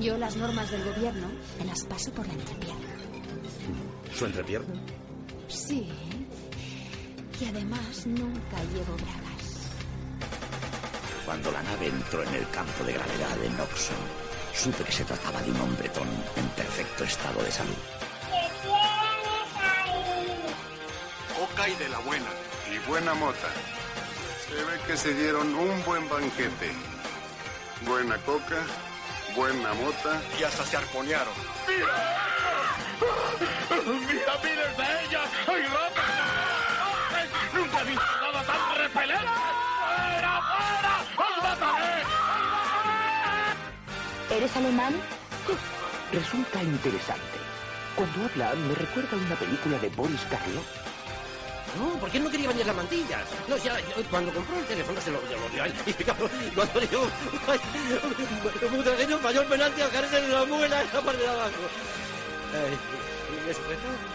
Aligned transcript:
Yo 0.00 0.18
las 0.18 0.36
normas 0.36 0.70
del 0.70 0.84
gobierno 0.84 1.28
me 1.58 1.64
las 1.64 1.84
paso 1.84 2.10
por 2.12 2.26
la 2.26 2.32
entrepierna. 2.34 2.88
¿Su 4.14 4.26
entrepierna? 4.26 4.74
Sí. 5.48 5.88
Y 7.40 7.44
además 7.46 8.06
nunca 8.06 8.56
llevo 8.72 8.94
bragas. 8.96 9.70
Cuando 11.24 11.50
la 11.52 11.62
nave 11.62 11.86
entró 11.86 12.22
en 12.22 12.34
el 12.34 12.48
campo 12.50 12.84
de 12.84 12.92
gravedad 12.92 13.36
de 13.36 13.50
Noxon, 13.50 13.96
supe 14.54 14.84
que 14.84 14.92
se 14.92 15.04
trataba 15.04 15.40
de 15.42 15.50
un 15.50 15.60
hombretón 15.60 16.08
en 16.36 16.48
perfecto 16.50 17.04
estado 17.04 17.42
de 17.42 17.50
salud. 17.50 17.74
Coca 21.38 21.68
y 21.68 21.74
de 21.76 21.88
la 21.88 21.98
buena. 22.00 22.30
Y 22.72 22.88
buena 22.88 23.14
mota. 23.14 23.48
Se 24.48 24.54
ve 24.54 24.78
que 24.86 24.96
se 24.96 25.14
dieron 25.14 25.54
un 25.54 25.84
buen 25.84 26.08
banquete. 26.08 26.70
Buena 27.86 28.16
coca, 28.18 28.64
buena 29.34 29.74
mota. 29.74 30.22
Y 30.38 30.44
hasta 30.44 30.64
se 30.64 30.76
arponearon. 30.76 31.34
¡Mira 34.08 34.34
miles 34.42 34.76
de 34.76 35.04
ellas! 35.04 35.28
¡Hay 35.46 35.62
ratas! 35.62 37.28
¡Nunca 37.52 37.80
he 37.80 37.84
visto 37.84 38.04
nada 38.20 38.42
tan 38.44 38.76
repelente! 38.78 39.26
¡Fuera, 39.80 40.40
fuera! 40.40 40.94
¡Os 41.16 41.42
mataré! 41.42 42.02
¿Eres 44.30 44.56
alemán? 44.56 44.94
Resulta 46.12 46.62
interesante. 46.62 47.38
Cuando 47.96 48.24
habla, 48.24 48.54
me 48.54 48.74
recuerda 48.74 49.16
a 49.16 49.20
una 49.20 49.36
película 49.36 49.78
de 49.78 49.88
Boris 49.90 50.20
Karloff. 50.30 50.83
No, 51.78 51.98
porque 51.98 52.18
él 52.18 52.24
no 52.24 52.30
quería 52.30 52.48
bañar 52.48 52.66
las 52.66 52.76
mantillas. 52.76 53.24
No, 53.48 53.56
ya, 53.56 53.80
yo, 53.80 53.86
cuando 54.08 54.32
compró 54.32 54.58
el 54.58 54.64
teléfono 54.66 55.00
se 55.00 55.10
lo, 55.10 55.20
se 55.26 55.36
lo 55.36 55.48
dio 55.48 55.62
a 55.62 55.66
él. 55.66 55.74
Y 55.86 55.94
cuando 56.54 56.80
ay, 57.48 57.58
Butragueño 58.70 59.18
falló 59.18 59.42
el 59.42 59.48
penalti 59.48 59.80
a 59.80 59.88
caerse 59.88 60.18
en 60.18 60.32
la 60.32 60.44
muela 60.44 60.80
en 60.82 60.86
la 60.94 61.00
parte 61.00 61.22
de 61.22 61.28
abajo. 61.28 61.52
¿y 63.46 63.50
eso 63.50 63.60
fue 63.62 63.74
todo? 63.74 64.14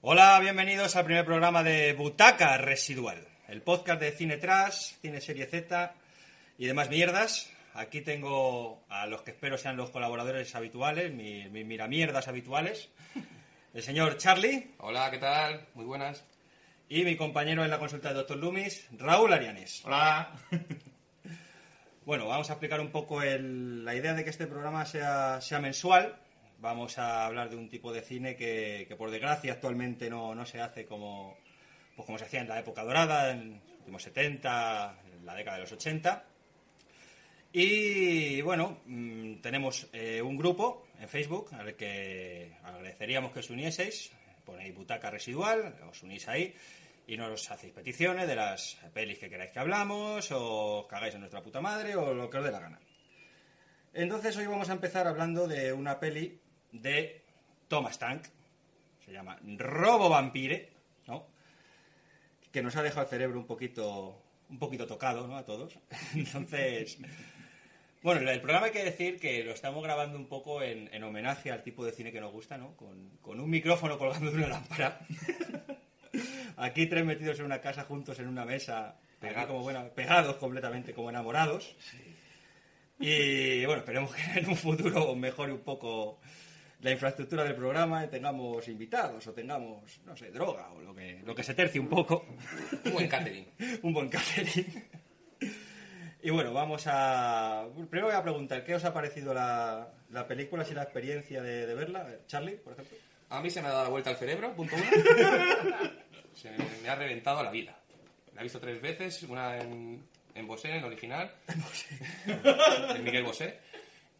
Hola, 0.00 0.40
bienvenidos 0.40 0.96
al 0.96 1.04
primer 1.04 1.24
programa 1.24 1.62
de 1.62 1.92
Butaca 1.92 2.56
Residual, 2.56 3.28
el 3.48 3.62
podcast 3.62 4.00
de 4.00 4.12
cine 4.12 4.38
trash, 4.38 4.94
cine 5.00 5.20
serie 5.20 5.46
Z 5.46 5.94
y 6.58 6.66
demás 6.66 6.88
mierdas. 6.88 7.50
Aquí 7.74 8.00
tengo 8.00 8.82
a 8.88 9.06
los 9.06 9.22
que 9.22 9.30
espero 9.30 9.56
sean 9.58 9.76
los 9.76 9.90
colaboradores 9.90 10.54
habituales, 10.54 11.12
mis, 11.12 11.50
mis 11.50 11.64
miramierdas 11.64 12.28
habituales. 12.28 12.88
El 13.74 13.82
señor 13.82 14.16
Charlie. 14.18 14.72
Hola, 14.78 15.10
¿qué 15.10 15.18
tal? 15.18 15.66
Muy 15.74 15.84
buenas. 15.84 16.24
Y 16.88 17.04
mi 17.04 17.16
compañero 17.16 17.64
en 17.64 17.70
la 17.70 17.78
consulta 17.78 18.08
de 18.10 18.14
Doctor 18.16 18.36
Loomis, 18.36 18.88
Raúl 18.98 19.32
Arianes. 19.32 19.82
Hola. 19.84 20.32
Bueno, 22.04 22.26
vamos 22.26 22.50
a 22.50 22.54
explicar 22.54 22.80
un 22.80 22.90
poco 22.90 23.22
el- 23.22 23.84
la 23.84 23.94
idea 23.94 24.12
de 24.12 24.24
que 24.24 24.30
este 24.30 24.48
programa 24.48 24.84
sea, 24.84 25.40
sea 25.40 25.60
mensual. 25.60 26.16
Vamos 26.58 26.98
a 26.98 27.24
hablar 27.26 27.48
de 27.48 27.54
un 27.54 27.68
tipo 27.68 27.92
de 27.92 28.00
cine 28.02 28.34
que, 28.34 28.86
que, 28.88 28.96
por 28.96 29.12
desgracia 29.12 29.52
actualmente 29.52 30.10
no, 30.10 30.34
no 30.34 30.44
se 30.44 30.60
hace 30.60 30.84
como, 30.84 31.38
pues 31.94 32.04
como 32.04 32.18
se 32.18 32.24
hacía 32.24 32.40
en 32.40 32.48
la 32.48 32.58
época 32.58 32.82
dorada, 32.82 33.30
en 33.30 33.60
los 33.68 33.78
últimos 33.78 34.02
70, 34.02 34.96
en 35.14 35.24
la 35.26 35.36
década 35.36 35.58
de 35.58 35.62
los 35.62 35.70
80. 35.70 36.24
Y 37.52 38.40
bueno, 38.40 38.80
mm, 38.86 39.34
tenemos 39.36 39.86
eh, 39.92 40.20
un 40.22 40.36
grupo 40.36 40.88
en 41.02 41.08
Facebook 41.08 41.52
al 41.54 41.74
que 41.74 42.52
agradeceríamos 42.62 43.32
que 43.32 43.40
os 43.40 43.50
unieseis. 43.50 44.12
Ponéis 44.46 44.74
butaca 44.74 45.10
residual, 45.10 45.74
os 45.90 46.02
unís 46.02 46.26
ahí 46.28 46.54
y 47.06 47.16
nos 47.16 47.50
hacéis 47.50 47.74
peticiones 47.74 48.26
de 48.26 48.36
las 48.36 48.78
pelis 48.94 49.18
que 49.18 49.28
queráis 49.28 49.50
que 49.50 49.58
hablamos, 49.58 50.30
o 50.30 50.82
os 50.82 50.86
cagáis 50.86 51.14
en 51.14 51.26
nuestra 51.26 51.42
puta 51.42 51.60
madre, 51.60 51.94
o 51.98 52.14
lo 52.14 52.30
que 52.30 52.38
os 52.38 52.44
dé 52.44 52.50
la 52.50 52.62
gana. 52.62 52.80
Entonces 53.92 54.36
hoy 54.36 54.46
vamos 54.46 54.70
a 54.70 54.78
empezar 54.78 55.06
hablando 55.06 55.46
de 55.46 55.72
una 55.72 55.98
peli 55.98 56.40
de 56.70 57.22
Thomas 57.66 57.98
Tank, 57.98 58.26
se 59.04 59.12
llama 59.12 59.38
Robo 59.42 60.08
Vampire, 60.08 60.70
que 62.52 62.62
nos 62.62 62.76
ha 62.76 62.82
dejado 62.82 63.02
el 63.02 63.08
cerebro 63.08 63.40
un 63.40 63.46
poquito, 63.46 64.22
un 64.50 64.58
poquito 64.58 64.86
tocado 64.86 65.26
¿no? 65.26 65.36
a 65.36 65.44
todos. 65.44 65.78
Entonces, 66.14 66.98
bueno, 68.02 68.28
el 68.30 68.40
programa 68.40 68.66
hay 68.66 68.72
que 68.72 68.84
decir 68.84 69.18
que 69.20 69.44
lo 69.44 69.52
estamos 69.52 69.82
grabando 69.82 70.18
un 70.18 70.26
poco 70.26 70.62
en, 70.62 70.92
en 70.92 71.04
homenaje 71.04 71.50
al 71.50 71.62
tipo 71.62 71.84
de 71.84 71.92
cine 71.92 72.12
que 72.12 72.20
nos 72.20 72.32
gusta, 72.32 72.58
¿no? 72.58 72.76
Con, 72.76 73.10
con 73.20 73.40
un 73.40 73.48
micrófono 73.48 73.98
colgando 73.98 74.30
de 74.30 74.38
una 74.38 74.48
lámpara. 74.48 75.00
Aquí 76.56 76.86
tres 76.86 77.04
metidos 77.04 77.38
en 77.38 77.46
una 77.46 77.60
casa 77.60 77.84
juntos 77.84 78.18
en 78.18 78.28
una 78.28 78.44
mesa, 78.44 78.96
Pegados. 79.20 79.46
como 79.48 79.90
pegados 79.90 80.36
completamente 80.36 80.92
como 80.92 81.10
enamorados. 81.10 81.76
Y 82.98 83.64
bueno, 83.64 83.80
esperemos 83.80 84.14
que 84.14 84.40
en 84.40 84.48
un 84.48 84.56
futuro 84.56 85.14
mejore 85.14 85.52
un 85.52 85.60
poco 85.60 86.20
la 86.80 86.90
infraestructura 86.90 87.44
del 87.44 87.54
programa 87.54 88.04
y 88.04 88.08
tengamos 88.08 88.66
invitados 88.68 89.26
o 89.26 89.32
tengamos, 89.32 90.00
no 90.04 90.16
sé, 90.16 90.30
droga 90.30 90.70
o 90.72 90.80
lo 90.80 90.94
que, 90.94 91.20
lo 91.24 91.34
que 91.34 91.42
se 91.42 91.54
tercie 91.54 91.80
un 91.80 91.88
poco. 91.88 92.26
Un 92.84 92.92
buen 92.92 93.08
catering. 93.08 93.46
un 93.82 93.92
buen 93.92 94.08
catering. 94.08 94.84
Y 96.22 96.30
bueno, 96.30 96.52
vamos 96.52 96.84
a... 96.86 97.66
Primero 97.90 98.06
voy 98.06 98.16
a 98.16 98.22
preguntar, 98.22 98.64
¿qué 98.64 98.76
os 98.76 98.84
ha 98.84 98.94
parecido 98.94 99.34
la, 99.34 99.88
la 100.10 100.26
película, 100.28 100.64
si 100.64 100.72
la 100.72 100.84
experiencia 100.84 101.42
de, 101.42 101.66
de 101.66 101.74
verla? 101.74 102.06
Charlie, 102.28 102.56
por 102.56 102.74
ejemplo. 102.74 102.96
A 103.30 103.40
mí 103.40 103.50
se 103.50 103.60
me 103.60 103.68
ha 103.68 103.72
dado 103.72 103.84
la 103.84 103.90
vuelta 103.90 104.10
al 104.10 104.16
cerebro, 104.16 104.54
punto 104.54 104.76
uno. 104.76 104.84
Se 106.34 106.50
me, 106.50 106.58
me 106.82 106.88
ha 106.88 106.94
reventado 106.94 107.42
la 107.42 107.50
vida. 107.50 107.76
La 108.34 108.40
he 108.40 108.44
visto 108.44 108.60
tres 108.60 108.80
veces, 108.80 109.22
una 109.24 109.58
en, 109.58 110.02
en 110.34 110.46
Bosé, 110.46 110.76
en 110.76 110.84
original. 110.84 111.30
en 112.26 113.04
Miguel 113.04 113.24
Bosé. 113.24 113.58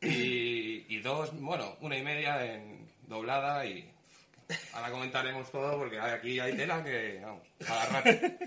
Y, 0.01 0.85
y 0.95 1.01
dos, 1.01 1.33
bueno, 1.41 1.77
una 1.81 1.97
y 1.97 2.03
media 2.03 2.45
en 2.53 2.89
doblada 3.07 3.65
y... 3.65 3.89
Ahora 4.75 4.91
comentaremos 4.91 5.51
todo 5.51 5.79
porque 5.79 5.99
aquí 5.99 6.41
hay 6.41 6.55
tela 6.57 6.83
que, 6.83 7.21
vamos, 7.23 7.47
a 7.67 7.83
agarrar. 7.83 8.39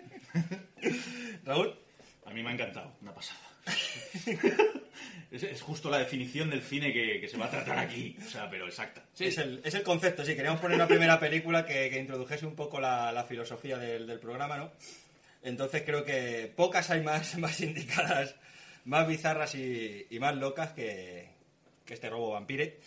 Raúl. 1.45 1.84
A 2.25 2.31
mí 2.31 2.43
me 2.43 2.49
ha 2.49 2.53
encantado, 2.53 2.91
una 3.01 3.13
pasada. 3.13 3.39
es, 5.31 5.43
es 5.43 5.61
justo 5.61 5.89
la 5.89 5.99
definición 5.99 6.49
del 6.49 6.61
cine 6.61 6.93
que, 6.93 7.19
que 7.19 7.27
se 7.27 7.37
va 7.37 7.45
a 7.45 7.49
tratar 7.51 7.79
aquí, 7.79 8.15
o 8.25 8.29
sea, 8.29 8.49
pero 8.49 8.67
exacta. 8.67 9.03
es, 9.17 9.37
el, 9.37 9.61
es 9.63 9.73
el 9.73 9.83
concepto, 9.83 10.23
sí. 10.23 10.35
Queríamos 10.35 10.61
poner 10.61 10.75
una 10.75 10.87
primera 10.87 11.19
película 11.19 11.65
que, 11.65 11.89
que 11.89 11.99
introdujese 11.99 12.45
un 12.45 12.55
poco 12.55 12.79
la, 12.79 13.11
la 13.11 13.23
filosofía 13.23 13.77
del, 13.77 14.07
del 14.07 14.19
programa, 14.19 14.57
¿no? 14.57 14.71
Entonces 15.43 15.83
creo 15.85 16.03
que 16.03 16.51
pocas 16.55 16.89
hay 16.89 17.01
más, 17.01 17.37
más 17.39 17.59
indicadas, 17.61 18.35
más 18.85 19.07
bizarras 19.07 19.55
y, 19.55 20.07
y 20.09 20.19
más 20.19 20.35
locas 20.35 20.71
que, 20.73 21.29
que 21.85 21.93
este 21.93 22.09
robo 22.09 22.31
vampire. 22.31 22.79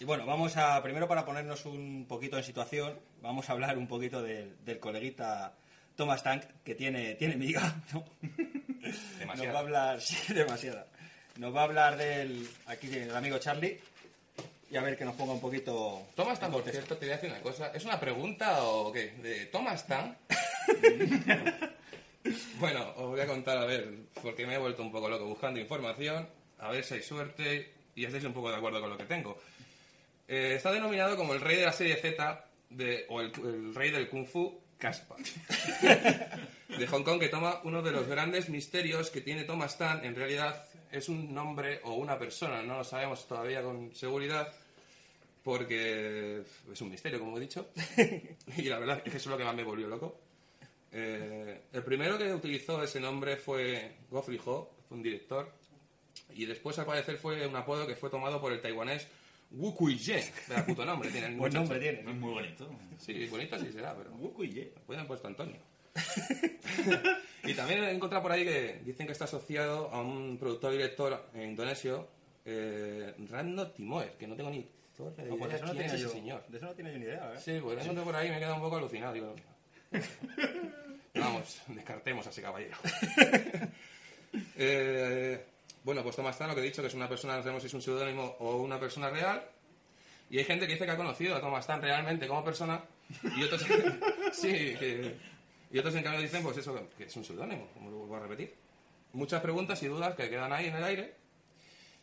Y 0.00 0.04
bueno, 0.04 0.26
vamos 0.26 0.56
a, 0.56 0.82
primero 0.82 1.06
para 1.06 1.24
ponernos 1.24 1.66
un 1.66 2.06
poquito 2.08 2.38
en 2.38 2.44
situación, 2.44 2.98
vamos 3.20 3.48
a 3.48 3.52
hablar 3.52 3.76
un 3.76 3.86
poquito 3.86 4.22
del 4.22 4.78
coleguita 4.80 5.54
Thomas 6.00 6.22
Tank, 6.22 6.44
que 6.64 6.74
tiene, 6.74 7.14
tiene 7.16 7.36
miga, 7.36 7.76
¿no? 7.92 8.02
Nos 9.36 9.46
va 9.48 9.50
a 9.52 9.58
hablar, 9.58 10.00
sí, 10.00 10.16
demasiada. 10.32 10.86
Nos 11.36 11.54
va 11.54 11.60
a 11.60 11.64
hablar 11.64 11.98
del, 11.98 12.48
aquí 12.64 12.86
del 12.86 13.14
amigo 13.14 13.36
Charlie, 13.36 13.78
y 14.70 14.76
a 14.78 14.80
ver 14.80 14.96
que 14.96 15.04
nos 15.04 15.14
ponga 15.14 15.34
un 15.34 15.42
poquito... 15.42 16.06
Thomas 16.16 16.40
Tan, 16.40 16.52
por 16.52 16.62
cierto, 16.62 16.96
te 16.96 17.04
voy 17.04 17.12
a 17.12 17.16
decir 17.16 17.28
una 17.28 17.42
cosa. 17.42 17.70
¿Es 17.74 17.84
una 17.84 18.00
pregunta 18.00 18.62
o 18.62 18.90
qué? 18.90 19.10
¿De 19.22 19.44
Thomas 19.46 19.86
Tan? 19.86 20.16
bueno, 22.58 22.94
os 22.96 23.10
voy 23.10 23.20
a 23.20 23.26
contar, 23.26 23.58
a 23.58 23.66
ver, 23.66 23.86
porque 24.22 24.46
me 24.46 24.54
he 24.54 24.58
vuelto 24.58 24.80
un 24.80 24.90
poco 24.90 25.06
loco 25.06 25.26
buscando 25.26 25.60
información. 25.60 26.26
A 26.60 26.70
ver 26.70 26.82
si 26.82 26.94
hay 26.94 27.02
suerte 27.02 27.74
y 27.94 28.06
estáis 28.06 28.24
un 28.24 28.32
poco 28.32 28.48
de 28.48 28.56
acuerdo 28.56 28.80
con 28.80 28.88
lo 28.88 28.96
que 28.96 29.04
tengo. 29.04 29.38
Eh, 30.26 30.54
está 30.56 30.72
denominado 30.72 31.14
como 31.18 31.34
el 31.34 31.42
rey 31.42 31.56
de 31.56 31.66
la 31.66 31.72
serie 31.72 31.96
Z 31.96 32.46
de, 32.70 33.04
o 33.10 33.20
el, 33.20 33.32
el 33.44 33.74
rey 33.74 33.90
del 33.90 34.08
Kung 34.08 34.26
Fu, 34.26 34.59
Caspa. 34.80 35.16
de 36.78 36.86
Hong 36.86 37.04
Kong, 37.04 37.20
que 37.20 37.28
toma 37.28 37.60
uno 37.64 37.82
de 37.82 37.92
los 37.92 38.08
grandes 38.08 38.48
misterios 38.48 39.10
que 39.10 39.20
tiene 39.20 39.44
Thomas 39.44 39.78
Tan. 39.78 40.04
En 40.04 40.16
realidad 40.16 40.64
es 40.90 41.08
un 41.08 41.32
nombre 41.32 41.80
o 41.84 41.94
una 41.94 42.18
persona, 42.18 42.62
no 42.62 42.78
lo 42.78 42.84
sabemos 42.84 43.28
todavía 43.28 43.62
con 43.62 43.94
seguridad 43.94 44.52
porque 45.44 46.42
es 46.72 46.80
un 46.80 46.90
misterio, 46.90 47.20
como 47.20 47.36
he 47.36 47.40
dicho. 47.40 47.70
y 48.56 48.62
la 48.62 48.78
verdad 48.78 49.02
es 49.04 49.12
que 49.12 49.18
eso 49.18 49.18
es 49.18 49.26
lo 49.26 49.38
que 49.38 49.44
más 49.44 49.54
me 49.54 49.64
volvió 49.64 49.86
loco. 49.86 50.18
Eh, 50.92 51.60
el 51.72 51.84
primero 51.84 52.18
que 52.18 52.32
utilizó 52.34 52.82
ese 52.82 52.98
nombre 52.98 53.36
fue 53.36 53.96
Geoffrey 54.10 54.40
Ho, 54.44 54.70
fue 54.88 54.96
un 54.96 55.02
director, 55.02 55.52
y 56.34 56.46
después 56.46 56.78
al 56.78 56.86
parecer 56.86 57.16
fue 57.16 57.46
un 57.46 57.56
apodo 57.56 57.86
que 57.86 57.94
fue 57.94 58.10
tomado 58.10 58.40
por 58.40 58.52
el 58.52 58.60
taiwanés 58.60 59.06
Wu 59.52 59.74
Kui-yen. 59.74 60.22
Vaya 60.48 60.66
puto 60.66 60.84
nombre 60.84 61.10
tiene 61.10 61.28
el 61.28 61.36
Buen 61.36 61.52
nombre 61.52 61.78
tiene. 61.78 62.00
Es 62.00 62.06
muy 62.06 62.32
bonito. 62.32 62.70
Sí, 62.98 63.26
bonito 63.26 63.58
sí 63.58 63.72
será, 63.72 63.96
pero 63.96 64.10
Wu 64.12 64.32
Kui-ye. 64.32 64.72
pueden 64.86 65.00
haber 65.00 65.08
puesto 65.08 65.28
Antonio. 65.28 65.56
y 67.44 67.54
también 67.54 67.82
he 67.84 67.90
encontrado 67.90 68.22
por 68.22 68.32
ahí 68.32 68.44
que 68.44 68.80
dicen 68.84 69.06
que 69.06 69.12
está 69.12 69.24
asociado 69.24 69.90
a 69.90 70.00
un 70.00 70.38
productor 70.38 70.72
director 70.72 71.30
indonesio, 71.34 72.06
eh, 72.44 73.12
Rando 73.28 73.70
Timoer, 73.72 74.12
que 74.16 74.26
no 74.26 74.36
tengo 74.36 74.50
ni 74.50 74.68
de 75.08 75.24
No, 75.24 75.36
pues 75.36 75.40
idea 75.40 75.48
de 75.48 75.56
eso 75.56 75.66
no 75.66 75.72
quién 75.72 75.84
es 75.84 75.90
tenía 75.92 75.94
ese 75.94 76.02
yo, 76.02 76.10
señor. 76.10 76.46
de 76.48 76.56
eso 76.56 76.66
no 76.66 76.74
yo 76.92 76.98
ni 76.98 77.04
idea, 77.04 77.32
¿eh? 77.34 77.38
Sí, 77.38 77.58
pues 77.62 77.76
lo 77.76 77.82
encontré 77.82 78.04
por 78.04 78.16
ahí 78.16 78.28
me 78.28 78.36
he 78.36 78.38
quedado 78.38 78.56
un 78.56 78.60
poco 78.60 78.76
alucinado. 78.76 79.12
Digo, 79.14 79.34
vamos, 81.14 81.62
descartemos 81.68 82.26
a 82.26 82.30
ese 82.30 82.42
caballero. 82.42 82.76
Eh, 84.56 85.44
bueno, 85.84 86.02
pues 86.02 86.16
Thomas 86.16 86.36
Tan, 86.38 86.48
lo 86.48 86.54
que 86.54 86.60
he 86.60 86.64
dicho, 86.64 86.82
que 86.82 86.88
es 86.88 86.94
una 86.94 87.08
persona, 87.08 87.36
no 87.36 87.42
sabemos 87.42 87.62
si 87.62 87.68
es 87.68 87.74
un 87.74 87.82
seudónimo 87.82 88.36
o 88.40 88.56
una 88.56 88.78
persona 88.78 89.10
real. 89.10 89.42
Y 90.30 90.38
hay 90.38 90.44
gente 90.44 90.66
que 90.66 90.74
dice 90.74 90.84
que 90.84 90.92
ha 90.92 90.96
conocido 90.96 91.34
a 91.36 91.40
Thomas 91.40 91.66
Tan 91.66 91.82
realmente 91.82 92.28
como 92.28 92.44
persona. 92.44 92.82
Y 93.36 93.42
otros, 93.42 93.62
sí, 94.32 94.48
que- 94.78 95.16
y 95.72 95.78
otros 95.78 95.94
en 95.94 96.02
cambio 96.02 96.20
dicen, 96.22 96.42
pues 96.42 96.56
eso, 96.56 96.88
que 96.96 97.04
es 97.04 97.16
un 97.16 97.24
seudónimo, 97.24 97.68
como 97.74 97.90
lo 97.90 97.96
vuelvo 97.98 98.16
a 98.16 98.20
repetir. 98.20 98.54
Muchas 99.12 99.40
preguntas 99.40 99.82
y 99.82 99.86
dudas 99.86 100.14
que 100.14 100.28
quedan 100.28 100.52
ahí 100.52 100.66
en 100.66 100.74
el 100.76 100.84
aire. 100.84 101.14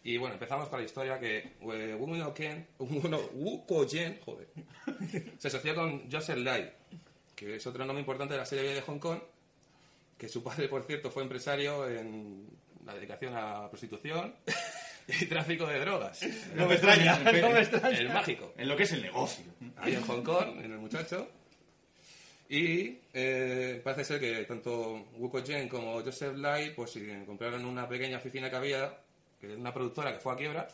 Y 0.04 0.18
bueno, 0.18 0.36
empezamos 0.36 0.70
con 0.70 0.80
la 0.80 0.86
historia 0.86 1.20
que 1.20 1.38
eh, 1.62 1.96
Wu 2.00 2.34
Ken, 2.34 2.66
Wu 2.80 3.66
Ko-jen, 3.66 4.20
joder, 4.24 4.48
se 5.38 5.48
asoció 5.50 5.76
con 5.76 6.10
Joseph 6.10 6.38
Lai, 6.38 6.72
que 7.36 7.56
es 7.58 7.68
otro 7.68 7.84
nombre 7.86 8.00
importante 8.02 8.34
de 8.34 8.40
la 8.40 8.46
serie 8.46 8.74
de 8.74 8.82
Hong 8.82 9.00
Kong, 9.00 9.20
que 10.18 10.30
su 10.30 10.42
padre, 10.44 10.70
por 10.70 10.84
cierto, 10.84 11.12
fue 11.12 11.24
empresario 11.24 11.88
en 11.90 12.48
la 12.88 12.94
dedicación 12.96 13.36
a 13.36 13.62
la 13.64 13.70
prostitución 13.70 14.34
y 15.08 15.26
tráfico 15.26 15.68
de 15.68 15.80
drogas. 15.80 16.20
No 16.56 16.66
me 16.68 16.74
extraña, 16.76 17.18
El- 17.30 17.42
no 17.42 17.50
me 17.52 17.60
extraña. 17.60 17.98
El 18.00 18.10
mágico. 18.10 18.54
En 18.58 18.68
lo 18.68 18.76
que 18.76 18.84
es 18.84 18.92
el 18.94 19.02
negocio. 19.04 19.46
Ahí 19.78 19.94
en 19.94 20.02
Hong 20.02 20.24
Kong, 20.24 20.60
en 20.64 20.72
el 20.72 20.78
muchacho. 20.80 21.30
Y 22.50 22.98
eh, 23.14 23.82
parece 23.84 24.06
ser 24.06 24.20
que 24.22 24.46
tanto 24.46 25.06
Wu 25.18 25.30
Ko-jen 25.30 25.68
como 25.68 26.02
Joseph 26.02 26.38
Lai 26.38 26.74
pues 26.74 26.98
compraron 27.26 27.66
una 27.66 27.88
pequeña 27.90 28.18
oficina 28.20 28.50
que 28.50 28.56
había, 28.56 28.98
que 29.40 29.52
es 29.52 29.58
una 29.58 29.74
productora 29.74 30.14
que 30.14 30.20
fue 30.20 30.32
a 30.34 30.38
quiebra, 30.38 30.68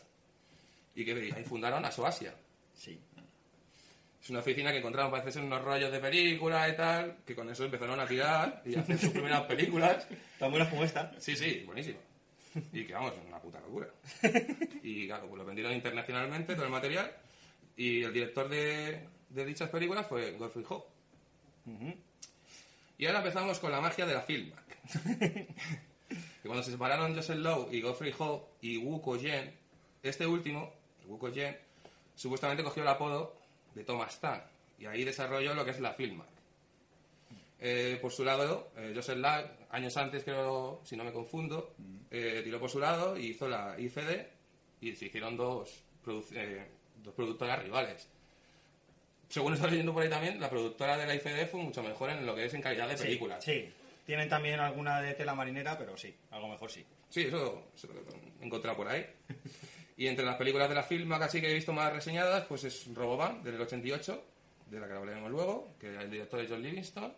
y 0.96 1.04
que 1.04 1.14
ahí 1.36 1.44
fundaron 1.44 1.84
Asoasia. 1.84 2.36
Sí. 2.76 3.00
Es 4.24 4.30
una 4.30 4.40
oficina 4.40 4.72
que 4.72 4.78
encontraron, 4.78 5.12
parece 5.12 5.34
ser, 5.34 5.44
unos 5.44 5.62
rollos 5.62 5.92
de 5.92 6.00
películas 6.00 6.72
y 6.72 6.78
tal, 6.78 7.18
que 7.26 7.36
con 7.36 7.50
eso 7.50 7.66
empezaron 7.66 8.00
a 8.00 8.08
tirar 8.08 8.62
y 8.66 8.74
a 8.74 8.80
hacer 8.80 8.98
sus 8.98 9.10
primeras 9.12 9.42
películas. 9.42 10.08
Tan 10.40 10.50
buenas 10.50 10.70
como 10.70 10.86
esta. 10.86 11.12
Sí, 11.20 11.36
sí, 11.36 11.64
buenísimo. 11.66 12.00
Y 12.72 12.86
que 12.86 12.94
vamos, 12.94 13.14
una 13.28 13.40
puta 13.40 13.60
locura. 13.60 13.90
Y 14.82 15.08
claro, 15.08 15.28
pues 15.28 15.40
lo 15.40 15.46
vendieron 15.46 15.74
internacionalmente, 15.74 16.56
todo 16.56 16.66
el 16.66 16.72
material. 16.72 17.12
Y 17.76 18.04
el 18.04 18.14
director 18.14 18.48
de, 18.48 19.08
de 19.30 19.46
dichas 19.46 19.70
películas 19.70 20.08
fue 20.08 20.32
Godfrey 20.32 20.66
Ho. 20.70 20.88
Y 22.98 23.06
ahora 23.06 23.20
empezamos 23.20 23.60
con 23.60 23.72
la 23.74 23.82
magia 23.82 24.06
de 24.06 24.14
la 24.14 24.22
Filmac. 24.22 24.64
que 26.08 26.48
cuando 26.48 26.64
se 26.64 26.72
separaron 26.72 27.14
Joseph 27.14 27.40
Lowe 27.40 27.68
y 27.76 27.82
Godfrey 27.82 28.14
Ho 28.20 28.52
y 28.62 28.78
Wu 28.78 29.02
Ko-jen, 29.02 29.54
este 30.02 30.26
último, 30.26 30.72
Wu 31.08 31.18
Ko-jen, 31.18 31.58
supuestamente 32.16 32.64
cogió 32.64 32.84
el 32.84 32.90
apodo 32.90 33.43
de 33.76 33.84
Thomas 33.84 34.20
Tan. 34.20 34.44
Y 34.80 34.86
ahí 34.86 35.04
desarrolló 35.04 35.54
lo 35.54 35.64
que 35.66 35.72
es 35.72 35.80
la 35.80 35.94
Filmac. 35.94 36.28
Eh, 37.60 37.98
por 38.02 38.12
su 38.12 38.26
lado, 38.26 38.72
eh, 38.76 38.92
Joseph 38.94 39.18
Lang, 39.20 39.46
años 39.70 39.96
antes 39.96 40.24
creo, 40.24 40.82
si 40.84 40.98
no 40.98 41.04
me 41.06 41.14
confundo, 41.14 41.74
eh, 42.12 42.42
tiró 42.44 42.60
por 42.60 42.70
su 42.70 42.80
lado 42.80 43.18
y 43.18 43.28
hizo 43.28 43.48
la 43.48 43.76
ICD 43.80 44.28
y 44.82 44.96
se 44.96 45.06
hicieron 45.06 45.38
dos, 45.38 45.84
produ- 46.06 46.28
eh, 46.36 46.68
dos 47.02 47.14
productoras 47.14 47.64
rivales. 47.64 48.10
Según 49.30 49.54
estaba 49.54 49.72
leyendo 49.72 49.94
por 49.94 50.04
ahí 50.04 50.10
también, 50.10 50.40
la 50.42 50.50
productora 50.50 50.98
de 50.98 51.08
la 51.08 51.16
ICD 51.16 51.48
fue 51.50 51.62
mucho 51.62 51.82
mejor 51.82 52.10
en 52.10 52.26
lo 52.26 52.36
que 52.36 52.46
es 52.46 52.54
en 52.54 52.62
calidad 52.62 52.88
de 52.90 52.98
Sí, 52.98 53.04
películas. 53.06 53.44
Sí, 53.44 53.72
tienen 54.06 54.28
también 54.28 54.60
alguna 54.60 55.02
de 55.02 55.14
tela 55.14 55.34
marinera, 55.34 55.78
pero 55.78 55.96
sí, 55.96 56.14
algo 56.32 56.50
mejor 56.50 56.70
sí. 56.70 56.86
Sí, 57.10 57.22
eso, 57.22 57.64
eso 57.74 57.88
lo 57.94 58.02
he 58.42 58.46
encontrado 58.46 58.76
por 58.76 58.90
ahí. 58.90 59.06
Y 59.96 60.08
entre 60.08 60.26
las 60.26 60.36
películas 60.36 60.70
de 60.70 60.76
la 60.76 60.84
Filmac 60.84 61.22
así 61.22 61.40
que 61.40 61.52
he 61.52 61.54
visto 61.54 61.74
más 61.74 61.94
reseñadas, 61.94 62.46
pues 62.46 62.64
es 62.64 62.88
Roboban, 62.94 63.44
del 63.44 63.62
88, 63.62 64.24
de 64.70 64.80
la 64.80 64.88
que 64.88 64.94
hablaremos 64.94 65.30
luego, 65.30 65.76
que 65.80 65.96
el 65.96 66.10
director 66.10 66.40
es 66.40 66.50
John 66.50 66.64
Livingston, 66.64 67.14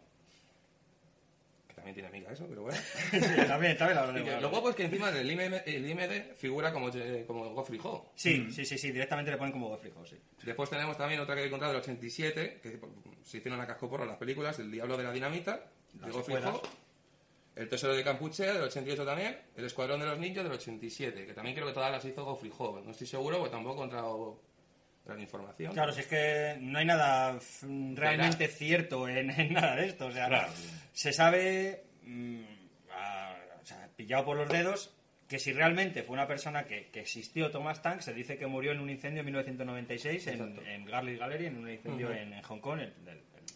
que 1.68 1.74
también 1.74 1.94
tiene 1.94 2.10
amiga 2.10 2.32
eso, 2.32 2.46
pero 2.50 2.64
bueno. 2.64 2.78
también, 3.48 3.78
también 3.78 3.96
la 3.96 4.24
que 4.24 4.42
lo 4.42 4.50
guapo 4.50 4.70
es 4.72 4.76
que 4.76 4.84
encima 4.84 5.10
en 5.10 5.18
el 5.18 5.32
IMD, 5.32 5.54
el 5.66 5.90
IMD 5.90 6.36
figura 6.36 6.74
como, 6.74 6.90
como 7.26 7.54
Geoffrey 7.54 7.80
Ho. 7.84 8.12
Sí, 8.16 8.52
sí, 8.52 8.66
sí, 8.66 8.78
sí, 8.78 8.92
directamente 8.92 9.32
le 9.32 9.38
ponen 9.38 9.54
como 9.54 9.70
Godfrey 9.70 9.94
Ho, 9.96 10.06
sí. 10.06 10.18
Después 10.44 10.70
tenemos 10.70 10.98
también 10.98 11.22
otra 11.22 11.36
que 11.36 11.44
he 11.44 11.46
encontrado 11.46 11.74
del 11.74 11.82
87, 11.82 12.60
que 12.62 12.80
se 13.24 13.38
hicieron 13.38 13.62
a 13.62 13.68
cascoporro 13.68 14.06
las 14.06 14.18
películas, 14.18 14.60
El 14.60 14.70
Diablo 14.70 14.98
de 14.98 15.04
la 15.04 15.12
Dinamita, 15.14 15.64
de 15.94 16.12
secuelas. 16.12 16.56
Ho. 16.56 16.85
El 17.56 17.70
Tesoro 17.70 17.94
de 17.96 18.04
Campuchea, 18.04 18.54
del 18.54 18.64
88 18.64 19.06
también. 19.06 19.38
El 19.56 19.66
Escuadrón 19.66 20.00
de 20.02 20.06
los 20.06 20.20
Ninjas, 20.20 20.44
del 20.44 20.54
87, 20.54 21.26
que 21.26 21.34
también 21.34 21.56
creo 21.56 21.68
que 21.68 21.74
todas 21.74 21.92
las 21.92 22.04
hizo 22.04 22.26
Geoffrey 22.26 22.52
Ho. 22.58 22.82
No 22.84 22.92
estoy 22.92 23.08
seguro, 23.08 23.38
porque 23.38 23.52
tampoco 23.52 23.76
he 23.76 23.78
encontrado 23.86 24.42
gran 25.06 25.22
información. 25.22 25.72
Claro, 25.74 25.94
si 25.94 26.02
es 26.02 26.08
que 26.08 26.58
no 26.60 26.80
hay 26.80 26.86
nada 26.86 27.40
realmente 27.94 28.48
cierto 28.48 29.08
en, 29.08 29.30
en 29.32 29.54
nada 29.54 29.76
de 29.78 29.86
esto. 29.88 30.08
O 30.08 30.12
sea, 30.12 30.28
Claro. 30.28 30.52
se 30.92 31.14
sabe, 31.14 31.84
mm, 32.04 32.42
a- 32.92 33.36
o 33.62 33.66
sea, 33.66 33.90
pillado 33.96 34.26
por 34.26 34.36
los 34.38 34.50
dedos, 34.50 34.92
que 35.30 35.40
si 35.40 35.54
realmente 35.54 36.04
fue 36.04 36.14
una 36.16 36.28
persona 36.28 36.66
que, 36.66 36.90
que 36.92 37.00
existió 37.00 37.50
Thomas 37.52 37.82
Tank, 37.82 38.02
se 38.02 38.14
dice 38.14 38.38
que 38.38 38.48
murió 38.48 38.72
en 38.74 38.80
un 38.80 38.90
incendio 38.90 39.22
en 39.22 39.26
1996 39.28 40.28
en, 40.28 40.60
en 40.68 40.86
Garlic 40.86 41.20
Gallery, 41.20 41.46
en 41.48 41.58
un 41.58 41.70
incendio 41.70 42.12
en, 42.12 42.34
en 42.34 42.42
Hong 42.44 42.60
Kong. 42.60 42.80
el- 42.80 42.94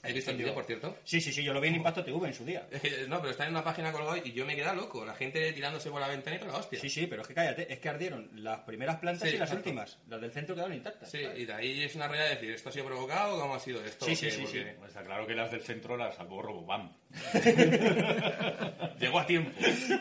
¿Has 0.01 0.13
visto 0.13 0.31
el 0.31 0.37
vídeo, 0.37 0.53
por 0.53 0.63
cierto? 0.63 0.97
Sí, 1.03 1.19
sí, 1.19 1.33
sí, 1.33 1.43
yo 1.43 1.53
lo 1.53 1.59
vi 1.59 1.67
en 1.67 1.75
Impacto 1.75 2.03
TV 2.05 2.27
en 2.27 2.33
su 2.33 2.45
día. 2.45 2.65
No, 3.09 3.19
pero 3.19 3.31
está 3.31 3.43
en 3.45 3.51
una 3.51 3.63
página 3.63 3.91
colgada 3.91 4.17
y 4.23 4.31
yo 4.31 4.45
me 4.45 4.55
quedé 4.55 4.73
loco. 4.73 5.03
La 5.05 5.13
gente 5.13 5.51
tirándose 5.51 5.89
por 5.89 5.99
la 5.99 6.07
ventanita, 6.07 6.45
la 6.45 6.55
hostia. 6.55 6.79
Sí, 6.79 6.89
sí, 6.89 7.05
pero 7.05 7.21
es 7.23 7.27
que 7.27 7.33
cállate, 7.33 7.71
es 7.71 7.79
que 7.79 7.89
ardieron 7.89 8.29
las 8.35 8.61
primeras 8.61 8.97
plantas 8.97 9.27
Sí, 9.27 9.35
y 9.35 9.37
las 9.37 9.49
exacto. 9.49 9.69
últimas. 9.69 9.97
Las 10.07 10.21
del 10.21 10.31
centro 10.31 10.55
quedaron 10.55 10.73
intactas. 10.73 11.11
Sí, 11.11 11.19
y 11.35 11.45
de 11.45 11.53
ahí 11.53 11.83
es 11.83 11.95
una 11.95 12.07
realidad 12.07 12.29
de 12.29 12.35
decir, 12.35 12.51
¿esto 12.51 12.69
ha 12.69 12.71
sido 12.71 12.85
provocado 12.85 13.35
o 13.35 13.41
cómo 13.41 13.55
ha 13.55 13.59
sido 13.59 13.83
esto? 13.83 14.05
Sí, 14.05 14.13
¿O 14.13 14.15
sí, 14.15 14.31
sí. 14.31 14.63
Pues 14.77 14.89
Está 14.89 15.03
claro 15.03 15.27
que 15.27 15.35
las 15.35 15.51
del 15.51 15.61
centro 15.61 15.97
las 15.97 16.15
salvó 16.15 16.41
Robobam. 16.41 16.93
Llegó 18.99 19.19
a 19.19 19.25
tiempo. 19.25 19.51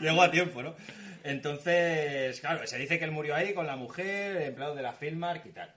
Llegó 0.01 0.23
a 0.23 0.31
tiempo, 0.31 0.63
¿no? 0.63 0.75
Entonces, 1.25 2.41
claro, 2.41 2.67
se 2.67 2.79
dice 2.79 2.99
que 2.99 3.05
él 3.05 3.11
murió 3.11 3.35
ahí 3.35 3.53
con 3.53 3.67
la 3.67 3.77
mujer, 3.77 4.43
empleado 4.43 4.75
de 4.75 4.83
la 4.83 4.93
Filmark 4.93 5.45
y 5.47 5.51
tal. 5.51 5.73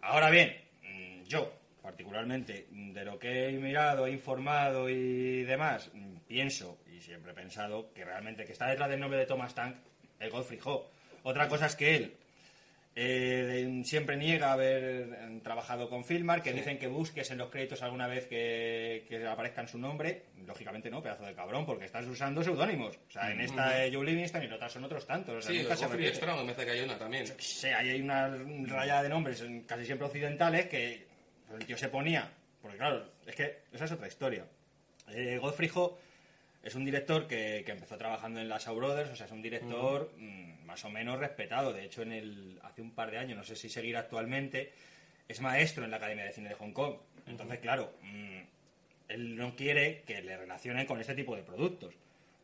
Ahora 0.00 0.30
bien, 0.30 0.56
mm, 0.82 1.24
yo, 1.24 1.52
particularmente, 1.82 2.66
de 2.70 3.04
lo 3.04 3.18
que 3.18 3.48
he 3.48 3.52
mirado, 3.52 4.06
he 4.06 4.12
informado 4.12 4.88
y 4.88 5.42
demás, 5.42 5.90
pienso, 6.28 6.78
y 6.96 7.00
siempre 7.00 7.32
he 7.32 7.34
pensado, 7.34 7.92
que 7.92 8.04
realmente 8.04 8.44
que 8.44 8.52
está 8.52 8.68
detrás 8.68 8.88
del 8.88 9.00
nombre 9.00 9.18
de 9.18 9.26
Thomas 9.26 9.54
Tank 9.54 9.76
el 10.20 10.30
Godfrey 10.30 10.60
Ho. 10.64 10.88
Otra 11.24 11.48
cosa 11.48 11.66
es 11.66 11.76
que 11.76 11.96
él 11.96 12.14
eh, 12.94 13.64
de- 13.72 13.84
siempre 13.84 14.16
niega 14.18 14.52
haber 14.52 14.84
eh, 14.84 15.40
trabajado 15.42 15.88
con 15.88 16.04
Filmar, 16.04 16.42
que 16.42 16.52
dicen 16.52 16.78
que 16.78 16.86
busques 16.88 17.30
en 17.30 17.38
los 17.38 17.48
créditos 17.48 17.82
alguna 17.82 18.06
vez 18.06 18.26
que, 18.26 19.06
que 19.08 19.26
aparezca 19.26 19.62
en 19.62 19.68
su 19.68 19.78
nombre. 19.78 20.24
Lógicamente 20.46 20.90
no, 20.90 21.02
pedazo 21.02 21.24
de 21.24 21.32
cabrón, 21.34 21.64
porque 21.64 21.86
estás 21.86 22.06
usando 22.06 22.42
seudónimos. 22.44 22.98
O 23.08 23.10
sea, 23.10 23.30
en 23.32 23.40
esta 23.40 23.82
es 23.84 23.94
Joe 23.94 24.04
Livingston 24.04 24.42
y 24.42 24.46
en 24.46 24.52
otras 24.52 24.72
son 24.72 24.84
otros 24.84 25.06
tantos. 25.06 25.36
O 25.36 25.40
sea, 25.40 25.50
Sí, 25.52 25.62
nunca 25.62 25.74
se. 25.76 26.14
Strong 26.14 26.38
me 26.44 26.52
parece 26.52 26.64
que 26.66 26.70
hay 26.72 26.80
una 26.84 26.98
también. 26.98 27.26
Sí, 27.38 27.66
hay 27.68 28.00
una 28.02 28.36
raya 28.66 29.02
de 29.02 29.08
nombres 29.08 29.42
casi 29.66 29.86
siempre 29.86 30.06
occidentales 30.06 30.66
que 30.66 31.06
el 31.56 31.66
tío 31.66 31.76
se 31.76 31.88
ponía. 31.88 32.30
Porque 32.60 32.76
claro, 32.76 33.04
es 33.26 33.34
que 33.34 33.62
esa 33.72 33.84
es 33.84 33.92
otra 33.92 34.06
historia. 34.06 34.46
Eh, 35.08 35.38
Godfrey 35.40 35.70
Ho 35.74 35.98
es 36.62 36.74
un 36.74 36.84
director 36.84 37.26
que, 37.26 37.62
que 37.66 37.72
empezó 37.72 37.96
trabajando 37.96 38.40
en 38.40 38.48
la 38.48 38.58
Shaw 38.58 38.76
Brothers, 38.76 39.10
o 39.10 39.16
sea, 39.16 39.26
es 39.26 39.32
un 39.32 39.42
director 39.42 40.12
mm, 40.16 40.64
más 40.64 40.84
o 40.84 40.90
menos 40.90 41.18
respetado. 41.18 41.72
De 41.72 41.84
hecho, 41.84 42.02
en 42.02 42.12
el, 42.12 42.60
hace 42.62 42.82
un 42.82 42.92
par 42.92 43.10
de 43.10 43.18
años, 43.18 43.36
no 43.36 43.44
sé 43.44 43.56
si 43.56 43.68
seguirá 43.68 44.00
actualmente, 44.00 44.72
es 45.28 45.40
maestro 45.40 45.84
en 45.84 45.90
la 45.90 45.96
Academia 45.96 46.24
de 46.24 46.32
Cine 46.32 46.50
de 46.50 46.54
Hong 46.54 46.72
Kong. 46.72 46.96
Entonces, 47.26 47.58
claro, 47.58 47.92
mm, 48.02 48.40
él 49.08 49.36
no 49.36 49.56
quiere 49.56 50.02
que 50.06 50.22
le 50.22 50.36
relacionen 50.36 50.86
con 50.86 51.00
este 51.00 51.14
tipo 51.14 51.34
de 51.34 51.42
productos. 51.42 51.94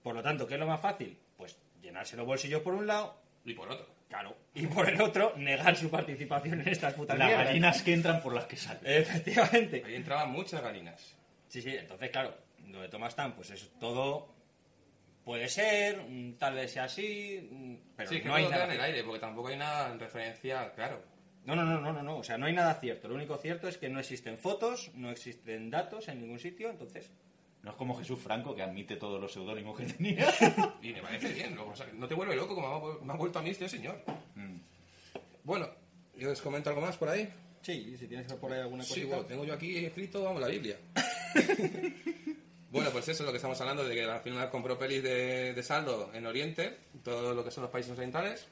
Por 0.03 0.15
lo 0.15 0.23
tanto, 0.23 0.47
¿qué 0.47 0.55
es 0.55 0.61
lo 0.61 0.67
más 0.67 0.81
fácil? 0.81 1.17
Pues 1.37 1.57
llenarse 1.81 2.17
los 2.17 2.27
bolsillos 2.27 2.63
por 2.63 2.75
un 2.75 2.87
lado, 2.87 3.17
Y 3.45 3.55
por 3.55 3.71
otro. 3.71 3.87
claro, 4.09 4.37
y 4.55 4.67
por 4.67 4.89
el 4.89 5.01
otro, 5.01 5.35
negar 5.37 5.77
su 5.77 5.91
participación 5.91 6.61
en 6.61 6.69
estas 6.69 6.95
putas 6.95 7.17
Las 7.19 7.29
mierdas. 7.29 7.47
gallinas 7.47 7.83
que 7.83 7.93
entran 7.95 8.21
por 8.23 8.35
las 8.35 8.47
que 8.47 8.57
salen. 8.57 8.83
Efectivamente. 8.85 9.83
Ahí 9.87 9.95
entraban 9.95 10.31
muchas 10.31 10.63
galinas. 10.63 11.17
Sí, 11.49 11.63
sí, 11.63 11.75
entonces, 11.77 12.11
claro, 12.11 12.37
lo 12.67 12.81
de 12.83 12.89
Thomas 12.89 13.15
Tan, 13.17 13.35
pues 13.35 13.51
es 13.51 13.71
todo. 13.79 14.35
Puede 15.25 15.49
ser, 15.49 16.03
mm, 16.09 16.35
tal 16.39 16.55
vez 16.55 16.73
sea 16.73 16.85
así, 16.85 17.49
mm, 17.51 17.75
pero 17.97 18.09
sí, 18.11 18.21
que 18.21 18.29
no 18.29 18.35
hay 18.35 18.49
nada. 18.49 18.65
en 18.65 18.71
el 18.73 18.81
aire, 18.81 19.05
porque 19.05 19.21
tampoco 19.21 19.49
hay 19.49 19.57
nada 19.57 19.93
en 19.93 20.01
referencia, 20.01 20.73
claro. 20.75 21.03
No, 21.45 21.55
no, 21.55 21.65
no, 21.65 21.81
no, 21.81 21.93
no, 21.93 22.03
no, 22.03 22.19
o 22.19 22.25
sea, 22.25 22.37
no 22.39 22.47
hay 22.47 22.53
nada 22.53 22.75
cierto. 22.75 23.09
Lo 23.09 23.15
único 23.15 23.37
cierto 23.39 23.69
es 23.69 23.79
que 23.79 23.89
no 23.89 24.01
existen 24.01 24.37
fotos, 24.37 24.91
no 24.95 25.11
existen 25.11 25.71
datos 25.71 26.09
en 26.09 26.21
ningún 26.21 26.39
sitio, 26.39 26.69
entonces 26.71 27.11
No 27.63 27.71
es 27.73 27.77
como 27.77 27.99
Jesús 27.99 28.19
Franco, 28.21 28.55
que 28.55 28.63
admite 28.63 28.97
todos 28.97 29.21
los 29.21 29.33
seudónimos 29.33 29.77
que 29.77 29.87
tenía. 29.87 30.33
Y 30.83 30.93
me 30.93 31.03
parece 31.03 31.33
bien, 31.33 31.55
¿no? 31.55 31.67
O 31.67 31.75
sea, 31.77 31.87
no 31.95 32.07
te 32.07 32.15
vuelve 32.15 32.37
loco 32.37 32.55
como 32.55 32.69
me 32.69 32.93
ha- 33.03 33.05
me 33.05 33.13
ha 33.13 33.17
vuelto 33.17 33.39
a 33.39 33.43
mí 33.43 33.51
este 33.51 33.69
señor. 33.69 34.01
Mm. 34.37 34.57
Bueno, 35.45 35.69
yo 36.17 36.31
os 36.31 36.41
comento 36.41 36.71
algo 36.71 36.83
más 36.83 36.97
por 36.97 37.09
ahí. 37.09 37.29
Sí, 37.63 37.97
si 37.99 38.07
tienes 38.07 38.33
por 38.35 38.53
ahí 38.53 38.61
alguna 38.61 38.85
Sí, 38.85 38.91
cosita. 38.91 39.07
bueno, 39.09 39.25
tengo 39.25 39.45
yo 39.45 39.55
aquí 39.55 39.77
escrito, 39.85 40.23
vamos, 40.23 40.41
la 40.41 40.49
Biblia. 40.49 40.77
bueno, 42.71 42.91
pues 42.91 43.09
eso 43.09 43.23
es 43.23 43.27
lo 43.27 43.33
que 43.33 43.37
estamos 43.37 43.61
hablando, 43.61 43.85
de 43.85 43.95
que 43.95 44.05
al 44.05 44.21
final 44.21 44.51
compró 44.51 44.79
pelis 44.79 45.03
de, 45.03 45.53
de 45.55 45.63
saldo 45.63 46.11
en 46.15 46.27
Oriente, 46.27 46.77
todo 47.03 47.35
lo 47.35 47.45
que 47.45 47.51
son 47.51 47.63
los 47.63 47.71
países 47.71 47.93
orientales. 47.93 48.47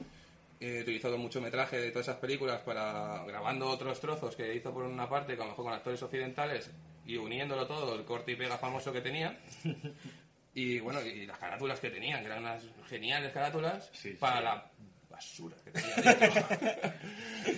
Eh, 0.59 0.81
utilizó 0.83 1.17
mucho 1.19 1.41
metraje 1.41 1.79
de 1.79 1.91
todas 1.91 2.09
esas 2.09 2.19
películas 2.19 2.61
para 2.63 3.23
grabando 3.27 3.69
otros 3.69 4.01
trozos 4.01 4.35
que 4.35 4.55
hizo 4.55 4.73
por 4.73 4.85
una 4.85 5.09
parte, 5.09 5.37
que 5.37 5.43
a 5.43 5.45
lo 5.45 5.51
mejor 5.51 5.67
con 5.67 5.75
actores 5.75 6.03
occidentales, 6.03 6.71
y 7.07 7.17
uniéndolo 7.17 7.67
todo, 7.67 7.95
el 7.95 8.05
corte 8.05 8.33
y 8.33 8.37
pega 8.37 8.59
famoso 8.59 8.93
que 8.93 9.01
tenía. 9.01 9.37
Y 10.55 10.81
bueno, 10.81 11.01
y 11.03 11.27
las 11.27 11.39
carátulas 11.39 11.79
que 11.81 11.91
tenían, 11.91 12.21
que 12.21 12.27
eran 12.27 12.39
unas 12.41 12.63
geniales 12.89 13.33
carátulas 13.33 13.91
Sí, 13.93 14.11
para 14.19 14.39
sí. 14.39 14.45
la 14.45 14.71
basura 15.11 15.57
que 15.65 15.71
tenía 15.71 15.95
dentro. 15.97 16.43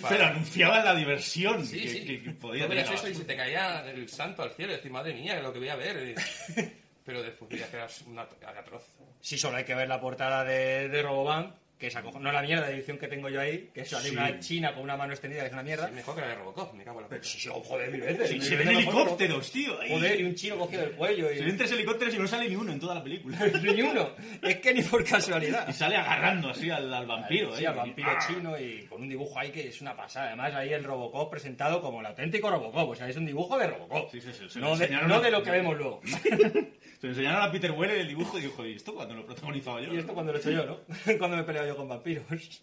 Para- 0.01 0.09
Pero 0.09 0.25
anunciaban 0.25 0.83
la 0.85 0.95
diversión 0.95 1.65
Sí, 1.65 1.81
que, 1.81 1.89
sí. 1.89 2.05
que- 2.05 2.23
que 2.23 2.31
podía 2.31 2.67
tener. 2.67 2.91
eso 2.93 3.07
y 3.07 3.15
se 3.15 3.23
te 3.25 3.35
caía 3.35 3.89
el 3.89 4.07
santo 4.09 4.43
al 4.43 4.51
cielo. 4.51 4.73
Y 4.73 4.75
decís, 4.75 4.91
madre 4.91 5.13
mía, 5.13 5.39
lo 5.41 5.51
que 5.53 5.59
voy 5.59 5.69
a 5.69 5.75
ver. 5.75 6.15
Y- 6.57 6.63
Pero 7.05 7.23
después 7.23 7.49
veías 7.49 7.69
que 7.69 7.77
era 7.77 7.87
una 8.05 8.21
atroz. 8.23 8.83
Sí, 9.21 9.37
solo 9.37 9.57
hay 9.57 9.63
que 9.63 9.73
ver 9.75 9.87
la 9.87 9.99
portada 9.99 10.43
de, 10.43 10.89
de 10.89 11.01
Roboban, 11.01 11.55
que 11.79 11.87
es 11.87 11.95
no 12.19 12.31
la 12.31 12.41
mierda 12.41 12.67
de 12.67 12.75
edición 12.75 12.97
que 12.97 13.07
tengo 13.07 13.29
yo 13.29 13.39
ahí, 13.39 13.69
que 13.73 13.85
sale 13.85 14.09
Sí. 14.09 14.15
una 14.15 14.37
china 14.39 14.73
con 14.73 14.83
una 14.83 14.97
mano 14.97 15.13
extendida, 15.13 15.41
que 15.43 15.47
es 15.47 15.53
una 15.53 15.63
mierda. 15.63 15.87
Sí, 15.87 15.93
mejor 15.93 16.15
que 16.15 16.21
la 16.21 16.27
de 16.27 16.35
Robocop, 16.35 16.73
me 16.73 16.83
cago 16.83 16.99
en 16.99 17.03
la 17.03 17.09
Pero 17.09 17.21
puta. 17.21 17.31
sí, 17.33 17.49
joder, 17.49 17.89
mil 17.91 18.01
veces. 18.01 18.29
Sí, 18.29 18.41
se 18.41 18.55
ven 18.57 18.67
helicópteros, 18.67 19.51
tío. 19.51 19.79
ahí. 19.79 19.89
Joder, 19.89 20.19
y 20.19 20.23
un 20.25 20.35
chino 20.35 20.57
cogido 20.57 20.81
del 20.81 20.91
cuello. 20.91 21.29
Se 21.29 21.39
ven 21.39 21.55
Y... 21.55 21.57
tres 21.57 21.71
helicópteros 21.71 22.13
y 22.15 22.19
no 22.19 22.27
sale 22.27 22.49
ni 22.49 22.55
uno 22.57 22.73
en 22.73 22.79
toda 22.81 22.95
la 22.95 23.03
película. 23.03 23.37
Ni 23.63 23.81
uno. 23.81 24.09
Es 24.41 24.57
que 24.57 24.73
ni 24.73 24.81
por 24.83 25.05
casualidad. 25.05 25.67
Y 25.69 25.73
sale 25.73 25.95
agarrando 25.95 26.49
así 26.49 26.69
al, 26.69 26.93
al 26.93 27.05
vampiro. 27.05 27.55
Sí, 27.55 27.63
¿eh? 27.63 27.67
al 27.67 27.75
vampiro 27.75 28.09
Ah. 28.11 28.25
chino 28.27 28.59
y 28.59 28.85
con 28.87 29.01
un 29.01 29.07
dibujo 29.09 29.39
ahí 29.39 29.49
que 29.51 29.69
es 29.69 29.79
una 29.79 29.95
pasada. 29.95 30.27
Además, 30.27 30.53
ahí 30.55 30.73
el 30.73 30.83
Robocop 30.83 31.31
presentado 31.31 31.81
como 31.81 32.01
el 32.01 32.07
auténtico 32.07 32.49
Robocop. 32.49 32.89
O 32.89 32.95
sea, 32.95 33.07
es 33.07 33.15
un 33.15 33.25
dibujo 33.25 33.57
de 33.57 33.67
Robocop. 33.67 34.11
Sí, 34.11 34.19
sí, 34.19 34.31
sí, 34.49 34.59
no, 34.59 34.75
de, 34.77 34.89
no 34.89 35.21
de 35.21 35.31
lo 35.31 35.41
que 35.41 35.51
vemos 35.51 35.77
luego. 35.77 36.01
Se 36.99 37.07
lo 37.07 37.13
enseñaron 37.13 37.41
a 37.41 37.51
Peter 37.51 37.71
Weller 37.71 37.99
el 37.99 38.07
dibujo 38.09 38.37
y 38.37 38.41
dijo, 38.41 38.65
¿y 38.65 38.73
esto 38.73 38.93
cuando 38.93 39.15
lo 39.15 39.25
protagonizaba 39.25 39.79
yo? 39.81 39.93
y 39.93 39.99
esto 39.99 40.13
cuando 40.13 40.33
lo 40.33 40.37
he 40.37 40.41
hecho 40.41 40.51
yo, 40.51 40.65
¿no? 40.65 40.79
cuando 41.17 41.37
me 41.37 41.43
he 41.43 41.45
peleado 41.45 41.67
yo 41.67 41.77
con 41.77 41.87
vampiros. 41.87 42.25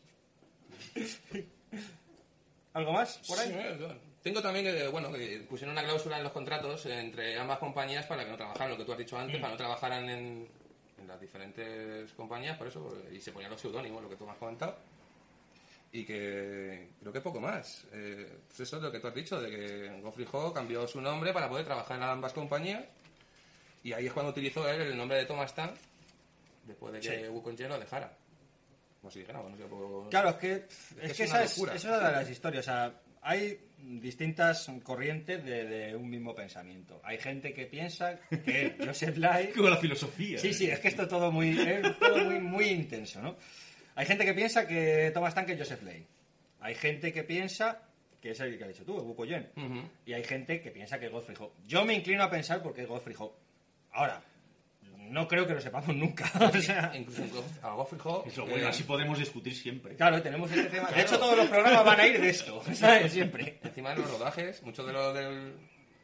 ¿Algo 2.75 2.93
más 2.93 3.19
por 3.26 3.38
ahí? 3.38 3.49
Sí, 3.49 3.55
eh, 3.57 3.97
Tengo 4.23 4.43
también 4.43 4.66
que, 4.66 4.88
bueno, 4.88 5.11
que 5.11 5.47
pusieron 5.49 5.73
una 5.73 5.83
cláusula 5.83 6.19
en 6.19 6.25
los 6.25 6.33
contratos 6.33 6.85
entre 6.85 7.38
ambas 7.38 7.59
compañías 7.59 8.05
para 8.05 8.25
que 8.25 8.31
no 8.31 8.37
trabajaran, 8.37 8.73
lo 8.73 8.76
que 8.76 8.85
tú 8.85 8.93
has 8.93 8.99
dicho 8.99 9.19
antes, 9.19 9.40
para 9.40 9.52
no 9.52 9.57
trabajaran 9.57 10.07
en, 10.11 10.47
en 10.99 11.09
las 11.09 11.19
diferentes 11.19 12.12
compañías, 12.12 12.59
por 12.59 12.66
eso, 12.66 12.95
y 13.11 13.19
se 13.21 13.33
ponían 13.33 13.50
los 13.50 13.61
seudónimos, 13.61 14.02
lo 14.02 14.11
que 14.11 14.16
tú 14.16 14.26
me 14.26 14.33
has 14.33 14.38
comentado. 14.38 14.76
Y 15.93 16.05
que 16.05 16.90
creo 17.00 17.12
que 17.12 17.21
poco 17.23 17.40
más. 17.40 17.87
Eh, 17.93 18.40
pues 18.49 18.61
eso 18.61 18.76
es 18.76 18.83
lo 18.83 18.93
que 18.93 19.00
tú 19.00 19.07
has 19.07 19.14
dicho, 19.14 19.40
de 19.40 19.50
que 19.50 19.99
Geoffrey 20.02 20.26
Haw 20.31 20.52
cambió 20.52 20.87
su 20.87 21.00
nombre 21.00 21.33
para 21.33 21.49
poder 21.49 21.64
trabajar 21.64 21.97
en 21.97 22.02
ambas 22.02 22.35
compañías. 22.35 22.85
Y 23.87 23.93
ahí 23.93 24.07
es 24.07 24.12
cuando 24.12 24.33
utilizó 24.33 24.69
él 24.69 24.81
el 24.81 24.97
nombre 24.97 25.16
de 25.16 25.26
Thomas 25.26 25.55
Tan, 25.55 25.71
después 26.66 26.93
de 26.93 26.99
que 26.99 27.21
Sí. 27.21 27.28
Wukong 27.28 27.57
lo 27.69 27.78
dejara. 27.78 28.12
Como 29.00 29.12
si 29.12 29.21
dijera, 29.21 29.38
bueno, 29.38 29.57
no 29.57 30.02
sé, 30.05 30.11
Claro, 30.11 30.31
es 30.31 30.37
que, 30.37 30.52
es, 30.55 30.95
es 31.02 31.16
que 31.16 31.23
esa, 31.23 31.45
es, 31.45 31.57
locura. 31.57 31.76
esa 31.76 31.88
es 31.88 31.97
una 31.97 32.09
de 32.09 32.16
las 32.16 32.28
historias. 32.28 32.64
O 32.64 32.69
sea, 32.69 32.93
hay 33.23 33.61
distintas 33.78 34.69
corrientes 34.83 35.45
de, 35.45 35.64
de 35.66 35.95
un 35.95 36.11
mismo 36.11 36.35
pensamiento. 36.35 37.00
Hay 37.05 37.19
gente 37.19 37.55
que 37.55 37.66
piensa 37.66 38.19
que 38.45 38.75
Joseph 38.85 39.19
Lai... 39.19 39.52
Con 39.52 39.71
la 39.71 39.76
filosofía. 39.76 40.37
Sí, 40.38 40.49
¿eh? 40.49 40.52
sí, 40.52 40.69
es 40.69 40.81
que 40.81 40.88
esto 40.88 41.07
todo 41.07 41.31
muy, 41.31 41.50
es 41.57 41.97
todo 42.00 42.25
muy, 42.25 42.40
muy 42.40 42.64
intenso, 42.71 43.23
¿no? 43.23 43.37
Hay 43.95 44.05
gente 44.07 44.25
que 44.25 44.35
piensa 44.35 44.66
que 44.66 45.12
Thomas 45.14 45.33
Tank 45.33 45.49
es 45.50 45.59
Joseph 45.61 45.83
Lay. 45.85 46.05
Hay 46.59 46.75
gente 46.75 47.12
que 47.12 47.23
piensa 47.23 47.83
que 48.21 48.33
es 48.33 48.40
el 48.40 48.59
que 48.59 48.64
has 48.64 48.71
dicho 48.71 48.85
tú, 48.85 48.99
el 48.99 49.05
Buko 49.05 49.25
Yen. 49.25 49.49
Ujú. 49.57 49.88
Y 50.07 50.12
hay 50.12 50.25
gente 50.25 50.61
que 50.61 50.73
piensa 50.73 50.99
que 50.99 51.07
es 51.07 51.12
Godfrey 51.12 51.37
Ho. 51.38 51.52
Yo 51.69 51.85
me 51.85 51.95
inclino 51.95 52.25
a 52.25 52.31
pensar 52.31 52.61
porque 52.64 52.83
es 52.83 52.88
Godfrey 52.88 53.14
Ho. 53.21 53.46
Ahora, 53.97 54.23
no 55.11 55.26
creo 55.26 55.47
que 55.47 55.55
lo 55.55 55.61
sepamos 55.61 55.95
nunca. 55.97 56.31
o 56.41 56.61
sea, 56.61 56.93
Incluso 56.95 57.45
a 57.62 57.71
lo 57.71 57.76
bueno, 58.47 58.67
eh, 58.67 58.69
así 58.71 58.83
podemos 58.85 59.19
discutir 59.19 59.55
siempre. 59.55 59.97
claro, 59.97 60.21
tenemos 60.23 60.50
este 60.50 60.69
tema. 60.71 60.91
De 60.91 61.00
hecho, 61.03 61.19
todos 61.19 61.37
los 61.37 61.47
programas 61.49 61.85
van 61.85 62.00
a 62.00 62.07
ir 62.07 62.21
de 62.21 62.29
esto, 62.31 62.62
¿sabes? 62.75 63.12
Siempre. 63.12 63.59
Encima 63.62 63.91
de 63.91 63.97
los 63.97 64.11
rodajes, 64.11 64.62
muchos 64.62 64.87
de 64.87 64.93
los 64.93 65.15
del. 65.15 65.55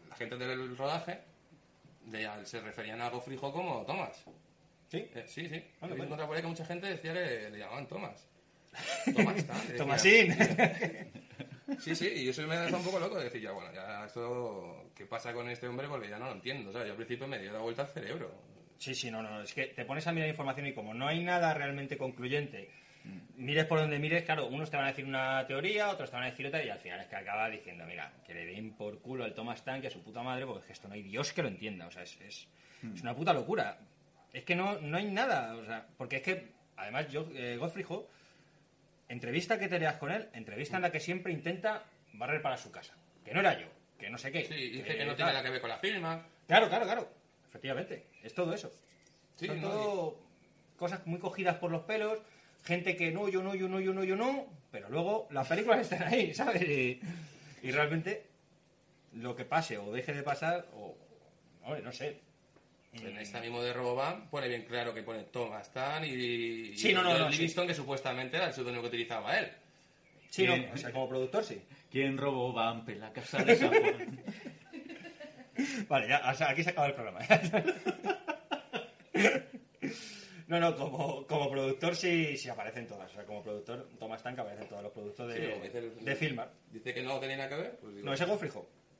La 0.09 0.17
gente 0.17 0.37
del 0.37 0.77
rodaje 0.77 1.21
de- 2.07 2.29
se 2.47 2.61
referían 2.61 3.01
a 3.01 3.09
Haw 3.09 3.53
como 3.53 3.83
Thomas. 3.87 4.25
¿Sí? 4.91 4.99
Eh, 5.15 5.25
sí, 5.27 5.49
sí. 5.49 5.65
Bueno, 5.81 5.95
He 5.95 5.99
bueno. 5.99 6.05
encontrado 6.05 6.27
por 6.29 6.37
ahí 6.37 6.43
que 6.43 6.49
mucha 6.49 6.67
gente 6.67 6.87
decía 6.87 7.13
que 7.15 7.49
le 7.51 7.59
llamaban 7.59 7.87
le 9.65 9.73
decía. 9.73 9.77
Tomasín. 9.79 10.37
Sí, 11.81 11.95
sí, 11.95 12.09
y 12.09 12.29
eso 12.29 12.43
me 12.47 12.57
dejado 12.57 12.79
un 12.79 12.85
poco 12.85 13.00
loco 13.00 13.19
de 13.19 13.25
decir, 13.25 13.41
ya 13.41 13.52
bueno, 13.52 13.73
ya 13.73 14.05
esto. 14.07 14.91
¿Qué 14.95 15.07
pasa 15.07 15.33
con 15.33 15.49
este 15.49 15.69
hombre? 15.69 15.88
Porque 15.88 16.09
ya 16.09 16.19
no 16.19 16.26
lo 16.26 16.33
entiendo. 16.33 16.71
O 16.71 16.73
sea, 16.73 16.85
yo 16.85 16.91
al 16.91 16.97
principio 16.97 17.26
me 17.26 17.38
dio 17.38 17.52
la 17.52 17.61
vuelta 17.61 17.83
al 17.83 17.88
cerebro. 17.88 18.31
Sí, 18.79 18.95
sí, 18.95 19.11
no, 19.11 19.23
no. 19.23 19.43
Es 19.43 19.55
que 19.55 19.67
te 19.67 19.85
pones 19.85 20.07
a 20.07 20.12
mirar 20.12 20.29
información 20.29 20.67
y 20.67 20.73
como 20.73 20.93
no 20.93 21.07
hay 21.07 21.23
nada 21.23 21.55
realmente 21.55 21.97
concluyente, 21.97 22.69
mires 23.37 23.64
por 23.67 23.81
donde 23.81 23.99
mires, 23.99 24.25
claro, 24.25 24.47
unos 24.47 24.71
te 24.71 24.76
van 24.76 24.87
a 24.87 24.88
decir 24.88 25.05
una 25.05 25.47
teoría, 25.47 25.91
otros 25.91 26.11
te 26.11 26.17
van 26.17 26.25
a 26.25 26.31
decir 26.31 26.47
otra, 26.47 26.64
y 26.64 26.69
al 26.69 26.79
final 26.79 27.00
es 27.00 27.07
que 27.07 27.17
acaba 27.17 27.49
diciendo, 27.49 27.85
mira, 27.87 28.12
que 28.26 28.35
le 28.35 28.47
den 28.47 28.73
por 28.75 29.00
culo 29.00 29.25
al 29.25 29.35
Thomas 29.35 29.64
Tank 29.64 29.85
y 29.85 29.87
a 29.87 29.91
su 29.91 30.02
puta 30.02 30.23
madre, 30.23 30.47
porque 30.47 30.61
es 30.61 30.67
que 30.67 30.73
esto 30.73 30.88
no 30.88 30.95
hay 30.95 31.02
Dios 31.02 31.33
que 31.33 31.43
lo 31.43 31.49
entienda. 31.49 31.87
O 31.87 31.91
sea, 31.91 32.02
es, 32.02 32.19
es, 32.21 32.49
es 32.95 33.02
una 33.02 33.14
puta 33.14 33.33
locura. 33.33 33.79
Es 34.33 34.45
que 34.45 34.55
no, 34.55 34.81
no 34.81 34.97
hay 34.97 35.11
nada. 35.11 35.55
O 35.55 35.64
sea, 35.64 35.87
porque 35.97 36.17
es 36.17 36.23
que, 36.23 36.52
además, 36.76 37.09
yo, 37.11 37.29
eh, 37.35 37.57
Godfrey 37.57 37.85
Ho, 37.88 38.09
entrevista 39.12 39.59
que 39.59 39.69
te 39.69 39.78
leas 39.78 39.97
con 39.97 40.11
él, 40.11 40.28
entrevista 40.33 40.76
en 40.76 40.83
la 40.83 40.90
que 40.90 40.99
siempre 40.99 41.33
intenta 41.33 41.85
barrer 42.14 42.40
para 42.40 42.57
su 42.57 42.73
casa. 42.73 42.95
Que 43.25 43.33
no 43.35 43.40
era 43.40 43.59
yo, 43.61 43.66
que 43.99 44.11
no 44.11 44.19
sé 44.19 44.33
qué. 44.33 44.45
Sí, 44.47 44.54
dice 44.54 44.85
que 44.85 44.97
que 44.97 45.04
no 45.04 45.14
tiene 45.14 45.33
nada 45.33 45.45
que 45.45 45.50
ver 45.50 45.61
con 45.61 45.71
la 45.71 45.78
firma. 45.78 46.26
Claro, 46.47 46.69
claro, 46.69 46.85
claro. 46.87 47.09
Efectivamente. 47.49 48.07
Es 48.23 48.35
todo 48.35 48.54
eso. 48.54 48.73
Sí, 49.37 49.47
Son 49.47 49.61
no, 49.61 49.69
todo 49.69 50.19
cosas 50.76 51.07
muy 51.07 51.19
cogidas 51.19 51.57
por 51.57 51.71
los 51.71 51.83
pelos, 51.83 52.19
gente 52.64 52.97
que 52.97 53.12
no, 53.12 53.28
yo 53.28 53.42
no, 53.42 53.54
yo 53.54 53.69
no, 53.69 53.81
yo 53.81 53.92
no, 53.92 54.02
yo 54.02 54.16
no, 54.16 54.47
pero 54.71 54.88
luego 54.88 55.28
las 55.31 55.47
películas 55.47 55.81
están 55.90 56.02
ahí, 56.02 56.35
¿sabes? 56.35 56.62
Y, 56.62 57.00
y 57.62 57.71
realmente 57.71 58.26
lo 59.12 59.37
que 59.37 59.45
pase 59.45 59.78
o 59.78 59.92
deje 59.92 60.14
de 60.14 60.23
pasar, 60.23 60.66
o. 60.75 60.97
hombre, 61.62 61.83
no 61.83 61.92
sé. 61.92 62.19
En 62.93 63.17
esta 63.19 63.41
mismo 63.41 63.63
de 63.63 63.73
Roboban 63.73 64.29
pone 64.29 64.49
bien 64.49 64.65
claro 64.65 64.93
que 64.93 65.03
pone 65.03 65.25
Thomas 65.25 65.73
Tan 65.73 66.05
y, 66.05 66.77
Sí, 66.77 66.93
no, 66.93 67.01
y 67.01 67.05
no, 67.05 67.11
John 67.11 67.19
no, 67.21 67.27
sí. 67.31 67.33
Livingston, 67.37 67.67
que 67.67 67.75
supuestamente 67.75 68.37
era 68.37 68.47
el 68.49 68.53
seudónimo 68.53 68.83
que 68.83 68.89
utilizaba 68.89 69.39
él. 69.39 69.51
Sí, 70.29 70.47
no, 70.47 70.55
Bien. 70.55 70.71
o 70.73 70.77
sea, 70.77 70.93
como 70.93 71.09
productor 71.09 71.45
sí. 71.45 71.63
¿Quién 71.91 72.19
robó 72.19 72.53
Vamp 72.53 72.89
en 72.91 73.01
la 73.01 73.13
casa 73.13 73.43
de 73.45 73.57
San 73.57 73.71
Juan? 73.71 74.21
Vale, 75.89 76.09
ya, 76.09 76.31
o 76.31 76.35
sea, 76.35 76.51
aquí 76.51 76.63
se 76.63 76.71
acaba 76.71 76.87
el 76.89 76.95
programa. 76.95 77.21
No, 80.49 80.61
no, 80.61 80.77
como, 80.77 81.27
como 81.27 81.51
productor 81.51 81.97
sí, 81.97 82.37
sí 82.37 82.51
aparecen 82.51 82.87
todas. 82.87 83.11
O 83.11 83.15
sea, 83.15 83.25
como 83.25 83.43
productor, 83.43 83.89
Thomas 83.99 84.23
Tank 84.23 84.39
aparece 84.39 84.65
en 84.65 84.69
todos 84.69 84.83
los 84.83 84.93
productos 84.93 85.29
de, 85.33 85.37
Sí, 85.97 86.05
de 86.05 86.15
Filmar. 86.15 86.53
Dice 86.71 86.93
que 86.93 87.03
no 87.03 87.19
tenía 87.19 87.39
nada 87.39 87.49
que 87.49 87.57
ver. 87.57 87.79
Pues 87.81 87.95
digo, 87.95 88.05
No, 88.05 88.13
ese 88.13 88.25
es 88.25 88.29
Godfrey. 88.29 88.51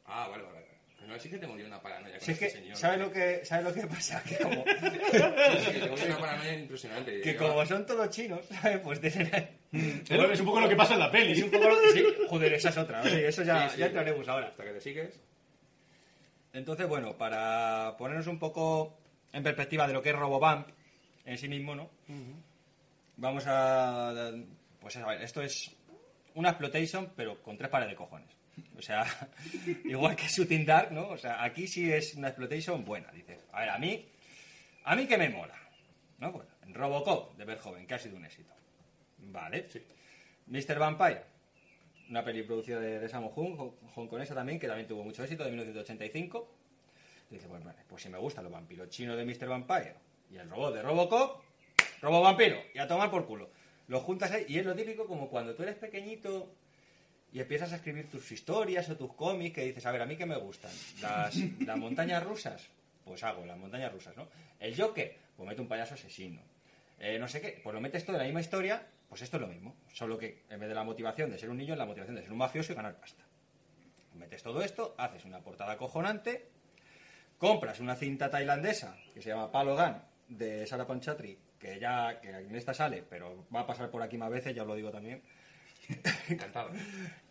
Ah, 0.07 0.29
vale, 0.31 0.45
vale. 0.45 0.72
No, 1.13 1.19
sí 1.21 1.29
que 1.29 1.39
tengo 1.39 1.57
yo 1.59 1.67
una 1.67 1.81
paranoia 1.81 2.19
con 2.19 2.25
Si 2.25 2.33
es 2.33 2.43
este 2.43 2.47
que, 2.47 2.63
señor. 2.63 2.77
¿sabes 2.77 2.99
lo 3.01 3.13
que, 3.13 3.45
¿sabes 3.45 3.65
lo 3.65 3.75
que 3.75 3.87
pasa? 3.87 4.23
Que 4.23 4.37
como, 4.37 4.65
Sí, 4.65 5.79
yo 5.81 6.07
una 6.07 6.19
paranoia 6.19 6.55
impresionante. 6.55 7.21
que 7.21 7.37
como 7.37 7.67
son 7.67 7.85
todos 7.87 8.09
chinos, 8.11 8.47
¿sabes? 8.47 8.79
Pues 8.81 9.01
tienen... 9.01 9.31
Es 9.73 10.41
un 10.41 10.47
poco 10.47 10.61
lo 10.61 10.69
que 10.69 10.77
pasa 10.77 10.95
en 10.95 11.01
la 11.01 11.11
peli. 11.11 11.33
Es 11.33 11.43
un 11.43 11.51
poco... 11.51 11.69
lo- 11.69 11.93
sí, 11.93 12.05
joder, 12.29 12.53
esa 12.55 12.69
es 12.71 12.77
otra. 12.79 13.03
sí, 13.05 13.17
eso 13.17 13.43
ya, 13.43 13.69
Sí, 13.69 13.75
sí. 13.75 13.81
ya 13.81 13.87
entraremos 13.87 14.27
ahora. 14.29 14.49
Hasta 14.49 14.65
que 14.65 14.71
te 14.71 14.81
sigues. 14.81 15.21
Entonces, 16.53 16.87
bueno, 16.87 17.17
para 17.17 17.95
ponernos 17.97 18.27
un 18.27 18.39
poco 18.39 18.99
en 19.33 19.43
perspectiva 19.43 19.87
de 19.87 19.95
lo 19.95 20.03
que 20.03 20.11
es 20.11 20.17
Robobump 20.17 20.69
en 21.25 21.39
sí 21.39 21.49
mismo, 21.49 21.75
¿no? 21.75 21.89
Vamos 23.17 23.45
a... 23.47 24.33
Pues 24.81 24.97
a 24.97 25.07
ver, 25.07 25.23
esto 25.23 25.41
es 25.43 25.71
una 26.35 26.51
exploitation, 26.51 27.13
pero 27.17 27.41
con 27.43 27.57
tres 27.57 27.71
pares 27.71 27.89
de 27.89 27.95
cojones. 27.95 28.29
O 28.79 28.83
sea, 28.83 29.07
igual 29.85 30.17
que 30.17 30.27
Shooting 30.27 30.67
Dark, 30.67 30.93
¿no? 30.93 31.09
O 31.09 31.17
sea, 31.19 31.43
aquí 31.45 31.67
sí 31.69 31.91
es 31.93 32.15
una 32.15 32.29
exploitation 32.29 32.85
buena, 32.85 33.11
dices. 33.13 33.39
A 33.53 33.61
ver, 33.61 33.71
a 33.71 33.79
mí... 33.79 34.09
A 34.85 34.97
mí 34.97 35.07
que 35.07 35.17
me 35.17 35.29
mola, 35.29 35.55
¿no? 36.19 36.33
Bueno, 36.33 36.51
en 36.67 36.75
Robocop, 36.75 37.37
de 37.37 37.45
Verhoeven, 37.45 37.87
que 37.87 37.95
ha 37.95 37.99
sido 38.01 38.17
un 38.17 38.25
éxito. 38.25 38.53
Vale. 39.19 39.69
Sí. 39.71 39.81
Mr. 40.49 40.77
Vampire, 40.79 41.23
una 42.11 42.25
peli 42.25 42.43
producida 42.43 42.81
de, 42.81 42.99
de 42.99 43.09
Sammo 43.09 43.33
Hung, 43.37 43.57
hong- 43.57 43.75
hongkonesa 43.95 44.35
también, 44.35 44.59
que 44.59 44.67
también 44.67 44.89
tuvo 44.89 45.05
mucho 45.05 45.23
éxito, 45.23 45.45
de 45.45 45.51
1985. 45.51 46.55
Y 47.31 47.35
dice, 47.37 47.47
bueno, 47.47 47.65
vale, 47.67 47.79
pues 47.89 48.03
si 48.03 48.09
me 48.09 48.19
gustan 48.19 48.43
los 48.45 48.53
vampiros 48.53 48.89
chinos 48.91 49.17
de 49.17 49.25
Mr. 49.25 49.47
Vampire 49.49 49.95
y 50.33 50.37
el 50.37 50.51
robot 50.51 50.75
de 50.75 50.83
Robocop, 50.83 51.43
Robo 52.01 52.21
Vampiro, 52.21 52.59
y 52.75 52.79
a 52.81 52.89
tomar 52.89 53.09
por 53.11 53.25
culo. 53.25 53.51
Lo 53.87 54.01
juntas 54.01 54.33
ahí, 54.33 54.47
y 54.49 54.59
es 54.59 54.67
lo 54.67 54.75
típico 54.75 55.07
como 55.07 55.29
cuando 55.31 55.55
tú 55.55 55.63
eres 55.63 55.77
pequeñito 55.77 56.53
y 57.33 57.41
empiezas 57.41 57.73
a 57.73 57.77
escribir 57.77 58.11
tus 58.11 58.31
historias 58.31 58.89
o 58.91 58.97
tus 58.97 59.15
cómics, 59.15 59.55
que 59.55 59.65
dices, 59.65 59.87
a 59.87 59.93
ver, 59.93 60.03
a 60.03 60.07
mí 60.07 60.17
que 60.17 60.27
me 60.27 60.37
gustan, 60.37 60.71
las, 61.01 61.37
las 61.61 61.79
montañas 61.79 62.23
rusas 62.23 62.69
pues 63.05 63.23
hago 63.25 63.45
las 63.45 63.59
montañas 63.59 63.93
rusas, 63.93 64.17
¿no? 64.17 64.29
El 64.59 64.77
Joker, 64.81 65.17
pues 65.37 65.49
mete 65.49 65.61
un 65.61 65.69
payaso 65.69 65.95
asesino. 65.95 66.41
Eh, 66.99 67.19
no 67.19 67.29
sé 67.29 67.41
qué, 67.41 67.61
pues 67.63 67.75
lo 67.75 67.81
metes 67.81 68.05
todo 68.05 68.17
en 68.17 68.21
la 68.21 68.25
misma 68.25 68.41
historia, 68.41 68.87
pues 69.09 69.23
esto 69.23 69.37
es 69.37 69.41
lo 69.41 69.49
mismo. 69.49 69.77
Solo 69.93 70.19
que 70.19 70.45
en 70.49 70.61
vez 70.61 70.69
de 70.69 70.75
la 70.75 70.85
motivación 70.85 71.31
de 71.31 71.39
ser 71.39 71.51
un 71.51 71.57
niño, 71.57 71.75
es 71.75 71.79
la 71.79 71.87
motivación 71.87 72.17
de 72.17 72.23
ser 72.23 72.33
un 72.33 72.39
mafioso 72.39 72.73
y 72.73 72.77
ganar 72.77 72.97
pasta. 72.97 73.25
Metes 74.15 74.43
todo 74.43 74.63
esto, 74.63 74.95
haces 74.99 75.25
una 75.25 75.41
portada 75.41 75.73
acojonante, 75.73 76.47
compras 77.39 77.81
una 77.81 77.97
cinta 77.97 78.31
tailandesa 78.31 78.97
que 79.15 79.23
se 79.23 79.31
llama 79.31 79.51
Palo 79.51 79.75
Gun 79.75 79.97
de 80.29 80.67
Sara 80.67 80.87
Panchatri, 80.87 81.39
que 81.59 81.81
ya 81.81 82.21
que 82.21 82.29
en 82.29 82.55
esta 82.55 82.75
sale, 82.75 83.03
pero 83.09 83.47
va 83.55 83.61
a 83.61 83.67
pasar 83.67 83.91
por 83.91 84.03
aquí 84.03 84.17
más 84.17 84.31
veces, 84.31 84.55
ya 84.55 84.63
os 84.63 84.69
lo 84.69 84.75
digo 84.75 84.91
también. 84.91 85.23
Encantado. 86.29 86.71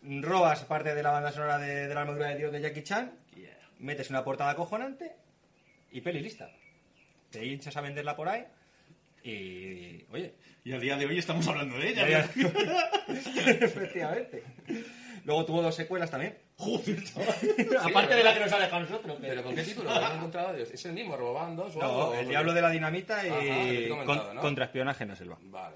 Robas 0.03 0.63
parte 0.65 0.93
de 0.95 1.03
la 1.03 1.11
banda 1.11 1.31
sonora 1.31 1.57
de, 1.57 1.87
de 1.87 1.93
la 1.93 2.01
armadura 2.01 2.29
de 2.29 2.37
Dios 2.37 2.51
de 2.51 2.61
Jackie 2.61 2.83
Chan, 2.83 3.11
metes 3.79 4.09
una 4.09 4.23
portada 4.23 4.51
acojonante 4.51 5.15
y 5.91 6.01
peli 6.01 6.21
lista. 6.21 6.49
Te 7.29 7.45
hinchas 7.45 7.75
a 7.77 7.81
venderla 7.81 8.15
por 8.15 8.27
ahí 8.29 8.43
y, 9.23 10.03
oye, 10.11 10.33
Y 10.63 10.73
a 10.73 10.79
día 10.79 10.97
de 10.97 11.05
hoy 11.05 11.17
estamos 11.19 11.47
hablando 11.47 11.77
de 11.77 11.89
ella. 11.89 12.07
ya- 12.09 12.29
efectivamente. 13.61 14.43
Luego 15.23 15.45
tuvo 15.45 15.61
dos 15.61 15.75
secuelas 15.75 16.09
también. 16.09 16.37
Joder, 16.57 16.97
Aparte 17.81 18.15
de 18.15 18.23
la 18.23 18.33
que 18.33 18.39
nos 18.39 18.51
ha 18.51 18.59
dejado 18.59 18.77
a 18.77 18.79
nosotros. 18.81 19.17
¿Pero 19.21 19.43
con 19.43 19.55
qué 19.55 19.63
título? 19.63 19.89
¿Lo 19.93 20.03
han 20.05 20.17
encontrado 20.17 20.53
Dios? 20.53 20.71
¿Es 20.71 20.83
el 20.85 20.93
mismo, 20.93 21.15
robando? 21.15 21.65
o 21.65 21.79
No, 21.79 21.85
algo? 21.85 22.13
el 22.15 22.27
diablo 22.27 22.53
de 22.53 22.61
la 22.61 22.69
dinamita 22.71 23.25
y 23.25 23.29
Ajá, 23.91 24.05
con- 24.05 24.35
¿no? 24.35 24.41
contraespionaje 24.41 25.03
en 25.03 25.09
la 25.09 25.15
selva. 25.15 25.37
Vale. 25.41 25.75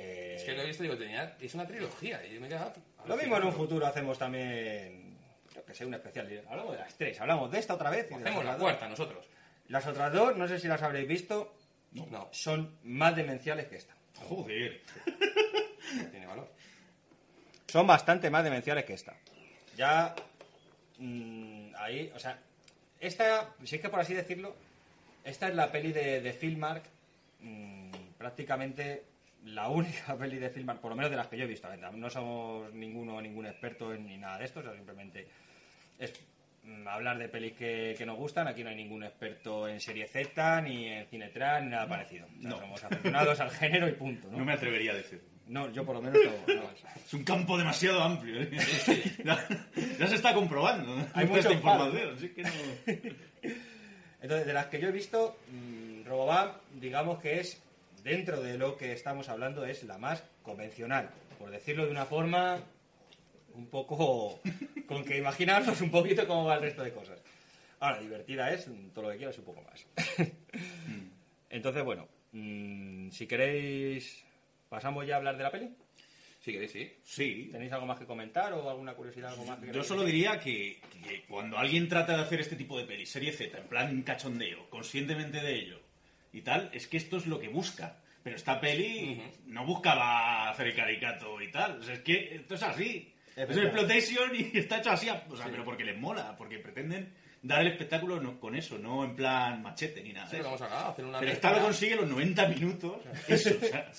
Que... 0.00 0.34
Es 0.36 0.44
que 0.44 0.52
lo 0.54 0.62
he 0.62 0.66
visto 0.66 0.84
y 0.84 0.86
digo, 0.86 0.98
tenía... 0.98 1.36
es 1.40 1.54
una 1.54 1.66
trilogía 1.66 2.24
y 2.24 2.38
me 2.38 2.46
he 2.46 2.50
quedado... 2.50 2.72
Lo 3.06 3.16
mismo 3.16 3.36
en 3.36 3.44
un 3.44 3.52
futuro 3.52 3.84
hacemos 3.86 4.16
también, 4.18 5.16
yo 5.54 5.64
que 5.64 5.74
sé, 5.74 5.84
un 5.84 5.94
especial. 5.94 6.44
Hablamos 6.48 6.72
de 6.72 6.78
las 6.78 6.94
tres, 6.94 7.20
hablamos 7.20 7.50
de 7.50 7.58
esta 7.58 7.74
otra 7.74 7.90
vez. 7.90 8.06
y 8.10 8.14
de 8.14 8.20
Hacemos 8.20 8.44
la 8.44 8.50
otras 8.52 8.60
cuarta 8.60 8.88
dos. 8.88 8.98
nosotros. 8.98 9.26
Las 9.68 9.86
otras 9.86 10.12
dos, 10.12 10.36
no 10.36 10.46
sé 10.46 10.60
si 10.60 10.68
las 10.68 10.82
habréis 10.82 11.08
visto, 11.08 11.52
No, 11.92 12.28
son 12.30 12.78
más 12.84 13.16
demenciales 13.16 13.66
que 13.66 13.76
esta. 13.76 13.94
Joder. 14.14 14.80
no 15.96 16.04
tiene 16.10 16.26
valor. 16.26 16.48
Son 17.66 17.86
bastante 17.86 18.30
más 18.30 18.44
demenciales 18.44 18.84
que 18.84 18.94
esta. 18.94 19.16
Ya, 19.76 20.14
mm, 20.98 21.70
ahí, 21.76 22.12
o 22.14 22.18
sea, 22.18 22.38
esta, 23.00 23.54
si 23.64 23.76
es 23.76 23.82
que 23.82 23.88
por 23.88 24.00
así 24.00 24.14
decirlo, 24.14 24.54
esta 25.24 25.48
es 25.48 25.54
la 25.54 25.70
peli 25.72 25.92
de, 25.92 26.20
de 26.20 26.32
Filmark, 26.32 26.84
mm, 27.40 27.90
prácticamente 28.16 29.04
la 29.54 29.68
única 29.68 30.16
peli 30.18 30.38
de 30.38 30.50
Filmark, 30.50 30.80
por 30.80 30.90
lo 30.90 30.96
menos 30.96 31.10
de 31.10 31.16
las 31.16 31.28
que 31.28 31.36
yo 31.36 31.44
he 31.44 31.48
visto. 31.48 31.68
No 31.94 32.10
somos 32.10 32.72
ninguno 32.74 33.20
ningún 33.20 33.46
experto 33.46 33.92
en, 33.92 34.06
ni 34.06 34.16
nada 34.16 34.38
de 34.38 34.44
esto, 34.44 34.60
o 34.60 34.62
sea, 34.62 34.72
simplemente 34.74 35.26
es 35.98 36.12
mm, 36.64 36.86
hablar 36.86 37.18
de 37.18 37.28
pelis 37.28 37.54
que, 37.54 37.94
que 37.96 38.06
nos 38.06 38.16
gustan. 38.16 38.48
Aquí 38.48 38.62
no 38.62 38.70
hay 38.70 38.76
ningún 38.76 39.04
experto 39.04 39.68
en 39.68 39.80
serie 39.80 40.06
Z, 40.06 40.60
ni 40.62 40.86
en 40.86 41.06
cine 41.06 41.28
trans, 41.28 41.64
ni 41.64 41.70
nada 41.70 41.88
parecido. 41.88 42.26
O 42.26 42.40
sea, 42.40 42.50
no. 42.50 42.60
Somos 42.60 42.84
aficionados 42.84 43.40
al 43.40 43.50
género 43.50 43.88
y 43.88 43.92
punto. 43.92 44.28
¿no? 44.30 44.38
No 44.38 44.44
me 44.44 44.52
atrevería 44.52 44.92
a 44.92 44.96
decir. 44.96 45.22
No, 45.48 45.72
yo 45.72 45.84
por 45.84 45.94
lo 45.96 46.02
menos 46.02 46.18
no. 46.22 46.54
no. 46.54 46.70
Es 46.94 47.14
un 47.14 47.24
campo 47.24 47.56
demasiado 47.56 48.02
amplio. 48.02 48.42
¿eh? 48.42 48.50
ya, 49.24 49.46
ya 49.98 50.06
se 50.06 50.16
está 50.16 50.34
comprobando. 50.34 50.94
Hay 51.14 51.26
palo. 51.26 51.52
información. 51.52 52.14
así 52.14 52.28
que 52.28 52.42
no... 52.42 52.50
Entonces, 54.20 54.46
de 54.46 54.52
las 54.52 54.66
que 54.66 54.80
yo 54.80 54.88
he 54.88 54.92
visto, 54.92 55.38
mmm, 55.48 56.04
Robobam, 56.04 56.50
digamos 56.74 57.20
que 57.20 57.40
es, 57.40 57.62
dentro 58.08 58.40
de 58.40 58.56
lo 58.56 58.76
que 58.76 58.92
estamos 58.92 59.28
hablando, 59.28 59.66
es 59.66 59.84
la 59.84 59.98
más 59.98 60.24
convencional. 60.42 61.10
Por 61.38 61.50
decirlo 61.50 61.84
de 61.84 61.90
una 61.90 62.06
forma 62.06 62.58
un 63.54 63.66
poco 63.66 64.40
con 64.86 65.04
que 65.04 65.18
imaginarnos 65.18 65.80
un 65.82 65.90
poquito 65.90 66.26
cómo 66.26 66.46
va 66.46 66.54
el 66.54 66.62
resto 66.62 66.82
de 66.82 66.92
cosas. 66.92 67.20
Ahora, 67.80 68.00
divertida 68.00 68.52
es, 68.52 68.66
todo 68.94 69.04
lo 69.04 69.10
que 69.10 69.18
quieras 69.18 69.38
un 69.38 69.44
poco 69.44 69.62
más. 69.62 69.86
Entonces, 71.50 71.84
bueno, 71.84 72.08
mm, 72.32 73.10
si 73.10 73.26
queréis, 73.26 74.24
pasamos 74.68 75.06
ya 75.06 75.14
a 75.14 75.18
hablar 75.18 75.36
de 75.36 75.42
la 75.42 75.50
peli. 75.50 75.70
Si 76.40 76.52
queréis, 76.52 76.72
sí. 76.72 76.90
Sí. 77.04 77.48
¿Tenéis 77.52 77.72
algo 77.72 77.86
más 77.86 77.98
que 77.98 78.06
comentar 78.06 78.52
o 78.54 78.70
alguna 78.70 78.94
curiosidad, 78.94 79.32
algo 79.32 79.44
más 79.44 79.58
que 79.58 79.70
Yo 79.70 79.84
solo 79.84 80.04
diría 80.04 80.40
que, 80.40 80.80
que 81.04 81.24
cuando 81.28 81.58
alguien 81.58 81.88
trata 81.88 82.16
de 82.16 82.22
hacer 82.22 82.40
este 82.40 82.56
tipo 82.56 82.78
de 82.78 82.84
pelis, 82.84 83.10
serie 83.10 83.32
Z, 83.32 83.58
en 83.58 83.66
plan 83.66 84.02
cachondeo, 84.02 84.68
conscientemente 84.70 85.40
de 85.40 85.54
ello 85.54 85.88
y 86.32 86.42
tal, 86.42 86.70
es 86.72 86.86
que 86.86 86.96
esto 86.96 87.16
es 87.16 87.26
lo 87.26 87.38
que 87.38 87.48
busca. 87.48 87.96
Pero 88.22 88.36
esta 88.36 88.60
peli 88.60 89.22
no 89.46 89.64
buscaba 89.64 90.50
hacer 90.50 90.68
el 90.68 90.76
caricato 90.76 91.40
y 91.40 91.50
tal. 91.50 91.78
O 91.78 91.82
sea, 91.82 91.94
es 91.94 92.00
que 92.00 92.34
esto 92.36 92.54
es 92.54 92.62
así. 92.62 93.14
Es 93.36 93.48
el 93.56 93.64
exploitation 93.66 94.34
y 94.34 94.50
está 94.58 94.78
hecho 94.78 94.90
así. 94.90 95.08
O 95.08 95.36
sea, 95.36 95.46
pero 95.46 95.64
porque 95.64 95.84
les 95.84 95.96
mola, 95.96 96.36
porque 96.36 96.58
pretenden 96.58 97.12
dar 97.40 97.60
el 97.60 97.68
espectáculo 97.68 98.20
no- 98.20 98.40
con 98.40 98.56
eso, 98.56 98.78
no 98.78 99.04
en 99.04 99.14
plan 99.14 99.62
machete 99.62 100.02
ni 100.02 100.12
nada. 100.12 100.28
Sí, 100.28 100.36
eso. 100.36 100.44
vamos 100.44 100.60
a 100.62 100.88
hacer 100.88 101.04
una 101.04 101.20
Pero 101.20 101.30
esta 101.32 101.52
lo 101.52 101.60
consigue 101.62 101.94
los 101.96 102.08
90 102.08 102.48
minutos. 102.48 103.00
Eso, 103.28 103.50
o 103.62 103.64
sea, 103.64 103.90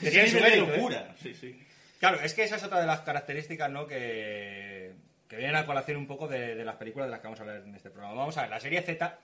tiene 0.00 0.28
su 0.28 0.36
nivel 0.36 0.52
de 0.52 0.58
¿eh? 0.58 0.60
locura. 0.76 1.14
Sí, 1.20 1.34
sí. 1.34 1.58
Claro, 1.98 2.20
es 2.20 2.34
que 2.34 2.42
esa 2.44 2.56
es 2.56 2.64
otra 2.64 2.80
de 2.80 2.86
las 2.86 3.00
características, 3.00 3.70
¿no? 3.70 3.86
Que, 3.86 4.92
que 5.28 5.36
vienen 5.36 5.56
a 5.56 5.64
colación 5.64 5.96
un 5.96 6.06
poco 6.06 6.28
de, 6.28 6.54
de 6.54 6.64
las 6.64 6.76
películas 6.76 7.06
de 7.06 7.12
las 7.12 7.20
que 7.20 7.26
vamos 7.28 7.40
a 7.40 7.42
hablar 7.44 7.62
en 7.64 7.74
este 7.74 7.90
programa. 7.90 8.14
Vamos 8.14 8.36
a 8.36 8.42
ver, 8.42 8.50
la 8.50 8.60
serie 8.60 8.82
Z 8.82 9.18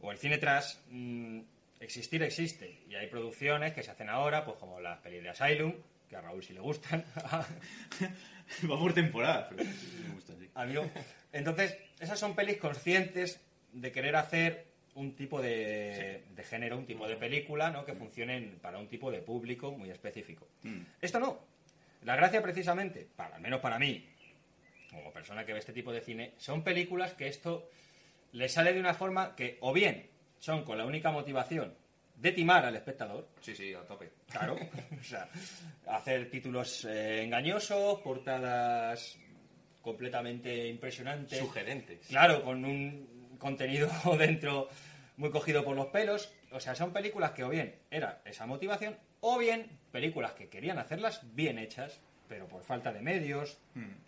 o 0.00 0.10
el 0.10 0.18
cine 0.18 0.38
trash, 0.38 0.74
mm, 0.90 1.40
existir 1.80 2.22
existe. 2.22 2.82
Y 2.88 2.94
hay 2.94 3.06
producciones 3.08 3.72
que 3.72 3.82
se 3.82 3.90
hacen 3.90 4.08
ahora, 4.08 4.44
pues 4.44 4.56
como 4.58 4.80
las 4.80 4.98
pelis 4.98 5.22
de 5.22 5.30
Asylum, 5.30 5.74
que 6.08 6.16
a 6.16 6.20
Raúl 6.20 6.42
sí 6.42 6.52
le 6.52 6.60
gustan. 6.60 7.04
Va 8.70 8.78
por 8.78 8.94
temporada. 8.94 9.48
Pero 9.48 9.64
sí, 9.64 10.04
me 10.06 10.14
gusta, 10.14 10.34
sí. 10.38 10.48
Amigo. 10.54 10.88
Entonces, 11.32 11.76
esas 12.00 12.18
son 12.18 12.34
pelis 12.34 12.58
conscientes 12.58 13.40
de 13.72 13.92
querer 13.92 14.16
hacer 14.16 14.66
un 14.94 15.14
tipo 15.14 15.42
de, 15.42 16.24
de 16.30 16.44
género, 16.44 16.78
un 16.78 16.86
tipo 16.86 17.06
de 17.06 17.16
película, 17.16 17.70
¿no? 17.70 17.84
Que 17.84 17.94
funcionen 17.94 18.58
para 18.62 18.78
un 18.78 18.88
tipo 18.88 19.10
de 19.10 19.20
público 19.20 19.72
muy 19.72 19.90
específico. 19.90 20.48
Mm. 20.62 20.80
Esto 21.00 21.20
no. 21.20 21.40
La 22.02 22.16
gracia 22.16 22.42
precisamente, 22.42 23.06
para, 23.16 23.36
al 23.36 23.42
menos 23.42 23.60
para 23.60 23.78
mí, 23.78 24.08
como 24.90 25.12
persona 25.12 25.44
que 25.44 25.52
ve 25.52 25.58
este 25.58 25.72
tipo 25.72 25.92
de 25.92 26.00
cine, 26.00 26.32
son 26.38 26.62
películas 26.62 27.12
que 27.14 27.28
esto 27.28 27.68
le 28.32 28.48
sale 28.48 28.72
de 28.72 28.80
una 28.80 28.94
forma 28.94 29.34
que 29.34 29.58
o 29.60 29.72
bien 29.72 30.08
son 30.38 30.64
con 30.64 30.78
la 30.78 30.84
única 30.84 31.10
motivación 31.10 31.74
de 32.16 32.32
timar 32.32 32.64
al 32.64 32.76
espectador, 32.76 33.28
Sí, 33.40 33.54
sí, 33.54 33.74
a 33.74 33.82
tope. 33.82 34.10
Claro, 34.30 34.56
o 35.00 35.04
sea, 35.04 35.28
hacer 35.86 36.30
títulos 36.30 36.84
eh, 36.86 37.22
engañosos, 37.22 38.00
portadas 38.00 39.18
completamente 39.82 40.66
impresionantes. 40.66 41.38
Sugerentes. 41.38 42.06
Claro, 42.08 42.42
con 42.42 42.64
un 42.64 43.36
contenido 43.38 43.88
dentro 44.18 44.68
muy 45.16 45.30
cogido 45.30 45.64
por 45.64 45.76
los 45.76 45.86
pelos. 45.86 46.32
O 46.50 46.60
sea, 46.60 46.74
son 46.74 46.92
películas 46.92 47.32
que 47.32 47.44
o 47.44 47.48
bien 47.48 47.74
era 47.90 48.22
esa 48.24 48.46
motivación, 48.46 48.96
o 49.20 49.38
bien 49.38 49.78
películas 49.92 50.32
que 50.32 50.48
querían 50.48 50.78
hacerlas 50.78 51.22
bien 51.34 51.58
hechas, 51.58 52.00
pero 52.28 52.46
por 52.46 52.62
falta 52.62 52.92
de 52.92 53.00
medios, 53.00 53.58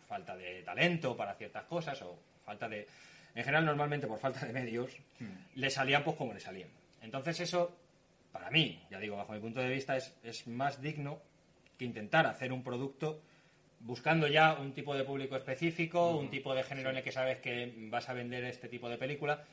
falta 0.06 0.36
de 0.36 0.62
talento 0.62 1.16
para 1.16 1.34
ciertas 1.34 1.64
cosas, 1.64 2.00
o 2.02 2.18
falta 2.44 2.68
de... 2.68 2.86
En 3.38 3.44
general, 3.44 3.66
normalmente 3.66 4.08
por 4.08 4.18
falta 4.18 4.44
de 4.44 4.52
medios, 4.52 4.90
le 5.54 5.70
salían 5.70 6.02
pues 6.02 6.16
como 6.16 6.34
le 6.34 6.40
salían. 6.40 6.68
Entonces 7.00 7.38
eso, 7.38 7.72
para 8.32 8.50
mí, 8.50 8.82
ya 8.90 8.98
digo, 8.98 9.16
bajo 9.16 9.32
mi 9.32 9.38
punto 9.38 9.60
de 9.60 9.68
vista, 9.68 9.96
es, 9.96 10.12
es 10.24 10.48
más 10.48 10.82
digno 10.82 11.20
que 11.78 11.84
intentar 11.84 12.26
hacer 12.26 12.52
un 12.52 12.64
producto 12.64 13.20
buscando 13.78 14.26
ya 14.26 14.54
un 14.54 14.72
tipo 14.72 14.92
de 14.96 15.04
público 15.04 15.36
específico, 15.36 16.16
un 16.16 16.30
tipo 16.30 16.52
de 16.52 16.64
género 16.64 16.90
en 16.90 16.96
el 16.96 17.02
que 17.04 17.12
sabes 17.12 17.38
que 17.38 17.72
vas 17.88 18.08
a 18.08 18.12
vender 18.12 18.42
este 18.42 18.68
tipo 18.68 18.88
de 18.88 18.98
película. 18.98 19.44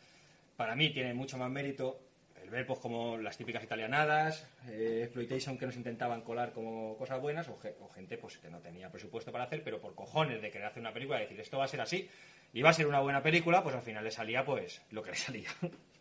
Para 0.58 0.76
mí 0.76 0.90
tiene 0.90 1.14
mucho 1.14 1.38
más 1.38 1.52
mérito 1.52 2.00
el 2.46 2.52
ver 2.52 2.66
pues 2.68 2.80
como 2.80 3.18
las 3.18 3.38
típicas 3.38 3.64
italianadas, 3.64 4.48
eh, 4.68 5.02
exploitation 5.04 5.58
que 5.58 5.66
nos 5.66 5.76
intentaban 5.76 6.22
colar 6.22 6.54
como 6.54 6.96
cosas 6.98 7.20
buenas, 7.20 7.48
o, 7.50 7.58
ge- 7.58 7.76
o 7.80 7.90
gente 7.90 8.18
pues 8.20 8.38
que 8.38 8.50
no 8.50 8.60
tenía 8.60 8.92
presupuesto 8.92 9.32
para 9.32 9.46
hacer, 9.46 9.64
pero 9.64 9.82
por 9.82 9.96
cojones 9.96 10.42
de 10.42 10.52
querer 10.52 10.68
hacer 10.68 10.82
una 10.82 10.94
película 10.94 11.20
decir 11.20 11.40
esto 11.40 11.58
va 11.58 11.66
a 11.66 11.68
ser 11.68 11.82
así 11.82 12.08
y 12.54 12.62
va 12.62 12.70
a 12.70 12.74
ser 12.74 12.86
una 12.88 13.00
buena 13.00 13.24
película, 13.24 13.64
pues 13.64 13.76
al 13.76 13.82
final 13.82 14.04
le 14.04 14.12
salía 14.12 14.46
pues 14.46 14.82
lo 14.92 15.02
que 15.02 15.12
le 15.12 15.18
salía. 15.18 15.50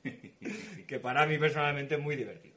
que 0.87 1.01
para 1.01 1.25
mí 1.27 1.39
personalmente 1.39 1.95
es 1.95 2.01
muy 2.01 2.15
divertido. 2.17 2.55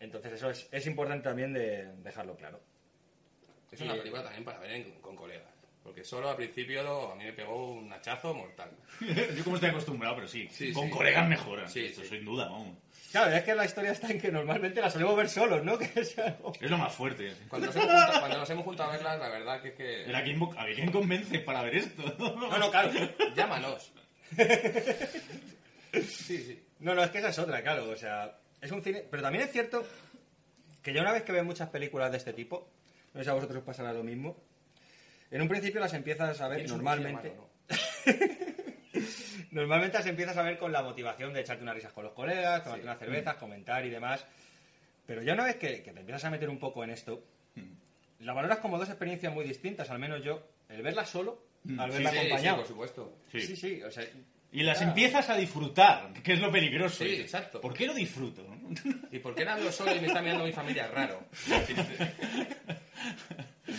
Entonces 0.00 0.32
eso 0.32 0.50
es, 0.50 0.68
es 0.72 0.86
importante 0.86 1.24
también 1.24 1.52
de 1.52 1.92
dejarlo 2.02 2.36
claro. 2.36 2.60
Es 3.70 3.80
una 3.82 3.94
Y- 3.94 3.98
película 3.98 4.22
también 4.24 4.44
para 4.44 4.58
ver 4.58 4.72
en- 4.72 5.00
con 5.00 5.14
colegas. 5.14 5.46
Porque 5.82 6.04
solo 6.04 6.28
al 6.28 6.36
principio 6.36 6.82
lo- 6.82 7.12
a 7.12 7.14
mí 7.14 7.24
me 7.24 7.32
pegó 7.32 7.72
un 7.72 7.90
hachazo 7.92 8.34
mortal. 8.34 8.70
Yo 9.36 9.42
como 9.44 9.56
estoy 9.56 9.70
acostumbrado, 9.70 10.16
pero 10.16 10.28
sí. 10.28 10.46
Sí, 10.50 10.72
con 10.72 10.84
sí. 10.86 10.90
colegas 10.90 11.28
mejora. 11.28 11.66
Sí, 11.68 11.86
Eso 11.86 12.02
sí. 12.02 12.08
sin 12.08 12.24
duda, 12.24 12.44
vamos. 12.48 12.76
Claro, 13.10 13.32
es 13.34 13.42
que 13.42 13.54
la 13.56 13.64
historia 13.64 13.90
está 13.90 14.08
en 14.08 14.20
que 14.20 14.30
normalmente 14.30 14.80
la 14.80 14.88
solemos 14.90 15.16
ver 15.16 15.28
solos, 15.28 15.64
¿no? 15.64 15.78
Que 15.78 15.90
es 16.00 16.16
algo- 16.18 16.52
Es 16.60 16.70
lo 16.70 16.78
más 16.78 16.94
fuerte. 16.94 17.32
Cuando 17.48 17.66
nos 17.68 17.76
hemos 17.76 17.88
juntado, 17.88 18.18
cuando 18.20 18.38
nos 18.38 18.50
hemos 18.50 18.64
juntado 18.64 18.90
a 18.90 18.92
verlas, 18.92 19.18
la 19.18 19.28
verdad 19.30 19.62
que 19.62 19.68
es 19.68 19.74
que... 19.74 20.14
¿A 20.16 20.22
quién, 20.22 20.40
¿A 20.56 20.64
quién 20.66 20.92
convence 20.92 21.38
para 21.40 21.62
ver 21.62 21.76
esto? 21.76 22.14
No, 22.18 22.58
no, 22.58 22.70
claro. 22.70 22.90
Llámanos. 23.36 23.92
Sí, 25.92 26.38
sí. 26.38 26.62
No, 26.80 26.94
no, 26.94 27.02
es 27.02 27.10
que 27.10 27.18
esa 27.18 27.28
es 27.30 27.38
otra, 27.38 27.62
claro. 27.62 27.88
O 27.90 27.96
sea, 27.96 28.38
es 28.60 28.70
un 28.70 28.82
cine. 28.82 29.04
Pero 29.10 29.22
también 29.22 29.44
es 29.44 29.50
cierto 29.52 29.84
que 30.82 30.92
ya 30.92 31.02
una 31.02 31.12
vez 31.12 31.22
que 31.24 31.32
ves 31.32 31.44
muchas 31.44 31.68
películas 31.68 32.10
de 32.10 32.18
este 32.18 32.32
tipo, 32.32 32.70
no 33.12 33.20
sé 33.20 33.24
si 33.24 33.30
a 33.30 33.34
vosotros 33.34 33.58
os 33.58 33.64
pasará 33.64 33.92
lo 33.92 34.02
mismo, 34.04 34.36
en 35.30 35.42
un 35.42 35.48
principio 35.48 35.80
las 35.80 35.94
empiezas 35.94 36.40
a 36.40 36.48
ver 36.48 36.68
normalmente. 36.68 37.28
en 37.28 37.36
mano, 37.36 37.50
Normalmente 39.50 39.98
las 39.98 40.06
empiezas 40.06 40.36
a 40.36 40.42
ver 40.42 40.58
con 40.58 40.70
la 40.72 40.82
motivación 40.82 41.32
de 41.32 41.40
echarte 41.40 41.62
unas 41.62 41.74
risas 41.74 41.92
con 41.92 42.04
los 42.04 42.12
colegas, 42.12 42.62
tomarte 42.62 42.84
unas 42.84 42.98
cervezas, 42.98 43.34
comentar 43.36 43.84
y 43.84 43.90
demás. 43.90 44.24
Pero 45.06 45.22
ya 45.22 45.32
una 45.34 45.44
vez 45.44 45.56
que, 45.56 45.82
que 45.82 45.92
te 45.92 46.00
empiezas 46.00 46.24
a 46.24 46.30
meter 46.30 46.48
un 46.48 46.58
poco 46.58 46.84
en 46.84 46.90
esto, 46.90 47.24
la 48.20 48.32
valoras 48.32 48.58
como 48.58 48.78
dos 48.78 48.88
experiencias 48.88 49.32
muy 49.32 49.44
distintas, 49.44 49.90
al 49.90 49.98
menos 49.98 50.22
yo. 50.22 50.46
El 50.68 50.82
verla 50.82 51.04
solo, 51.04 51.42
al 51.78 51.90
Sí, 51.90 51.96
verla 51.96 52.10
sí, 52.12 52.18
acompañado. 52.18 52.56
sí, 52.56 52.60
por 52.60 52.68
supuesto. 52.68 53.16
Sí. 53.32 53.40
Sí, 53.40 53.56
sí, 53.56 53.82
o 53.82 53.90
sea, 53.90 54.04
Y 54.52 54.62
las 54.62 54.80
empiezas 54.82 55.28
a 55.30 55.36
disfrutar, 55.36 56.12
que 56.22 56.34
es 56.34 56.40
lo 56.40 56.52
peligroso. 56.52 57.02
Sí, 57.02 57.14
exacto. 57.16 57.60
¿Por 57.60 57.74
qué 57.74 57.86
lo 57.86 57.94
disfruto? 57.94 58.46
¿Y 59.10 59.18
por 59.18 59.34
qué 59.34 59.48
hablo 59.48 59.72
solo 59.72 59.96
y 59.96 60.00
me 60.00 60.06
está 60.06 60.22
mirando 60.22 60.44
mi 60.44 60.52
familia 60.52 60.86
raro? 60.88 61.24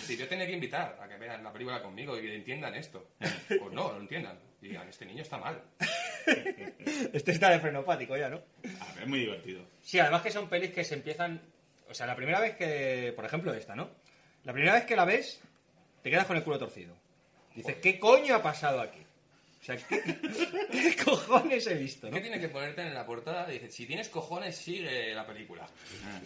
Si 0.03 0.17
yo 0.17 0.27
tenía 0.27 0.45
que 0.45 0.53
invitar 0.53 0.97
a 1.01 1.07
que 1.07 1.17
vean 1.17 1.43
la 1.43 1.51
película 1.51 1.81
conmigo 1.81 2.17
y 2.17 2.21
que 2.21 2.35
entiendan 2.35 2.75
esto. 2.75 3.07
Pues 3.19 3.71
no, 3.71 3.91
lo 3.91 3.99
entiendan. 3.99 4.37
Y 4.61 4.69
digan, 4.69 4.87
este 4.87 5.05
niño 5.05 5.21
está 5.21 5.37
mal. 5.37 5.61
Este 7.13 7.31
está 7.31 7.49
de 7.49 7.59
frenopático 7.59 8.15
ya, 8.15 8.29
¿no? 8.29 8.37
A 8.79 8.93
ver, 8.93 9.03
es 9.03 9.07
muy 9.07 9.19
divertido. 9.19 9.63
Sí, 9.81 9.99
además 9.99 10.21
que 10.21 10.29
son 10.29 10.47
pelis 10.47 10.71
que 10.71 10.83
se 10.83 10.93
empiezan... 10.93 11.41
O 11.89 11.93
sea, 11.95 12.05
la 12.05 12.15
primera 12.15 12.39
vez 12.39 12.55
que... 12.55 13.11
Por 13.15 13.25
ejemplo, 13.25 13.51
esta, 13.53 13.75
¿no? 13.75 13.89
La 14.43 14.53
primera 14.53 14.73
vez 14.73 14.85
que 14.85 14.95
la 14.95 15.03
ves, 15.03 15.41
te 16.03 16.11
quedas 16.11 16.27
con 16.27 16.37
el 16.37 16.43
culo 16.43 16.59
torcido. 16.59 16.95
Dices, 17.55 17.77
¿qué 17.77 17.99
coño 17.99 18.35
ha 18.35 18.43
pasado 18.43 18.81
aquí? 18.81 19.01
O 19.61 19.63
sea, 19.63 19.77
¿qué, 19.77 20.03
qué 20.71 20.95
cojones 21.03 21.67
he 21.67 21.75
visto, 21.75 22.07
no? 22.07 22.15
¿Qué 22.15 22.21
tiene 22.21 22.39
que 22.39 22.49
ponerte 22.49 22.81
en 22.81 22.93
la 22.93 23.05
portada? 23.05 23.47
Dice, 23.47 23.69
si 23.69 23.85
tienes 23.85 24.09
cojones, 24.09 24.55
sigue 24.55 25.13
la 25.13 25.25
película. 25.25 25.67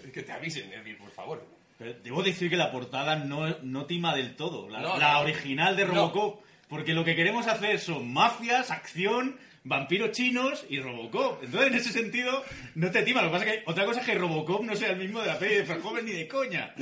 Es 0.03 0.11
que 0.11 0.23
te 0.23 0.31
avisen, 0.31 0.69
decir, 0.69 0.97
por 0.97 1.11
favor. 1.11 1.45
Pero 1.77 1.93
debo 2.03 2.23
decir 2.23 2.49
que 2.49 2.57
la 2.57 2.71
portada 2.71 3.15
no, 3.17 3.57
no 3.61 3.85
tima 3.85 4.15
del 4.15 4.35
todo. 4.35 4.69
La, 4.69 4.79
No, 4.81 4.97
la 4.97 5.13
no. 5.13 5.19
original 5.21 5.75
de 5.75 5.85
No. 5.85 5.93
Robocop. 5.93 6.43
Porque 6.69 6.93
lo 6.93 7.03
que 7.03 7.15
queremos 7.15 7.45
hacer 7.47 7.79
son 7.79 8.11
mafias, 8.11 8.71
acción, 8.71 9.37
vampiros 9.63 10.11
chinos 10.11 10.65
y 10.69 10.79
Robocop. 10.79 11.43
Entonces, 11.43 11.69
en 11.71 11.77
ese 11.77 11.91
sentido, 11.91 12.43
no 12.75 12.89
te 12.91 13.03
tima. 13.03 13.21
Lo 13.21 13.27
que 13.27 13.33
pasa 13.37 13.45
es 13.45 13.57
que 13.57 13.63
otra 13.69 13.85
cosa 13.85 13.99
es 13.99 14.05
que 14.07 14.15
Robocop 14.15 14.63
no 14.63 14.75
sea 14.75 14.89
el 14.91 14.97
mismo 14.97 15.21
de 15.21 15.27
la 15.27 15.37
peli 15.37 15.55
de 15.55 15.61
Verhoeven 15.63 16.05
ni 16.05 16.11
de 16.13 16.27
coña. 16.27 16.73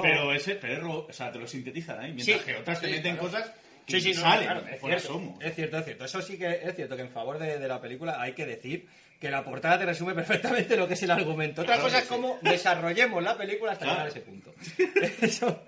Pero, 0.00 0.32
ese, 0.32 0.54
pero 0.56 1.06
o 1.08 1.12
sea, 1.12 1.32
te 1.32 1.38
lo 1.38 1.46
sintetizan 1.46 1.98
ahí. 2.00 2.12
Mientras 2.12 2.38
Sí. 2.40 2.44
que 2.46 2.56
otras 2.56 2.80
te 2.80 2.86
Sí, 2.86 2.92
meten 2.92 3.16
claro. 3.16 3.28
cosas 3.30 3.52
que 3.86 3.92
Sí, 3.92 4.00
sí, 4.00 4.08
ni 4.10 4.14
no, 4.16 4.20
salen. 4.22 4.44
claro, 4.44 4.66
es 4.68 4.80
fuera 4.80 4.98
cierto, 5.00 5.18
somos. 5.18 5.44
es 5.44 5.54
cierto, 5.54 5.78
es 5.78 5.84
cierto. 5.84 6.04
Eso 6.04 6.22
sí 6.22 6.38
que 6.38 6.60
es 6.62 6.76
cierto 6.76 6.96
que 6.96 7.02
en 7.02 7.10
favor 7.10 7.38
de, 7.38 7.58
de 7.58 7.68
la 7.68 7.80
película 7.80 8.20
hay 8.20 8.32
que 8.32 8.46
decir 8.46 8.86
que 9.20 9.30
la 9.30 9.42
portada 9.44 9.78
te 9.78 9.86
resume 9.86 10.14
perfectamente 10.14 10.76
lo 10.76 10.86
que 10.86 10.94
es 10.94 11.02
el 11.02 11.10
argumento. 11.10 11.62
Otra 11.62 11.74
Claro 11.76 11.88
cosa 11.88 11.98
es 12.00 12.04
cómo 12.06 12.38
desarrollemos 12.42 13.22
la 13.22 13.36
película 13.36 13.72
hasta 13.72 13.84
Claro. 13.86 14.00
llegar 14.00 14.06
a 14.06 14.10
ese 14.10 14.20
punto. 14.20 14.54
Eso, 15.22 15.62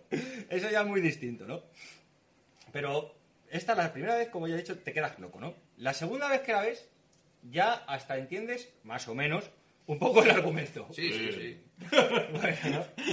eso 0.51 0.71
ya 0.71 0.81
es 0.83 0.87
muy 0.87 1.01
distinto, 1.01 1.47
¿no? 1.47 1.63
Pero 2.73 3.15
esta, 3.51 3.75
la 3.75 3.93
primera 3.93 4.17
vez, 4.17 4.29
como 4.29 4.47
ya 4.49 4.55
he 4.55 4.59
dicho, 4.59 4.79
te 4.79 4.93
quedas 4.93 5.19
loco, 5.19 5.41
¿no? 5.41 5.55
La 5.79 5.95
segunda 5.95 6.29
vez 6.29 6.43
que 6.43 6.53
la 6.53 6.63
ves, 6.63 6.87
ya 7.51 7.73
hasta 7.73 8.19
entiendes, 8.19 8.69
más 8.85 9.09
o 9.09 9.15
menos, 9.15 9.51
un 9.87 9.99
poco 9.99 10.23
el 10.23 10.31
argumento. 10.31 10.87
Sí, 10.93 11.11
sí, 11.13 11.31
sí. 11.33 11.63
Bueno, 12.33 12.57
¿no? 12.71 13.05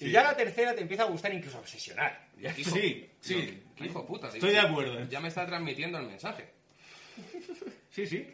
Y 0.00 0.10
ya 0.10 0.24
la 0.24 0.34
tercera 0.36 0.74
te 0.74 0.80
empieza 0.80 1.04
a 1.04 1.06
gustar 1.06 1.32
incluso 1.32 1.58
a 1.58 1.60
obsesionar. 1.60 2.26
Ya- 2.40 2.52
Hijo- 2.58 2.70
Sí, 2.74 3.08
sí. 3.20 3.62
No, 3.64 3.74
qué 3.76 3.84
hijo 3.84 4.04
puta. 4.06 4.28
Estoy 4.28 4.50
de 4.50 4.58
acuerdo. 4.58 5.04
Ya 5.08 5.20
me 5.20 5.28
está 5.28 5.46
transmitiendo 5.46 5.98
el 5.98 6.06
mensaje. 6.06 6.46
Sí, 7.90 8.06
sí. 8.06 8.26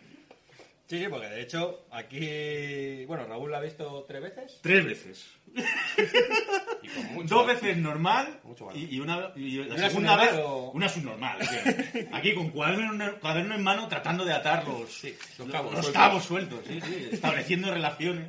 Sí, 0.91 0.99
sí, 0.99 1.07
porque 1.09 1.29
de 1.29 1.41
hecho 1.41 1.87
aquí, 1.93 3.05
bueno, 3.07 3.25
Raúl 3.25 3.51
la 3.53 3.59
ha 3.59 3.61
visto 3.61 4.05
tres 4.09 4.21
veces. 4.23 4.59
Tres 4.61 4.85
veces. 4.85 5.25
Y 6.83 6.89
con 6.89 7.15
mucho... 7.15 7.35
Dos 7.35 7.47
veces 7.47 7.77
normal 7.77 8.41
Mucho 8.43 8.65
valor. 8.67 8.81
y, 8.81 8.97
y 8.97 9.01
una, 9.01 9.31
y 9.37 9.57
la 9.65 9.75
una 9.75 9.89
segunda 9.89 10.17
vez 10.17 10.31
subnormal 10.31 10.51
o- 10.53 10.71
una 10.73 10.89
subnormal. 10.89 11.39
sí. 11.47 11.99
Aquí 12.13 12.35
con 12.35 12.51
cuaderno, 12.51 13.19
cuaderno 13.21 13.55
en 13.55 13.63
mano 13.63 13.87
tratando 13.89 14.25
de 14.25 14.33
atar 14.33 14.67
los, 14.67 14.91
Sí, 14.93 15.15
los 15.39 15.47
los- 15.47 15.53
cabos 15.53 15.73
los 15.75 15.85
sueltos. 15.85 15.93
cabos 16.03 16.25
sueltos, 16.25 16.61
sí, 16.67 16.81
sí, 16.81 17.09
estableciendo 17.13 17.71
relaciones. 17.71 18.29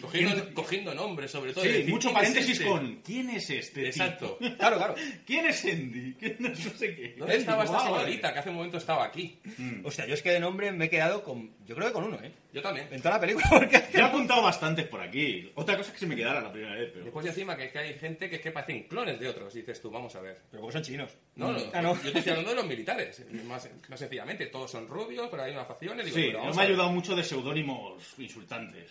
Cogiendo, 0.00 0.54
cogiendo 0.54 0.94
nombres, 0.94 1.30
sobre 1.30 1.52
todo. 1.52 1.64
Sí, 1.64 1.70
y 1.70 1.72
decir, 1.72 1.90
mucho 1.90 2.08
¿quién 2.08 2.16
es 2.16 2.28
paréntesis 2.28 2.58
este? 2.58 2.64
con 2.70 2.96
¿quién 3.04 3.30
es 3.30 3.50
este? 3.50 3.86
Exacto. 3.86 4.36
tipo? 4.40 4.56
Claro, 4.56 4.76
claro. 4.76 4.94
¿Quién 5.26 5.46
es 5.46 5.64
Andy? 5.64 6.14
¿Quién 6.18 6.36
no, 6.38 6.48
no 6.48 6.54
sé 6.56 6.94
qué? 6.94 7.14
¿Dónde 7.18 7.36
estaba 7.36 7.64
esta 7.64 7.80
señorita 7.80 8.32
que 8.32 8.38
hace 8.38 8.48
un 8.50 8.56
momento 8.56 8.78
estaba 8.78 9.04
aquí? 9.04 9.38
O 9.84 9.90
sea, 9.90 10.06
yo 10.06 10.14
es 10.14 10.22
que 10.22 10.30
de 10.30 10.40
nombre 10.40 10.70
me 10.72 10.86
he 10.86 10.90
quedado 10.90 11.22
con, 11.22 11.50
yo 11.66 11.74
creo 11.74 11.88
que 11.88 11.92
con 11.94 12.04
uno, 12.04 12.18
¿eh? 12.22 12.32
Yo 12.52 12.62
también. 12.62 12.86
En 12.92 13.00
toda 13.02 13.16
la 13.16 13.20
película, 13.20 13.46
porque 13.50 13.82
Yo 13.92 13.98
he 13.98 14.02
apuntado 14.02 14.40
bastantes 14.42 14.86
por 14.86 15.00
aquí. 15.00 15.50
Otra 15.56 15.76
cosa 15.76 15.88
es 15.88 15.94
que 15.94 15.98
se 16.00 16.06
me 16.06 16.14
quedara 16.14 16.40
la 16.40 16.52
primera 16.52 16.74
vez, 16.76 16.90
pero... 16.92 17.04
Después 17.04 17.24
de 17.24 17.30
encima 17.30 17.56
que, 17.56 17.64
es 17.64 17.72
que 17.72 17.78
hay 17.78 17.94
gente 17.94 18.30
que 18.30 18.36
es 18.36 18.42
que 18.42 18.52
parecen 18.52 18.84
clones 18.84 19.18
de 19.18 19.26
otros. 19.28 19.52
Dices 19.52 19.80
tú, 19.80 19.90
vamos 19.90 20.14
a 20.14 20.20
ver. 20.20 20.40
Pero 20.50 20.60
porque 20.62 20.74
son 20.74 20.82
chinos. 20.82 21.10
No, 21.34 21.50
no, 21.52 21.58
Ah, 21.72 21.82
no. 21.82 22.00
yo 22.00 22.12
te 22.12 22.18
estoy 22.18 22.30
hablando 22.30 22.50
de 22.50 22.56
los 22.56 22.66
militares. 22.66 23.24
Más, 23.48 23.68
más 23.88 23.98
sencillamente, 23.98 24.46
todos 24.46 24.70
son 24.70 24.86
rubios, 24.86 25.26
pero 25.30 25.42
hay 25.42 25.50
unas 25.52 25.66
facciones. 25.66 26.04
Digo, 26.06 26.16
Sí, 26.16 26.24
pero 26.28 26.44
no 26.44 26.54
me 26.54 26.62
ha 26.62 26.64
ayudado 26.64 26.90
mucho 26.92 27.16
de 27.16 27.24
seudónimos 27.24 28.04
insultantes. 28.18 28.88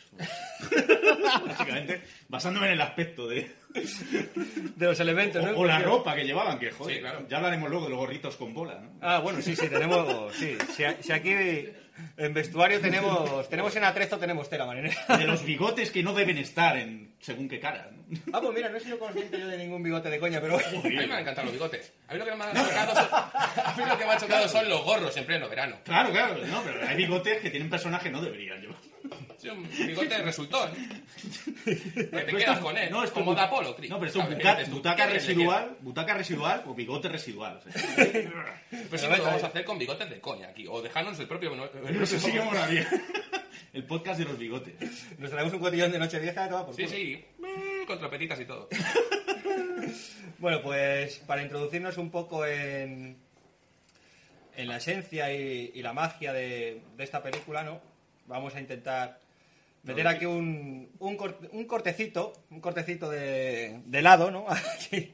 Básicamente, 1.47 2.01
basándome 2.27 2.67
en 2.67 2.73
el 2.73 2.81
aspecto 2.81 3.27
de... 3.27 3.51
De 4.75 4.85
los 4.85 4.99
elementos, 4.99 5.43
O, 5.43 5.47
¿no? 5.47 5.57
o 5.57 5.65
la 5.65 5.79
ropa 5.79 6.15
que 6.15 6.23
llevaban, 6.25 6.59
que 6.59 6.71
joder. 6.71 6.95
Sí, 6.95 7.01
claro. 7.01 7.25
Ya 7.27 7.37
hablaremos 7.37 7.69
luego 7.69 7.85
de 7.85 7.89
los 7.91 7.99
gorritos 7.99 8.35
con 8.35 8.53
bola, 8.53 8.75
¿no? 8.75 8.91
Ah, 9.01 9.19
bueno, 9.19 9.41
sí, 9.41 9.55
sí, 9.55 9.67
tenemos, 9.67 10.33
sí. 10.35 10.55
Si, 10.75 10.83
si 11.01 11.11
aquí 11.11 11.31
en 12.17 12.33
vestuario 12.33 12.79
tenemos, 12.79 13.49
tenemos 13.49 13.75
en 13.75 13.83
atrezo, 13.83 14.17
tenemos 14.17 14.49
tela 14.49 14.65
marinera. 14.65 15.17
De 15.17 15.25
los 15.25 15.43
bigotes 15.43 15.89
que 15.91 16.03
no 16.03 16.13
deben 16.13 16.37
estar 16.37 16.77
en 16.77 17.13
según 17.19 17.47
qué 17.49 17.59
cara. 17.59 17.89
¿no? 17.91 18.19
Ah, 18.33 18.41
pues 18.41 18.53
mira, 18.53 18.69
no 18.69 18.77
he 18.77 18.79
sido 18.79 18.99
consciente 18.99 19.39
yo 19.39 19.47
de 19.47 19.57
ningún 19.57 19.81
bigote 19.81 20.09
de 20.09 20.19
coña, 20.19 20.39
pero... 20.41 20.57
A 20.57 20.87
mí 20.87 20.95
me 20.95 21.13
han 21.13 21.19
encantado 21.21 21.45
los 21.45 21.53
bigotes. 21.53 21.93
A 22.07 22.13
mí 22.13 22.19
lo 22.19 22.25
que 22.25 22.35
me 22.35 22.43
ha 22.43 22.53
chocado 22.53 22.93
son, 22.95 23.07
a 23.11 23.73
mí 23.77 23.83
lo 23.87 23.97
que 23.97 24.05
me 24.05 24.11
ha 24.11 24.17
chocado 24.17 24.47
son 24.49 24.69
los 24.69 24.83
gorros 24.83 25.17
en 25.17 25.25
pleno 25.25 25.49
verano. 25.49 25.77
Claro, 25.83 26.11
claro, 26.11 26.45
no, 26.45 26.61
pero 26.63 26.87
hay 26.87 26.95
bigotes 26.95 27.41
que 27.41 27.49
tienen 27.49 27.69
personaje 27.69 28.05
que 28.05 28.11
no 28.11 28.21
deberían 28.21 28.61
llevar. 28.61 28.77
Sí, 29.37 29.49
un 29.49 29.67
bigote 29.69 30.17
resultón. 30.19 30.71
Que 31.65 31.73
te 31.75 32.25
quedas 32.37 32.59
con 32.59 32.77
él. 32.77 32.89
no, 32.89 33.03
esto 33.03 33.15
como 33.15 33.35
de 33.35 33.41
Apolo, 33.41 33.75
Cris. 33.75 33.89
No, 33.89 33.99
pero 33.99 34.07
es 34.09 34.13
¿Sabes? 34.17 34.37
buca- 34.37 34.63
butaca 34.71 34.95
¿qué 34.95 35.07
le 35.13 35.19
residual, 35.19 35.77
butaca 35.81 36.13
residual 36.13 36.63
o 36.65 36.73
bigote 36.73 37.09
residual. 37.09 37.57
o 37.59 37.61
sea. 37.71 37.73
Pues 38.89 39.01
sí, 39.01 39.07
lo 39.07 39.23
vamos 39.23 39.43
a 39.43 39.47
hacer 39.47 39.65
con 39.65 39.77
bigotes 39.77 40.09
de 40.09 40.19
coña 40.19 40.47
aquí. 40.49 40.65
O 40.67 40.81
dejarnos 40.81 41.19
el 41.19 41.27
propio... 41.27 41.53
Eso 42.01 42.19
sí 42.19 42.31
que 42.31 42.41
molaría. 42.43 42.87
El 43.73 43.85
podcast 43.85 44.19
de 44.19 44.25
los 44.25 44.37
bigotes. 44.37 44.75
Nos 45.17 45.31
traemos 45.31 45.51
un 45.53 45.59
cotillón 45.59 45.91
de 45.91 45.97
noche 45.97 46.19
vieja, 46.19 46.47
toma 46.47 46.63
por 46.65 46.75
Sí, 46.75 46.83
culo. 46.83 46.95
sí. 46.95 47.25
Mm, 47.39 47.85
Con 47.87 47.97
trompetitas 47.97 48.39
y 48.39 48.45
todo. 48.45 48.69
Bueno, 50.37 50.61
pues 50.61 51.17
para 51.25 51.41
introducirnos 51.41 51.97
un 51.97 52.11
poco 52.11 52.45
en, 52.45 53.17
en 54.55 54.67
la 54.67 54.77
esencia 54.77 55.33
y, 55.33 55.71
y 55.73 55.81
la 55.81 55.93
magia 55.93 56.33
de, 56.33 56.81
de 56.95 57.03
esta 57.03 57.23
película, 57.23 57.63
¿no? 57.63 57.81
Vamos 58.27 58.55
a 58.55 58.59
intentar 58.61 59.19
meter 59.83 60.07
aquí 60.07 60.25
un, 60.25 60.89
un, 60.99 61.17
cor- 61.17 61.39
un 61.51 61.65
cortecito, 61.65 62.33
un 62.49 62.61
cortecito 62.61 63.09
de, 63.09 63.81
de 63.85 64.01
lado, 64.01 64.31
¿no? 64.31 64.45
Aquí, 64.49 65.11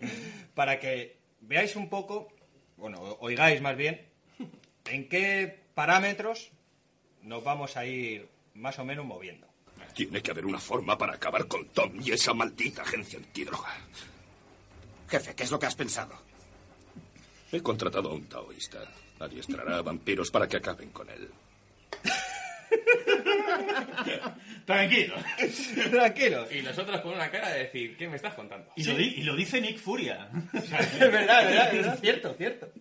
para 0.54 0.80
que 0.80 1.17
veáis 1.41 1.76
un 1.76 1.89
poco, 1.89 2.32
bueno, 2.78 3.00
oigáis 3.19 3.62
más 3.62 3.76
bien, 3.76 4.06
en 4.86 5.10
qué 5.10 5.60
parámetros 5.74 6.52
nos 7.24 7.43
vamos 7.43 7.78
a 7.78 7.86
ir 7.86 8.28
más 8.54 8.78
o 8.80 8.86
menos 8.86 9.06
moviendo. 9.06 9.48
Tiene 9.95 10.22
que 10.22 10.32
haber 10.32 10.45
una 10.45 10.60
forma 10.60 10.98
para 10.98 11.13
acabar 11.13 11.48
con 11.48 11.67
Tom 11.69 12.00
y 12.02 12.12
esa 12.12 12.34
maldita 12.34 12.84
agencia 12.84 13.17
antidroga. 13.17 13.76
Jefe, 15.10 15.34
¿qué 15.36 15.43
es 15.43 15.52
lo 15.52 15.58
que 15.58 15.65
has 15.65 15.76
pensado? 15.76 16.13
He 17.52 17.62
contratado 17.62 18.12
a 18.12 18.13
un 18.13 18.30
taoísta. 18.30 18.80
Adiestrará 19.19 19.78
a 19.78 19.82
vampiros 19.82 20.30
para 20.30 20.48
que 20.48 20.58
acaben 20.58 20.91
con 20.91 21.10
él. 21.10 21.30
Tranquilo. 24.66 25.16
Tranquilos. 25.92 26.52
Y 26.54 26.62
nosotros 26.62 27.02
con 27.02 27.14
una 27.14 27.30
cara 27.32 27.50
de 27.50 27.60
decir, 27.64 27.98
¿qué 27.98 28.08
me 28.08 28.16
estás 28.16 28.34
contando? 28.36 28.72
Y, 28.76 28.84
lo, 28.84 28.94
di- 28.96 29.16
y 29.18 29.24
lo 29.24 29.36
dice 29.36 29.60
Nick 29.62 29.78
Furia. 29.80 30.30
O 30.54 30.62
sea, 30.62 30.80
Es 30.80 31.00
verdad, 31.00 31.42
es 31.42 31.50
verdad, 31.50 31.68
es 31.68 31.74
verdad, 31.74 32.00
cierto, 32.00 32.34
cierto. 32.38 32.72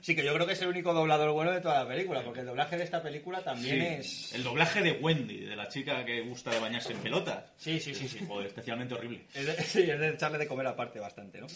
Sí, 0.00 0.14
que 0.14 0.24
yo 0.24 0.34
creo 0.34 0.46
que 0.46 0.52
es 0.52 0.62
el 0.62 0.68
único 0.68 0.92
doblador 0.92 1.32
bueno 1.32 1.50
de 1.52 1.60
toda 1.60 1.82
la 1.82 1.88
película, 1.88 2.22
porque 2.22 2.40
el 2.40 2.46
doblaje 2.46 2.76
de 2.76 2.84
esta 2.84 3.02
película 3.02 3.40
también 3.42 4.02
sí. 4.02 4.28
es... 4.30 4.34
El 4.34 4.42
doblaje 4.44 4.82
de 4.82 4.92
Wendy, 4.92 5.40
de 5.40 5.56
la 5.56 5.68
chica 5.68 6.04
que 6.04 6.20
gusta 6.22 6.50
de 6.50 6.60
bañarse 6.60 6.92
en 6.92 6.98
pelotas. 6.98 7.52
Sí, 7.56 7.80
sí, 7.80 7.94
sí, 7.94 8.08
sí. 8.08 8.20
Joder, 8.26 8.46
especialmente 8.48 8.94
horrible. 8.94 9.24
Es 9.34 9.46
de, 9.46 9.54
sí, 9.62 9.82
es 9.90 9.98
de 9.98 10.08
echarle 10.10 10.38
de 10.38 10.46
comer 10.46 10.66
aparte 10.66 11.00
bastante, 11.00 11.40
¿no? 11.40 11.46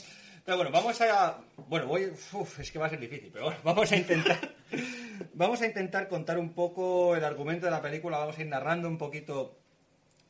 Pero 0.48 0.56
bueno, 0.56 0.72
vamos 0.72 0.98
a... 1.02 1.42
Bueno, 1.68 1.86
voy... 1.88 2.06
Uf, 2.32 2.60
es 2.60 2.72
que 2.72 2.78
va 2.78 2.86
a 2.86 2.88
ser 2.88 2.98
difícil, 2.98 3.28
pero 3.30 3.44
bueno, 3.44 3.60
vamos 3.62 3.92
a 3.92 3.96
intentar... 3.96 4.54
Vamos 5.34 5.60
a 5.60 5.66
intentar 5.66 6.08
contar 6.08 6.38
un 6.38 6.54
poco 6.54 7.14
el 7.14 7.22
argumento 7.22 7.66
de 7.66 7.70
la 7.70 7.82
película, 7.82 8.16
vamos 8.16 8.38
a 8.38 8.40
ir 8.40 8.46
narrando 8.46 8.88
un 8.88 8.96
poquito 8.96 9.58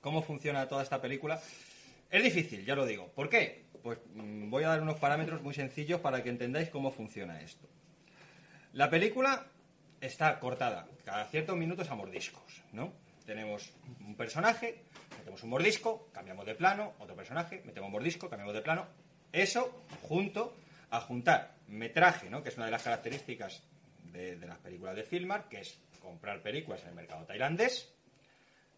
cómo 0.00 0.22
funciona 0.22 0.66
toda 0.66 0.82
esta 0.82 1.00
película. 1.00 1.40
Es 2.10 2.24
difícil, 2.24 2.64
ya 2.64 2.74
lo 2.74 2.84
digo. 2.84 3.06
¿Por 3.14 3.28
qué? 3.28 3.66
Pues 3.82 4.00
mm, 4.14 4.50
voy 4.50 4.64
a 4.64 4.68
dar 4.68 4.82
unos 4.82 4.98
parámetros 4.98 5.40
muy 5.40 5.54
sencillos 5.54 6.00
para 6.00 6.22
que 6.22 6.30
entendáis 6.30 6.68
cómo 6.68 6.90
funciona 6.90 7.40
esto. 7.40 7.68
La 8.72 8.90
película 8.90 9.46
está 10.00 10.40
cortada 10.40 10.88
cada 11.04 11.26
ciertos 11.26 11.56
minutos 11.56 11.90
a 11.90 11.94
mordiscos, 11.94 12.64
¿no? 12.72 12.92
Tenemos 13.24 13.72
un 14.00 14.16
personaje, 14.16 14.82
metemos 15.16 15.44
un 15.44 15.50
mordisco, 15.50 16.08
cambiamos 16.12 16.44
de 16.44 16.56
plano, 16.56 16.94
otro 16.98 17.14
personaje, 17.14 17.62
metemos 17.64 17.86
un 17.86 17.92
mordisco, 17.92 18.28
cambiamos 18.28 18.54
de 18.54 18.62
plano. 18.62 19.07
Eso 19.32 19.84
junto 20.02 20.56
a 20.90 21.00
juntar 21.00 21.54
metraje, 21.68 22.30
¿no? 22.30 22.42
Que 22.42 22.48
es 22.48 22.56
una 22.56 22.66
de 22.66 22.72
las 22.72 22.82
características 22.82 23.62
de, 24.04 24.36
de 24.36 24.46
las 24.46 24.58
películas 24.58 24.96
de 24.96 25.04
Filmar, 25.04 25.48
que 25.48 25.60
es 25.60 25.78
comprar 26.00 26.40
películas 26.42 26.82
en 26.82 26.88
el 26.88 26.94
mercado 26.94 27.26
tailandés, 27.26 27.92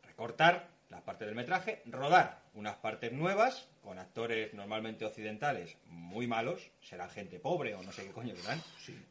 recortar 0.03 0.69
las 0.91 1.03
partes 1.03 1.27
del 1.27 1.37
metraje, 1.37 1.83
rodar 1.87 2.43
unas 2.55 2.77
partes 2.77 3.13
nuevas 3.13 3.69
con 3.83 3.99
actores 3.99 4.53
normalmente 4.55 5.05
occidentales 5.05 5.77
muy 5.87 6.27
malos, 6.27 6.71
será 6.83 7.09
gente 7.09 7.39
pobre 7.39 7.75
o 7.75 7.83
no 7.83 7.93
sé 7.93 8.05
qué 8.05 8.11
coño 8.11 8.35
serán, 8.35 8.61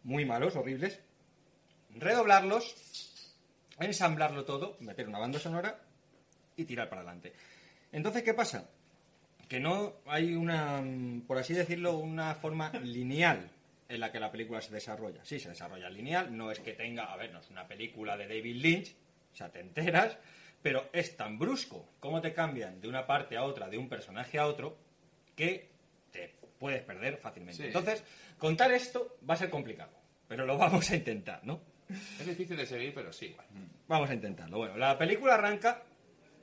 muy 0.03 0.25
malos, 0.25 0.55
horribles, 0.57 0.99
redoblarlos, 1.95 2.75
ensamblarlo 3.79 4.43
todo, 4.43 4.75
meter 4.81 5.07
una 5.07 5.19
banda 5.19 5.39
sonora 5.39 5.79
y 6.57 6.65
tirar 6.65 6.89
para 6.89 7.01
adelante. 7.01 7.33
Entonces, 7.91 8.23
¿qué 8.23 8.33
pasa? 8.33 8.69
Que 9.49 9.59
no 9.59 9.95
hay 10.05 10.35
una, 10.35 10.81
mm, 10.81 11.21
por 11.27 11.37
así 11.37 11.53
decirlo, 11.53 11.97
una 11.97 12.35
forma 12.35 12.71
lineal 12.81 13.49
en 13.89 13.99
la 13.99 14.11
que 14.11 14.19
la 14.19 14.31
película 14.31 14.61
se 14.61 14.71
desarrolla. 14.71 15.25
Sí, 15.25 15.39
se 15.39 15.49
desarrolla 15.49 15.89
lineal, 15.89 16.37
no 16.37 16.51
es 16.51 16.59
que 16.59 16.73
tenga, 16.73 17.11
a 17.11 17.17
ver, 17.17 17.33
no 17.33 17.39
es 17.39 17.49
una 17.49 17.67
película 17.67 18.15
de 18.15 18.27
David 18.27 18.55
Lynch, 18.55 18.95
o 19.33 19.35
sea, 19.35 19.51
te 19.51 19.59
enteras, 19.59 20.17
pero 20.61 20.89
es 20.93 21.17
tan 21.17 21.39
brusco 21.39 21.89
cómo 21.99 22.21
te 22.21 22.31
cambian 22.31 22.79
de 22.79 22.87
una 22.87 23.07
parte 23.07 23.35
a 23.35 23.43
otra, 23.43 23.67
de 23.67 23.77
un 23.77 23.89
personaje 23.89 24.37
a 24.37 24.45
otro, 24.45 24.77
que 25.35 25.69
te 26.11 26.35
puedes 26.59 26.83
perder 26.83 27.17
fácilmente. 27.17 27.63
Sí. 27.63 27.67
Entonces, 27.67 28.03
contar 28.37 28.71
esto 28.71 29.17
va 29.27 29.33
a 29.33 29.37
ser 29.37 29.49
complicado, 29.49 29.91
pero 30.27 30.45
lo 30.45 30.57
vamos 30.57 30.89
a 30.91 30.95
intentar, 30.95 31.43
¿no? 31.43 31.59
Es 31.89 32.27
difícil 32.27 32.55
de 32.55 32.67
seguir, 32.67 32.93
pero 32.93 33.11
sí. 33.11 33.27
igual. 33.27 33.47
Vamos 33.87 34.09
a 34.11 34.13
intentarlo. 34.13 34.57
Bueno, 34.59 34.77
la 34.77 34.95
película 34.97 35.33
arranca 35.33 35.81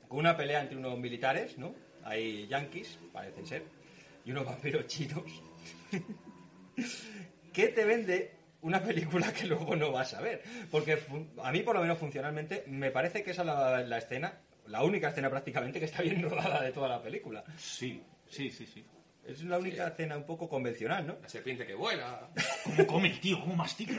con 0.08 0.18
una 0.18 0.36
pelea 0.36 0.62
entre 0.62 0.76
unos 0.76 0.98
militares, 0.98 1.56
¿no? 1.56 1.72
Hay 2.06 2.46
yanquis, 2.46 2.98
parecen 3.12 3.46
ser, 3.46 3.64
y 4.24 4.30
unos 4.30 4.46
vampiros 4.46 4.86
chinos. 4.86 5.24
que 7.52 7.68
te 7.68 7.84
vende 7.84 8.32
una 8.62 8.82
película 8.82 9.32
que 9.32 9.46
luego 9.46 9.74
no 9.76 9.92
vas 9.92 10.14
a 10.14 10.20
ver. 10.20 10.42
Porque 10.70 10.98
a 11.42 11.52
mí, 11.52 11.60
por 11.60 11.74
lo 11.74 11.82
menos 11.82 11.98
funcionalmente, 11.98 12.64
me 12.68 12.90
parece 12.90 13.22
que 13.22 13.32
esa 13.32 13.42
es 13.42 13.46
la, 13.46 13.82
la 13.82 13.98
escena, 13.98 14.38
la 14.66 14.82
única 14.84 15.08
escena 15.08 15.30
prácticamente 15.30 15.78
que 15.78 15.86
está 15.86 16.02
bien 16.02 16.22
rodada 16.30 16.62
de 16.62 16.72
toda 16.72 16.88
la 16.88 17.02
película. 17.02 17.42
Sí, 17.58 18.02
sí, 18.28 18.50
sí, 18.50 18.66
sí. 18.66 18.84
Es 19.26 19.42
la 19.42 19.58
única 19.58 19.88
escena 19.88 20.16
un 20.16 20.24
poco 20.24 20.48
convencional, 20.48 21.04
¿no? 21.04 21.16
La 21.20 21.28
serpiente 21.28 21.66
que 21.66 21.74
vuela. 21.74 22.28
¿Cómo 22.62 22.86
come 22.86 23.08
el 23.08 23.18
tío? 23.18 23.40
¿Cómo 23.40 23.56
mastica? 23.56 23.94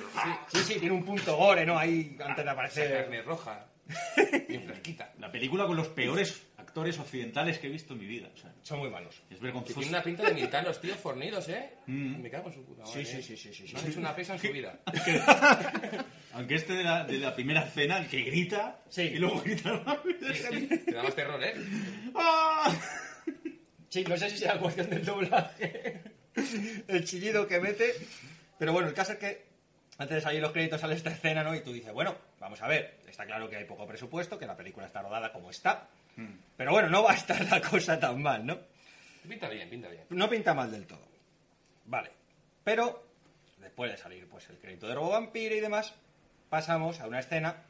Sí, 0.47 0.59
sí, 0.59 0.79
tiene 0.79 0.95
un 0.95 1.03
punto 1.03 1.35
gore, 1.35 1.65
¿no? 1.65 1.77
Ahí 1.77 2.15
antes 2.21 2.37
de 2.37 2.41
Esa 2.43 2.51
aparecer. 2.51 3.01
carne 3.03 3.21
roja. 3.23 3.67
Bien 4.47 4.63
fresquita. 4.63 5.13
La 5.19 5.29
película 5.29 5.65
con 5.65 5.75
los 5.75 5.89
peores 5.89 6.46
actores 6.77 6.99
occidentales 6.99 7.57
que 7.57 7.65
he 7.65 7.69
visto 7.71 7.93
en 7.93 7.99
mi 8.01 8.05
vida. 8.05 8.29
O 8.31 8.37
sea, 8.37 8.53
Son 8.61 8.77
muy 8.77 8.89
malos. 8.91 9.19
es 9.31 9.39
vergonzoso. 9.39 9.79
tiene 9.79 9.95
una 9.95 10.03
pinta 10.03 10.21
de 10.23 10.33
militar 10.35 10.63
los 10.63 10.79
tíos 10.79 10.97
fornidos, 10.97 11.49
¿eh? 11.49 11.71
Mm. 11.87 12.21
Me 12.21 12.29
cago 12.29 12.49
en 12.49 12.53
su 12.53 12.63
puta 12.63 12.85
Sí, 12.85 12.99
madre. 12.99 13.05
sí, 13.05 13.17
¿eh? 13.17 13.21
sí, 13.23 13.35
sí, 13.37 13.53
sí, 13.53 13.67
sí. 13.67 13.73
No 13.73 13.79
han 13.79 13.87
hecho 13.87 13.99
una 13.99 14.15
pesa 14.15 14.33
en 14.33 14.39
su 14.39 14.47
vida. 14.53 14.79
Aunque 16.33 16.53
este 16.55 16.73
de 16.73 16.83
la, 16.83 17.03
de 17.03 17.17
la 17.17 17.33
primera 17.33 17.63
escena, 17.65 17.97
el 17.97 18.07
que 18.07 18.21
grita 18.21 18.79
Sí. 18.89 19.01
y 19.01 19.15
luego 19.17 19.41
grita 19.41 19.73
más. 19.83 19.97
Te 20.85 20.91
da 20.91 21.01
más 21.01 21.15
terror, 21.15 21.43
¿eh? 21.43 21.55
¡Ah! 22.15 22.71
Sí, 23.89 24.03
no 24.07 24.15
sé 24.17 24.29
si 24.29 24.37
será 24.37 24.59
cuestión 24.59 24.87
del 24.91 25.03
doblaje, 25.03 26.01
el 26.87 27.05
chillido 27.05 27.47
que 27.47 27.59
mete, 27.59 27.91
pero 28.59 28.71
bueno, 28.73 28.87
el 28.87 28.93
caso 28.93 29.13
es 29.13 29.17
que 29.17 29.47
antes 29.97 30.13
de 30.15 30.21
salir 30.21 30.41
los 30.41 30.51
créditos 30.51 30.79
sale 30.81 30.93
esta 30.93 31.09
escena, 31.09 31.41
¿no? 31.43 31.55
Y 31.55 31.61
tú 31.61 31.73
dices, 31.73 31.91
bueno, 31.93 32.15
vamos 32.39 32.61
a 32.61 32.67
ver, 32.67 32.99
está 33.07 33.25
claro 33.25 33.49
que 33.49 33.55
hay 33.55 33.65
poco 33.65 33.87
presupuesto, 33.87 34.37
que 34.37 34.45
la 34.45 34.55
película 34.55 34.85
está 34.85 35.01
rodada 35.01 35.31
como 35.33 35.49
está, 35.49 35.87
pero 36.55 36.71
bueno, 36.71 36.89
no 36.89 37.03
va 37.03 37.11
a 37.11 37.15
estar 37.15 37.43
la 37.45 37.61
cosa 37.61 37.99
tan 37.99 38.21
mal, 38.21 38.45
¿no? 38.45 38.57
Pinta 39.27 39.49
bien, 39.49 39.69
pinta 39.69 39.89
bien. 39.89 40.05
No 40.09 40.29
pinta 40.29 40.53
mal 40.53 40.71
del 40.71 40.87
todo. 40.87 41.05
Vale, 41.85 42.11
pero 42.63 43.03
después 43.59 43.91
de 43.91 43.97
salir 43.97 44.27
pues 44.27 44.49
el 44.49 44.57
crédito 44.57 44.87
de 44.87 44.95
Robo 44.95 45.09
Vampiro 45.09 45.55
y 45.55 45.59
demás, 45.59 45.93
pasamos 46.49 46.99
a 46.99 47.07
una 47.07 47.19
escena 47.19 47.63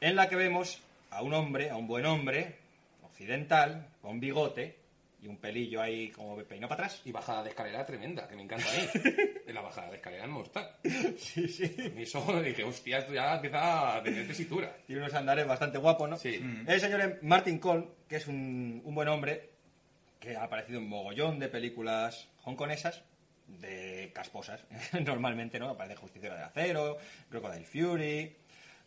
en 0.00 0.16
la 0.16 0.28
que 0.28 0.36
vemos 0.36 0.80
a 1.10 1.22
un 1.22 1.34
hombre, 1.34 1.70
a 1.70 1.76
un 1.76 1.86
buen 1.86 2.06
hombre, 2.06 2.56
occidental, 3.02 3.88
con 4.02 4.20
bigote 4.20 4.79
y 5.22 5.28
un 5.28 5.36
pelillo 5.36 5.80
ahí 5.80 6.10
como 6.10 6.36
peinado 6.44 6.68
para 6.68 6.84
atrás. 6.86 7.02
Y 7.04 7.12
bajada 7.12 7.42
de 7.42 7.50
escalera 7.50 7.84
tremenda, 7.84 8.26
que 8.26 8.36
me 8.36 8.42
encanta 8.42 8.66
a 8.68 8.76
mí. 8.76 9.22
La 9.52 9.60
bajada 9.60 9.90
de 9.90 9.96
escalera 9.96 10.24
es 10.24 10.30
mortal. 10.30 10.76
Sí, 11.18 11.48
sí. 11.48 11.92
Y 11.96 12.02
eso 12.02 12.42
dije, 12.42 12.64
hostia, 12.64 12.98
esto 12.98 13.12
ya 13.12 13.34
empieza 13.34 13.96
a 13.96 14.02
tener 14.02 14.26
tesitura. 14.26 14.76
Tiene 14.86 15.02
unos 15.02 15.14
andares 15.14 15.46
bastante 15.46 15.78
guapos, 15.78 16.08
¿no? 16.08 16.16
Sí. 16.16 16.40
El 16.66 16.80
señor 16.80 17.18
Martin 17.22 17.58
Cole, 17.58 17.88
que 18.08 18.16
es 18.16 18.26
un, 18.26 18.80
un 18.84 18.94
buen 18.94 19.08
hombre, 19.08 19.50
que 20.18 20.36
ha 20.36 20.44
aparecido 20.44 20.78
en 20.78 20.88
mogollón 20.88 21.38
de 21.38 21.48
películas 21.48 22.28
hongkonesas, 22.44 23.02
de 23.46 24.12
casposas, 24.14 24.64
normalmente, 25.04 25.58
¿no? 25.58 25.70
Aparece 25.70 25.96
Justiciero 25.96 26.36
de 26.36 26.42
Acero, 26.42 26.98
Crocodile 27.28 27.64
Fury, 27.64 28.36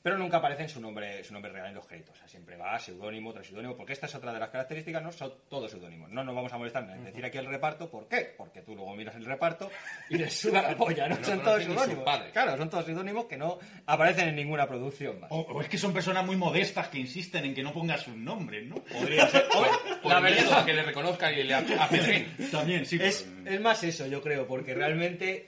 pero 0.04 0.18
nunca 0.18 0.38
aparece 0.38 0.64
en 0.64 0.70
su 0.70 0.82
nombre, 0.82 1.24
su 1.24 1.32
nombre 1.34 1.50
real 1.50 1.68
en 1.70 1.76
los 1.76 1.88
créditos. 1.88 2.14
O 2.14 2.20
sea, 2.20 2.28
siempre 2.28 2.58
va 2.58 2.78
seudónimo 2.78 3.32
tras 3.32 3.48
seudónimo, 3.48 3.78
porque 3.78 3.94
esta 3.94 4.06
es 4.06 4.14
otra 4.16 4.34
de 4.34 4.40
las 4.40 4.50
características, 4.50 5.02
¿no? 5.02 5.14
Son 5.14 5.34
todos 5.50 5.72
seudónimos. 5.72 6.12
No 6.12 6.26
nos 6.26 6.36
vamos 6.36 6.52
a 6.52 6.58
molestar 6.58 6.84
en 6.90 7.06
decir 7.06 7.24
aquí 7.24 7.38
el 7.38 7.46
reparto, 7.46 7.90
¿por 7.90 8.10
qué? 8.10 8.36
Porque 8.38 8.62
tú 8.62 8.76
luego 8.76 8.94
miras 8.96 9.16
el 9.16 9.24
reparto 9.24 9.72
y 10.10 10.18
les 10.18 10.34
suda 10.38 10.62
la 10.62 10.76
polla, 10.78 11.08
¿no? 11.08 11.16
No 11.16 11.24
son 11.24 11.42
todos 11.42 11.64
seudónimos. 11.64 12.04
padres. 12.04 12.34
Claro, 12.34 12.58
son 12.58 12.70
todos 12.70 12.86
seudónimos 12.86 13.26
que 13.26 13.38
no 13.38 13.58
aparecen 13.86 14.28
en 14.28 14.36
ninguna 14.36 14.68
producción 14.68 15.22
más. 15.22 15.32
O, 15.32 15.40
o 15.40 15.62
es 15.62 15.70
que 15.70 15.78
son 15.78 15.94
personas 15.94 16.26
muy 16.26 16.36
modestas 16.36 16.90
que 16.90 17.00
insisten 17.00 17.46
en 17.46 17.56
que 17.56 17.64
no 17.64 17.72
pongas 17.72 18.02
sus 18.02 18.18
nombres, 18.18 18.68
¿no? 18.68 18.76
Podría 18.76 19.26
ser. 19.30 19.46
Por 20.04 20.12
la 20.12 20.20
verdad 20.20 20.66
que 20.66 20.74
le 20.74 20.84
reconozcan 20.84 21.34
y 21.34 21.44
le 21.44 21.54
apedreen. 21.80 22.36
También, 22.52 22.86
sí. 22.86 23.00
es, 23.02 23.26
es 23.46 23.62
más 23.62 23.82
eso, 23.86 24.06
yo 24.08 24.22
creo, 24.22 24.46
porque 24.46 24.74
realmente 24.74 25.48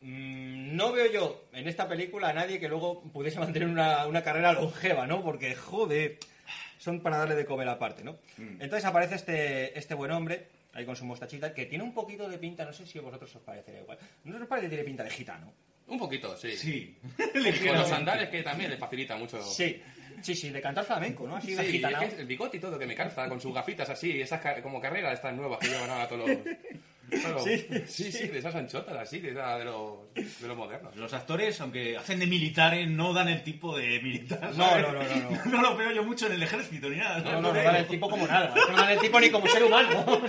mm, 0.00 0.59
no 0.70 0.92
veo 0.92 1.10
yo 1.10 1.44
en 1.52 1.68
esta 1.68 1.88
película 1.88 2.28
a 2.28 2.32
nadie 2.32 2.58
que 2.60 2.68
luego 2.68 3.02
pudiese 3.02 3.38
mantener 3.38 3.68
una, 3.68 4.06
una 4.06 4.22
carrera 4.22 4.52
longeva, 4.52 5.06
¿no? 5.06 5.22
Porque, 5.22 5.54
joder, 5.54 6.18
son 6.78 7.00
para 7.00 7.18
darle 7.18 7.34
de 7.34 7.44
comer 7.44 7.68
aparte, 7.68 8.02
¿no? 8.04 8.18
Entonces 8.38 8.84
aparece 8.84 9.14
este, 9.16 9.78
este 9.78 9.94
buen 9.94 10.10
hombre, 10.12 10.46
ahí 10.72 10.84
con 10.86 10.96
su 10.96 11.04
mostachita, 11.04 11.52
que 11.52 11.66
tiene 11.66 11.84
un 11.84 11.92
poquito 11.94 12.28
de 12.28 12.38
pinta, 12.38 12.64
no 12.64 12.72
sé 12.72 12.86
si 12.86 12.98
a 12.98 13.02
vosotros 13.02 13.34
os 13.36 13.42
parecería 13.42 13.80
igual. 13.82 13.98
¿No 14.24 14.36
os 14.36 14.46
parece 14.46 14.66
que 14.66 14.70
tiene 14.76 14.84
pinta 14.84 15.04
de 15.04 15.10
gitano? 15.10 15.52
Un 15.88 15.98
poquito, 15.98 16.36
sí. 16.36 16.56
Sí. 16.56 16.96
Y 17.34 17.66
con 17.66 17.76
los 17.76 17.90
andares 17.92 18.28
que 18.28 18.42
también 18.42 18.70
le 18.70 18.76
facilita 18.76 19.16
mucho. 19.16 19.42
Sí, 19.42 19.82
sí, 20.22 20.34
sí, 20.36 20.50
de 20.50 20.60
cantar 20.60 20.84
flamenco, 20.84 21.26
¿no? 21.26 21.36
Así 21.36 21.48
Sí, 21.48 21.54
de 21.56 21.62
es 21.62 21.92
que 22.14 22.20
el 22.20 22.26
bigote 22.26 22.58
y 22.58 22.60
todo 22.60 22.78
que 22.78 22.86
me 22.86 22.94
calza 22.94 23.28
con 23.28 23.40
sus 23.40 23.52
gafitas 23.52 23.90
así, 23.90 24.20
esas 24.20 24.40
ca- 24.40 24.62
como 24.62 24.80
carreras 24.80 25.14
estas 25.14 25.34
nuevas 25.34 25.58
que 25.58 25.66
llevan 25.68 25.90
ahora 25.90 26.06
todos 26.08 26.28
los. 26.28 26.38
los- 27.10 27.42
Sí, 27.44 27.66
sí, 27.86 28.12
sí, 28.12 28.28
de 28.28 28.38
esas 28.38 28.54
anchotas 28.54 28.96
así, 28.96 29.18
de, 29.20 29.30
esa- 29.30 29.58
de 29.58 29.64
los, 29.64 30.14
de 30.14 30.46
los 30.48 30.56
modernos. 30.56 30.94
Los 30.96 31.12
actores, 31.12 31.60
aunque 31.60 31.96
hacen 31.96 32.18
de 32.20 32.26
militares, 32.26 32.88
no 32.88 33.12
dan 33.12 33.28
el 33.28 33.42
tipo 33.42 33.76
de 33.76 34.00
militar. 34.00 34.52
No, 34.56 34.78
no, 34.78 34.92
no, 34.92 35.02
no, 35.02 35.30
no. 35.30 35.44
No 35.50 35.62
lo 35.62 35.76
veo 35.76 35.90
yo 35.92 36.04
mucho 36.04 36.26
en 36.26 36.32
el 36.34 36.42
ejército 36.42 36.88
ni 36.88 36.96
nada. 36.96 37.18
No, 37.18 37.40
no, 37.40 37.52
no 37.52 37.62
dan 37.62 37.76
el 37.76 37.86
tipo 37.88 38.08
como 38.08 38.26
nada. 38.26 38.54
No 38.70 38.76
dan 38.76 38.90
el 38.90 38.98
tipo 39.00 39.18
ni 39.20 39.30
como 39.30 39.46
ser 39.48 39.64
humano. 39.64 40.04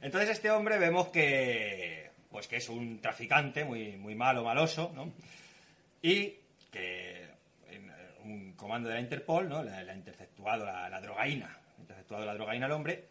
Entonces 0.00 0.30
este 0.30 0.50
hombre 0.50 0.78
vemos 0.78 1.08
que 1.08 2.10
pues 2.30 2.46
que 2.46 2.56
es 2.56 2.68
un 2.68 3.00
traficante 3.00 3.64
muy, 3.64 3.96
muy 3.96 4.14
malo, 4.14 4.44
maloso, 4.44 4.92
¿no? 4.94 5.12
Y 6.02 6.34
que 6.70 7.24
en, 7.70 7.88
eh, 7.88 7.92
un 8.24 8.52
comando 8.52 8.88
de 8.88 8.94
la 8.96 9.00
Interpol, 9.00 9.48
¿no? 9.48 9.62
Le, 9.64 9.82
le 9.84 9.90
ha 9.90 9.94
interceptuado 9.94 10.64
la, 10.64 10.88
la 10.88 11.00
drogaína. 11.00 11.46
Ha 11.46 11.80
interceptuado 11.80 12.24
la 12.26 12.34
drogaína 12.34 12.66
al 12.66 12.72
hombre. 12.72 13.08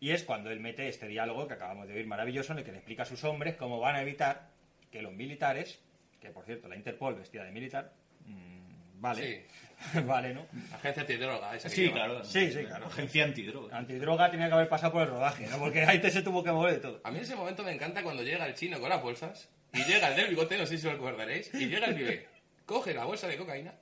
Y 0.00 0.10
es 0.10 0.24
cuando 0.24 0.50
él 0.50 0.60
mete 0.60 0.88
este 0.88 1.08
diálogo 1.08 1.48
que 1.48 1.54
acabamos 1.54 1.88
de 1.88 1.94
oír 1.94 2.06
maravilloso 2.06 2.52
en 2.52 2.58
el 2.58 2.64
que 2.64 2.72
le 2.72 2.78
explica 2.78 3.04
a 3.04 3.06
sus 3.06 3.24
hombres 3.24 3.56
cómo 3.56 3.80
van 3.80 3.96
a 3.96 4.02
evitar 4.02 4.48
que 4.90 5.02
los 5.02 5.12
militares, 5.12 5.80
que 6.20 6.30
por 6.30 6.44
cierto 6.44 6.68
la 6.68 6.76
Interpol 6.76 7.14
vestida 7.14 7.44
de 7.44 7.52
militar, 7.52 7.92
mm, 8.26 9.00
vale, 9.00 9.46
vale, 10.06 10.34
¿no? 10.34 10.46
Agencia 10.72 11.02
antidroga, 11.02 11.54
esa 11.56 11.68
que 11.68 11.74
Sí, 11.74 11.90
claro. 11.90 12.24
Sí, 12.24 12.52
sí, 12.52 12.64
claro. 12.64 12.86
Agencia 12.86 13.24
antidroga. 13.24 13.76
Antidroga 13.76 14.30
tenía 14.30 14.48
que 14.48 14.54
haber 14.54 14.68
pasado 14.68 14.92
por 14.92 15.02
el 15.02 15.08
rodaje, 15.08 15.46
¿no? 15.46 15.58
Porque 15.58 15.84
ahí 15.84 16.00
te 16.00 16.10
se 16.10 16.22
tuvo 16.22 16.42
que 16.44 16.52
mover 16.52 16.74
de 16.74 16.80
todo. 16.80 17.00
A 17.04 17.10
mí 17.10 17.18
en 17.18 17.24
ese 17.24 17.36
momento 17.36 17.62
me 17.62 17.72
encanta 17.72 18.02
cuando 18.02 18.22
llega 18.22 18.46
el 18.46 18.54
chino 18.54 18.78
con 18.80 18.90
las 18.90 19.02
bolsas 19.02 19.48
y 19.72 19.82
llega 19.84 20.08
el 20.08 20.16
del 20.16 20.28
bigote, 20.28 20.58
no 20.58 20.66
sé 20.66 20.78
si 20.78 20.86
lo 20.86 20.92
recordaréis, 20.92 21.52
y 21.54 21.66
llega 21.66 21.86
el 21.86 21.94
pibe, 21.94 22.26
coge 22.64 22.94
la 22.94 23.04
bolsa 23.04 23.28
de 23.28 23.36
cocaína, 23.36 23.74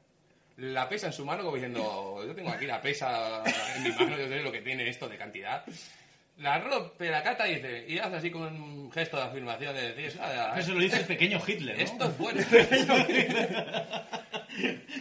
la 0.56 0.88
pesa 0.88 1.08
en 1.08 1.12
su 1.12 1.24
mano 1.24 1.42
como 1.42 1.56
diciendo, 1.56 2.24
yo 2.26 2.34
tengo 2.34 2.50
aquí 2.50 2.66
la 2.66 2.80
pesa 2.80 3.42
en 3.76 3.82
mi 3.82 3.90
mano, 3.90 4.16
yo 4.16 4.28
sé 4.28 4.40
lo 4.40 4.52
que 4.52 4.62
tiene 4.62 4.88
esto 4.88 5.08
de 5.08 5.16
cantidad. 5.16 5.64
La 6.38 6.58
rompe, 6.58 7.10
la 7.10 7.22
cata 7.22 7.48
y 7.48 7.54
dice, 7.56 7.84
y 7.88 7.98
hace 7.98 8.16
así 8.16 8.30
con 8.30 8.42
un 8.60 8.90
gesto 8.90 9.16
de 9.16 9.22
afirmación 9.22 9.74
de 9.74 9.92
decir, 9.94 10.18
"Ah, 10.20 10.56
Eso 10.58 10.74
lo 10.74 10.80
dice 10.80 10.96
el 10.96 11.04
pequeño 11.06 11.40
Hitler, 11.46 11.76
¿no? 11.78 11.82
esto 11.84 12.04
es 12.06 12.18
bueno. 12.18 12.44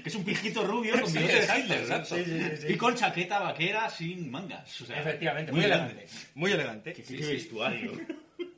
que 0.03 0.09
es 0.09 0.15
un 0.15 0.23
pijito 0.23 0.63
rubio 0.65 0.99
con 0.99 1.09
Sí, 1.09 1.17
bigote 1.17 1.33
de 1.33 1.39
exacto, 1.39 1.75
Hitler. 1.75 2.05
Sí, 2.05 2.15
sí, 2.23 2.39
sí, 2.57 2.57
sí. 2.67 2.73
Y 2.73 2.77
con 2.77 2.95
chaqueta 2.95 3.39
vaquera 3.39 3.89
sin 3.89 4.29
mangas. 4.29 4.81
O 4.81 4.85
sea, 4.85 4.99
Efectivamente, 4.99 5.51
muy, 5.51 5.63
elegante. 5.63 6.05
Muy 6.35 6.51
elegante. 6.51 6.93
Qué, 6.93 7.03
qué 7.03 7.25
vestuario. 7.25 7.91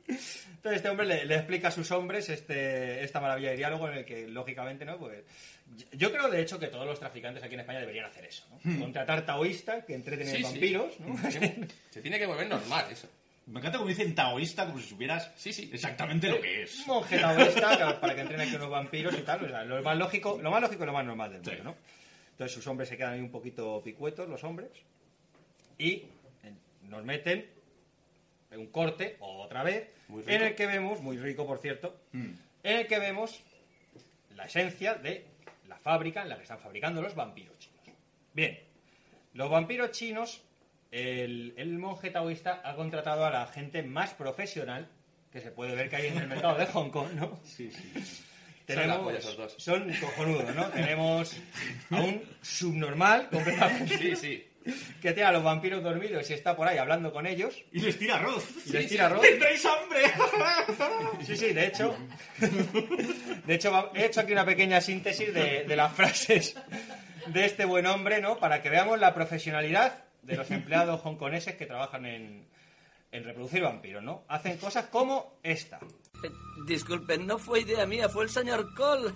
Entonces 0.08 0.76
este 0.76 0.88
hombre 0.88 1.06
le, 1.06 1.24
le 1.24 1.34
explica 1.36 1.68
a 1.68 1.70
sus 1.70 1.90
hombres 1.90 2.28
este, 2.28 3.02
esta 3.04 3.20
maravilla 3.20 3.50
de 3.50 3.56
diálogo 3.56 3.88
en 3.88 3.98
el 3.98 4.04
que, 4.04 4.26
lógicamente, 4.28 4.84
¿no? 4.84 4.98
Pues, 4.98 5.24
yo 5.92 6.12
creo, 6.12 6.28
de 6.30 6.40
hecho, 6.40 6.58
que 6.58 6.68
todos 6.68 6.86
los 6.86 6.98
traficantes 6.98 7.42
aquí 7.42 7.54
en 7.54 7.60
España 7.60 7.80
deberían 7.80 8.06
hacer 8.06 8.24
eso, 8.24 8.44
¿no? 8.64 8.80
Contratar 8.80 9.26
taoístas 9.26 9.84
que 9.84 9.94
entreten 9.94 10.26
Sí, 10.26 10.32
en 10.36 10.38
sí. 10.38 10.42
vampiros, 10.44 11.00
¿no? 11.00 11.16
Se 11.90 12.02
tiene 12.02 12.18
que 12.18 12.26
volver 12.26 12.48
normal 12.48 12.86
eso. 12.90 13.08
Me 13.46 13.60
encanta 13.60 13.78
como 13.78 13.88
dicen 13.88 14.12
taoísta, 14.14 14.66
como 14.66 14.80
si 14.80 14.88
supieras 14.88 15.30
Sí, 15.36 15.52
sí. 15.52 15.70
exactamente 15.72 16.28
lo 16.28 16.40
que 16.40 16.62
es. 16.64 16.80
Un 16.80 16.86
monje 16.86 17.18
taoísta 17.18 18.00
para 18.00 18.14
que 18.14 18.22
entrenen 18.22 18.48
con 18.50 18.56
unos 18.60 18.70
vampiros 18.70 19.14
y 19.16 19.22
tal. 19.22 19.44
o 19.44 19.48
sea, 19.48 19.64
lo 19.64 19.82
más 19.82 19.96
lógico, 19.96 20.38
lo 20.42 20.50
más 20.50 20.60
lógico 20.62 20.82
y 20.82 20.86
lo 20.86 20.92
más 20.92 21.04
normal 21.04 21.30
del 21.30 21.40
mundo, 21.42 21.52
Sí. 21.56 21.62
¿no? 21.62 21.76
Entonces 22.32 22.52
sus 22.54 22.66
hombres 22.66 22.88
se 22.88 22.96
quedan 22.96 23.12
ahí 23.14 23.20
un 23.20 23.30
poquito 23.30 23.80
picuetos, 23.84 24.28
los 24.28 24.42
hombres, 24.44 24.68
y 25.78 26.04
nos 26.82 27.04
meten 27.04 27.46
en 28.50 28.60
un 28.60 28.66
corte, 28.66 29.16
otra 29.20 29.62
vez. 29.62 29.88
En 30.26 30.42
el 30.42 30.54
que 30.54 30.66
vemos, 30.66 31.00
muy 31.00 31.16
rico 31.18 31.46
por 31.46 31.58
cierto, 31.58 31.98
Mm. 32.12 32.30
en 32.62 32.76
el 32.76 32.86
que 32.86 32.98
vemos 32.98 33.42
la 34.34 34.44
esencia 34.46 34.94
de 34.94 35.24
la 35.68 35.76
fábrica 35.78 36.22
en 36.22 36.28
la 36.28 36.36
que 36.36 36.42
están 36.42 36.58
fabricando 36.58 37.00
los 37.02 37.14
vampiros 37.14 37.58
chinos. 37.58 37.80
Bien, 38.32 38.58
los 39.34 39.50
vampiros 39.50 39.90
chinos, 39.92 40.42
el, 40.90 41.54
el 41.56 41.78
monje 41.78 42.10
taoísta 42.10 42.60
ha 42.64 42.74
contratado 42.76 43.24
a 43.24 43.30
la 43.30 43.46
gente 43.46 43.82
más 43.82 44.14
profesional 44.14 44.88
que 45.32 45.40
se 45.40 45.50
puede 45.50 45.74
ver 45.74 45.90
que 45.90 45.96
hay 45.96 46.06
en 46.08 46.18
el 46.18 46.28
mercado 46.28 46.56
de 46.56 46.66
Hong 46.66 46.90
Kong, 46.90 47.12
¿no? 47.14 47.38
Sí, 47.44 47.70
sí. 47.70 47.92
Son 48.68 49.04
polla 49.04 49.18
esos 49.18 49.36
dos. 49.36 49.54
son 49.58 49.92
cojonudos, 50.00 50.52
¿no? 50.56 50.66
Tenemos 50.70 51.36
a 51.90 52.00
un 52.00 52.20
subnormal 52.42 53.28
completamente 53.30 53.96
Sí, 53.98 54.16
sí. 54.16 54.44
que 55.02 55.12
tiene 55.12 55.28
a 55.28 55.32
los 55.32 55.42
vampiros 55.42 55.82
dormidos 55.82 56.28
y 56.30 56.34
está 56.34 56.56
por 56.56 56.68
ahí 56.68 56.78
hablando 56.78 57.12
con 57.12 57.26
ellos. 57.26 57.54
Y 57.72 57.80
les 57.80 57.98
tira 57.98 58.16
arroz. 58.16 58.44
Y 58.66 58.72
les 58.72 58.88
tira 58.88 59.06
arroz. 59.06 59.20
¡Tendréis 59.28 59.64
hambre! 59.66 60.02
Sí, 61.26 61.36
sí, 61.36 61.52
de 61.52 61.66
hecho. 61.66 61.96
De 63.46 63.54
hecho, 63.54 63.90
he 63.94 64.04
hecho 64.06 64.20
aquí 64.20 64.32
una 64.32 64.44
pequeña 64.44 64.80
síntesis 64.80 65.32
de, 65.32 65.64
de 65.64 65.76
las 65.76 65.92
frases 65.92 66.54
de 67.26 67.44
este 67.44 67.64
buen 67.64 67.86
hombre, 67.86 68.20
¿no? 68.20 68.38
Para 68.38 68.62
que 68.62 68.70
veamos 68.70 69.00
la 69.00 69.14
profesionalidad 69.14 70.04
de 70.22 70.36
los 70.36 70.50
empleados 70.50 71.00
hongkoneses 71.04 71.56
que 71.56 71.66
trabajan 71.66 72.06
en, 72.06 72.46
en 73.12 73.24
reproducir 73.24 73.62
vampiros, 73.62 74.02
¿no? 74.02 74.24
Hacen 74.28 74.56
cosas 74.58 74.86
como 74.86 75.38
esta. 75.42 75.78
Eh, 76.22 76.30
Disculpen, 76.66 77.26
no 77.26 77.38
fue 77.38 77.60
idea 77.60 77.86
mía, 77.86 78.08
fue 78.08 78.24
el 78.24 78.30
señor 78.30 78.72
Cole. 78.74 79.12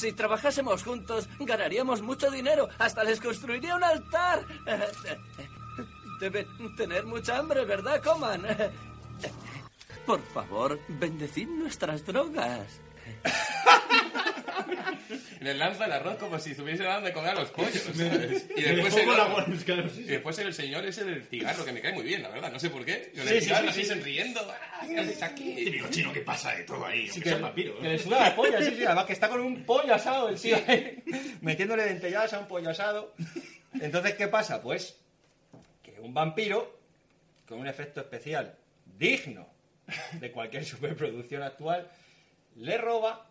Si 0.00 0.12
trabajásemos 0.12 0.82
juntos, 0.82 1.28
ganaríamos 1.40 2.00
mucho 2.00 2.30
dinero. 2.30 2.70
Hasta 2.78 3.04
les 3.04 3.20
construiría 3.20 3.76
un 3.76 3.84
altar. 3.84 4.46
Deben 6.20 6.46
tener 6.74 7.04
mucha 7.04 7.36
hambre, 7.36 7.66
¿verdad? 7.66 8.02
Coman. 8.02 8.46
Por 10.06 10.22
favor, 10.32 10.80
bendecid 10.88 11.48
nuestras 11.48 12.06
drogas. 12.06 12.80
Les 15.40 15.56
lanza 15.56 15.86
el 15.86 15.92
arroz 15.92 16.16
como 16.16 16.38
si 16.38 16.50
estuviese 16.50 16.82
dando 16.84 17.06
de 17.06 17.12
comer 17.12 17.30
a 17.30 17.40
los 17.40 17.50
pollos, 17.50 17.82
¿sabes? 17.94 18.46
Y 18.56 18.62
después, 18.62 18.96
el, 18.96 19.64
claro, 19.64 19.88
sí, 19.88 20.00
y 20.00 20.04
después 20.04 20.38
el 20.38 20.54
señor 20.54 20.84
es 20.84 20.98
el 20.98 21.24
cigarro, 21.24 21.64
que 21.64 21.72
me 21.72 21.80
cae 21.80 21.92
muy 21.92 22.04
bien, 22.04 22.22
la 22.22 22.28
verdad. 22.28 22.52
No 22.52 22.58
sé 22.58 22.70
por 22.70 22.84
qué. 22.84 23.10
Sí, 23.14 23.20
el 23.20 23.28
sí, 23.28 23.40
cigarro 23.42 23.64
sí, 23.64 23.68
así 23.68 23.82
sí. 23.82 23.88
sonriendo. 23.88 24.40
¡Ah, 24.40 24.86
¿Qué 24.86 24.98
haces 24.98 25.22
aquí? 25.22 25.54
Típico 25.54 25.88
chino 25.88 26.12
que 26.12 26.20
pasa 26.20 26.52
de 26.52 26.64
todo 26.64 26.84
ahí, 26.84 27.08
que, 27.08 27.30
son 27.30 27.42
vampiros. 27.42 27.80
que 27.80 27.88
le 27.88 27.98
suda 27.98 28.20
la 28.20 28.36
polla, 28.36 28.62
sí, 28.62 28.74
sí, 28.76 28.84
además 28.84 29.06
que 29.06 29.12
está 29.12 29.28
con 29.28 29.40
un 29.40 29.64
pollo 29.64 29.94
asado 29.94 30.28
el 30.28 30.40
tío 30.40 30.56
ahí, 30.66 31.02
metiéndole 31.40 31.84
dentelladas 31.84 32.34
a 32.34 32.40
un 32.40 32.48
pollo 32.48 32.70
asado. 32.70 33.14
Entonces, 33.80 34.14
¿qué 34.14 34.28
pasa? 34.28 34.60
Pues 34.60 34.98
que 35.82 36.00
un 36.00 36.12
vampiro, 36.12 36.78
con 37.46 37.58
un 37.60 37.66
efecto 37.66 38.00
especial 38.00 38.56
digno 38.98 39.48
de 40.12 40.30
cualquier 40.30 40.64
superproducción 40.66 41.42
actual, 41.42 41.90
le 42.56 42.78
roba 42.78 43.29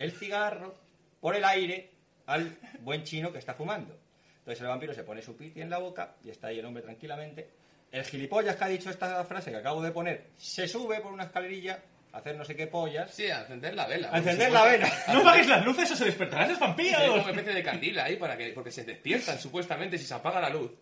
el 0.00 0.12
cigarro 0.12 0.74
por 1.20 1.36
el 1.36 1.44
aire 1.44 1.90
al 2.26 2.58
buen 2.80 3.04
chino 3.04 3.30
que 3.30 3.38
está 3.38 3.54
fumando. 3.54 3.96
Entonces 4.38 4.62
el 4.62 4.68
vampiro 4.68 4.94
se 4.94 5.04
pone 5.04 5.20
su 5.20 5.36
piti 5.36 5.60
en 5.60 5.70
la 5.70 5.78
boca 5.78 6.16
y 6.24 6.30
está 6.30 6.48
ahí 6.48 6.58
el 6.58 6.64
hombre 6.64 6.82
tranquilamente. 6.82 7.50
El 7.92 8.04
gilipollas 8.04 8.56
que 8.56 8.64
ha 8.64 8.68
dicho 8.68 8.88
esta 8.88 9.22
frase 9.24 9.50
que 9.50 9.58
acabo 9.58 9.82
de 9.82 9.92
poner 9.92 10.30
se 10.38 10.66
sube 10.66 11.00
por 11.00 11.12
una 11.12 11.24
escalerilla 11.24 11.82
a 12.12 12.18
hacer 12.18 12.34
no 12.34 12.44
sé 12.44 12.56
qué 12.56 12.66
pollas. 12.66 13.10
Sí, 13.12 13.26
a 13.26 13.42
encender 13.42 13.74
la 13.74 13.86
vela. 13.86 14.08
A 14.10 14.18
encender 14.18 14.50
la 14.50 14.64
vela. 14.64 14.90
¡No 15.12 15.20
apagues 15.20 15.46
las 15.46 15.64
luces 15.64 15.90
o 15.90 15.96
se 15.96 16.06
despertarán 16.06 16.48
los 16.48 16.56
Hay 16.56 16.60
como 16.60 16.68
vampiros! 16.70 17.08
una 17.08 17.30
especie 17.30 17.54
de 17.54 17.62
candila 17.62 18.04
ahí 18.04 18.16
para 18.16 18.36
que, 18.38 18.50
porque 18.52 18.72
se 18.72 18.84
despiertan 18.84 19.38
supuestamente 19.38 19.98
si 19.98 20.06
se 20.06 20.14
apaga 20.14 20.40
la 20.40 20.48
luz. 20.48 20.72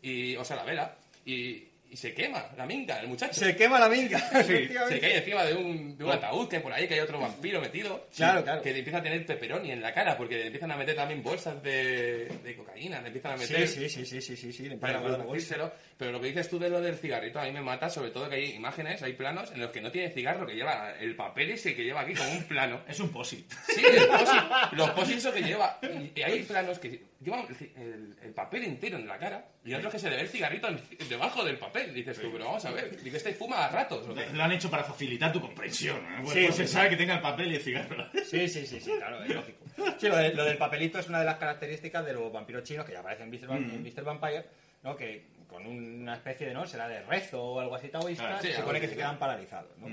Y, 0.00 0.36
o 0.36 0.44
sea, 0.44 0.56
la 0.56 0.64
vela. 0.64 0.96
Y, 1.26 1.68
y 1.94 1.96
se 1.96 2.12
quema 2.12 2.44
la 2.56 2.66
minga, 2.66 2.98
el 2.98 3.06
muchacho. 3.06 3.34
Se 3.34 3.54
quema 3.54 3.78
la 3.78 3.88
minga. 3.88 4.18
Se 4.32 4.40
efectivamente. 4.40 5.00
cae 5.00 5.16
encima 5.18 5.44
de 5.44 5.54
un, 5.54 5.96
de 5.96 6.02
un 6.02 6.10
ataúd 6.10 6.48
que 6.48 6.58
por 6.58 6.72
ahí 6.72 6.88
que 6.88 6.94
hay 6.94 7.00
otro 7.00 7.20
vampiro 7.20 7.60
metido. 7.60 8.08
Claro, 8.16 8.42
claro. 8.42 8.62
Que 8.62 8.72
le 8.72 8.78
empieza 8.78 8.98
a 8.98 9.02
tener 9.04 9.24
pepperoni 9.24 9.70
en 9.70 9.80
la 9.80 9.94
cara 9.94 10.16
porque 10.16 10.34
le 10.38 10.46
empiezan 10.46 10.72
a 10.72 10.76
meter 10.76 10.96
también 10.96 11.22
bolsas 11.22 11.62
de, 11.62 12.26
de 12.42 12.56
cocaína. 12.56 13.00
Le 13.00 13.06
empiezan 13.06 13.34
a 13.34 13.36
meter. 13.36 13.68
Sí, 13.68 13.88
sí, 13.88 14.04
sí, 14.04 14.06
sí, 14.06 14.20
sí, 14.20 14.36
sí, 14.36 14.52
sí, 14.52 14.68
le 14.68 14.76
Para 14.76 14.94
empieza 14.98 15.72
Pero 15.96 16.10
lo 16.10 16.20
que 16.20 16.26
dices 16.26 16.48
tú 16.50 16.58
de 16.58 16.68
lo 16.68 16.80
del 16.80 16.96
cigarrito 16.96 17.38
a 17.38 17.44
mí 17.44 17.52
me 17.52 17.60
mata, 17.62 17.88
sobre 17.88 18.10
todo 18.10 18.28
que 18.28 18.34
hay 18.34 18.52
imágenes, 18.54 19.00
hay 19.02 19.12
planos 19.12 19.52
en 19.52 19.60
los 19.60 19.70
que 19.70 19.80
no 19.80 19.92
tiene 19.92 20.10
cigarro, 20.10 20.44
que 20.44 20.54
lleva 20.54 20.92
el 20.98 21.14
papel 21.14 21.52
ese 21.52 21.74
que 21.76 21.84
lleva 21.84 22.00
aquí 22.00 22.14
como 22.14 22.32
un 22.32 22.42
plano. 22.44 22.80
Es 22.88 22.98
un 22.98 23.10
posit. 23.10 23.48
Sí, 23.68 23.80
el 23.86 24.06
posit, 24.08 24.42
los 24.72 24.90
posits 24.90 25.26
que 25.28 25.42
lleva. 25.42 25.78
Y, 26.16 26.20
hay 26.22 26.42
planos 26.42 26.80
que 26.80 27.00
llevan 27.20 27.46
el, 27.48 27.82
el- 27.82 28.16
el 28.24 28.32
papel 28.32 28.64
entero 28.64 28.98
en 28.98 29.06
la 29.06 29.18
cara 29.18 29.44
y 29.64 29.72
otros 29.74 29.92
que 29.92 29.98
se 30.00 30.10
le 30.10 30.16
ve 30.16 30.22
el 30.22 30.28
cigarrito 30.28 30.66
en- 30.68 30.80
debajo 31.08 31.44
del 31.44 31.58
papel. 31.58 31.94
Dices 31.94 32.18
tú, 32.20 32.28
pero 32.32 32.46
vamos 32.46 32.64
a 32.64 32.72
ver, 32.72 33.00
digo, 33.02 33.16
este 33.16 33.32
fuma 33.32 33.64
a 33.64 33.68
ratos. 33.68 34.06
¿o 34.08 34.14
qué? 34.14 34.26
Lo 34.32 34.42
han 34.42 34.50
hecho 34.52 34.68
para 34.70 34.82
facilitar 34.82 35.32
tu 35.32 35.40
comprensión. 35.40 36.02
¿no? 36.16 36.22
Pues, 36.24 36.34
Sí, 36.34 36.42
pues 36.44 36.56
sí, 36.56 36.62
se 36.62 36.66
sí. 36.68 36.74
sabe 36.74 36.90
que 36.90 36.96
tenga 36.96 37.14
el 37.14 37.20
papel 37.20 37.52
y 37.52 37.54
el 37.56 37.62
cigarro. 37.62 38.04
Sí, 38.24 38.48
sí, 38.48 38.66
sí, 38.66 38.80
sí, 38.80 38.90
claro, 38.98 39.22
es 39.22 39.32
lógico. 39.34 39.58
Sí, 39.98 40.08
lo, 40.08 40.16
de- 40.16 40.34
lo 40.34 40.44
del 40.44 40.56
papelito 40.58 40.98
es 40.98 41.08
una 41.08 41.20
de 41.20 41.24
las 41.26 41.36
características 41.36 42.04
de 42.04 42.12
los 42.14 42.32
vampiros 42.32 42.64
chinos 42.64 42.84
que 42.84 42.92
ya 42.92 42.98
aparecen 43.00 43.32
en 43.32 43.40
Mr. 43.40 43.60
Mr. 43.80 44.02
Vampire, 44.04 44.44
¿no? 44.82 44.96
Que 44.96 45.24
con 45.54 45.66
una 45.66 46.14
especie 46.14 46.48
de, 46.48 46.54
¿no? 46.54 46.66
Será 46.66 46.88
de 46.88 47.00
rezo 47.02 47.42
o 47.42 47.60
algo 47.60 47.74
así 47.76 47.88
taoísta, 47.88 48.36
Ah, 48.36 48.40
sí, 48.42 48.48
se 48.48 48.56
supone 48.56 48.80
que 48.80 48.86
se 48.86 48.92
sí. 48.92 48.98
quedan 48.98 49.18
paralizados, 49.18 49.76
¿no? 49.78 49.86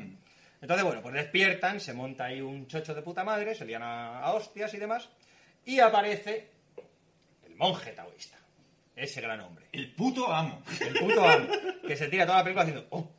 Entonces, 0.62 0.84
bueno, 0.86 1.02
pues 1.02 1.14
despiertan, 1.16 1.80
se 1.80 1.94
monta 1.94 2.26
ahí 2.26 2.42
un 2.42 2.68
chocho 2.68 2.94
de 2.94 3.02
puta 3.02 3.24
madre, 3.24 3.56
se 3.56 3.66
lían 3.66 3.82
a, 3.84 4.20
a 4.20 4.34
hostias 4.34 4.74
y 4.74 4.78
demás, 4.78 5.10
y 5.66 5.80
aparece 5.80 6.50
el 7.48 7.56
monje 7.56 7.92
taoísta, 7.94 8.38
ese 8.96 9.22
gran 9.22 9.40
hombre, 9.42 9.66
El 9.72 9.92
puto 9.94 10.32
amo. 10.32 10.62
el 10.82 10.94
puto 11.00 11.24
amo, 11.26 11.48
que 11.88 11.96
se 11.96 12.08
tira 12.10 12.26
toda 12.26 12.40
la 12.40 12.44
película 12.44 12.64
haciendo, 12.64 12.86
oh, 12.92 13.10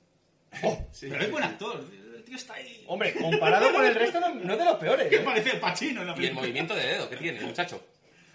oh, 0.63 0.87
Pero 1.01 1.17
es 1.21 1.31
buen 1.31 1.45
actor. 1.45 1.85
El 2.17 2.23
tío 2.25 2.37
está 2.37 2.55
ahí. 2.55 2.85
hombre, 2.87 3.13
comparado 3.15 3.73
con 3.73 3.85
el 3.85 3.95
resto 3.95 4.21
no, 4.21 4.35
no 4.35 4.53
es 4.53 4.59
de 4.59 4.65
los 4.65 4.77
peores, 4.77 5.09
Que 5.09 5.17
¿eh? 5.17 5.21
parece 5.21 5.51
el 5.51 5.61
pachino 5.61 6.01
en 6.03 6.07
la 6.07 6.13
Y 6.13 6.15
el 6.15 6.21
película. 6.21 6.41
movimiento 6.43 6.75
de 6.77 6.87
dedo 6.87 7.09
que 7.11 7.17
tiene, 7.17 7.39
el 7.39 7.47
muchacho. 7.47 7.83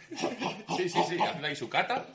Sí, 0.78 0.88
sí, 0.90 1.00
sí, 1.10 1.18
haciendo 1.20 1.48
ahí 1.48 1.56
su 1.56 1.68
cata. 1.70 2.06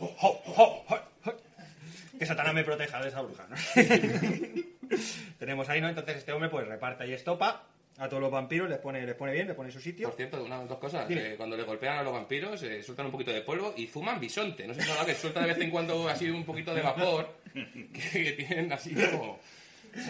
Que 2.18 2.26
Satanás 2.26 2.54
me 2.54 2.64
proteja 2.64 3.00
de 3.02 3.08
esa 3.08 3.22
bruja, 3.22 3.46
¿no? 3.48 3.56
Tenemos 5.38 5.68
ahí, 5.68 5.80
¿no? 5.80 5.88
Entonces 5.88 6.16
este 6.16 6.32
hombre 6.32 6.48
pues 6.48 6.66
reparte 6.66 7.06
y 7.06 7.12
estopa 7.12 7.66
a 7.98 8.08
todos 8.08 8.22
los 8.22 8.30
vampiros, 8.30 8.68
les 8.68 8.78
pone, 8.78 9.04
les 9.04 9.14
pone 9.14 9.32
bien, 9.32 9.46
les 9.46 9.56
pone 9.56 9.68
en 9.68 9.72
su 9.72 9.80
sitio. 9.80 10.08
Por 10.08 10.16
cierto, 10.16 10.42
una, 10.42 10.58
dos 10.64 10.78
cosas. 10.78 11.06
Que 11.06 11.36
cuando 11.36 11.56
le 11.56 11.62
golpean 11.62 11.98
a 11.98 12.02
los 12.02 12.12
vampiros, 12.12 12.62
eh, 12.62 12.82
sueltan 12.82 13.06
un 13.06 13.12
poquito 13.12 13.32
de 13.32 13.42
polvo 13.42 13.74
y 13.76 13.86
fuman 13.86 14.18
bisonte. 14.20 14.66
No 14.66 14.74
sé 14.74 14.80
si 14.82 14.86
es 14.88 14.92
verdad 14.92 15.06
que 15.06 15.14
suelta 15.14 15.40
de 15.40 15.46
vez 15.48 15.58
en 15.58 15.70
cuando 15.70 16.08
así 16.08 16.28
un 16.30 16.44
poquito 16.44 16.74
de 16.74 16.82
vapor, 16.82 17.36
que, 17.54 18.24
que 18.24 18.32
tienen 18.32 18.72
así 18.72 18.94
como 18.94 19.38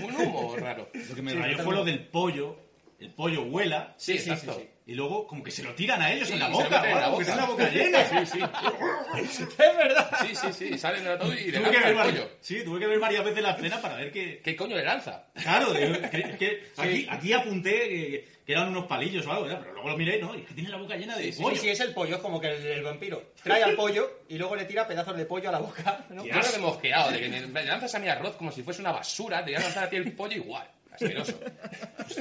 un 0.02 0.14
humo 0.14 0.56
raro. 0.56 0.88
Lo 1.08 1.14
que 1.14 1.22
me 1.22 1.32
Sí, 1.32 1.38
rayó 1.38 1.58
fue 1.58 1.74
lo 1.74 1.84
del 1.84 2.06
pollo. 2.06 2.56
El 3.00 3.10
pollo 3.10 3.44
vuela. 3.44 3.94
Sí, 3.96 4.16
sí, 4.18 4.30
exacto. 4.30 4.54
sí, 4.54 4.60
sí. 4.62 4.68
Y 4.84 4.94
luego 4.94 5.26
como 5.28 5.44
que 5.44 5.50
se 5.52 5.62
lo 5.62 5.74
tiran 5.74 6.02
a 6.02 6.12
ellos 6.12 6.26
Sí, 6.28 6.34
en 6.34 6.40
la 6.40 6.46
se 6.46 6.52
boca. 6.52 6.68
meten 6.80 6.90
en 6.90 7.00
la 7.00 7.08
boca. 7.08 7.36
la 7.36 7.44
boca 7.44 7.68
llena. 7.70 8.04
Sí, 8.04 8.26
sí. 8.32 8.38
¡Es 9.22 9.76
verdad! 9.76 10.10
Sí, 10.22 10.34
sí, 10.34 10.52
sí. 10.52 10.78
Salen 10.78 11.04
del 11.04 11.12
ataúd 11.12 11.34
y 11.34 11.50
le 11.52 11.58
Tuve 11.58 11.70
que, 11.70 11.76
lanzan 11.80 11.94
ver 11.96 12.06
el 12.06 12.12
pollo. 12.20 12.30
sí, 12.40 12.64
tuve 12.64 12.80
que 12.80 12.86
ver 12.86 12.98
varias 12.98 13.24
veces 13.24 13.42
la 13.42 13.50
escena 13.52 13.80
para 13.80 13.96
ver 13.96 14.10
que... 14.12 14.40
¿Qué 14.42 14.56
coño 14.56 14.74
le 14.76 14.84
lanza? 14.84 15.26
Claro, 15.34 15.72
digo, 15.72 15.94
que, 16.38 16.62
aquí, 16.76 17.06
aquí 17.08 17.32
apunté 17.32 17.70
que, 17.88 18.28
que 18.44 18.52
eran 18.52 18.68
unos 18.68 18.86
palillos 18.86 19.24
o 19.26 19.32
algo, 19.32 19.46
ya, 19.48 19.60
pero 19.60 19.72
luego 19.74 19.88
lo 19.90 19.96
miré, 19.96 20.18
¿no? 20.20 20.34
Y 20.34 20.40
es 20.40 20.46
que 20.48 20.54
tiene 20.54 20.70
la 20.70 20.78
boca 20.78 20.96
llena 20.96 21.16
de 21.16 21.32
Sí, 21.32 21.40
pollo. 21.42 21.56
sí, 21.60 21.68
es 21.68 21.80
el 21.80 21.94
pollo, 21.94 22.16
es 22.16 22.22
como 22.22 22.40
que 22.40 22.48
el, 22.48 22.66
el 22.66 22.82
vampiro 22.82 23.22
trae 23.42 23.62
al 23.62 23.74
pollo 23.76 24.22
y 24.28 24.36
luego 24.36 24.56
le 24.56 24.64
tira 24.64 24.86
pedazos 24.88 25.16
de 25.16 25.24
pollo 25.26 25.48
a 25.48 25.52
la 25.52 25.58
boca, 25.60 26.04
¿no? 26.10 26.24
Yo 26.24 26.34
lo 26.34 26.42
de 26.52 26.58
mosqueado, 26.58 27.10
de 27.12 27.20
que 27.20 27.28
me 27.28 27.64
lanzas 27.64 27.94
a 27.94 27.98
mi 28.00 28.08
arroz 28.08 28.34
como 28.36 28.50
si 28.50 28.62
fuese 28.64 28.80
una 28.80 28.90
basura, 28.92 29.44
te 29.44 29.52
voy 29.52 29.60
a 29.60 29.64
lanzar 29.64 29.84
a 29.84 29.90
ti 29.90 29.96
el 29.96 30.12
pollo 30.12 30.36
igual. 30.36 30.66
Asqueroso. 30.92 31.40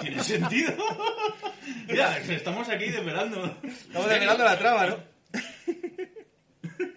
Tiene 0.01 0.23
sentido. 0.23 0.73
Mira, 1.87 2.17
estamos 2.17 2.67
aquí 2.69 2.85
desvelando. 2.89 3.57
Estamos 3.63 4.09
desvelando 4.09 4.43
la 4.43 4.57
trama, 4.57 4.85
¿no? 4.87 4.97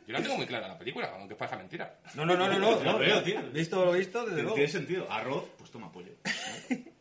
Yo 0.07 0.13
la 0.13 0.23
tengo 0.23 0.37
muy 0.37 0.47
clara 0.47 0.69
la 0.69 0.79
película, 0.79 1.11
aunque 1.15 1.35
parezca 1.35 1.59
mentira. 1.59 1.99
No, 2.15 2.25
no, 2.25 2.37
no, 2.37 2.49
no, 2.49 2.59
no. 2.59 2.83
Lo 2.83 2.99
veo, 2.99 3.23
tío. 3.23 3.41
Visto 3.53 3.85
lo 3.85 3.93
visto, 3.93 4.25
desde 4.25 4.43
luego. 4.43 4.55
Tiene 4.55 4.71
sentido. 4.71 5.11
Arroz, 5.11 5.45
pues 5.59 5.71
toma 5.71 5.91
pollo. 5.93 6.13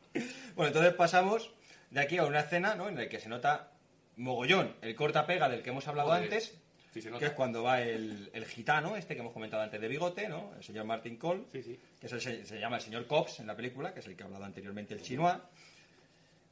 Bueno, 0.55 0.67
entonces 0.67 0.93
pasamos 0.93 1.51
de 1.89 1.99
aquí 1.99 2.19
a 2.19 2.25
una 2.25 2.41
escena, 2.41 2.75
¿no? 2.75 2.87
En 2.87 2.95
la 2.95 3.09
que 3.09 3.19
se 3.19 3.27
nota 3.27 3.71
mogollón 4.15 4.75
el 4.83 4.93
corta-pega 4.95 5.49
del 5.49 5.63
que 5.63 5.71
hemos 5.71 5.87
hablado 5.87 6.09
Joder. 6.09 6.25
antes, 6.25 6.55
Sí, 7.01 7.09
que 7.19 7.25
es 7.25 7.31
cuando 7.31 7.63
va 7.63 7.81
el, 7.81 8.29
el 8.33 8.45
gitano, 8.45 8.95
este 8.95 9.15
que 9.15 9.21
hemos 9.21 9.33
comentado 9.33 9.63
antes 9.63 9.79
de 9.81 9.87
bigote, 9.87 10.27
¿no? 10.29 10.53
El 10.55 10.63
señor 10.63 10.85
Martin 10.85 11.17
Cole, 11.17 11.43
Sí, 11.51 11.63
sí. 11.63 11.79
que 11.99 12.07
es 12.07 12.13
el 12.13 12.45
se, 12.45 12.59
llama 12.59 12.75
el 12.77 12.81
señor 12.81 13.07
Cops 13.07 13.39
en 13.39 13.47
la 13.47 13.55
película, 13.55 13.93
que 13.93 13.99
es 14.01 14.07
el 14.07 14.15
que 14.15 14.23
ha 14.23 14.25
hablado 14.27 14.45
anteriormente, 14.45 14.93
el 14.93 15.01
chinois, 15.01 15.37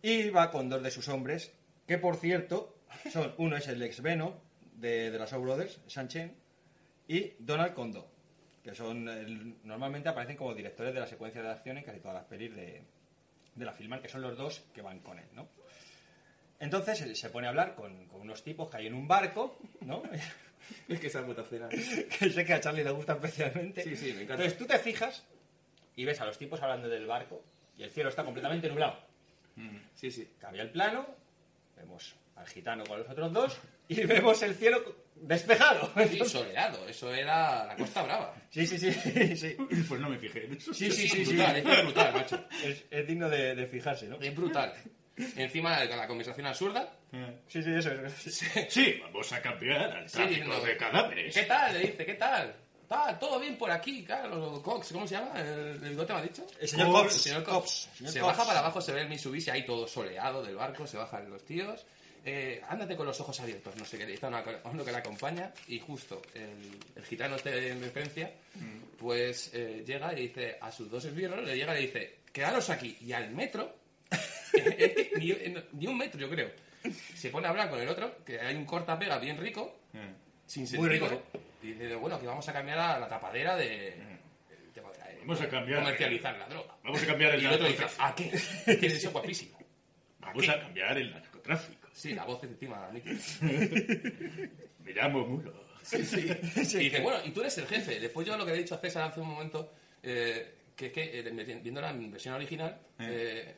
y 0.01 0.29
va 0.29 0.49
con 0.51 0.69
dos 0.69 0.81
de 0.81 0.91
sus 0.91 1.07
hombres, 1.09 1.51
que 1.87 1.97
por 1.97 2.15
cierto, 2.17 2.75
son 3.11 3.33
uno 3.37 3.55
es 3.57 3.67
el 3.67 3.81
ex 3.83 4.01
Veno 4.01 4.35
de, 4.73 5.11
de 5.11 5.19
las 5.19 5.31
Shaw 5.31 5.41
Brothers, 5.41 5.79
Shan 5.87 6.07
Chen, 6.07 6.35
y 7.07 7.33
Donald 7.39 7.73
Kondo. 7.73 8.09
que 8.63 8.73
son 8.75 9.07
el- 9.09 9.55
normalmente 9.63 10.09
aparecen 10.09 10.37
como 10.37 10.53
directores 10.53 10.93
de 10.93 10.99
la 10.99 11.07
secuencia 11.07 11.41
de 11.41 11.49
acción 11.49 11.77
en 11.77 11.83
casi 11.83 11.99
todas 11.99 12.15
las 12.15 12.25
pelis 12.25 12.55
de, 12.55 12.83
de 13.55 13.65
la 13.65 13.73
Filmar, 13.73 14.01
que 14.01 14.07
son 14.09 14.21
los 14.21 14.37
dos 14.37 14.63
que 14.73 14.81
van 14.81 14.99
con 14.99 15.17
él, 15.19 15.25
¿no? 15.33 15.47
Entonces 16.62 17.20
se- 17.20 17.30
pone 17.30 17.47
a 17.47 17.49
hablar 17.49 17.76
con, 17.76 18.07
con 18.07 18.22
unos 18.22 18.43
tipos 18.43 18.70
que 18.70 18.78
hay 18.78 18.88
en 18.88 18.93
un 18.93 19.07
barco, 19.07 19.57
¿no? 19.82 20.01
Es 20.88 20.99
que 21.01 21.07
esa 21.07 21.26
puta 21.26 21.43
cena. 21.43 21.68
que 21.68 22.30
sé 22.30 22.45
que 22.45 22.53
a 22.53 22.62
Charlie 22.62 22.84
le 22.84 22.91
gusta 22.91 23.14
especialmente. 23.14 23.84
Sí, 23.84 23.95
sí, 23.97 24.05
me 24.14 24.22
encanta. 24.22 24.43
Entonces 24.43 24.57
tú 24.57 24.66
te 24.66 24.80
fijas 24.80 25.26
y 25.97 26.05
ves 26.05 26.22
a 26.22 26.26
los 26.26 26.38
tipos 26.38 26.62
hablando 26.62 26.88
del 26.88 27.05
barco 27.07 27.43
y 27.78 27.84
el 27.84 27.89
cielo 27.91 28.09
está 28.09 28.24
completamente 28.24 28.70
nublado. 28.70 28.97
Sí, 29.95 30.09
sí. 30.12 30.30
Cambia 30.39 30.62
el 30.62 30.70
plano, 30.70 31.05
vemos 31.76 32.16
al 32.38 32.47
gitano 32.47 32.86
con 32.86 32.99
los 32.99 33.09
otros 33.09 33.34
dos 33.34 33.57
y 33.89 34.03
vemos 34.05 34.41
el 34.43 34.55
cielo 34.55 34.82
despejado. 35.16 35.91
Sí, 36.09 36.20
soleado. 36.26 36.88
Eso 36.88 37.14
era 37.14 37.66
la 37.66 37.76
Costa 37.76 38.03
Brava. 38.03 38.34
Sí, 38.49 38.66
sí, 38.66 38.78
sí, 38.78 38.91
sí. 39.36 39.57
Pues 39.89 39.99
no 39.99 40.09
me 40.09 40.18
fijé 40.20 40.45
en 40.45 40.53
eso. 40.53 40.74
Sí, 40.74 40.89
sí, 40.91 41.07
sí, 41.09 41.26
sí. 41.26 41.34
brutal, 41.36 41.57
es 41.57 41.84
brutal, 41.84 42.14
macho. 42.14 42.45
Es, 42.64 42.86
es 42.89 43.07
digno 43.07 43.30
de, 43.30 43.55
de 43.55 43.66
fijarse, 43.68 44.07
¿no? 44.07 44.22
Es 44.22 44.34
brutal. 44.34 44.74
Encima 45.18 45.80
de 45.82 45.95
la 45.95 46.07
conversación 46.07 46.47
absurda. 46.47 46.91
Sí, 47.47 47.62
sí, 47.62 47.70
eso 47.76 47.91
es. 47.91 48.14
Sí, 48.70 48.99
vamos 49.03 49.32
a 49.34 49.41
cambiar 49.41 49.91
al 49.91 50.09
Sí, 50.09 50.18
tráfico 50.18 50.47
no. 50.47 50.59
de 50.62 50.78
cadáveres. 50.78 51.34
¿Qué 51.36 51.43
tal? 51.43 51.74
Le 51.74 51.80
dice, 51.80 52.05
¿qué 52.05 52.14
tal? 52.16 52.55
Tal, 52.88 53.18
todo 53.20 53.39
bien 53.39 53.57
por 53.57 53.72
aquí, 53.72 54.03
claro. 54.03 54.62
Cox, 54.62 54.91
¿cómo 54.91 55.07
se 55.07 55.16
llama? 55.16 55.32
¿El, 55.39 55.82
el 55.84 55.89
bigote 55.91 56.14
me 56.14 56.20
ha 56.20 56.24
dicho? 56.24 56.45
El 56.59 56.68
señor 56.68 56.91
Cox. 56.91 57.14
El 57.16 57.20
señor 57.22 57.43
Cox. 57.43 57.70
Señor 57.95 58.12
Se 58.14 58.20
Cox. 58.20 58.32
baja 58.38 58.45
para 58.47 58.59
abajo, 58.59 58.82
se 58.82 58.91
ve 58.93 59.01
el 59.01 59.09
Mitsubishi 59.09 59.49
ahí 59.49 59.66
todo 59.66 59.88
soleado 59.88 60.43
del 60.43 60.55
barco, 60.55 60.86
se 60.88 60.97
bajan 60.97 61.30
los 61.30 61.43
tíos. 61.45 61.86
Eh, 62.24 62.62
ándate 62.70 62.95
con 62.95 63.05
los 63.07 63.20
ojos 63.20 63.39
abiertos, 63.39 63.76
no 63.78 63.84
sé 63.86 63.97
qué, 63.97 64.05
le 64.05 64.12
dice 64.12 64.28
a, 64.28 64.43
uno 64.66 64.86
que 64.86 64.91
le 64.91 64.97
acompaña 64.97 65.51
y 65.68 65.80
justo 65.80 66.22
el, 66.36 66.78
el 66.95 67.03
gitano 67.03 67.36
este 67.36 67.49
de 67.49 67.74
referencia 67.74 68.32
pues 68.99 69.49
eh, 69.55 69.84
llega 69.88 70.14
y 70.14 70.28
dice 70.28 70.55
a 70.62 70.72
sus 70.72 70.88
dos 70.91 71.03
esbirros, 71.05 71.43
le 71.43 71.55
llega 71.55 71.74
y 71.74 71.82
le 71.82 71.88
dice, 71.88 72.18
quedaros 72.32 72.70
aquí 72.70 72.95
y 73.01 73.12
al 73.14 73.32
metro, 73.32 73.76
es 74.54 74.91
que 74.93 75.12
ni, 75.18 75.56
ni 75.74 75.88
un 75.88 75.97
metro 75.97 76.20
yo 76.20 76.30
creo, 76.30 76.52
se 77.16 77.30
pone 77.30 77.47
a 77.47 77.49
hablar 77.52 77.70
con 77.70 77.80
el 77.80 77.88
otro, 77.89 78.24
que 78.26 78.39
hay 78.39 78.56
un 78.56 78.66
corta-pega 78.66 79.18
bien 79.20 79.38
rico, 79.38 79.80
sin 80.45 80.64
Muy 80.64 80.68
sentido, 80.70 80.89
rico, 81.10 81.24
y 81.64 81.68
dice, 81.74 81.95
bueno, 81.95 82.20
que 82.20 82.28
vamos 82.28 82.47
a 82.49 82.54
cambiar 82.54 82.80
a 82.80 82.99
la 82.99 83.08
tapadera 83.08 83.56
de... 83.56 83.68
de- 83.70 84.22
Vamos 85.22 85.39
a 85.41 85.47
cambiar- 85.49 85.80
Comercializar 85.84 86.36
la 86.39 86.47
droga. 86.47 86.76
Vamos 86.84 87.04
a 87.04 87.06
cambiar 87.06 87.36
el 87.36 87.43
Y 87.43 87.45
el 87.45 87.54
otro 87.54 87.68
dice. 87.68 87.86
¿a 87.99 88.16
qué? 88.16 88.32
Que 88.66 88.88
es 88.88 88.93
eso 88.95 89.12
guapísimo. 89.12 89.56
Vamos 90.20 90.49
a 90.49 90.60
cambiar 90.60 90.97
el 90.97 91.12
narcotráfico. 91.12 91.88
Sí, 91.93 92.14
la 92.16 92.26
voz 92.26 92.43
es 92.43 92.49
encima 92.49 92.89
nítida. 92.91 93.14
Me 94.84 94.93
llamo 94.93 95.26
Mulo. 95.28 95.54
Sí, 95.84 96.04
sí. 96.04 96.28
Y 96.76 96.80
dice, 96.86 97.02
bueno, 97.02 97.20
y 97.24 97.30
tú 97.30 97.41
eres 97.41 97.56
el 97.60 97.68
jefe. 97.68 97.99
Después 97.99 98.26
yo 98.26 98.36
lo 98.36 98.45
que 98.45 98.52
le 98.52 98.58
he 98.58 98.62
dicho 98.62 98.74
a 98.76 98.80
César 98.80 99.04
hace 99.04 99.20
un 99.20 99.28
momento, 99.30 99.74
eh, 100.02 100.56
que 100.76 100.88
es 100.88 100.91
que 100.91 101.20
eh, 101.20 101.60
viendo 101.62 101.82
la 101.82 101.91
versión 101.93 102.34
original, 102.34 102.80
eh, 102.99 103.54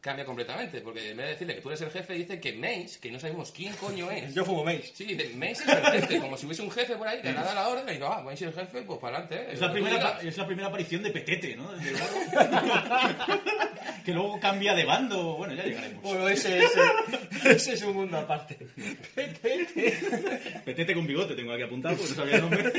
cambia 0.00 0.24
completamente. 0.24 0.80
Porque 0.80 1.10
en 1.10 1.16
vez 1.16 1.26
de 1.26 1.32
decirle 1.32 1.54
que 1.56 1.60
tú 1.60 1.68
eres 1.68 1.80
el 1.82 1.90
jefe, 1.90 2.14
dice 2.14 2.40
que 2.40 2.52
Mace, 2.54 2.98
que 3.00 3.10
no 3.10 3.18
sabemos 3.20 3.52
quién 3.52 3.72
coño 3.74 4.10
es. 4.10 4.34
Yo 4.34 4.44
fumo 4.44 4.64
Mace. 4.64 4.90
Sí, 4.94 5.04
dice, 5.04 5.30
Mace 5.34 5.52
es 5.52 5.68
el 5.68 5.84
jefe, 6.00 6.18
como 6.20 6.36
si 6.36 6.46
hubiese 6.46 6.62
un 6.62 6.70
jefe 6.70 6.96
por 6.96 7.06
ahí 7.08 7.20
que 7.20 7.28
le 7.28 7.34
da 7.34 7.54
la 7.54 7.68
orden 7.68 7.88
y 7.88 7.92
digo, 7.92 8.06
ah, 8.06 8.22
Mace 8.22 8.46
es 8.48 8.56
el 8.56 8.60
jefe, 8.66 8.82
pues 8.82 8.98
para 8.98 9.18
adelante. 9.18 9.36
eh, 9.50 9.54
Es 9.54 9.60
la, 9.60 9.72
primera, 9.72 10.18
es 10.22 10.36
la 10.36 10.46
primera 10.46 10.68
aparición 10.68 11.02
de 11.02 11.10
Petete, 11.10 11.56
¿no? 11.56 11.70
Luego- 11.72 12.06
que 14.04 14.12
luego 14.12 14.40
cambia 14.40 14.74
de 14.74 14.84
bando. 14.84 15.36
Bueno, 15.36 15.54
ya 15.54 15.64
llegaremos. 15.64 16.02
Bueno, 16.02 16.28
ese, 16.28 16.58
ese, 16.58 16.80
ese 17.44 17.72
es 17.74 17.82
un 17.82 17.94
mundo 17.94 18.16
aparte. 18.18 18.56
Petete 20.64 20.94
con 20.94 21.06
bigote 21.06 21.34
tengo 21.34 21.52
aquí 21.52 21.62
apuntado 21.62 21.96
porque 21.96 22.10
no 22.10 22.16
sabía 22.16 22.34
el 22.36 22.40
nombre. 22.42 22.72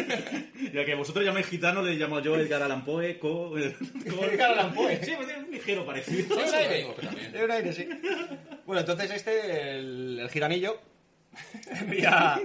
Ya 0.73 0.85
que 0.85 0.95
vosotros 0.95 1.23
llamáis 1.25 1.47
gitano, 1.47 1.81
le 1.81 1.93
llamo 1.95 2.19
yo 2.21 2.35
Edgar 2.37 2.63
Allan 2.63 2.83
Poe. 2.85 3.19
Co, 3.19 3.57
Edgar 3.57 4.51
Allan 4.51 4.73
Poe. 4.73 4.99
Sí, 5.03 5.11
pues 5.15 5.27
tiene 5.27 5.43
un 5.43 5.51
ligero 5.51 5.85
parecido. 5.85 6.35
Tiene 7.31 7.45
un 7.45 7.51
aire, 7.51 7.73
sí. 7.73 7.87
Bueno, 8.65 8.81
entonces 8.81 9.11
este, 9.11 9.77
el, 9.77 10.19
el 10.19 10.29
giranillo, 10.29 10.79
envía 11.79 12.39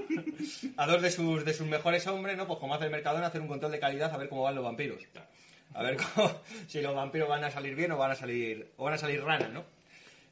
a 0.77 0.87
dos 0.87 1.03
de 1.03 1.11
sus, 1.11 1.45
de 1.45 1.53
sus 1.55 1.67
mejores 1.67 2.07
hombres, 2.07 2.37
¿no? 2.37 2.47
Pues 2.47 2.59
como 2.59 2.75
hace 2.75 2.85
el 2.85 2.91
Mercadona, 2.91 3.27
a 3.27 3.29
hacer 3.29 3.41
un 3.41 3.49
control 3.49 3.73
de 3.73 3.81
calidad 3.81 4.13
a 4.13 4.17
ver 4.17 4.29
cómo 4.29 4.43
van 4.43 4.55
los 4.55 4.65
vampiros. 4.65 4.99
A 5.75 5.83
ver 5.83 5.97
cómo- 5.97 6.33
si 6.69 6.81
los 6.81 6.95
vampiros 6.95 7.29
van 7.29 7.45
a 7.45 7.51
salir 7.51 7.75
bien 7.75 7.93
o 7.93 7.99
van 7.99 8.13
a 8.13 8.15
salir, 8.15 8.69
o 8.77 8.85
van 8.85 8.95
a 8.95 8.99
salir 8.99 9.23
ranas, 9.23 9.51
¿no? 9.51 9.65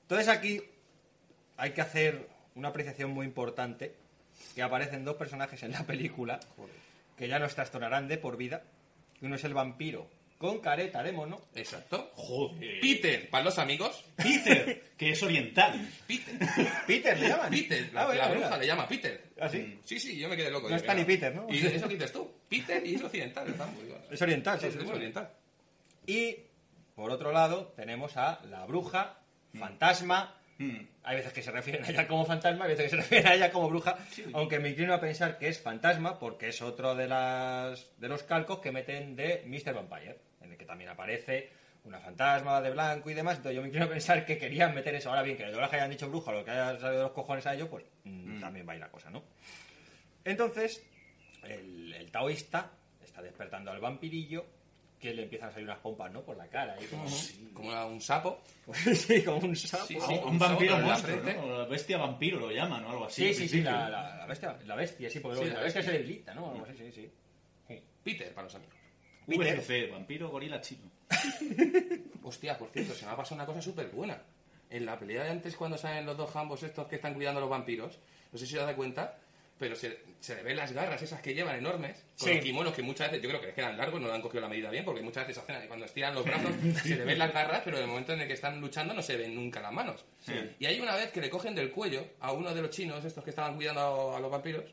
Entonces 0.02 0.28
aquí 0.28 0.62
hay 1.56 1.70
que 1.72 1.80
hacer 1.80 2.28
una 2.54 2.68
apreciación 2.68 3.10
muy 3.10 3.26
importante, 3.26 3.94
que 4.54 4.62
aparecen 4.62 5.04
dos 5.04 5.16
personajes 5.16 5.62
en 5.62 5.72
la 5.72 5.82
película, 5.84 6.40
que 7.16 7.28
ya 7.28 7.38
nos 7.38 7.54
trastornarán 7.54 8.08
de 8.08 8.18
por 8.18 8.36
vida. 8.36 8.62
Uno 9.22 9.36
es 9.36 9.44
el 9.44 9.54
vampiro 9.54 10.06
con 10.38 10.58
careta 10.60 11.02
de 11.02 11.12
mono. 11.12 11.40
Exacto. 11.54 12.10
Joder. 12.14 12.80
Peter, 12.80 13.30
para 13.30 13.44
los 13.44 13.58
amigos. 13.58 14.04
Peter, 14.16 14.92
que 14.96 15.10
es 15.10 15.22
oriental. 15.22 15.88
Peter. 16.06 16.34
Peter, 16.86 17.18
¿le 17.18 17.28
llaman? 17.28 17.50
Peter, 17.50 17.90
la, 17.92 18.02
Ah, 18.02 18.06
bueno, 18.06 18.20
la 18.22 18.28
mira. 18.28 18.40
bruja 18.40 18.58
le 18.58 18.66
llama 18.66 18.88
Peter. 18.88 19.24
¿Ah, 19.40 19.48
sí? 19.48 19.78
Sí, 19.84 19.98
sí, 19.98 20.18
yo 20.18 20.28
me 20.28 20.36
quedé 20.36 20.50
loco. 20.50 20.68
No 20.68 20.76
está 20.76 20.94
ni. 20.94 21.04
Peter, 21.04 21.34
¿no? 21.34 21.46
Y 21.48 21.58
eso 21.66 21.88
que 21.88 21.94
dices 21.94 22.12
tú. 22.12 22.30
Peter 22.48 22.86
y 22.86 22.94
es 22.96 23.02
occidental. 23.02 23.48
Está 23.48 23.66
muy. 23.66 23.84
Es 24.10 24.20
oriental, 24.22 24.60
sí, 24.60 24.66
Es 24.66 24.76
oriental. 24.76 25.30
Y 26.06 26.36
por 26.94 27.10
otro 27.10 27.32
lado 27.32 27.72
tenemos 27.76 28.16
a 28.16 28.40
la 28.50 28.66
bruja, 28.66 29.18
fantasma. 29.58 30.36
Mm. 30.58 30.76
Hay 31.02 31.16
veces 31.16 31.32
que 31.32 31.42
se 31.42 31.50
refieren 31.50 31.84
a 31.84 31.90
ella 31.90 32.06
como 32.06 32.24
fantasma, 32.24 32.64
hay 32.64 32.70
veces 32.70 32.84
que 32.84 32.90
se 32.90 32.96
refieren 33.02 33.26
a 33.26 33.34
ella 33.34 33.50
como 33.50 33.68
bruja, 33.68 33.98
aunque 34.32 34.58
me 34.60 34.70
inclino 34.70 34.94
a 34.94 35.00
pensar 35.00 35.38
que 35.38 35.48
es 35.48 35.60
fantasma 35.60 36.18
porque 36.18 36.48
es 36.48 36.62
otro 36.62 36.94
de, 36.94 37.08
las, 37.08 37.90
de 37.98 38.08
los 38.08 38.22
calcos 38.22 38.60
que 38.60 38.72
meten 38.72 39.16
de 39.16 39.42
Mr. 39.46 39.74
Vampire, 39.74 40.18
en 40.42 40.52
el 40.52 40.56
que 40.56 40.64
también 40.64 40.90
aparece 40.90 41.50
una 41.84 41.98
fantasma 41.98 42.60
de 42.60 42.70
blanco 42.70 43.10
y 43.10 43.14
demás. 43.14 43.36
Entonces 43.36 43.56
yo 43.56 43.62
me 43.62 43.68
inclino 43.68 43.86
a 43.86 43.90
pensar 43.90 44.24
que 44.24 44.38
querían 44.38 44.74
meter 44.74 44.94
eso. 44.94 45.10
Ahora 45.10 45.22
bien, 45.22 45.36
que 45.36 45.42
el 45.42 45.52
doblaje 45.52 45.76
hayan 45.76 45.90
dicho 45.90 46.08
bruja, 46.08 46.32
lo 46.32 46.44
que 46.44 46.50
haya 46.52 46.78
salido 46.78 46.98
de 46.98 47.02
los 47.02 47.12
cojones 47.12 47.46
a 47.46 47.54
ellos, 47.54 47.68
pues 47.68 47.84
mm, 48.04 48.40
también 48.40 48.66
va 48.66 48.72
a 48.72 48.76
ir 48.76 48.80
la 48.80 48.90
cosa, 48.90 49.10
¿no? 49.10 49.22
Entonces, 50.24 50.82
el, 51.42 51.92
el 51.92 52.10
taoísta 52.10 52.70
está 53.02 53.20
despertando 53.20 53.70
al 53.70 53.80
vampirillo 53.80 54.46
que 55.04 55.12
le 55.14 55.24
empiezan 55.24 55.50
a 55.50 55.52
salir 55.52 55.66
unas 55.68 55.78
pompas, 55.80 56.10
¿no? 56.10 56.22
Por 56.22 56.34
la 56.36 56.46
cara. 56.48 56.74
Y 56.82 56.86
como, 56.86 57.86
un 57.88 58.00
sapo. 58.00 58.40
sí, 58.94 59.22
como 59.22 59.36
un 59.38 59.54
sapo. 59.54 59.84
Sí, 59.84 59.96
A 60.00 60.06
sí, 60.06 60.14
un, 60.22 60.28
un 60.30 60.38
vampiro 60.38 60.76
sapo 60.76 60.82
en 60.82 60.88
la 60.88 60.94
monstruo. 60.94 61.46
¿no? 61.46 61.58
La 61.58 61.64
bestia 61.66 61.98
vampiro 61.98 62.40
lo 62.40 62.50
llaman 62.50 62.84
o 62.86 62.90
algo 62.90 63.04
así. 63.04 63.28
Sí, 63.28 63.34
sí, 63.42 63.48
sí, 63.48 63.60
la, 63.62 63.90
la- 63.90 64.16
la 64.16 64.26
bestia, 64.26 64.58
la 64.64 64.74
bestia, 64.74 65.10
sí, 65.10 65.20
porque 65.20 65.44
la 65.46 65.54
la 65.54 65.60
bestia 65.60 65.82
se 65.82 65.92
debilita, 65.92 66.32
¿no? 66.34 66.52
Algo 66.52 66.64
así, 66.64 66.76
sí, 66.78 66.92
sí. 66.92 67.10
Sí. 67.68 67.82
Peter, 68.02 68.32
para 68.32 68.44
los 68.46 68.54
amigos. 68.54 68.74
Peter. 69.26 69.58
VGC, 69.60 69.92
vampiro 69.92 70.30
gorila 70.30 70.60
chino. 70.62 70.90
Hostia, 72.22 72.56
por 72.58 72.70
cierto, 72.70 72.94
se 72.94 73.04
me 73.04 73.12
ha 73.12 73.16
pasado 73.16 73.36
una 73.36 73.46
cosa 73.46 73.60
súper 73.60 73.88
buena. 73.88 74.20
En 74.70 74.86
la 74.86 74.98
pelea 74.98 75.24
de 75.24 75.30
antes, 75.30 75.54
cuando 75.56 75.76
salen 75.76 76.06
los 76.06 76.16
dos 76.16 76.30
jambos 76.30 76.62
estos 76.62 76.86
que 76.88 76.96
están 76.96 77.14
cuidando 77.14 77.38
a 77.38 77.42
los 77.42 77.50
vampiros, 77.50 77.98
no 78.32 78.38
sé 78.38 78.46
si 78.46 78.56
os 78.56 78.64
dais 78.64 78.74
cuenta, 78.76 79.18
pero 79.58 79.76
se, 79.76 79.98
se 80.20 80.34
le 80.34 80.42
ven 80.42 80.56
las 80.56 80.72
garras 80.72 81.00
esas 81.02 81.20
que 81.20 81.32
llevan 81.34 81.56
enormes, 81.56 82.04
con 82.18 82.28
Sí. 82.28 82.34
los 82.34 82.44
kimonos 82.44 82.74
que 82.74 82.82
muchas 82.82 83.08
veces, 83.10 83.22
yo 83.22 83.28
creo 83.28 83.40
que 83.40 83.46
les 83.48 83.54
quedan 83.54 83.76
largos, 83.76 84.00
no 84.00 84.08
le 84.08 84.14
han 84.14 84.20
cogido 84.22 84.40
la 84.40 84.48
medida 84.48 84.70
bien, 84.70 84.84
porque 84.84 85.00
muchas 85.02 85.26
veces 85.26 85.42
hacen, 85.42 85.68
cuando 85.68 85.86
estiran 85.86 86.14
los 86.14 86.24
brazos, 86.24 86.50
se 86.82 86.96
le 86.96 87.04
ven 87.04 87.18
las 87.18 87.32
garras, 87.32 87.62
pero 87.64 87.76
en 87.76 87.84
el 87.84 87.88
momento 87.88 88.12
en 88.12 88.20
el 88.22 88.26
que 88.26 88.34
están 88.34 88.60
luchando 88.60 88.94
no 88.94 89.02
se 89.02 89.16
ven 89.16 89.34
nunca 89.34 89.60
las 89.60 89.72
manos. 89.72 90.04
Y 90.58 90.66
hay 90.66 90.80
una 90.80 90.96
vez 90.96 91.10
que 91.12 91.20
le 91.20 91.30
cogen 91.30 91.54
del 91.54 91.70
cuello 91.70 92.04
a 92.20 92.32
uno 92.32 92.54
de 92.54 92.62
los 92.62 92.70
chinos, 92.70 93.04
estos 93.04 93.22
que 93.22 93.30
estaban 93.30 93.54
cuidando 93.56 94.12
a, 94.12 94.16
a 94.16 94.20
los 94.20 94.30
vampiros, 94.30 94.64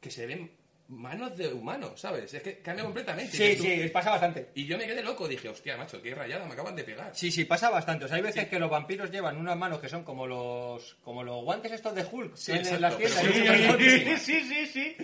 que 0.00 0.10
se 0.10 0.26
ven 0.26 0.50
manos 0.90 1.36
de 1.36 1.48
humano, 1.52 1.96
¿sabes? 1.96 2.34
Es 2.34 2.42
que 2.42 2.58
cambia 2.58 2.84
completamente. 2.84 3.36
Sí, 3.36 3.56
tú- 3.56 3.62
sí, 3.62 3.88
pasa 3.92 4.10
bastante. 4.10 4.50
Y 4.54 4.66
yo 4.66 4.76
me 4.76 4.86
quedé 4.86 5.02
loco, 5.02 5.26
dije, 5.28 5.48
hostia, 5.48 5.76
macho, 5.76 6.02
qué 6.02 6.14
rayada, 6.14 6.44
me 6.44 6.52
acaban 6.52 6.74
de 6.76 6.82
pegar. 6.84 7.10
Sí, 7.14 7.30
sí, 7.30 7.44
pasa 7.44 7.70
bastante. 7.70 8.04
O 8.04 8.08
sea, 8.08 8.16
hay 8.16 8.22
veces 8.22 8.48
que 8.48 8.58
los 8.58 8.68
vampiros 8.68 9.10
llevan 9.10 9.36
unas 9.36 9.56
manos 9.56 9.78
que 9.80 9.88
son 9.88 10.02
como 10.04 10.26
los 10.26 10.96
como 11.04 11.22
los 11.22 11.42
guantes 11.44 11.72
estos 11.72 11.94
de 11.94 12.04
Hulk 12.04 12.34
Sí, 12.36 12.52
en 12.52 12.80
las 12.80 12.96
tiendas. 12.98 13.20
pero 13.22 13.78
sí, 13.78 14.16
Sí, 14.18 14.40
sí, 14.44 14.66
sí. 14.66 14.96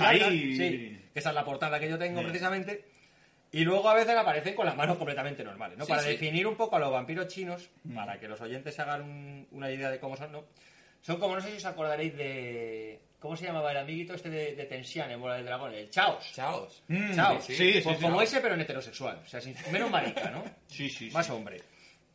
Ahí. 0.00 0.56
sí, 0.56 1.00
que 1.12 1.18
esa 1.18 1.28
es 1.30 1.34
la 1.34 1.44
portada 1.44 1.78
que 1.80 1.88
yo 1.88 1.98
tengo 1.98 2.22
precisamente. 2.22 2.84
Y 3.50 3.64
luego 3.64 3.88
a 3.88 3.94
veces 3.94 4.14
aparecen 4.14 4.54
con 4.54 4.66
las 4.66 4.76
manos 4.76 4.98
completamente 4.98 5.42
normales, 5.42 5.78
¿no? 5.78 5.84
Sí, 5.86 5.90
para 5.90 6.02
sí. 6.02 6.10
definir 6.10 6.46
un 6.46 6.54
poco 6.54 6.76
a 6.76 6.78
los 6.78 6.92
vampiros 6.92 7.28
chinos, 7.28 7.70
para 7.94 8.20
que 8.20 8.28
los 8.28 8.38
oyentes 8.42 8.74
se 8.74 8.82
hagan 8.82 9.02
un- 9.02 9.48
una 9.52 9.70
idea 9.70 9.90
de 9.90 9.98
cómo 9.98 10.16
son, 10.18 10.30
¿no? 10.32 10.44
Son 11.00 11.18
como, 11.18 11.34
no 11.34 11.40
sé 11.40 11.50
si 11.52 11.56
os 11.56 11.64
acordaréis 11.64 12.14
de... 12.16 13.00
¿Cómo 13.20 13.36
se 13.36 13.46
llamaba 13.46 13.72
el 13.72 13.78
amiguito 13.78 14.14
este 14.14 14.30
de, 14.30 14.54
de 14.54 14.64
Tensian 14.66 15.10
en 15.10 15.20
Bola 15.20 15.34
del 15.36 15.44
Dragón? 15.44 15.74
El 15.74 15.90
Chaos. 15.90 16.30
Chaos. 16.34 16.82
Mm, 16.88 17.14
Chaos. 17.16 17.44
sí, 17.44 17.54
sí, 17.56 17.80
Pues 17.82 17.98
como 17.98 18.22
ese, 18.22 18.40
pero 18.40 18.54
en 18.54 18.60
heterosexual. 18.60 19.20
O 19.24 19.28
sea, 19.28 19.40
sin- 19.40 19.56
menos 19.72 19.90
marica, 19.90 20.30
¿no? 20.30 20.44
Sí, 20.68 20.88
sí, 20.88 21.10
Más 21.10 21.28
hombre. 21.30 21.60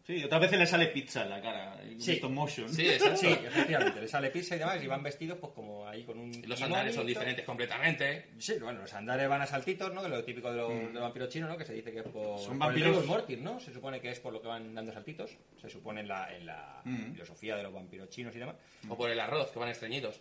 Sí, 0.06 0.22
otras 0.22 0.42
veces 0.42 0.60
le 0.60 0.66
sale 0.68 0.88
pizza 0.88 1.24
en 1.24 1.30
la 1.30 1.42
cara. 1.42 1.78
Sí. 1.98 2.12
Stop 2.14 2.32
motion. 2.32 2.68
Sí, 2.74 2.88
exacto. 2.90 3.16
Sí, 3.22 3.28
efectivamente, 3.28 4.02
le 4.02 4.08
sale 4.10 4.30
pizza 4.32 4.56
y 4.56 4.60
demás 4.60 4.84
y 4.84 4.88
van 4.88 5.02
vestidos 5.02 5.38
pues 5.40 5.54
como 5.54 5.88
ahí 5.88 6.04
con 6.04 6.20
un... 6.20 6.44
Los 6.46 6.62
andares 6.62 6.94
son 6.94 7.08
diferentes 7.08 7.46
completamente. 7.46 8.32
Sí, 8.38 8.56
bueno, 8.62 8.82
los 8.82 8.94
andares 8.94 9.30
van 9.30 9.42
a 9.42 9.46
saltitos, 9.46 9.94
¿no? 9.94 10.04
De 10.04 10.10
lo 10.10 10.22
típico 10.26 10.52
de 10.52 10.58
los, 10.58 10.70
de 10.70 10.92
los 10.92 11.02
vampiros 11.02 11.30
chinos, 11.30 11.50
¿no? 11.50 11.56
Que 11.58 11.64
se 11.64 11.74
dice 11.74 11.94
que 11.94 12.00
es 12.00 12.04
por... 12.06 12.38
Son 12.38 12.60
por 12.60 12.68
vampiros- 12.74 13.06
mortis, 13.06 13.40
¿no? 13.40 13.60
Se 13.62 13.72
supone 13.72 14.02
que 14.02 14.10
es 14.10 14.20
por 14.20 14.34
lo 14.34 14.42
que 14.42 14.50
van 14.50 14.76
dando 14.76 14.92
saltitos. 14.92 15.32
Se 15.62 15.70
supone 15.70 16.02
en 16.02 16.08
la, 16.10 16.36
en 16.36 16.46
la 16.48 16.82
Mm. 16.86 17.14
filosofía 17.14 17.56
de 17.56 17.64
los 17.64 17.72
vampiros 17.74 18.10
chinos 18.10 18.36
y 18.36 18.40
demás. 18.40 18.56
O 18.90 18.98
por 18.98 19.10
el 19.10 19.18
arroz, 19.18 19.52
que 19.52 19.60
van 19.60 19.70
estreñidos. 19.70 20.20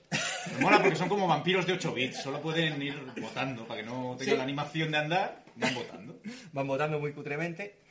Me 0.55 0.61
mola 0.61 0.81
porque 0.81 0.95
son 0.95 1.09
como 1.09 1.27
vampiros 1.27 1.67
de 1.67 1.73
8 1.73 1.93
bits. 1.93 2.23
Solo 2.23 2.41
pueden 2.41 2.81
ir 2.81 2.95
votando 3.21 3.67
para 3.67 3.81
que 3.81 3.87
no 3.89 4.15
tengan 4.17 4.35
Sí. 4.35 4.37
la 4.37 4.45
animación 4.45 4.93
de 4.93 4.99
andar. 4.99 5.43
Van 5.57 5.75
votando. 5.75 6.21
Van 6.53 6.67
votando 6.69 7.01
muy 7.01 7.13
cutremente. 7.13 7.82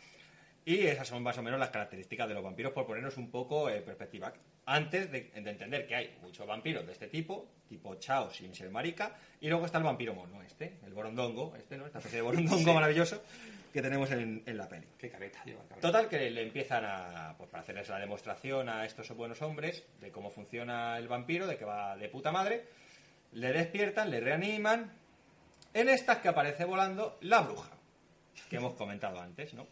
Y 0.64 0.86
esas 0.86 1.08
son 1.08 1.24
más 1.24 1.38
o 1.38 1.42
menos 1.42 1.60
las 1.60 1.72
características 1.72 2.28
de 2.28 2.36
los 2.36 2.44
vampiros, 2.44 2.72
por 2.72 2.86
ponernos 2.86 3.18
un 3.18 3.32
poco 3.32 3.70
en 3.70 3.84
perspectiva. 3.84 4.32
Antes 4.66 5.12
de, 5.12 5.32
de 5.34 5.50
entender 5.50 5.88
que 5.88 5.96
hay 5.96 6.16
muchos 6.22 6.46
vampiros 6.46 6.86
de 6.86 6.94
este 6.94 7.08
tipo, 7.08 7.48
tipo 7.68 7.96
Chao 7.96 8.30
sin 8.32 8.54
ser 8.54 8.70
marica, 8.70 9.18
y 9.40 9.50
luego 9.50 9.66
está 9.66 9.80
el 9.80 9.84
vampiro 9.84 10.14
mono, 10.14 10.42
este, 10.44 10.78
el 10.86 10.94
borondongo, 10.94 11.56
este, 11.56 11.78
¿no? 11.78 11.88
Esta 11.88 11.98
especie 11.98 12.18
de 12.18 12.22
borondongo 12.22 12.58
Sí. 12.64 12.74
maravilloso 12.74 13.24
que 13.74 13.82
tenemos 13.82 14.12
en, 14.12 14.44
en 14.46 14.58
la 14.58 14.68
peli. 14.68 14.86
Qué 15.00 15.10
careta 15.10 15.44
lleva. 15.46 15.64
Total, 15.80 16.08
que 16.08 16.30
le 16.30 16.44
empiezan 16.44 16.84
a, 16.86 17.34
pues 17.38 17.50
para 17.50 17.64
hacerles 17.64 17.90
la 17.90 17.98
demostración 18.00 18.70
a 18.70 18.86
estos 18.86 19.10
buenos 19.16 19.42
hombres 19.42 19.84
de 20.00 20.12
cómo 20.12 20.30
funciona 20.30 20.98
el 21.00 21.08
vampiro, 21.08 21.48
de 21.48 21.58
que 21.58 21.66
va 21.66 21.96
de 21.98 22.08
puta 22.10 22.32
madre, 22.32 22.66
le 23.32 23.52
despiertan, 23.52 24.12
le 24.12 24.20
reaniman, 24.20 24.92
en 25.74 25.90
estas 25.90 26.18
que 26.18 26.28
aparece 26.28 26.66
volando 26.66 27.18
la 27.22 27.40
bruja, 27.42 27.72
que 28.50 28.58
hemos 28.58 28.74
comentado 28.74 29.20
antes, 29.22 29.54
¿no? 29.54 29.66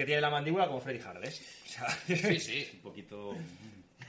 Que 0.00 0.06
tiene 0.06 0.22
la 0.22 0.30
mandíbula 0.30 0.66
como 0.66 0.80
Freddy 0.80 0.98
Hardes. 1.06 1.62
O 1.66 1.68
sea, 1.68 1.90
Sí, 2.06 2.40
sí. 2.40 2.70
Un 2.76 2.80
poquito... 2.80 3.36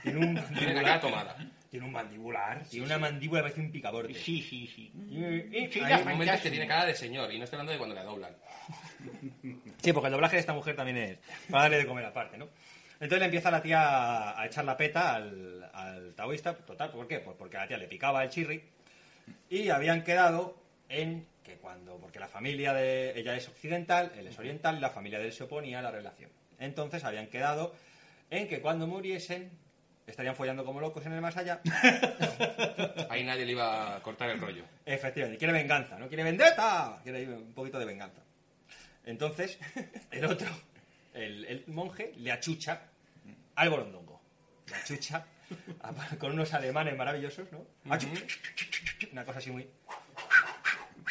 tiene 0.02 0.26
un 0.26 0.34
cara 0.36 0.98
tomada. 0.98 1.36
Tiene 1.70 1.84
un 1.84 1.92
mandibular, 1.92 2.64
tiene 2.64 2.86
una 2.86 2.96
mandíbula 2.96 3.40
que 3.40 3.42
parece 3.42 3.60
un 3.60 3.70
picaborte. 3.70 4.14
Sí, 4.14 4.40
sí, 4.40 4.66
sí. 4.74 4.90
Y- 5.10 5.78
Hay 5.80 6.02
momentos 6.04 6.40
que 6.40 6.50
tiene 6.50 6.66
cara 6.66 6.86
de 6.86 6.94
señor, 6.94 7.30
y 7.30 7.36
no 7.36 7.44
estoy 7.44 7.58
hablando 7.58 7.72
de 7.72 7.78
cuando 7.78 7.94
la 7.94 8.04
doblan. 8.04 8.34
Sí, 9.82 9.92
porque 9.92 10.06
el 10.06 10.12
doblaje 10.12 10.36
de 10.36 10.40
esta 10.40 10.54
mujer 10.54 10.74
también 10.76 10.96
es 10.96 11.18
para 11.50 11.64
darle 11.64 11.76
de 11.78 11.86
comer 11.86 12.06
aparte, 12.06 12.38
¿no? 12.38 12.48
Entonces 12.94 13.18
le 13.18 13.24
empieza 13.26 13.50
la 13.50 13.60
tía 13.60 13.82
a, 13.82 14.40
a 14.40 14.46
echar 14.46 14.64
la 14.64 14.78
peta 14.78 15.14
al, 15.16 15.68
al 15.74 16.14
taoísta. 16.14 16.54
Total, 16.56 16.90
¿por 16.90 17.06
qué? 17.06 17.18
Pues 17.18 17.36
porque 17.38 17.58
a 17.58 17.60
la 17.60 17.68
tía 17.68 17.76
le 17.76 17.86
picaba 17.86 18.24
el 18.24 18.30
chirri 18.30 18.62
y 19.50 19.68
habían 19.68 20.02
quedado 20.04 20.56
en 20.88 21.26
que 21.52 21.58
cuando... 21.58 21.98
Porque 21.98 22.18
la 22.18 22.28
familia 22.28 22.72
de 22.72 23.18
ella 23.18 23.36
es 23.36 23.48
occidental, 23.48 24.12
él 24.16 24.26
es 24.26 24.38
oriental, 24.38 24.76
y 24.76 24.80
la 24.80 24.90
familia 24.90 25.18
de 25.18 25.26
él 25.26 25.32
se 25.32 25.44
oponía 25.44 25.78
a 25.80 25.82
la 25.82 25.90
relación. 25.90 26.30
Entonces 26.58 27.04
habían 27.04 27.26
quedado 27.26 27.74
en 28.30 28.48
que 28.48 28.60
cuando 28.60 28.86
muriesen 28.86 29.50
estarían 30.06 30.34
follando 30.34 30.64
como 30.64 30.80
locos 30.80 31.04
en 31.06 31.12
el 31.12 31.20
más 31.20 31.36
allá. 31.36 31.60
Ahí 33.10 33.24
nadie 33.24 33.44
le 33.46 33.52
iba 33.52 33.96
a 33.96 34.02
cortar 34.02 34.30
el 34.30 34.40
rollo. 34.40 34.64
Efectivamente, 34.86 35.38
quiere 35.38 35.52
venganza, 35.52 35.98
¿no? 35.98 36.08
Quiere 36.08 36.24
vendetta, 36.24 37.00
quiere 37.02 37.28
un 37.28 37.52
poquito 37.52 37.78
de 37.78 37.84
venganza. 37.84 38.22
Entonces, 39.04 39.58
el 40.10 40.24
otro, 40.24 40.48
el, 41.14 41.44
el 41.44 41.64
monje, 41.68 42.12
le 42.16 42.32
achucha 42.32 42.82
al 43.56 43.70
borondongo. 43.70 44.20
Le 44.68 44.74
achucha 44.76 45.24
a- 45.82 46.16
con 46.16 46.32
unos 46.32 46.52
alemanes 46.54 46.96
maravillosos, 46.96 47.50
¿no? 47.52 47.64
Una 49.12 49.24
cosa 49.24 49.38
así 49.38 49.50
muy... 49.50 49.68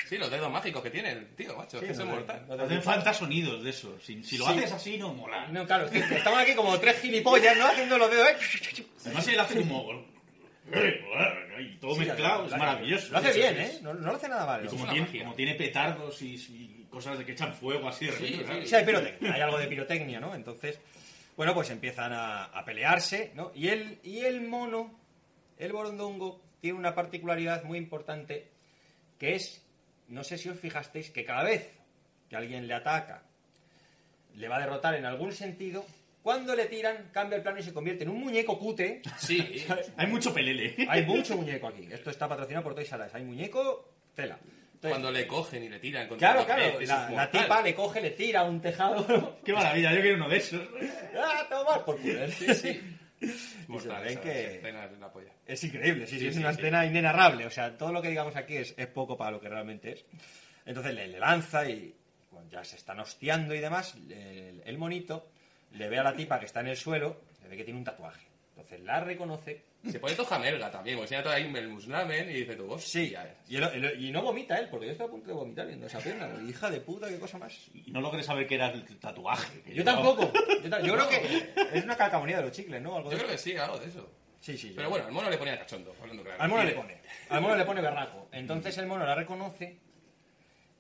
Sí, 0.10 0.18
los 0.18 0.30
dedos 0.30 0.52
mágicos 0.52 0.82
que 0.84 0.90
tiene 0.90 1.12
el 1.12 1.28
tío, 1.36 1.56
macho. 1.56 1.80
Sí, 1.80 1.86
es 1.86 1.88
que 1.88 1.92
eso 1.94 2.04
es 2.04 2.08
mortal. 2.10 2.46
dedos- 2.48 2.62
Hacen 2.66 2.84
falta 2.84 3.14
sonidos 3.14 3.64
de 3.64 3.70
eso. 3.70 3.98
Si, 4.02 4.24
si 4.24 4.38
lo 4.38 4.46
Sí. 4.46 4.52
haces 4.52 4.72
así, 4.74 4.98
no 4.98 5.14
mola. 5.14 5.48
No, 5.48 5.66
claro, 5.66 5.86
es 5.86 5.92
que 5.92 6.16
estamos 6.16 6.40
aquí 6.40 6.54
como 6.56 6.78
tres 6.80 7.00
gilipollas, 7.02 7.58
¿no? 7.58 7.66
Haciendo 7.68 7.98
los 7.98 8.10
dedos, 8.12 8.28
¿eh? 8.30 8.86
Además, 9.06 9.28
él 9.28 9.40
hace 9.40 9.60
como... 9.62 10.12
Y 11.60 11.76
todo 11.80 11.94
Sí, 11.96 12.00
mezclado, 12.02 12.42
la- 12.48 12.48
es 12.56 12.58
maravilloso. 12.58 13.12
Lo 13.12 13.18
hace 13.18 13.30
Eso 13.30 13.40
bien. 13.40 13.58
¿eh? 13.60 13.80
No, 13.82 13.94
no 13.94 14.08
lo 14.12 14.16
hace 14.16 14.30
nada 14.30 14.46
mal. 14.46 14.62
Y 14.62 14.66
¿no? 14.66 14.70
como 14.72 14.88
tiene, 14.92 15.20
como 15.24 15.34
tiene 15.36 15.56
petardos 15.56 16.22
y, 16.22 16.36
y 16.36 16.88
cosas 16.90 17.18
de 17.18 17.26
que 17.26 17.34
echan 17.34 17.54
fuego 17.54 17.88
así 17.90 18.06
de 18.06 18.12
repente. 18.12 18.68
Sí, 18.68 18.76
hay 18.76 18.86
pirotecnia, 18.86 19.34
hay 19.34 19.42
algo 19.42 19.58
de 19.58 19.68
pirotecnia, 19.68 20.20
¿no? 20.20 20.34
Entonces, 20.34 20.80
bueno, 21.36 21.54
pues 21.54 21.70
empiezan 21.70 22.14
a, 22.14 22.46
a 22.46 22.64
pelearse, 22.66 23.32
¿no? 23.36 23.52
Y 23.56 23.68
el, 23.68 24.00
y 24.04 24.20
el 24.20 24.42
mono, 24.42 24.98
el 25.58 25.72
borondongo, 25.74 26.42
tiene 26.62 26.78
una 26.78 26.96
particularidad 26.96 27.64
muy 27.64 27.78
importante, 27.78 28.48
que 29.20 29.36
es, 29.36 29.61
no 30.12 30.24
sé 30.24 30.38
si 30.38 30.50
os 30.50 30.60
fijasteis, 30.60 31.10
que 31.10 31.26
cada 31.26 31.44
vez 31.44 31.72
que 32.30 32.36
alguien 32.36 32.68
le 32.68 32.74
ataca, 32.74 33.24
le 34.36 34.48
va 34.48 34.58
a 34.58 34.60
derrotar 34.60 34.96
en 34.96 35.06
algún 35.06 35.34
sentido, 35.34 35.86
cuando 36.22 36.56
le 36.56 36.66
tiran, 36.66 37.10
cambia 37.12 37.38
el 37.38 37.42
plano 37.42 37.60
y 37.60 37.64
se 37.64 37.74
convierte 37.74 38.04
en 38.04 38.10
un 38.10 38.20
muñeco 38.20 38.60
cutre. 38.60 39.02
Sí, 39.18 39.66
Hay 39.98 40.08
mucho 40.08 40.34
pelele. 40.34 40.76
Hay 40.88 41.06
mucho 41.06 41.36
muñeco 41.36 41.68
aquí. 41.68 41.88
Esto 41.92 42.10
está 42.12 42.28
patrocinado 42.28 42.64
por 42.64 42.76
Toys 42.76 42.92
R 42.92 43.06
Us. 43.06 43.16
Hay 43.16 43.24
muñeco, 43.24 43.90
tela. 44.14 44.38
Entonces, 44.74 45.00
cuando 45.00 45.12
le 45.12 45.28
cogen 45.28 45.64
y 45.64 45.70
le 45.70 45.80
tiran 45.80 46.08
contra 46.08 46.34
Claro, 46.34 46.48
pared, 46.48 46.86
claro, 46.86 47.16
la, 47.16 47.24
la 47.26 47.32
tipa 47.32 47.62
le 47.62 47.76
coge, 47.76 48.02
le 48.02 48.12
tira 48.12 48.44
un 48.44 48.60
tejado. 48.62 49.40
Qué 49.46 49.54
maravilla, 49.54 49.94
yo 49.94 50.02
quiero 50.02 50.16
uno 50.18 50.30
de 50.30 50.38
esos. 50.38 50.62
¡Ah, 51.16 51.46
toma 51.50 51.86
por 51.86 52.00
culo! 52.00 52.28
Sí, 52.30 52.54
sí. 52.54 52.82
Es 53.32 53.58
se 53.68 53.72
mortal, 53.72 54.04
ven 54.04 54.12
esa- 54.14 54.22
que- 54.22 54.42
esa 54.42 54.52
escena 54.56 54.86
es 54.86 54.92
una 54.98 55.12
polla. 55.12 55.32
Es 55.46 55.64
increíble, 55.64 56.08
sí, 56.08 56.14
sí, 56.16 56.20
Sí, 56.22 56.28
es 56.28 56.34
sí, 56.36 56.40
una 56.42 56.50
escena 56.52 56.86
inenarrable. 56.86 57.46
O 57.46 57.50
sea, 57.52 57.78
todo 57.78 57.94
lo 57.94 58.02
que 58.02 58.10
digamos 58.10 58.36
aquí 58.36 58.58
es, 58.58 58.74
es 58.78 58.88
poco 58.88 59.16
para 59.18 59.32
lo 59.32 59.40
que 59.40 59.50
realmente 59.50 59.92
es. 59.94 60.06
Entonces 60.66 60.94
le, 60.94 61.08
le 61.08 61.20
lanza 61.20 61.68
y 61.70 61.96
ya 62.50 62.64
se 62.64 62.76
están 62.78 63.00
hostiando 63.00 63.54
y 63.56 63.60
demás, 63.60 63.96
el, 64.10 64.62
el 64.66 64.78
monito 64.78 65.28
le 65.74 65.88
ve 65.90 66.00
a 66.00 66.04
la 66.04 66.16
tipa 66.16 66.40
que 66.40 66.46
está 66.46 66.60
en 66.62 66.68
el 66.68 66.78
suelo, 66.78 67.22
le 67.44 67.50
ve 67.50 67.58
que 67.58 67.64
tiene 67.64 67.80
un 67.80 67.86
tatuaje. 67.86 68.26
Entonces 68.56 68.80
la 68.82 69.00
reconoce. 69.02 69.62
Se 69.90 70.00
pone 70.00 70.14
toja 70.14 70.38
melga 70.38 70.70
también, 70.70 70.96
porque 70.98 71.06
enseña 71.16 71.24
todo 71.24 71.34
ahí 71.34 71.52
el 71.56 71.68
muslamen 71.70 72.30
y 72.30 72.34
dice 72.34 72.56
tú, 72.56 72.78
Sí, 72.78 73.16
y, 73.48 73.56
el- 73.56 73.64
el- 73.64 74.04
y 74.06 74.12
no 74.12 74.22
vomita 74.22 74.58
él, 74.60 74.68
porque 74.70 74.86
yo 74.86 74.92
estoy 74.92 75.08
a 75.08 75.10
punto 75.10 75.28
de 75.30 75.34
vomitar 75.34 75.66
viendo 75.66 75.88
esa 75.88 75.98
pierna. 76.00 76.30
Hija 76.48 76.70
de 76.70 76.82
puta, 76.82 77.08
qué 77.10 77.18
cosa 77.20 77.40
más. 77.40 77.52
Y 77.74 77.90
no 77.92 78.00
logré 78.00 78.22
saber 78.22 78.46
qué 78.46 78.56
era 78.56 78.70
el 78.70 78.84
tatuaje. 79.00 79.62
que 79.64 79.72
Yo 79.74 79.84
llevaba. 79.84 80.04
tampoco. 80.16 80.32
Yo, 80.64 80.70
ta- 80.70 80.82
yo 80.82 80.94
creo 80.94 81.10
que 81.10 81.54
es 81.78 81.84
una 81.84 81.98
calcamonía 81.98 82.38
de 82.38 82.44
los 82.44 82.52
chicles, 82.52 82.80
¿no? 82.82 82.96
Algo 82.98 83.10
de 83.10 83.16
Yo 83.18 83.24
creo 83.24 83.34
eso. 83.34 83.44
que 83.44 83.52
sí, 83.52 83.58
algo 83.58 83.80
de 83.80 83.88
eso. 83.88 84.12
Sí, 84.40 84.56
sí. 84.58 84.70
yo- 84.70 84.76
Pero 84.76 84.90
bueno, 84.92 85.08
el 85.08 85.14
mono 85.14 85.30
le 85.32 85.38
ponía 85.40 85.58
cachondo, 85.58 85.96
hablando 86.00 86.24
claro. 86.24 86.42
Al 86.44 86.50
mono 86.50 86.64
le 86.64 86.72
pone. 86.74 86.98
Al 87.30 87.42
mono 87.42 87.56
le 87.56 87.66
pone 87.66 87.82
berraco. 87.82 88.28
Entonces 88.32 88.78
el 88.78 88.86
mono 88.86 89.04
la 89.06 89.16
reconoce 89.16 89.80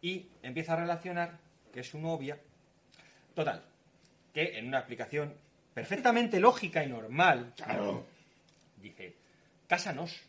y 0.01 0.27
empieza 0.43 0.73
a 0.73 0.75
relacionar 0.77 1.39
que 1.73 1.79
es 1.79 1.89
su 1.89 1.97
novia. 1.99 2.37
Total. 3.33 3.63
Que 4.33 4.57
en 4.59 4.67
una 4.67 4.77
explicación 4.79 5.33
perfectamente 5.73 6.39
lógica 6.39 6.83
y 6.83 6.87
normal. 6.87 7.53
Dice, 8.81 9.15
cásanos. 9.67 10.19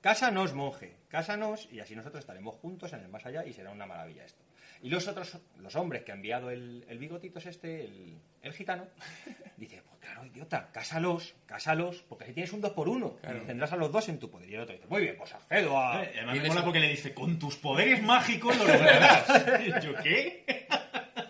Cásanos, 0.00 0.54
monje. 0.54 0.94
Cásanos 1.08 1.68
y 1.72 1.80
así 1.80 1.96
nosotros 1.96 2.20
estaremos 2.20 2.54
juntos 2.56 2.92
en 2.92 3.00
el 3.00 3.08
más 3.08 3.26
allá 3.26 3.44
y 3.44 3.52
será 3.52 3.70
una 3.70 3.86
maravilla 3.86 4.24
esto. 4.24 4.42
Y 4.82 4.90
los 4.90 5.08
otros, 5.08 5.38
los 5.58 5.74
hombres 5.74 6.02
que 6.04 6.12
ha 6.12 6.14
enviado 6.14 6.50
el, 6.50 6.84
el 6.88 6.98
bigotitos 6.98 7.46
este, 7.46 7.86
el, 7.86 8.18
el 8.42 8.52
gitano, 8.52 8.86
dice, 9.56 9.82
pues 9.88 9.98
claro, 10.00 10.24
idiota, 10.26 10.68
cásalos, 10.70 11.34
cásalos, 11.46 12.04
porque 12.08 12.24
así 12.24 12.34
tienes 12.34 12.52
un 12.52 12.60
dos 12.60 12.72
por 12.72 12.88
uno. 12.88 13.16
Tendrás 13.46 13.72
a 13.72 13.76
los 13.76 13.90
dos 13.90 14.08
en 14.10 14.18
tu 14.18 14.30
poder. 14.30 14.48
Y 14.50 14.54
el 14.54 14.60
otro 14.60 14.74
dice, 14.74 14.86
muy 14.86 15.00
bien, 15.02 15.16
pues 15.16 15.32
accedo 15.34 15.78
a... 15.78 16.04
Eh, 16.04 16.12
Además 16.18 16.36
Y 16.36 16.40
me 16.40 16.48
mola 16.48 16.64
porque 16.64 16.80
le 16.80 16.88
dice, 16.88 17.14
con 17.14 17.38
tus 17.38 17.56
poderes 17.56 18.02
mágicos 18.02 18.56
lo 18.58 18.64
lograrás. 18.66 19.82
¿Yo 19.84 19.94
qué? 20.02 20.44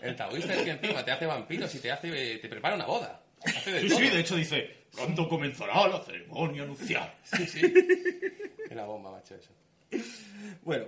El 0.03 0.17
taoísta 0.17 0.53
es 0.55 0.63
que 0.63 0.71
encima 0.73 1.05
te 1.05 1.13
hace 1.13 1.27
vampiros 1.27 1.73
y 1.75 1.79
te 1.79 1.91
hace 1.93 2.39
te 2.39 2.49
prepara 2.49 2.75
una 2.75 2.87
boda. 2.87 3.23
Hace 3.45 3.73
de 3.73 3.81
Sí, 3.83 3.89
todo. 3.89 3.99
sí, 4.01 4.09
de 4.11 4.21
hecho 4.21 4.37
dice, 4.37 4.86
pronto 4.97 5.29
comenzará 5.29 5.87
la 5.89 6.01
ceremonia 6.01 6.65
nupcial. 6.65 7.15
Sí, 7.25 7.47
sí. 7.47 7.75
Era 8.71 8.85
bomba, 8.85 9.13
macho, 9.13 9.35
eso. 9.35 9.53
Bueno, 10.63 10.87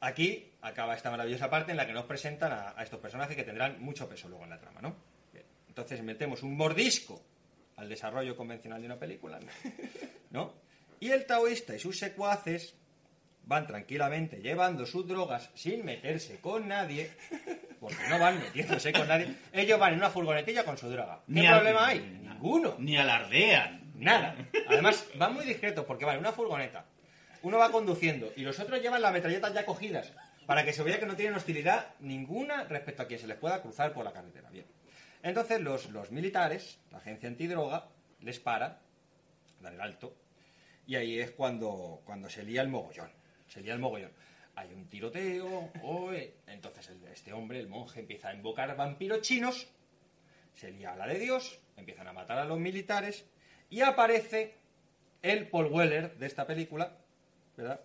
aquí 0.00 0.52
acaba 0.62 0.94
esta 0.94 1.10
maravillosa 1.10 1.50
parte 1.50 1.72
en 1.72 1.76
la 1.76 1.86
que 1.86 1.92
nos 1.92 2.04
presentan 2.04 2.52
a, 2.52 2.74
a 2.76 2.82
estos 2.82 3.00
personajes 3.00 3.36
que 3.36 3.44
tendrán 3.44 3.80
mucho 3.82 4.08
peso 4.08 4.28
luego 4.28 4.44
en 4.44 4.50
la 4.50 4.58
trama, 4.58 4.80
¿no? 4.80 4.94
Bien, 5.32 5.44
Entonces 5.68 6.02
metemos 6.02 6.42
un 6.42 6.56
mordisco 6.56 7.20
al 7.76 7.88
desarrollo 7.88 8.36
convencional 8.36 8.80
de 8.80 8.86
una 8.86 8.98
película, 8.98 9.38
¿no? 10.30 10.54
Y 11.00 11.10
el 11.10 11.26
taoísta 11.26 11.74
y 11.74 11.78
sus 11.80 11.98
secuaces 11.98 12.74
van 13.46 13.66
tranquilamente 13.66 14.40
llevando 14.40 14.86
sus 14.86 15.06
drogas 15.06 15.50
sin 15.54 15.84
meterse 15.84 16.40
con 16.40 16.68
nadie, 16.68 17.10
porque 17.80 18.08
no 18.08 18.18
van 18.18 18.38
metiéndose 18.38 18.92
con 18.92 19.06
nadie. 19.08 19.34
Ellos 19.52 19.78
van 19.78 19.92
en 19.92 19.98
una 19.98 20.10
furgonetilla 20.10 20.64
con 20.64 20.78
su 20.78 20.88
droga. 20.88 21.20
¿Qué 21.26 21.32
Ni 21.32 21.46
problema 21.46 21.86
hay? 21.86 22.00
Ninguno. 22.00 22.76
Ni 22.78 22.96
alardean. 22.96 23.92
Nada. 23.94 24.36
Además, 24.68 25.06
van 25.16 25.34
muy 25.34 25.44
discretos 25.44 25.84
porque 25.84 26.04
van 26.04 26.16
en 26.16 26.20
una 26.20 26.32
furgoneta. 26.32 26.84
Uno 27.42 27.58
va 27.58 27.70
conduciendo 27.70 28.32
y 28.36 28.42
los 28.42 28.58
otros 28.58 28.80
llevan 28.80 29.02
las 29.02 29.12
metralletas 29.12 29.52
ya 29.52 29.66
cogidas 29.66 30.12
para 30.46 30.64
que 30.64 30.72
se 30.72 30.82
vea 30.82 30.98
que 30.98 31.06
no 31.06 31.16
tienen 31.16 31.34
hostilidad 31.34 31.88
ninguna 32.00 32.64
respecto 32.64 33.02
a 33.02 33.06
quien 33.06 33.20
se 33.20 33.26
les 33.26 33.36
pueda 33.36 33.60
cruzar 33.62 33.92
por 33.92 34.04
la 34.04 34.12
carretera. 34.12 34.48
Bien. 34.50 34.66
Entonces 35.22 35.60
los, 35.60 35.90
los 35.90 36.10
militares, 36.10 36.78
la 36.90 36.98
agencia 36.98 37.28
antidroga, 37.28 37.88
les 38.20 38.40
para, 38.40 38.80
dan 39.60 39.74
el 39.74 39.80
alto, 39.80 40.14
y 40.86 40.96
ahí 40.96 41.18
es 41.18 41.30
cuando, 41.30 42.02
cuando 42.04 42.28
se 42.28 42.42
lía 42.42 42.62
el 42.62 42.68
mogollón. 42.68 43.10
Se 43.54 43.60
lía 43.62 43.72
el 43.74 43.78
mogollón. 43.78 44.10
Hay 44.56 44.72
un 44.72 44.86
tiroteo, 44.88 45.70
oe. 45.82 46.34
entonces 46.48 46.88
el- 46.90 47.04
este 47.12 47.32
hombre, 47.32 47.58
el 47.60 47.68
monje, 47.68 48.00
empieza 48.00 48.28
a 48.28 48.34
invocar 48.34 48.76
vampiros 48.76 49.20
chinos 49.22 49.68
se 50.54 50.70
lía 50.70 50.94
la 50.94 51.06
de 51.08 51.18
Dios, 51.18 51.58
empiezan 51.76 52.06
a 52.06 52.12
matar 52.12 52.38
a 52.38 52.44
los 52.44 52.60
militares 52.60 53.24
y 53.70 53.80
aparece 53.80 54.54
el 55.22 55.48
Paul 55.48 55.66
Weller 55.66 56.16
de 56.16 56.26
esta 56.26 56.46
película, 56.46 56.96
¿verdad? 57.56 57.80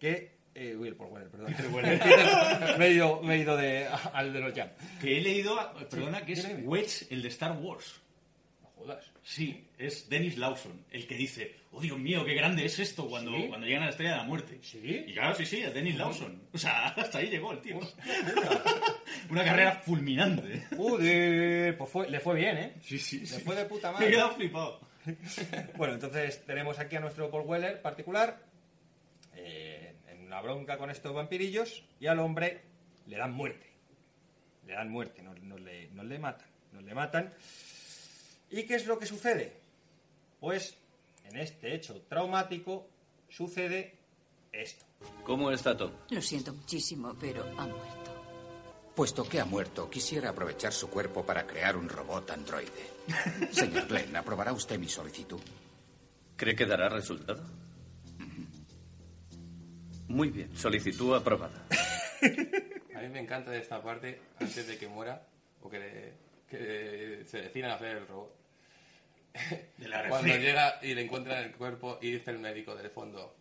Que... 0.00 0.32
eh, 0.54 0.74
uy, 0.74 0.88
el 0.88 0.96
Paul 0.96 1.12
Weller, 1.12 1.28
perdón. 1.30 1.54
me, 2.78 2.86
he 2.86 2.90
ido, 2.94 3.22
me 3.22 3.34
he 3.36 3.38
ido 3.38 3.56
de, 3.56 3.86
al 4.12 4.32
de 4.32 4.40
los 4.40 4.52
Jam. 4.52 4.70
Que 5.00 5.18
he 5.18 5.20
leído, 5.20 5.56
perdona, 5.88 6.24
que 6.26 6.32
es 6.32 6.48
Wedge, 6.64 7.06
el 7.10 7.22
de 7.22 7.28
Star 7.28 7.52
Wars. 7.52 8.00
No 8.62 8.68
jodas. 8.70 9.12
Sí, 9.22 9.68
es 9.78 10.08
Dennis 10.08 10.36
Lawson, 10.38 10.84
el 10.90 11.06
que 11.06 11.14
dice, 11.14 11.54
oh 11.72 11.80
Dios 11.80 11.98
mío, 11.98 12.24
qué 12.24 12.34
grande 12.34 12.64
es 12.64 12.78
esto 12.78 13.08
cuando, 13.08 13.34
¿Sí? 13.34 13.46
cuando 13.48 13.66
llegan 13.66 13.82
a 13.82 13.86
la 13.86 13.90
estrella 13.90 14.12
de 14.12 14.16
la 14.18 14.24
muerte. 14.24 14.58
¿Sí? 14.62 15.04
Y 15.06 15.12
claro, 15.14 15.34
sí, 15.34 15.46
sí, 15.46 15.62
es 15.62 15.72
Dennis 15.74 15.96
Lawson. 15.96 16.42
O 16.52 16.58
sea, 16.58 16.86
hasta 16.96 17.18
ahí 17.18 17.28
llegó 17.30 17.52
el 17.52 17.60
tío. 17.60 17.80
Una 19.30 19.44
carrera 19.44 19.72
fulminante. 19.84 20.66
Joder, 20.76 21.76
pues 21.76 21.90
fue- 21.90 22.08
le 22.10 22.20
fue 22.20 22.34
bien, 22.36 22.56
¿eh? 22.58 22.72
Sí, 22.82 22.98
sí, 22.98 23.20
Le 23.20 23.26
sí. 23.26 23.40
fue 23.42 23.54
de 23.56 23.64
puta 23.64 23.88
Me 23.92 23.96
he 23.96 24.00
madre. 24.00 24.10
quedado 24.12 24.34
flipado. 24.34 24.80
Bueno, 25.76 25.94
entonces 25.94 26.44
tenemos 26.46 26.78
aquí 26.78 26.94
a 26.96 27.00
nuestro 27.00 27.28
Paul 27.30 27.44
Weller 27.46 27.82
particular 27.82 28.38
eh, 29.34 29.96
en 30.08 30.26
una 30.26 30.40
bronca 30.40 30.76
con 30.78 30.90
estos 30.90 31.12
vampirillos 31.12 31.82
y 31.98 32.06
al 32.06 32.20
hombre 32.20 32.60
le 33.06 33.16
dan 33.16 33.32
muerte. 33.32 33.66
Le 34.66 34.74
dan 34.74 34.90
muerte, 34.90 35.22
no, 35.22 35.34
no 35.34 35.58
le, 35.58 35.88
no 35.90 36.04
le 36.04 36.18
matan. 36.20 36.46
No 36.72 36.80
le 36.80 36.94
matan. 36.94 37.32
¿Y 38.50 38.62
qué 38.64 38.76
es 38.76 38.86
lo 38.86 38.98
que 38.98 39.06
sucede? 39.06 39.54
Pues 40.38 40.78
en 41.24 41.36
este 41.36 41.74
hecho 41.74 42.00
traumático 42.08 42.86
sucede 43.28 43.96
esto. 44.52 44.84
¿Cómo 45.24 45.50
está 45.50 45.76
Tom? 45.76 45.90
Lo 46.10 46.20
siento 46.22 46.52
muchísimo, 46.52 47.14
pero 47.20 47.42
ha 47.58 47.66
muerto. 47.66 48.12
Puesto 48.94 49.26
que 49.26 49.40
ha 49.40 49.44
muerto, 49.46 49.88
quisiera 49.88 50.30
aprovechar 50.30 50.72
su 50.72 50.90
cuerpo 50.90 51.24
para 51.24 51.46
crear 51.46 51.76
un 51.76 51.88
robot 51.88 52.30
androide. 52.30 52.90
Señor 53.50 53.86
Glenn, 53.88 54.14
¿aprobará 54.14 54.52
usted 54.52 54.78
mi 54.78 54.88
solicitud? 54.88 55.40
¿Cree 56.36 56.54
que 56.54 56.66
dará 56.66 56.88
resultado? 56.90 57.42
Muy 60.08 60.28
bien, 60.30 60.54
solicitud 60.56 61.14
aprobada. 61.14 61.66
A 62.94 63.00
mí 63.00 63.08
me 63.08 63.20
encanta 63.20 63.50
de 63.50 63.58
esta 63.60 63.82
parte, 63.82 64.20
antes 64.38 64.66
de 64.66 64.76
que 64.78 64.86
muera, 64.86 65.26
o 65.62 65.70
que, 65.70 65.78
le- 65.78 66.12
que 66.46 67.24
se 67.26 67.40
decidan 67.42 67.70
a 67.70 67.74
hacer 67.74 67.96
el 67.96 68.06
robot. 68.06 68.32
De 69.78 69.88
la 69.88 70.08
Cuando 70.08 70.36
llega 70.36 70.78
y 70.82 70.94
le 70.94 71.02
encuentran 71.02 71.42
el 71.42 71.52
cuerpo 71.52 71.98
y 72.00 72.12
dice 72.12 72.30
el 72.30 72.38
médico 72.38 72.74
del 72.74 72.90
fondo, 72.90 73.34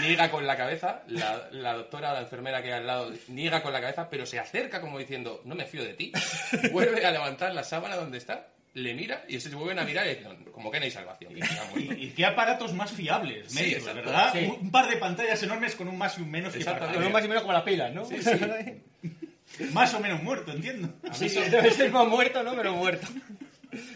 niega 0.00 0.30
con 0.30 0.46
la 0.46 0.56
cabeza, 0.56 1.02
la, 1.08 1.48
la 1.52 1.74
doctora, 1.74 2.12
la 2.12 2.20
enfermera 2.20 2.62
que 2.62 2.68
hay 2.72 2.80
al 2.80 2.86
lado, 2.86 3.12
niega 3.28 3.62
con 3.62 3.72
la 3.72 3.80
cabeza, 3.80 4.08
pero 4.10 4.26
se 4.26 4.38
acerca 4.38 4.80
como 4.80 4.98
diciendo, 4.98 5.40
no 5.44 5.54
me 5.54 5.64
fío 5.64 5.84
de 5.84 5.94
ti. 5.94 6.12
Vuelve 6.72 7.04
a 7.06 7.10
levantar 7.10 7.54
la 7.54 7.64
sábana 7.64 7.96
donde 7.96 8.18
está, 8.18 8.48
le 8.74 8.94
mira 8.94 9.24
y 9.28 9.38
se 9.38 9.50
vuelven 9.54 9.78
a 9.78 9.84
mirar 9.84 10.06
y 10.06 10.14
dicen, 10.16 10.44
como 10.46 10.70
que 10.70 10.78
no 10.78 10.84
hay 10.84 10.90
salvación. 10.90 11.34
que 11.34 11.40
ya 11.40 11.62
ha 11.62 11.70
muerto". 11.70 11.92
¿Y, 11.94 12.04
y 12.04 12.10
qué 12.10 12.24
aparatos 12.26 12.72
más 12.72 12.90
fiables, 12.90 13.52
Sí, 13.52 13.60
médicos, 13.60 13.82
exacto. 13.82 14.00
verdad? 14.00 14.32
Sí. 14.32 14.56
Un, 14.60 14.70
par 14.70 14.88
de 14.88 14.96
pantallas 14.96 15.42
enormes 15.42 15.74
con 15.76 15.88
un 15.88 15.98
más 15.98 16.18
y 16.18 16.22
un 16.22 16.30
menos 16.30 16.52
que. 16.54 16.64
Con 16.64 17.04
un 17.04 17.12
más 17.12 17.24
y 17.24 17.28
menos 17.28 17.42
como 17.42 17.52
las 17.52 17.62
pilas, 17.62 17.92
¿no? 17.92 18.04
Sí, 18.04 18.22
sí. 18.22 18.30
Más 19.72 19.92
o 19.92 20.00
menos 20.00 20.22
muerto, 20.22 20.50
entiendo. 20.52 20.88
Sí, 21.12 21.28
sí, 21.28 21.38
debe 21.50 21.70
ser 21.70 21.90
más 21.90 22.06
muerto, 22.08 22.42
¿no? 22.42 22.56
Pero 22.56 22.74
muerto. 22.74 23.06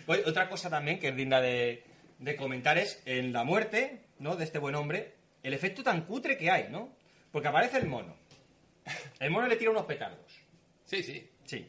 Otra 0.07 0.49
cosa 0.49 0.70
también 0.70 0.99
que 0.99 1.09
es 1.09 1.16
digna 1.16 1.41
de, 1.41 1.85
de 2.18 2.37
comentar 2.37 2.79
es 2.79 3.03
en 3.05 3.33
la 3.33 3.45
muerte, 3.45 4.01
¿no? 4.18 4.37
De 4.37 4.45
este 4.45 4.59
buen 4.59 4.74
hombre, 4.74 5.14
el 5.43 5.55
efecto 5.55 5.83
tan 5.83 6.03
cutre 6.07 6.37
que 6.39 6.51
hay, 6.51 6.68
¿no? 6.70 6.95
Porque 7.31 7.49
aparece 7.49 7.79
el 7.79 7.87
mono. 7.87 8.16
El 9.18 9.31
mono 9.31 9.47
le 9.49 9.57
tira 9.57 9.70
unos 9.70 9.85
petardos. 9.87 10.33
Sí, 10.85 11.03
sí. 11.03 11.29
Sí. 11.45 11.68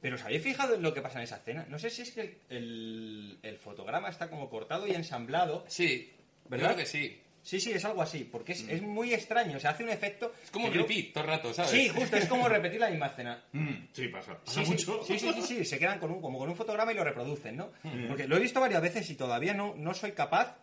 Pero 0.00 0.16
¿os 0.16 0.22
habéis 0.22 0.42
fijado 0.42 0.74
en 0.74 0.82
lo 0.82 0.94
que 0.94 1.02
pasa 1.02 1.18
en 1.18 1.24
esa 1.24 1.36
escena? 1.36 1.66
No 1.68 1.78
sé 1.78 1.90
si 1.90 2.02
es 2.02 2.12
que 2.12 2.20
el, 2.20 2.38
el- 2.50 3.38
el 3.42 3.58
fotograma 3.58 4.08
está 4.08 4.28
como 4.30 4.48
cortado 4.48 4.86
y 4.86 4.92
ensamblado. 4.92 5.64
Sí, 5.68 6.12
¿Verdad? 6.48 6.68
creo 6.74 6.78
que 6.78 6.86
sí. 6.86 7.20
Sí, 7.42 7.58
sí, 7.60 7.72
es 7.72 7.84
algo 7.84 8.02
así, 8.02 8.28
porque 8.30 8.52
es, 8.52 8.66
es 8.68 8.82
muy 8.82 9.14
extraño, 9.14 9.56
o 9.56 9.60
sea, 9.60 9.70
hace 9.70 9.82
un 9.82 9.90
efecto... 9.90 10.32
Es 10.44 10.50
como 10.50 10.66
un 10.66 10.72
yo- 10.72 10.82
repeat 10.82 11.12
todo 11.12 11.24
el 11.24 11.30
rato, 11.30 11.54
¿sabes? 11.54 11.70
Sí, 11.70 11.88
justo, 11.88 12.16
es 12.16 12.26
como 12.26 12.48
repetir 12.48 12.80
la 12.80 12.90
misma 12.90 13.06
escena. 13.06 13.42
Mm, 13.52 13.88
sí, 13.92 14.08
pasa. 14.08 14.38
Pasa 14.38 14.60
Sí, 14.60 14.64
sí, 14.66 14.70
mucho. 14.72 15.02
Sí, 15.04 15.18
sí, 15.18 15.32
sí, 15.34 15.42
sí, 15.42 15.64
se 15.64 15.78
quedan 15.78 15.98
con 15.98 16.10
un, 16.10 16.20
como 16.20 16.38
con 16.38 16.48
un 16.48 16.56
fotograma 16.56 16.92
y 16.92 16.94
lo 16.94 17.04
reproducen, 17.04 17.56
¿no? 17.56 17.70
Mm. 17.82 18.08
Porque 18.08 18.28
lo 18.28 18.36
he 18.36 18.40
visto 18.40 18.60
varias 18.60 18.82
veces 18.82 19.08
y 19.10 19.14
todavía 19.14 19.54
no, 19.54 19.74
no 19.76 19.94
soy 19.94 20.12
capaz 20.12 20.56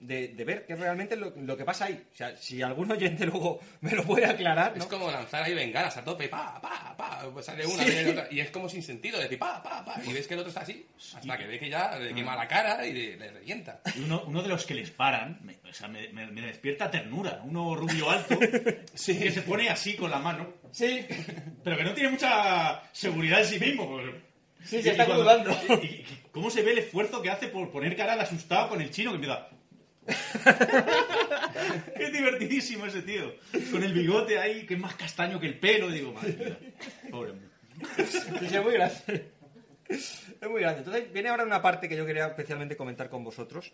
de, 0.00 0.28
de 0.28 0.44
ver 0.44 0.64
qué 0.66 0.74
es 0.74 0.78
realmente 0.78 1.16
lo, 1.16 1.30
lo 1.36 1.56
que 1.56 1.64
pasa 1.64 1.86
ahí. 1.86 2.02
O 2.12 2.16
sea, 2.16 2.36
si 2.36 2.62
algún 2.62 2.90
oyente 2.90 3.26
luego 3.26 3.60
me 3.80 3.92
lo 3.92 4.04
puede 4.04 4.26
aclarar, 4.26 4.76
¿no? 4.76 4.84
Es 4.84 4.88
como 4.90 5.10
lanzar 5.10 5.42
ahí 5.42 5.54
bengalas 5.54 5.96
a 5.96 6.04
tope, 6.04 6.28
pa, 6.28 6.60
pa, 6.60 6.94
pa, 6.96 7.28
pues 7.32 7.46
sale 7.46 7.66
una, 7.66 7.82
Sí. 7.84 7.90
viene 7.90 8.10
otra, 8.10 8.28
y 8.30 8.40
es 8.40 8.50
como 8.50 8.68
sin 8.68 8.82
sentido, 8.82 9.18
decir 9.18 9.38
pa, 9.38 9.62
pa, 9.62 9.84
pa, 9.84 10.00
y 10.04 10.12
ves 10.12 10.26
que 10.26 10.34
el 10.34 10.40
otro 10.40 10.50
está 10.50 10.60
así, 10.62 10.86
hasta 11.16 11.36
que 11.38 11.46
ve 11.46 11.58
que 11.58 11.68
ya 11.68 11.98
le 11.98 12.14
quema 12.14 12.36
la 12.36 12.46
cara 12.48 12.86
y 12.86 12.92
le, 12.92 13.16
le 13.16 13.30
revienta. 13.32 13.80
Y 13.96 14.00
uno, 14.00 14.22
uno 14.26 14.42
de 14.42 14.48
los 14.48 14.64
que 14.64 14.74
les 14.74 14.90
paran, 14.90 15.38
me, 15.42 15.58
o 15.68 15.72
sea, 15.72 15.88
me, 15.88 16.08
me- 16.12 16.26
me 16.30 16.42
despierta 16.42 16.90
ternura. 16.90 17.40
Uno 17.44 17.74
rubio 17.74 18.10
alto, 18.10 18.38
que 18.38 19.30
se 19.32 19.42
pone 19.42 19.68
así 19.68 19.94
con 19.94 20.10
la 20.10 20.18
mano. 20.18 20.54
Sí. 20.70 21.04
Pero 21.64 21.76
que 21.76 21.84
no 21.84 21.92
tiene 21.94 22.10
mucha 22.10 22.82
seguridad 22.92 23.40
en 23.40 23.46
sí 23.46 23.58
mismo. 23.58 23.88
pues. 23.88 24.06
Sí, 24.64 24.82
se 24.82 24.88
y 24.88 24.90
está 24.90 25.06
cuando- 25.06 25.22
dudando. 25.24 25.50
y- 25.82 25.86
y- 25.86 26.06
¿Cómo 26.32 26.50
se 26.50 26.62
ve 26.62 26.72
el 26.72 26.78
esfuerzo 26.78 27.20
que 27.22 27.30
hace 27.30 27.48
por 27.48 27.70
poner 27.70 27.96
cara 27.96 28.12
al 28.12 28.20
asustado 28.20 28.68
con 28.68 28.80
el 28.80 28.90
chino 28.90 29.10
que 29.10 29.16
empieza... 29.16 29.48
Qué 31.96 32.10
divertidísimo 32.10 32.86
ese 32.86 33.02
tío. 33.02 33.34
Con 33.70 33.82
el 33.82 33.92
bigote 33.92 34.38
ahí, 34.38 34.64
que 34.66 34.74
es 34.74 34.80
más 34.80 34.94
castaño 34.94 35.38
que 35.38 35.46
el 35.46 35.58
pelo. 35.58 35.88
Digo, 35.90 36.12
madre 36.12 36.32
mía. 36.34 36.58
Pobre. 37.10 37.34
Sí, 38.06 38.56
es 38.56 38.62
muy 38.62 38.72
grande. 38.74 39.32
Es 39.88 40.48
muy 40.48 40.60
grande. 40.60 40.78
Entonces, 40.80 41.12
viene 41.12 41.28
ahora 41.28 41.44
una 41.44 41.62
parte 41.62 41.88
que 41.88 41.96
yo 41.96 42.06
quería 42.06 42.26
especialmente 42.26 42.76
comentar 42.76 43.08
con 43.08 43.24
vosotros. 43.24 43.72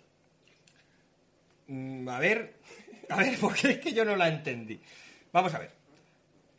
Mm, 1.66 2.09
a 2.09 2.18
ver, 2.18 2.55
a 3.09 3.16
ver, 3.16 3.39
porque 3.41 3.70
es 3.72 3.78
que 3.78 3.93
yo 3.93 4.05
no 4.05 4.16
la 4.16 4.28
entendí. 4.28 4.80
Vamos 5.32 5.55
a 5.55 5.59
ver. 5.59 5.70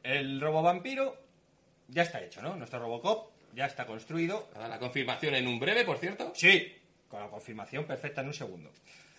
El 0.03 0.39
robo 0.39 0.61
vampiro 0.61 1.17
ya 1.87 2.03
está 2.03 2.21
hecho, 2.21 2.41
¿no? 2.41 2.55
Nuestro 2.55 2.79
Robocop 2.79 3.31
ya 3.53 3.65
está 3.65 3.85
construido. 3.85 4.49
La 4.57 4.79
confirmación 4.79 5.35
en 5.35 5.47
un 5.47 5.59
breve, 5.59 5.83
por 5.83 5.97
cierto. 5.97 6.31
Sí, 6.35 6.75
con 7.07 7.21
la 7.21 7.27
confirmación 7.29 7.85
perfecta 7.85 8.21
en 8.21 8.27
un 8.27 8.33
segundo. 8.33 8.71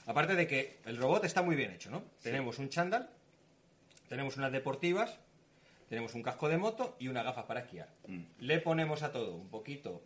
Aparte 0.07 0.37
de 0.37 0.47
que 0.47 0.79
el 0.87 0.97
robot 0.97 1.25
está 1.25 1.43
muy 1.43 1.57
bien 1.57 1.73
hecho, 1.73 1.91
¿no? 1.91 2.05
Tenemos 2.23 2.59
un 2.59 2.69
chándal, 2.69 3.11
tenemos 4.09 4.37
unas 4.37 4.53
deportivas, 4.53 5.19
tenemos 5.89 6.15
un 6.15 6.23
casco 6.23 6.49
de 6.49 6.57
moto 6.57 6.97
y 6.99 7.09
unas 7.09 7.25
gafas 7.25 7.45
para 7.45 7.61
esquiar. 7.61 7.89
Le 8.39 8.61
ponemos 8.61 9.03
a 9.03 9.11
todo 9.11 9.35
un 9.35 9.49
poquito 9.49 10.03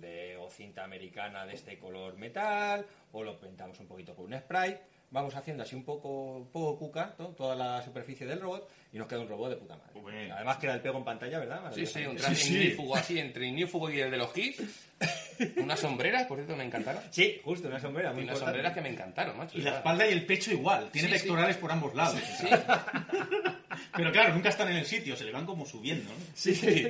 de 0.00 0.36
o 0.36 0.48
cinta 0.50 0.84
americana 0.84 1.46
de 1.46 1.54
este 1.54 1.78
color 1.78 2.16
metal, 2.16 2.86
o 3.12 3.24
lo 3.24 3.38
pintamos 3.38 3.78
un 3.80 3.86
poquito 3.86 4.14
con 4.14 4.26
un 4.26 4.38
spray. 4.38 4.78
Vamos 5.12 5.34
haciendo 5.34 5.64
así 5.64 5.74
un 5.74 5.84
poco, 5.84 6.36
un 6.36 6.46
poco 6.52 6.78
cuca 6.78 7.16
¿no? 7.18 7.30
toda 7.30 7.56
la 7.56 7.82
superficie 7.82 8.24
del 8.24 8.40
robot 8.40 8.70
y 8.92 8.98
nos 8.98 9.08
queda 9.08 9.20
un 9.20 9.28
robot 9.28 9.50
de 9.50 9.56
puta 9.56 9.76
madre. 9.76 10.30
Además 10.30 10.58
queda 10.58 10.74
el 10.74 10.80
pego 10.80 10.98
en 10.98 11.04
pantalla, 11.04 11.40
¿verdad? 11.40 11.72
Sí, 11.74 11.84
sí, 11.84 12.06
un 12.06 12.16
traje 12.16 12.48
ignífugo 12.48 12.94
así, 12.94 13.18
entre 13.18 13.48
ignífugo 13.48 13.90
y 13.90 14.00
el 14.00 14.12
de 14.12 14.16
los 14.16 14.32
Kiss. 14.32 14.62
Unas 15.56 15.80
sombreras, 15.80 16.26
por 16.26 16.38
cierto, 16.38 16.56
me 16.56 16.64
encantaron. 16.64 17.02
Sí, 17.10 17.40
justo, 17.44 17.68
una 17.68 17.80
sombrera 17.80 18.12
muy 18.12 18.22
Y 18.22 18.24
unas 18.24 18.34
importante. 18.36 18.58
sombreras 18.58 18.72
que 18.74 18.80
me 18.80 18.88
encantaron, 18.90 19.36
macho. 19.38 19.58
Y 19.58 19.62
la 19.62 19.76
espalda 19.76 20.06
y 20.08 20.12
el 20.12 20.26
pecho 20.26 20.50
igual. 20.52 20.90
Tiene 20.90 21.08
Sí, 21.08 21.14
sí. 21.14 21.20
pectorales 21.20 21.56
por 21.56 21.72
ambos 21.72 21.94
lados. 21.94 22.20
Sí. 22.38 22.46
Pero 23.96 24.12
claro, 24.12 24.34
nunca 24.34 24.48
están 24.50 24.68
en 24.70 24.76
el 24.76 24.86
sitio, 24.86 25.16
se 25.16 25.24
le 25.24 25.32
van 25.32 25.46
como 25.46 25.66
subiendo. 25.66 26.10
¿no? 26.10 26.16
Sí, 26.34 26.54
sí. 26.54 26.86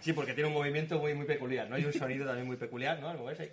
Sí, 0.00 0.12
porque 0.12 0.34
tiene 0.34 0.48
un 0.48 0.54
movimiento 0.54 0.98
muy, 0.98 1.14
muy 1.14 1.26
peculiar, 1.26 1.68
¿no? 1.68 1.76
Hay 1.76 1.84
un 1.84 1.92
sonido 1.92 2.26
también 2.26 2.46
muy 2.46 2.56
peculiar, 2.56 2.98
¿no? 3.00 3.08
Al 3.08 3.18
moverse 3.18 3.44
ahí. 3.44 3.50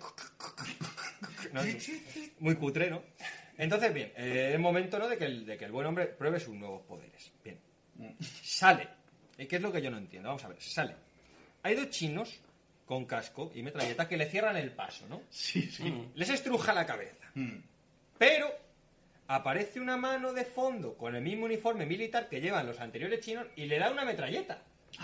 ¿no? 1.52 1.60
Muy 2.40 2.54
cutre, 2.56 2.90
¿no? 2.90 3.02
Entonces, 3.56 3.94
bien, 3.94 4.12
eh, 4.16 4.52
es 4.54 4.60
momento, 4.60 4.98
¿no? 4.98 5.08
De 5.08 5.16
que, 5.16 5.24
el, 5.26 5.46
de 5.46 5.56
que 5.56 5.64
el 5.64 5.72
buen 5.72 5.86
hombre 5.86 6.06
pruebe 6.06 6.40
sus 6.40 6.54
nuevos 6.54 6.82
poderes. 6.82 7.30
Bien. 7.44 7.58
Sale. 8.42 8.88
¿Y 9.38 9.46
qué 9.46 9.56
es 9.56 9.62
lo 9.62 9.72
que 9.72 9.80
yo 9.82 9.90
no 9.90 9.98
entiendo? 9.98 10.28
Vamos 10.28 10.44
a 10.44 10.48
ver, 10.48 10.60
sale. 10.60 10.94
Hay 11.62 11.74
dos 11.74 11.90
chinos 11.90 12.40
con 12.84 13.06
casco 13.06 13.50
y 13.54 13.62
metralletas 13.62 14.06
que 14.08 14.16
le 14.16 14.26
cierran 14.26 14.56
el 14.56 14.70
paso, 14.72 15.06
¿no? 15.08 15.22
Sí, 15.30 15.62
sí. 15.70 15.92
Les 16.14 16.28
estruja 16.30 16.72
la 16.74 16.84
cabeza. 16.86 17.26
Mm. 17.34 17.58
Pero 18.18 18.48
aparece 19.28 19.80
una 19.80 19.96
mano 19.96 20.32
de 20.32 20.44
fondo 20.44 20.94
con 20.96 21.16
el 21.16 21.22
mismo 21.22 21.46
uniforme 21.46 21.86
militar 21.86 22.28
que 22.28 22.40
llevan 22.40 22.66
los 22.66 22.80
anteriores 22.80 23.20
chinos 23.20 23.46
y 23.56 23.64
le 23.66 23.78
da 23.78 23.90
una 23.90 24.04
metralleta. 24.04 24.62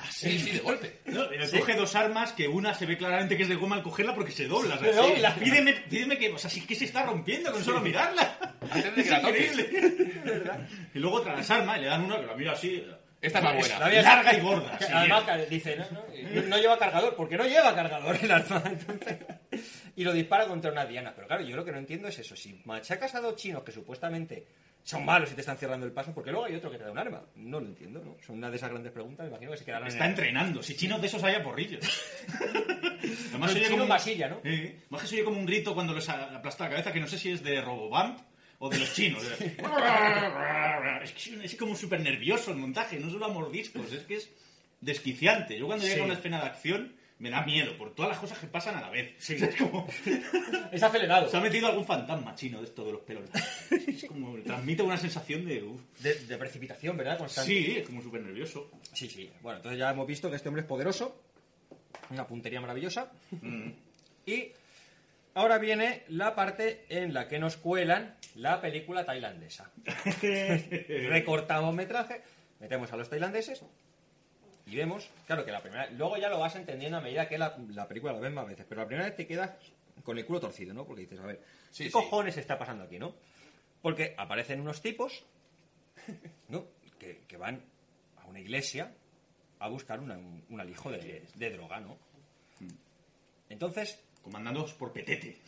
Sí, 0.08 0.38
sí, 0.38 0.52
de 0.52 0.58
golpe. 0.60 1.00
No, 1.06 1.24
Sí. 1.46 1.58
Coge 1.58 1.74
dos 1.74 1.96
armas 1.96 2.32
que 2.32 2.46
una 2.46 2.74
se 2.74 2.86
ve 2.86 2.96
claramente 2.96 3.36
que 3.36 3.42
es 3.42 3.48
de 3.48 3.56
goma 3.56 3.74
al 3.74 3.82
cogerla 3.82 4.14
porque 4.14 4.30
se 4.30 4.46
dobla. 4.46 4.78
Se 4.78 4.92
dobla. 4.92 5.34
sí. 5.34 5.40
Pídeme, 5.40 5.72
pídeme 5.72 6.16
que. 6.16 6.30
O 6.32 6.38
sea, 6.38 6.48
si 6.48 6.60
es 6.60 6.66
que 6.66 6.76
se 6.76 6.84
está 6.84 7.04
rompiendo 7.04 7.50
con 7.50 7.64
solo 7.64 7.80
mirarla. 7.80 8.56
Antes 8.70 8.94
de 8.94 9.00
Es 9.00 9.06
que 9.06 9.10
la 9.10 9.20
toques. 9.20 9.52
increíble. 9.58 10.50
Y 10.94 10.98
luego 11.00 11.16
otra 11.16 11.34
las 11.34 11.50
armas 11.50 11.78
y 11.78 11.80
le 11.80 11.86
dan 11.88 12.04
una 12.04 12.20
que 12.20 12.26
la 12.26 12.34
mira 12.36 12.52
así. 12.52 12.86
Esta 13.22 13.38
es 13.38 13.44
la 13.44 13.52
buena. 13.52 13.78
La 13.78 14.02
Larga 14.02 14.34
y 14.34 14.40
gorda. 14.40 14.78
Sí, 14.78 14.86
Además, 14.92 15.24
dice, 15.50 15.76
no, 15.76 15.84
no, 15.92 16.02
no- 16.40 16.42
no 16.48 16.58
lleva 16.58 16.78
cargador, 16.78 17.14
porque 17.16 17.36
no 17.36 17.44
lleva 17.44 17.74
cargador 17.74 18.16
el 18.22 18.30
arma. 18.30 18.62
entonces, 18.66 19.18
y 19.96 20.04
lo 20.04 20.12
dispara 20.12 20.46
contra 20.46 20.70
una 20.72 20.86
diana. 20.86 21.12
Pero 21.14 21.26
claro, 21.26 21.42
yo 21.42 21.54
lo 21.56 21.64
que 21.64 21.72
no 21.72 21.78
entiendo 21.78 22.08
es 22.08 22.18
eso. 22.18 22.34
Si 22.34 22.60
machacas 22.64 23.14
a 23.14 23.20
dos 23.20 23.36
chinos 23.36 23.62
que 23.62 23.72
supuestamente 23.72 24.46
son 24.82 25.04
malos 25.04 25.30
y 25.30 25.34
te 25.34 25.42
están 25.42 25.58
cerrando 25.58 25.84
el 25.84 25.92
paso, 25.92 26.14
porque 26.14 26.30
luego 26.30 26.46
hay 26.46 26.54
otro 26.54 26.70
que 26.70 26.78
te 26.78 26.84
da 26.84 26.90
un 26.92 26.98
arma. 26.98 27.22
No 27.34 27.60
lo 27.60 27.66
entiendo, 27.66 28.02
¿no? 28.02 28.16
Son 28.24 28.36
una 28.38 28.48
de 28.50 28.56
esas 28.56 28.70
grandes 28.70 28.90
preguntas, 28.92 29.24
me 29.24 29.28
imagino 29.28 29.50
que 29.52 29.58
se 29.58 29.64
quedarán 29.66 29.88
Está 29.88 30.04
en 30.06 30.10
entrenando. 30.12 30.62
Si 30.62 30.74
chinos 30.74 31.00
de 31.02 31.06
esos 31.06 31.22
haya 31.22 31.42
porrillos. 31.42 31.84
Además, 33.30 33.50
oye 33.52 33.60
chino 33.64 33.70
como 33.76 33.86
masilla, 33.86 34.28
¿no? 34.28 34.40
Además 34.44 35.02
que 35.02 35.06
se 35.06 35.14
oye 35.16 35.24
como 35.24 35.38
un 35.38 35.46
grito 35.46 35.74
cuando 35.74 35.92
les 35.94 36.08
a- 36.08 36.34
aplasta 36.36 36.64
la 36.64 36.70
cabeza, 36.70 36.92
que 36.92 37.00
no 37.00 37.06
sé 37.06 37.18
si 37.18 37.30
es 37.32 37.42
de 37.42 37.60
Robobump 37.60 38.18
o 38.60 38.68
de 38.68 38.78
los 38.78 38.94
chinos. 38.94 39.22
es 41.02 41.12
que 41.12 41.44
es 41.44 41.56
como 41.56 41.74
súper 41.74 42.00
nervioso 42.00 42.52
el 42.52 42.58
montaje, 42.58 43.00
no 43.00 43.10
solo 43.10 43.26
a 43.26 43.28
mordiscos, 43.28 43.92
es 43.92 44.04
que 44.04 44.16
es 44.16 44.30
desquiciante. 44.80 45.58
Yo 45.58 45.66
cuando 45.66 45.84
Sí. 45.84 45.98
una 45.98 46.14
escena 46.14 46.40
de 46.40 46.46
acción 46.46 46.94
me 47.18 47.28
da 47.30 47.42
miedo 47.44 47.76
por 47.76 47.94
todas 47.94 48.10
las 48.12 48.18
cosas 48.18 48.38
que 48.38 48.46
pasan 48.46 48.76
a 48.76 48.80
la 48.82 48.90
vez. 48.90 49.14
Sí. 49.18 49.34
Es 49.40 49.56
como... 49.56 49.86
Es 50.72 50.82
acelerado. 50.82 51.28
Se 51.28 51.36
ha 51.36 51.40
metido 51.40 51.66
algún 51.68 51.84
fantasma 51.84 52.34
chino 52.34 52.58
de 52.60 52.64
esto 52.66 52.84
de 52.84 52.92
los 52.92 53.00
pelos. 53.00 53.28
Es 53.70 54.04
como, 54.04 54.38
transmite 54.42 54.82
una 54.82 54.96
sensación 54.96 55.44
de... 55.46 55.64
De, 55.98 56.14
de 56.14 56.36
precipitación, 56.38 56.96
¿verdad? 56.96 57.18
Constante. 57.18 57.50
Sí, 57.50 57.76
es 57.78 57.86
como 57.86 58.02
súper 58.02 58.22
nervioso. 58.22 58.70
Sí, 58.92 59.08
sí. 59.08 59.30
Bueno, 59.42 59.56
entonces 59.58 59.78
ya 59.78 59.90
hemos 59.90 60.06
visto 60.06 60.30
que 60.30 60.36
este 60.36 60.48
hombre 60.48 60.62
es 60.62 60.68
poderoso, 60.68 61.20
una 62.10 62.26
puntería 62.26 62.60
maravillosa. 62.60 63.10
Y 64.26 64.48
ahora 65.34 65.58
viene 65.58 66.02
la 66.08 66.34
parte 66.34 66.84
en 66.88 67.12
la 67.14 67.28
que 67.28 67.38
nos 67.38 67.56
cuelan 67.56 68.16
la 68.34 68.60
película 68.60 69.04
tailandesa. 69.04 69.70
Recortamos 70.88 71.74
metraje, 71.74 72.22
metemos 72.60 72.92
a 72.92 72.96
los 72.96 73.08
tailandeses 73.08 73.62
y 74.66 74.76
vemos, 74.76 75.08
claro 75.26 75.44
que 75.44 75.50
la 75.52 75.60
primera, 75.60 75.88
luego 75.90 76.16
ya 76.16 76.28
lo 76.28 76.38
vas 76.38 76.54
entendiendo 76.56 76.98
a 76.98 77.00
medida 77.00 77.28
que 77.28 77.38
la, 77.38 77.56
la 77.70 77.88
película 77.88 78.12
la 78.12 78.20
ves 78.20 78.32
más 78.32 78.46
veces, 78.46 78.66
pero 78.68 78.82
la 78.82 78.86
primera 78.86 79.06
vez 79.08 79.16
te 79.16 79.26
quedas 79.26 79.50
con 80.04 80.16
el 80.18 80.24
culo 80.24 80.40
torcido, 80.40 80.72
¿no? 80.74 80.84
Porque 80.86 81.02
dices, 81.02 81.18
a 81.18 81.26
ver, 81.26 81.40
Sí, 81.70 81.84
¿qué 81.84 81.90
sí. 81.90 81.92
cojones 81.92 82.36
está 82.36 82.58
pasando 82.58 82.84
aquí, 82.84 82.98
no? 82.98 83.14
Porque 83.82 84.14
aparecen 84.16 84.60
unos 84.60 84.80
tipos, 84.82 85.24
¿no? 86.48 86.66
Que, 86.98 87.22
que 87.26 87.36
van 87.36 87.62
a 88.18 88.26
una 88.26 88.40
iglesia 88.40 88.92
a 89.58 89.68
buscar 89.68 90.00
una- 90.00 90.16
un, 90.18 90.44
un 90.48 90.60
alijo 90.60 90.90
de, 90.90 91.24
de 91.34 91.50
droga, 91.50 91.80
¿no? 91.80 91.98
Entonces, 93.48 93.98
Comandados 94.22 94.72
por 94.74 94.92
Petete. 94.92 95.38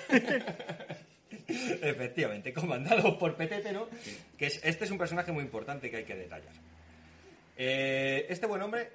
Efectivamente, 1.48 2.52
comandado 2.52 3.18
por 3.18 3.36
Petete, 3.36 3.72
¿no? 3.72 3.88
Que 4.36 4.46
es, 4.46 4.60
este 4.64 4.84
es 4.84 4.90
un 4.90 4.98
personaje 4.98 5.32
muy 5.32 5.42
importante 5.44 5.90
que 5.90 5.98
hay 5.98 6.04
que 6.04 6.16
detallar. 6.16 6.52
Eh, 7.56 8.26
este 8.28 8.46
buen 8.46 8.62
hombre 8.62 8.90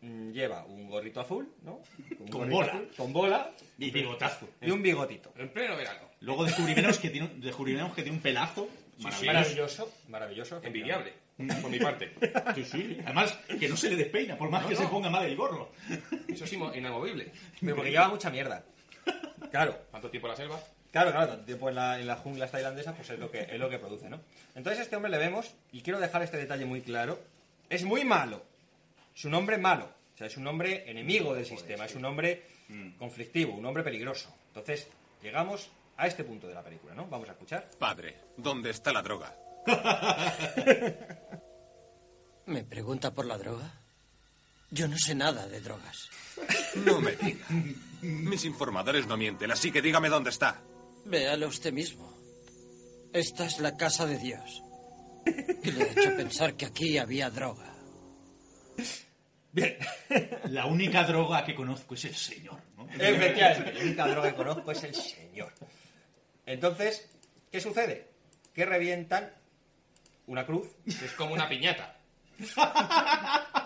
mm, 0.00 0.30
lleva 0.30 0.64
un 0.64 0.88
gorrito 0.88 1.20
azul, 1.20 1.52
¿no? 1.62 1.80
Un 2.18 2.28
Con 2.28 2.48
bola. 2.50 2.72
azul, 2.72 2.90
con 2.96 3.12
bola. 3.12 3.52
Y 3.78 3.90
bigotazo. 3.90 4.48
Y 4.60 4.70
un 4.70 4.82
bigotito. 4.82 5.32
En 5.36 5.50
pleno 5.50 5.76
verano. 5.76 6.08
Luego 6.20 6.44
descubriremos 6.44 6.98
que 6.98 7.10
tiene, 7.10 7.28
descubriremos 7.36 7.94
que 7.94 8.02
tiene 8.02 8.16
un 8.16 8.22
pelazo 8.22 8.68
maravilloso. 8.98 9.26
Maravilloso, 9.26 9.92
maravilloso. 10.08 10.60
Envidiable, 10.62 11.12
por 11.36 11.70
mi 11.70 11.78
parte. 11.78 12.14
Sí, 12.54 12.64
sí. 12.64 12.98
Además, 13.04 13.32
que 13.58 13.68
no 13.68 13.76
se 13.76 13.90
le 13.90 13.96
despeina, 13.96 14.36
por 14.36 14.50
más 14.50 14.62
No, 14.62 14.68
que 14.68 14.74
no. 14.74 14.80
se 14.80 14.86
ponga 14.88 15.10
mal 15.10 15.24
el 15.24 15.36
gorro. 15.36 15.72
Eso 16.28 16.44
es 16.44 16.52
inamovible. 16.52 17.32
Pero 17.60 17.76
porque 17.76 17.90
lleva 17.90 18.08
mucha 18.08 18.30
mierda. 18.30 18.64
Claro. 19.50 19.78
¿Cuánto 19.90 20.10
tiempo 20.10 20.28
en 20.28 20.30
la 20.32 20.36
selva? 20.36 20.60
Claro, 20.90 21.10
claro, 21.10 21.28
tanto 21.28 21.44
tiempo 21.46 21.68
en, 21.70 21.74
la, 21.74 21.98
en 21.98 22.06
las 22.06 22.20
junglas 22.20 22.50
tailandesas, 22.50 22.94
pues 22.94 23.08
es 23.08 23.18
lo, 23.18 23.30
que, 23.30 23.40
es 23.40 23.58
lo 23.58 23.70
que 23.70 23.78
produce, 23.78 24.10
¿no? 24.10 24.20
Entonces 24.54 24.80
a 24.80 24.82
este 24.82 24.94
hombre 24.96 25.10
le 25.10 25.16
vemos, 25.18 25.54
y 25.72 25.80
quiero 25.80 25.98
dejar 25.98 26.22
este 26.22 26.36
detalle 26.36 26.66
muy 26.66 26.82
claro, 26.82 27.18
es 27.70 27.82
muy 27.84 28.04
malo. 28.04 28.44
Es 29.16 29.24
un 29.24 29.32
hombre 29.34 29.56
malo. 29.56 29.90
O 30.14 30.18
sea, 30.18 30.26
es 30.26 30.36
un 30.36 30.46
hombre 30.46 30.84
enemigo 30.90 31.32
del 31.34 31.46
sistema, 31.46 31.86
es 31.86 31.94
un 31.94 32.04
hombre 32.04 32.42
conflictivo, 32.98 33.54
un 33.54 33.64
hombre 33.64 33.82
peligroso. 33.82 34.34
Entonces, 34.48 34.86
llegamos 35.22 35.70
a 35.96 36.06
este 36.06 36.24
punto 36.24 36.46
de 36.46 36.54
la 36.54 36.62
película, 36.62 36.94
¿no? 36.94 37.06
Vamos 37.06 37.28
a 37.28 37.32
escuchar. 37.32 37.70
Padre, 37.78 38.16
¿dónde 38.36 38.68
está 38.70 38.92
la 38.92 39.00
droga? 39.02 39.34
¿Me 42.46 42.64
pregunta 42.64 43.14
por 43.14 43.26
la 43.26 43.38
droga? 43.38 43.72
Yo 44.70 44.88
no 44.88 44.96
sé 44.98 45.14
nada 45.14 45.46
de 45.46 45.60
drogas. 45.60 46.08
No 46.76 47.00
me 47.00 47.12
diga. 47.12 47.46
Mis 48.00 48.44
informadores 48.44 49.06
no 49.06 49.16
mienten, 49.16 49.50
así 49.50 49.70
que 49.70 49.82
dígame 49.82 50.08
dónde 50.08 50.30
está. 50.30 50.60
Véalo 51.04 51.48
usted 51.48 51.72
mismo. 51.72 52.12
Esta 53.12 53.46
es 53.46 53.60
la 53.60 53.76
casa 53.76 54.06
de 54.06 54.18
Dios. 54.18 54.62
Y 55.62 55.70
le 55.70 55.84
he 55.84 55.92
hecho 55.92 56.16
pensar 56.16 56.54
que 56.54 56.66
aquí 56.66 56.98
había 56.98 57.30
droga. 57.30 57.74
Bien. 59.52 59.76
La 60.48 60.66
única 60.66 61.04
droga 61.04 61.44
que 61.44 61.54
conozco 61.54 61.94
es 61.94 62.06
el 62.06 62.14
Señor. 62.14 62.58
¿no? 62.76 62.88
Efectivamente, 62.98 63.72
la 63.72 63.80
única 63.80 64.06
droga 64.06 64.30
que 64.30 64.36
conozco 64.36 64.72
es 64.72 64.84
el 64.84 64.94
señor. 64.94 65.52
Entonces, 66.44 67.08
¿qué 67.50 67.60
sucede? 67.60 68.08
Que 68.54 68.66
revientan 68.66 69.32
una 70.32 70.44
cruz. 70.46 70.68
Es 70.86 71.12
como 71.12 71.34
una 71.34 71.48
piñata. 71.48 71.96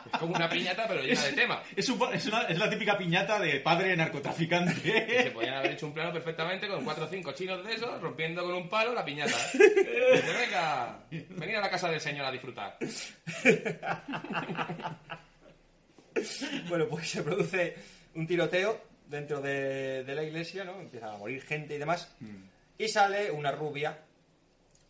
Es 0.07 0.21
como 0.21 0.35
una 0.37 0.49
piñata, 0.49 0.87
pero 0.87 1.03
llena 1.03 1.23
de 1.25 1.33
tema. 1.33 1.63
Es, 1.75 1.89
un- 1.89 2.15
es 2.15 2.27
una- 2.27 2.43
es 2.43 2.59
la 2.59 2.71
típica 2.71 2.97
piñata 2.97 3.39
de 3.41 3.59
padre 3.61 3.91
Que 3.91 3.97
narcotraficante. 3.97 5.23
se 5.25 5.31
podían 5.33 5.55
haber 5.55 5.73
hecho 5.73 5.87
un 5.87 5.93
plano 5.95 6.13
perfectamente 6.13 6.69
con 6.69 6.85
cuatro 6.85 7.05
o 7.07 7.09
cinco 7.09 7.33
chinos 7.33 7.65
de 7.65 7.75
esos, 7.75 8.01
rompiendo 8.01 8.45
con 8.45 8.55
un 8.55 8.69
palo 8.69 8.95
la 8.95 9.05
piñata. 9.05 9.37
Dice, 9.53 10.33
venga, 10.39 10.99
venid 11.11 11.57
a 11.57 11.61
la 11.61 11.71
casa 11.71 11.89
del 11.91 12.01
señor 12.01 12.25
a 12.27 12.31
disfrutar. 12.33 12.77
Bueno, 16.69 16.87
pues 16.89 17.11
se 17.11 17.23
produce 17.23 17.75
un 18.15 18.27
tiroteo 18.27 18.81
dentro 19.07 19.41
de, 19.43 20.03
de 20.05 20.15
la 20.15 20.23
iglesia, 20.23 20.65
¿no? 20.65 20.81
Empieza 20.81 21.13
a 21.13 21.19
morir 21.19 21.43
gente 21.43 21.75
y 21.75 21.79
demás. 21.79 22.11
Y 22.79 22.89
sale 22.89 23.31
una 23.31 23.53
rubia 23.53 23.99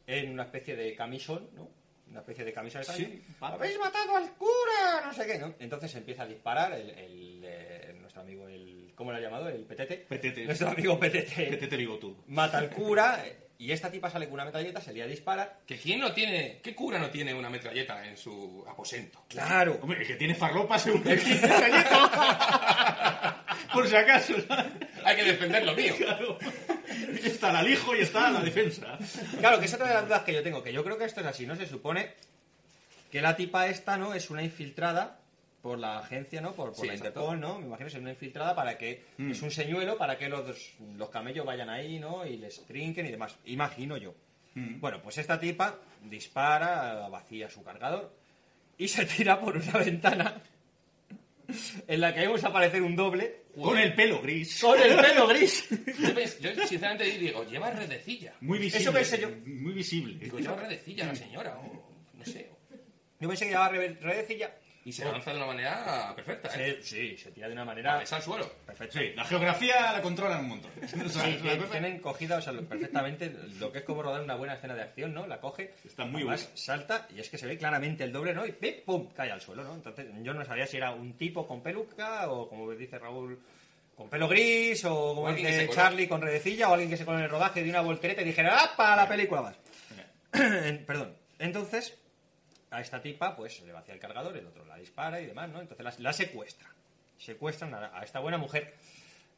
en 0.07 0.30
una 0.30 0.44
especie 0.44 0.76
de 0.76 0.94
camisón, 0.94 1.48
¿no? 1.54 1.68
Una 2.09 2.20
especie 2.20 2.44
de 2.44 2.52
camisa 2.52 2.78
de 2.78 2.84
Sí. 2.84 3.22
¡Habéis 3.40 3.78
matado 3.78 4.16
al 4.16 4.30
cura! 4.34 5.02
No 5.04 5.12
sé 5.12 5.26
qué, 5.26 5.38
¿no? 5.38 5.54
Entonces 5.59 5.92
empieza 5.96 6.22
a 6.22 6.26
disparar 6.26 6.72
el, 6.72 6.90
el, 6.90 7.40
eh, 7.44 7.96
nuestro 8.00 8.22
amigo, 8.22 8.46
el 8.48 8.92
¿cómo 8.94 9.11
lo 9.11 9.18
ha 9.18 9.20
llamado? 9.20 9.48
El 9.48 9.64
Petete. 9.64 10.07
Petete. 10.09 10.44
Nuestro 10.44 10.68
amigo 10.68 10.98
Petete. 11.00 11.46
Petete 11.46 11.76
bigotudo. 11.76 12.22
Mata 12.28 12.59
al 12.59 12.70
cura 12.70 13.26
eh, 13.26 13.36
y 13.59 13.72
esta 13.72 13.90
tipa 13.90 14.09
sale 14.09 14.26
con 14.26 14.34
una 14.34 14.44
metralleta, 14.44 14.80
se 14.80 14.92
lía 14.92 15.02
a 15.04 15.09
disparar. 15.09 15.62
Que 15.66 15.76
quién 15.76 15.98
no 15.98 16.12
tiene, 16.12 16.61
qué 16.62 16.76
cura 16.76 17.00
no 17.00 17.11
tiene 17.11 17.34
una 17.34 17.50
metralleta 17.50 18.07
en 18.07 18.16
su 18.16 18.64
aposento. 18.68 19.24
¡Claro! 19.28 19.78
Hombre, 19.82 20.00
el 20.00 20.07
que 20.07 20.14
tiene 20.14 20.34
farlopa 20.36 20.78
seguro 20.78 21.02
que 21.04 21.16
tiene 21.16 21.40
metralleta. 21.40 23.44
Por 23.72 23.88
si 23.88 23.96
acaso. 23.96 24.34
Hay 25.04 25.16
que 25.16 25.24
defender 25.24 25.64
lo 25.64 25.74
mío. 25.74 25.94
Claro. 25.96 26.38
Está 27.24 27.51
el 27.51 27.57
alijo 27.57 27.94
y 27.94 28.01
está 28.01 28.30
la 28.30 28.40
defensa. 28.40 28.99
Claro, 29.38 29.59
que 29.59 29.66
es 29.66 29.74
otra 29.74 29.88
de 29.88 29.94
las 29.94 30.05
dudas 30.07 30.22
que 30.22 30.34
yo 30.34 30.42
tengo, 30.42 30.62
que 30.62 30.72
yo 30.72 30.84
creo 30.84 30.99
que 30.99 31.05
esto 31.05 31.20
es 31.20 31.26
así, 31.26 31.47
¿no? 31.47 31.57
Se 31.57 31.66
supone 31.66 32.12
que 33.11 33.20
la 33.20 33.36
tipa 33.36 33.66
esta, 33.68 33.97
¿no? 33.97 34.14
Es 34.14 34.30
una 34.30 34.42
infiltrada 34.42 35.18
por 35.62 35.78
la 35.78 35.99
agencia, 35.99 36.40
¿no? 36.40 36.53
Por, 36.53 36.68
por 36.68 36.80
Sí, 36.80 36.86
la 36.86 36.94
exacto. 36.94 37.20
Interpol, 37.20 37.40
¿no? 37.40 37.59
Me 37.59 37.66
imagino 37.66 37.88
que 37.88 37.97
es 37.97 38.01
una 38.01 38.11
infiltrada 38.11 38.55
para 38.55 38.78
que... 38.78 39.05
Mm. 39.18 39.30
Es 39.30 39.42
un 39.42 39.51
señuelo 39.51 39.99
para 39.99 40.16
que 40.16 40.28
los, 40.28 40.74
los 40.97 41.11
camellos 41.11 41.44
vayan 41.44 41.68
ahí, 41.68 41.99
¿no? 41.99 42.24
Y 42.24 42.36
les 42.36 42.64
trinquen 42.66 43.07
y 43.07 43.11
demás. 43.11 43.36
Imagino 43.47 43.97
yo. 43.97 44.14
Mm. 44.55 44.80
Bueno, 44.80 45.03
pues 45.03 45.18
esta 45.18 45.38
tipa 45.38 45.78
dispara, 46.03 47.09
vacía 47.09 47.51
su 47.51 47.62
cargador 47.62 48.12
y 48.78 48.88
se 48.88 49.07
tira 49.07 49.40
por 49.40 49.57
una 49.57 49.72
ventana 49.84 50.42
en 51.86 52.01
la 52.01 52.12
que 52.12 52.20
vemos 52.20 52.44
aparecer 52.44 52.82
un 52.82 52.97
doble 52.97 53.45
Con 53.62 53.78
el 53.78 53.94
pelo 53.94 54.20
gris. 54.20 54.61
con 54.61 54.78
el 54.80 54.96
pelo 54.96 55.26
gris. 55.28 55.66
Yo, 56.40 56.52
yo, 56.52 56.66
sinceramente 56.66 57.04
digo, 57.04 57.44
lleva 57.48 57.70
redecilla. 57.70 58.34
Muy 58.40 58.59
visible. 58.59 58.82
Eso 58.82 58.92
pensé 58.92 59.18
yo. 59.20 59.30
Muy 59.46 59.72
visible. 59.72 60.18
Digo, 60.22 60.38
lleva 60.38 60.57
redecilla 60.57 61.07
la 61.07 61.14
señora, 61.14 61.57
o 61.59 61.90
no 62.14 62.24
sé. 62.24 62.50
Yo 63.18 63.28
pensé 63.28 63.44
que 63.46 63.50
llevaba 63.52 63.70
re- 63.70 63.94
redecilla 64.00 64.54
Y 64.87 64.93
se 64.93 65.05
lanza 65.05 65.32
de 65.32 65.37
una 65.39 65.47
manera 65.47 66.12
perfecta, 66.14 66.49
¿eh? 66.57 66.78
Sí, 66.80 67.11
sí, 67.11 67.16
se 67.18 67.32
tira 67.32 67.49
de 67.49 67.55
una 67.55 67.64
manera... 67.64 67.95
Cabeza 67.95 68.16
al 68.16 68.22
suelo. 68.22 68.49
Perfecto. 68.64 68.99
Sí, 69.01 69.12
la 69.16 69.24
geografía 69.24 69.93
la 69.93 70.01
controlan 70.01 70.41
un 70.45 70.49
montón. 70.51 70.70
O 71.05 71.09
sea, 71.09 71.24
Sí, 71.24 71.30
es 71.34 71.43
una 71.43 71.51
que 71.53 71.59
cosa- 71.59 71.70
tienen 71.72 71.99
cogida, 71.99 72.37
o 72.37 72.41
sea, 72.41 72.53
lo- 72.53 72.62
perfectamente 72.64 73.34
lo 73.59 73.72
que 73.72 73.78
es 73.78 73.84
como 73.84 74.03
rodar 74.05 74.22
una 74.22 74.37
buena 74.37 74.55
escena 74.55 74.76
de 74.76 74.82
acción, 74.82 75.12
¿no? 75.12 75.26
La 75.26 75.41
coge, 75.41 75.74
Está 75.84 76.05
muy 76.05 76.22
además, 76.22 76.43
buena. 76.45 76.57
salta 76.57 77.09
y 77.14 77.18
es 77.18 77.28
que 77.28 77.37
se 77.37 77.47
ve 77.47 77.59
claramente 77.59 78.05
el 78.05 78.12
doble, 78.12 78.32
¿no? 78.32 78.47
Y 78.47 78.53
¡pim! 78.53 78.74
¡pum! 78.87 79.09
cae 79.12 79.32
al 79.32 79.41
suelo, 79.41 79.64
¿no? 79.64 79.74
Entonces 79.74 80.07
yo 80.22 80.32
no 80.32 80.45
sabía 80.45 80.68
si 80.68 80.76
era 80.76 80.93
un 80.93 81.14
tipo 81.18 81.49
con 81.49 81.61
peluca 81.62 82.30
o, 82.30 82.49
como 82.49 82.70
dice 82.70 82.97
Raúl, 82.99 83.39
con 83.97 84.09
pelo 84.09 84.28
gris 84.28 84.84
o 84.84 85.14
como 85.16 85.22
O 85.22 85.32
dice. 85.32 85.68
Charlie 85.68 86.07
con 86.07 86.22
redecilla 86.22 86.68
o 86.68 86.74
alguien 86.74 86.91
que 86.91 86.97
se 86.97 87.05
coló 87.05 87.18
en 87.18 87.24
el 87.24 87.30
rodaje 87.30 87.64
de 87.64 87.70
una 87.70 87.80
voltereta 87.80 88.22
y 88.22 88.26
dijera 88.26 88.57
¡ah, 88.57 88.74
para 88.76 88.95
la 88.95 89.09
película 89.09 89.41
vas! 89.41 89.57
En- 90.32 90.84
Perdón. 90.84 91.12
Entonces, 91.41 91.99
a 92.70 92.80
esta 92.80 93.00
tipa, 93.00 93.36
pues 93.36 93.60
le 93.62 93.72
vacía 93.72 93.94
el 93.94 94.00
cargador, 94.00 94.36
el 94.36 94.46
otro 94.46 94.64
la 94.64 94.76
dispara 94.76 95.20
y 95.20 95.26
demás, 95.26 95.48
¿no? 95.48 95.60
Entonces 95.60 95.84
la, 95.84 95.94
la 95.98 96.12
secuestra. 96.12 96.68
Secuestran 97.18 97.72
a, 97.74 97.98
a 97.98 98.02
esta 98.04 98.20
buena 98.20 98.38
mujer 98.38 98.74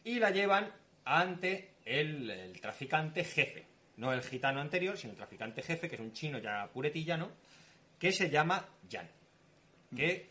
y 0.04 0.18
la 0.18 0.30
llevan 0.30 0.72
ante 1.04 1.70
el, 1.84 2.30
el 2.30 2.60
traficante 2.60 3.24
jefe. 3.24 3.66
No 3.96 4.12
el 4.12 4.22
gitano 4.22 4.60
anterior, 4.60 4.96
sino 4.96 5.12
el 5.12 5.16
traficante 5.16 5.62
jefe, 5.62 5.88
que 5.88 5.96
es 5.96 6.00
un 6.00 6.12
chino 6.12 6.38
ya 6.38 6.68
puretilla, 6.72 7.16
¿no? 7.16 7.30
Que 7.98 8.12
se 8.12 8.30
llama 8.30 8.64
Jan. 8.90 9.08
Que 9.94 10.28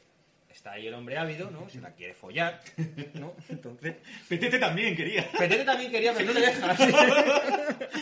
está 0.49 0.71
ahí 0.73 0.87
el 0.87 0.93
hombre 0.93 1.17
ávido, 1.17 1.51
¿no? 1.51 1.69
Se 1.69 1.81
la 1.81 1.91
quiere 1.91 2.13
follar, 2.13 2.61
¿no? 3.15 3.35
Entonces... 3.49 3.97
Petete 4.29 4.57
también 4.57 4.95
quería. 4.95 5.29
Petete 5.31 5.65
también 5.65 5.91
quería, 5.91 6.13
pero 6.13 6.27
no 6.27 6.33
le 6.39 6.45
deja. 6.47 6.77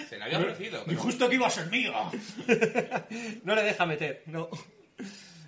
Se 0.07 0.17
le 0.17 0.23
había 0.23 0.39
ofrecido. 0.39 0.83
Y 0.87 0.95
justo 0.95 1.27
que 1.27 1.35
iba 1.35 1.47
a 1.47 1.49
ser 1.49 1.67
mío. 1.67 1.93
no 3.43 3.55
le 3.55 3.63
deja 3.63 3.85
meter, 3.85 4.23
no. 4.27 4.49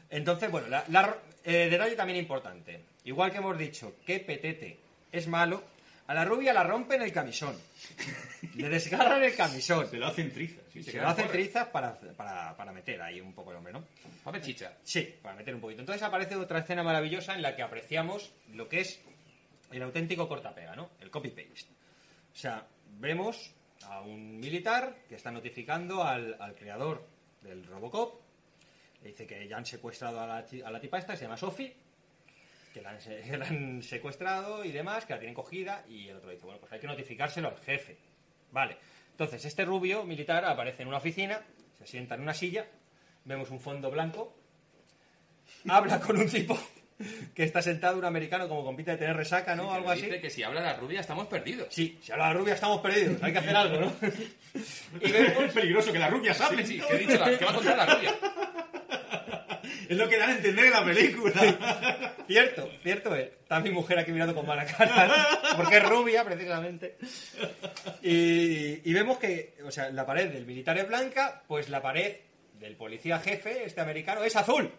Entonces, 0.09 0.49
bueno, 0.51 0.67
la, 0.67 0.83
la- 0.89 1.17
eh, 1.43 1.67
detalle 1.69 1.95
también 1.95 2.19
importante. 2.19 2.81
Igual 3.05 3.31
que 3.31 3.37
hemos 3.37 3.57
dicho 3.57 3.95
que 4.05 4.19
Petete 4.19 4.77
es 5.11 5.27
malo, 5.27 5.63
a 6.07 6.13
la 6.13 6.25
rubia 6.25 6.53
la 6.53 6.63
rompen 6.63 7.01
el 7.01 7.11
camisón. 7.11 7.55
Le 8.55 8.69
desgarran 8.69 9.23
el 9.23 9.35
camisón. 9.35 9.89
Se 9.89 9.97
lo 9.97 10.07
hacen 10.07 10.31
trizas. 10.31 10.63
sí, 10.71 10.83
Se 10.83 10.91
se 10.91 10.97
lo 10.97 11.07
hacen 11.07 11.27
trizas 11.27 11.67
para, 11.67 11.97
para, 12.15 12.55
para 12.55 12.71
meter 12.71 13.01
ahí 13.01 13.19
un 13.21 13.33
poco 13.33 13.51
el 13.51 13.57
hombre, 13.57 13.73
¿no? 13.73 13.83
Para 14.23 14.41
chicha. 14.41 14.73
Sí, 14.83 15.15
para 15.21 15.35
meter 15.35 15.53
un 15.55 15.61
poquito. 15.61 15.81
Entonces 15.81 16.03
aparece 16.03 16.35
otra 16.35 16.59
escena 16.59 16.83
maravillosa 16.83 17.33
en 17.35 17.41
la 17.41 17.55
que 17.55 17.61
apreciamos 17.63 18.31
lo 18.53 18.67
que 18.69 18.81
es 18.81 18.99
el 19.71 19.81
auténtico 19.81 20.27
cortapega, 20.29 20.75
¿no? 20.75 20.89
El 21.01 21.09
copy-paste. 21.09 21.67
O 22.33 22.37
sea, 22.37 22.65
vemos 22.99 23.51
a 23.83 24.01
un 24.01 24.39
militar 24.39 24.95
que 25.09 25.15
está 25.15 25.31
notificando 25.31 26.03
al, 26.03 26.35
al 26.39 26.55
creador 26.55 27.05
del 27.41 27.65
Robocop. 27.65 28.21
Dice 29.07 29.25
que 29.25 29.47
ya 29.47 29.57
han 29.57 29.65
secuestrado 29.65 30.19
a 30.19 30.27
la, 30.27 30.45
a 30.65 30.71
la 30.71 30.79
tipa 30.79 30.97
esta, 30.97 31.13
que 31.13 31.17
se 31.19 31.23
llama 31.25 31.37
Sophie, 31.37 31.73
que 32.73 32.81
la, 32.81 32.91
han, 32.91 33.01
se- 33.01 33.21
que 33.21 33.37
la 33.37 33.47
han 33.47 33.81
secuestrado 33.81 34.63
y 34.65 34.71
demás, 34.71 35.05
que 35.05 35.13
la 35.13 35.19
tienen 35.19 35.33
cogida, 35.35 35.83
y 35.89 36.09
el 36.09 36.17
otro 36.17 36.29
dice, 36.29 36.43
bueno, 36.45 36.59
pues 36.59 36.71
hay 36.73 36.79
que 36.79 36.87
notificárselo 36.87 37.47
al 37.49 37.57
jefe. 37.59 37.97
Vale. 38.51 38.77
Entonces, 39.11 39.43
este 39.45 39.65
rubio 39.65 40.03
militar 40.03 40.45
aparece 40.45 40.83
en 40.83 40.89
una 40.89 40.97
oficina, 40.97 41.41
se 41.77 41.87
sienta 41.87 42.15
en 42.15 42.21
una 42.21 42.33
silla, 42.33 42.65
vemos 43.25 43.49
un 43.49 43.59
fondo 43.59 43.89
blanco, 43.89 44.35
habla 45.67 45.99
con 45.99 46.17
un 46.17 46.29
tipo 46.29 46.57
que 47.33 47.43
está 47.43 47.61
sentado, 47.61 47.97
un 47.97 48.05
americano, 48.05 48.47
como 48.47 48.63
compite 48.63 48.91
de 48.91 48.97
tener 48.97 49.15
resaca, 49.15 49.55
¿no? 49.55 49.69
Sí, 49.69 49.75
Algo 49.75 49.89
así. 49.91 50.01
dice 50.03 50.21
que 50.21 50.29
si 50.29 50.43
habla 50.43 50.61
la 50.61 50.73
rubia 50.75 50.99
estamos 50.99 51.27
perdidos. 51.27 51.67
Sí, 51.73 51.97
si 52.01 52.11
habla 52.11 52.27
la 52.27 52.33
rubia 52.33 52.53
estamos 52.55 52.81
perdidos, 52.81 53.21
hay 53.23 53.31
que 53.33 53.39
hacer 53.39 53.55
algo, 53.55 53.79
¿no? 53.79 53.93
Y 55.01 55.11
es 55.11 55.53
peligroso 55.53 55.91
que 55.91 55.99
las 55.99 56.09
rubias 56.11 56.39
hablen. 56.41 56.65
Sí, 56.65 56.79
sí, 56.79 56.87
que 56.87 56.95
he 56.95 56.99
dicho 56.99 57.17
la- 57.19 57.37
que 57.37 57.45
va 57.45 57.51
a 57.51 57.55
contar 57.55 57.77
la 57.77 57.85
rubia. 57.95 58.15
Es 59.89 59.97
lo 59.97 60.09
que 60.09 60.17
dan 60.17 60.29
a 60.29 60.35
entender 60.35 60.65
en 60.65 60.71
la 60.71 60.85
película. 60.85 62.15
Cierto, 62.27 62.69
cierto 62.83 63.15
es. 63.15 63.29
Está 63.29 63.59
mi 63.61 63.69
mujer 63.69 63.99
aquí 63.99 64.11
mirando 64.11 64.35
con 64.35 64.45
mala 64.45 64.65
cara, 64.65 65.27
porque 65.57 65.77
es 65.77 65.87
rubia, 65.87 66.25
precisamente. 66.25 66.97
Y, 68.01 68.89
y 68.89 68.93
vemos 68.93 69.17
que, 69.17 69.55
o 69.65 69.71
sea, 69.71 69.89
la 69.89 70.05
pared 70.05 70.29
del 70.29 70.45
militar 70.45 70.77
es 70.77 70.87
blanca, 70.87 71.43
pues 71.47 71.69
la 71.69 71.81
pared 71.81 72.17
del 72.59 72.75
policía 72.75 73.19
jefe, 73.19 73.63
este 73.65 73.81
americano, 73.81 74.23
es 74.23 74.35
azul. 74.35 74.69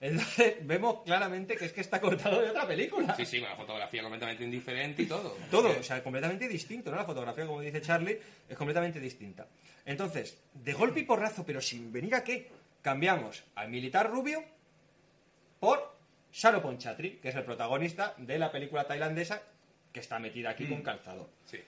Entonces 0.00 0.56
vemos 0.66 1.02
claramente 1.04 1.56
que 1.56 1.66
es 1.66 1.72
que 1.72 1.80
está 1.80 2.00
cortado 2.00 2.42
de 2.42 2.50
otra 2.50 2.66
película. 2.66 3.14
Sí, 3.16 3.24
sí, 3.24 3.40
con 3.40 3.48
la 3.48 3.56
fotografía 3.56 4.02
completamente 4.02 4.44
indiferente 4.44 5.02
y 5.02 5.06
todo. 5.06 5.36
Todo, 5.50 5.70
o 5.78 5.82
sea, 5.82 6.02
completamente 6.02 6.48
distinto, 6.48 6.90
¿no? 6.90 6.96
La 6.96 7.04
fotografía, 7.04 7.46
como 7.46 7.60
dice 7.60 7.80
Charlie, 7.80 8.20
es 8.48 8.56
completamente 8.56 9.00
distinta. 9.00 9.46
Entonces, 9.84 10.38
de 10.52 10.72
golpe 10.74 11.00
y 11.00 11.04
porrazo, 11.04 11.44
pero 11.46 11.60
sin 11.60 11.92
venir 11.92 12.14
a 12.14 12.24
qué, 12.24 12.50
cambiamos 12.82 13.44
al 13.54 13.70
militar 13.70 14.10
rubio 14.10 14.44
por 15.66 15.96
Sharo 16.32 16.62
Ponchatri, 16.62 17.16
que 17.16 17.30
es 17.30 17.34
el 17.34 17.42
protagonista 17.42 18.14
de 18.18 18.38
la 18.38 18.52
película 18.52 18.84
tailandesa 18.84 19.42
que 19.92 19.98
está 19.98 20.20
metida 20.20 20.50
aquí 20.50 20.64
con 20.66 20.80
calzador. 20.80 21.28
Sí. 21.44 21.58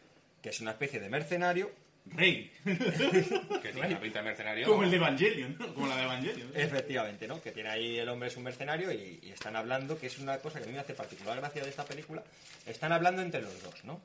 Que 0.41 0.51
es 0.51 0.61
una 0.61 0.71
especie 0.71 1.01
de 1.01 1.09
mercenario. 1.09 1.73
Rey. 2.07 2.49
Que 2.65 3.73
tiene 3.73 3.89
una 3.89 4.01
pinta 4.01 4.21
de 4.21 4.25
mercenario. 4.25 4.69
Como 4.69 4.85
el 4.85 4.91
de 4.93 4.97
Evangelion, 4.99 5.57
¿no? 5.59 5.75
Como 5.75 5.89
la 5.89 5.97
de 5.97 6.03
Evangelion. 6.05 6.53
Efectivamente, 6.55 7.27
¿no? 7.27 7.43
Que 7.43 7.51
tiene 7.51 7.71
ahí 7.71 7.99
el 7.99 8.09
hombre 8.09 8.29
es 8.29 8.37
un 8.37 8.45
mercenario 8.45 8.93
y, 8.93 9.19
y 9.21 9.31
están 9.33 9.57
hablando, 9.57 9.99
que 9.99 10.07
es 10.07 10.19
una 10.21 10.39
cosa 10.39 10.61
que 10.61 10.67
a 10.67 10.69
mí 10.69 10.75
me 10.75 10.79
hace 10.79 10.95
particular 10.95 11.37
gracia 11.39 11.65
de 11.65 11.71
esta 11.71 11.85
película, 11.85 12.23
están 12.67 12.93
hablando 12.93 13.21
entre 13.21 13.43
los 13.43 13.61
dos, 13.65 13.85
¿no? 13.85 14.01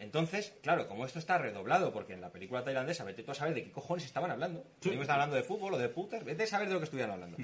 Entonces, 0.00 0.52
claro, 0.62 0.86
como 0.86 1.04
esto 1.04 1.18
está 1.18 1.38
redoblado, 1.38 1.92
porque 1.92 2.12
en 2.14 2.20
la 2.20 2.30
película 2.30 2.62
tailandesa, 2.62 3.04
vete 3.04 3.22
tú 3.24 3.32
a 3.32 3.34
saber 3.34 3.54
de 3.54 3.64
qué 3.64 3.72
cojones 3.72 4.04
estaban 4.04 4.30
hablando. 4.30 4.64
Si 4.80 4.90
estaban 4.90 5.10
hablando 5.22 5.36
de 5.36 5.42
fútbol 5.42 5.74
o 5.74 5.78
de 5.78 5.88
putas, 5.88 6.24
vete 6.24 6.44
a 6.44 6.46
saber 6.46 6.68
de 6.68 6.74
lo 6.74 6.80
que 6.80 6.84
estuvieran 6.84 7.12
hablando. 7.12 7.36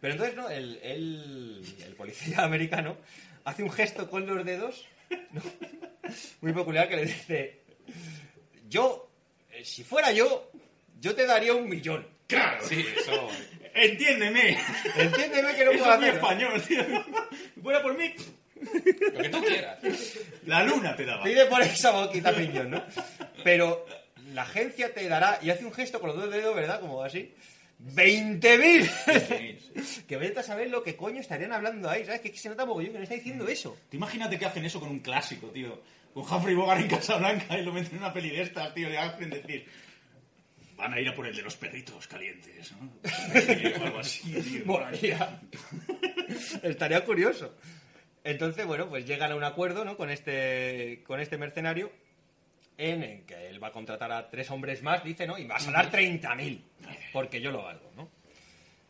Pero 0.00 0.12
entonces, 0.12 0.36
¿no? 0.36 0.50
El, 0.50 0.78
el- 0.82 1.64
el 1.84 1.94
policía 1.94 2.38
americano 2.44 2.96
hace 3.44 3.62
un 3.62 3.70
gesto 3.70 4.08
con 4.10 4.26
los 4.26 4.44
dedos, 4.44 4.86
¿no? 5.32 5.40
muy 6.42 6.52
peculiar, 6.52 6.88
que 6.88 6.96
le 6.96 7.06
dice, 7.06 7.60
yo, 8.68 9.08
eh, 9.52 9.64
si 9.64 9.82
fuera 9.84 10.12
yo, 10.12 10.50
yo 11.00 11.14
te 11.14 11.26
daría 11.26 11.54
un 11.54 11.68
millón. 11.68 12.06
Claro. 12.26 12.64
Sí, 12.66 12.84
eso. 12.96 13.28
Entiéndeme. 13.74 14.56
Entiéndeme 14.96 15.54
que 15.54 15.64
no 15.64 15.70
Eso 15.72 15.84
puedo 15.84 15.94
es 15.94 15.98
hacer. 16.00 16.14
español, 16.14 16.62
tío. 16.62 16.84
Fuera 17.62 17.82
por 17.82 17.96
mí. 17.98 18.14
Lo 19.12 19.22
que 19.22 19.28
tú 19.28 19.42
quieras. 19.42 19.78
La 20.46 20.64
luna 20.64 20.96
te 20.96 21.04
daba. 21.04 21.24
Pide 21.24 21.46
por 21.46 21.62
esa 21.62 21.90
boquita 21.90 22.34
piñón, 22.34 22.70
¿no? 22.70 22.82
Pero 23.42 23.86
la 24.32 24.42
agencia 24.42 24.92
te 24.92 25.08
dará, 25.08 25.38
y 25.42 25.50
hace 25.50 25.64
un 25.64 25.72
gesto 25.72 26.00
con 26.00 26.10
los 26.10 26.18
dos 26.18 26.30
dedos, 26.30 26.54
¿verdad? 26.54 26.80
Como 26.80 27.02
así. 27.02 27.34
¡20.000! 27.82 30.06
que 30.06 30.16
vete 30.16 30.40
a 30.40 30.42
saber 30.42 30.70
lo 30.70 30.82
que 30.82 30.96
coño 30.96 31.20
estarían 31.20 31.52
hablando 31.52 31.90
ahí, 31.90 32.04
¿sabes? 32.04 32.20
Que 32.20 32.36
se 32.36 32.48
nota 32.48 32.64
mogollón 32.64 32.92
que 32.92 32.98
no 32.98 33.04
está 33.04 33.14
diciendo 33.14 33.46
eso. 33.48 33.76
Tú 33.90 33.96
imagínate 33.96 34.38
que 34.38 34.46
hacen 34.46 34.64
eso 34.64 34.80
con 34.80 34.90
un 34.90 35.00
clásico, 35.00 35.48
tío. 35.48 35.82
Con 36.14 36.22
Humphrey 36.22 36.54
Bogart 36.54 36.80
en 36.80 36.88
Casablanca 36.88 37.58
y 37.58 37.64
lo 37.64 37.72
meten 37.72 37.92
en 37.92 37.98
una 37.98 38.12
peli 38.12 38.30
de 38.30 38.42
estas, 38.42 38.72
tío. 38.74 38.88
Le 38.88 38.98
hacen 38.98 39.30
decir... 39.30 39.66
Van 40.76 40.92
a 40.92 41.00
ir 41.00 41.08
a 41.08 41.14
por 41.14 41.24
el 41.24 41.36
de 41.36 41.42
los 41.42 41.56
perritos 41.56 42.08
calientes, 42.08 42.72
¿no? 42.72 42.92
O 43.04 43.84
algo 43.84 44.00
así, 44.00 44.32
tío. 44.32 44.64
Molaría. 44.64 45.40
Estaría 46.64 47.04
curioso. 47.04 47.54
Entonces, 48.24 48.66
bueno, 48.66 48.88
pues 48.88 49.06
llegan 49.06 49.32
a 49.32 49.36
un 49.36 49.44
acuerdo, 49.44 49.84
¿no? 49.84 49.98
Con 49.98 50.10
este, 50.10 51.04
con 51.06 51.20
este 51.20 51.36
mercenario 51.36 51.92
en 52.78 53.02
el 53.02 53.26
que 53.26 53.48
él 53.48 53.62
va 53.62 53.68
a 53.68 53.72
contratar 53.72 54.10
a 54.10 54.30
tres 54.30 54.50
hombres 54.50 54.82
más, 54.82 55.04
dice, 55.04 55.26
¿no? 55.26 55.38
Y 55.38 55.46
vas 55.46 55.68
a 55.68 55.72
dar 55.72 55.90
30.000, 55.90 56.62
porque 57.12 57.40
yo 57.42 57.52
lo 57.52 57.62
valgo, 57.62 57.92
¿no? 57.94 58.08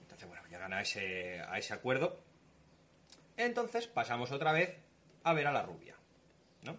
Entonces, 0.01 0.29
bueno, 0.29 0.43
llegan 0.49 0.73
a 0.73 0.81
ese, 0.81 1.41
a 1.41 1.59
ese 1.59 1.75
acuerdo. 1.75 2.17
Entonces 3.37 3.89
pasamos 3.89 4.31
otra 4.31 4.53
vez 4.53 4.77
a 5.25 5.33
ver 5.33 5.49
a 5.49 5.53
la 5.53 5.63
rubia, 5.63 5.97
¿no? 6.63 6.77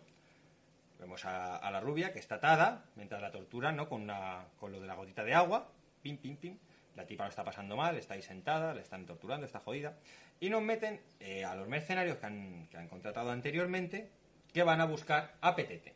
Vemos 1.00 1.26
a, 1.26 1.58
a 1.58 1.70
la 1.72 1.82
rubia 1.82 2.14
que 2.14 2.20
está 2.20 2.36
atada 2.36 2.86
mientras 2.96 3.22
la 3.22 3.32
torturan, 3.32 3.76
¿no? 3.76 3.90
Con, 3.90 4.04
una, 4.04 4.46
con 4.58 4.72
lo 4.72 4.80
de 4.80 4.88
la 4.88 4.96
gotita 4.96 5.26
de 5.26 5.34
agua, 5.34 5.70
pim, 6.02 6.18
pim, 6.18 6.38
pim. 6.38 6.58
La 6.96 7.06
tipa 7.06 7.26
lo 7.26 7.30
está 7.30 7.44
pasando 7.44 7.76
mal, 7.76 7.98
está 7.98 8.14
ahí 8.14 8.22
sentada, 8.22 8.74
le 8.74 8.80
están 8.80 9.06
torturando, 9.06 9.46
está 9.46 9.60
jodida. 9.60 9.98
Y 10.40 10.50
nos 10.50 10.62
meten 10.62 11.00
eh, 11.20 11.44
a 11.46 11.56
los 11.56 11.68
mercenarios 11.68 12.18
que 12.18 12.26
han, 12.26 12.68
que 12.70 12.78
han 12.78 12.88
contratado 12.88 13.32
anteriormente, 13.32 14.10
que 14.54 14.64
van 14.64 14.82
a 14.82 14.86
buscar 14.86 15.36
a 15.42 15.56
Petete. 15.56 15.94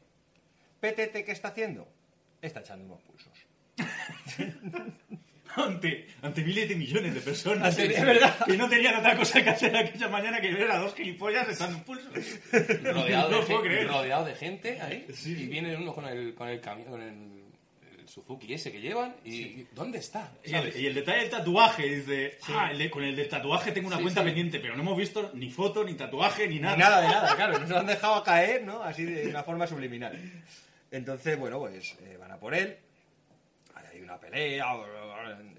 ¿Petete 0.80 1.24
qué 1.26 1.32
está 1.32 1.50
haciendo? 1.50 1.88
Está 2.42 2.62
echando 2.62 2.86
unos 2.86 3.02
pulsos. 3.02 3.34
Ante, 5.56 6.06
ante 6.22 6.44
miles 6.44 6.70
de 6.70 6.76
millones 6.76 7.12
de 7.14 7.22
personas. 7.22 7.78
Ante- 7.78 7.94
es 7.98 8.06
verdad. 8.06 8.46
Que 8.46 8.56
no 8.56 8.70
tenían 8.70 8.96
otra 8.98 9.18
cosa 9.18 9.44
que 9.44 9.50
hacer 9.50 9.76
aquella 9.76 10.08
mañana 10.08 10.40
que 10.40 10.54
ver 10.54 10.70
a 10.70 10.78
dos 10.78 10.94
gilipollas 10.94 11.50
echando 11.50 11.84
pulsos. 11.84 12.14
Rodeado, 12.84 13.32
no 13.32 13.40
de, 13.40 13.46
puedo 13.48 13.62
gente, 13.62 13.68
creer. 13.68 13.88
rodeado 13.88 14.26
de 14.26 14.36
gente 14.36 14.80
ahí. 14.80 15.08
Y 15.26 15.34
viene 15.48 15.76
uno 15.76 15.94
con 15.94 16.06
el, 16.08 16.36
con 16.36 16.48
el 16.50 16.62
camión, 16.62 16.88
con 16.90 17.02
el 17.02 17.39
Suzuki 18.10 18.54
ese 18.54 18.72
que 18.72 18.82
llevan. 18.82 19.16
Y 19.24 19.64
¿dónde 19.74 20.00
está? 20.00 20.32
Y 20.44 20.54
el, 20.54 20.76
y 20.82 20.86
el 20.88 20.96
detalle 20.96 21.20
del 21.22 21.30
tatuaje, 21.30 21.84
dice, 21.88 22.38
ah, 22.50 22.70
el 22.72 22.78
de- 22.80 22.90
con 22.90 23.04
el 23.04 23.16
del 23.16 23.30
tatuaje 23.30 23.72
tengo 23.72 23.88
una 23.88 23.98
Sí, 23.98 24.04
cuenta 24.04 24.22
sí. 24.22 24.26
pendiente, 24.26 24.60
pero 24.60 24.76
no 24.76 24.82
hemos 24.82 24.98
visto 24.98 25.32
ni 25.36 25.50
foto, 25.50 25.84
ni 25.84 25.94
tatuaje, 25.94 26.48
ni 26.48 26.60
nada. 26.60 26.76
Ni 26.76 26.82
nada 26.82 27.02
de 27.02 27.08
nada, 27.08 27.36
claro. 27.36 27.60
Nos 27.60 27.72
han 27.72 27.86
dejado 27.86 28.24
caer, 28.24 28.64
¿no? 28.64 28.82
Así 28.84 29.06
de 29.06 29.28
una 29.28 29.44
forma 29.44 29.68
subliminal. 29.68 30.20
Entonces, 30.92 31.38
bueno, 31.38 31.60
pues 31.60 31.96
eh, 32.02 32.18
van 32.20 32.32
a 32.32 32.40
por 32.40 32.54
él. 32.56 32.78
Hay 33.76 34.02
una 34.02 34.20
pelea. 34.20 34.66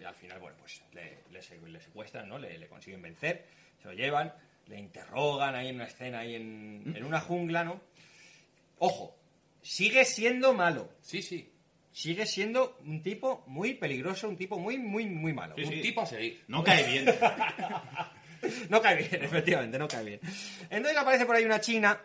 Y 0.00 0.04
al 0.04 0.14
final, 0.14 0.38
bueno, 0.40 0.56
pues 0.58 0.82
le, 0.92 1.18
le 1.30 1.40
le 1.70 1.80
secuestran, 1.80 2.28
¿no? 2.28 2.38
Le, 2.38 2.58
le 2.58 2.66
consiguen 2.68 3.00
vencer. 3.02 3.46
Se 3.80 3.88
lo 3.88 3.94
llevan. 3.94 4.32
Le 4.66 4.78
interrogan 4.78 5.54
ahí 5.56 5.68
en 5.68 5.76
una 5.76 5.86
escena, 5.86 6.20
ahí 6.20 6.34
en, 6.36 6.92
en 6.96 7.04
una 7.04 7.20
jungla, 7.20 7.64
¿no? 7.64 7.80
Ojo, 8.78 9.16
sigue 9.62 10.04
siendo 10.04 10.52
malo. 10.54 10.88
Sí, 11.02 11.22
sí. 11.22 11.49
Sigue 11.92 12.24
siendo 12.26 12.78
un 12.86 13.02
tipo 13.02 13.44
muy 13.48 13.74
peligroso, 13.74 14.28
un 14.28 14.36
tipo 14.36 14.58
muy, 14.58 14.78
muy, 14.78 15.06
muy 15.06 15.32
malo. 15.32 15.54
Sí, 15.56 15.64
Un 15.64 15.70
sí. 15.70 15.80
tipo 15.82 16.02
a 16.02 16.06
seguir. 16.06 16.42
No 16.48 16.62
cae 16.64 16.86
bien. 16.88 17.06
No 18.70 18.80
cae 18.80 18.96
bien, 18.96 19.22
efectivamente, 19.22 19.78
no 19.78 19.86
cae 19.86 20.02
bien. 20.02 20.20
Entonces 20.70 20.96
aparece 20.96 21.26
por 21.26 21.36
ahí 21.36 21.44
una 21.44 21.60
china 21.60 22.00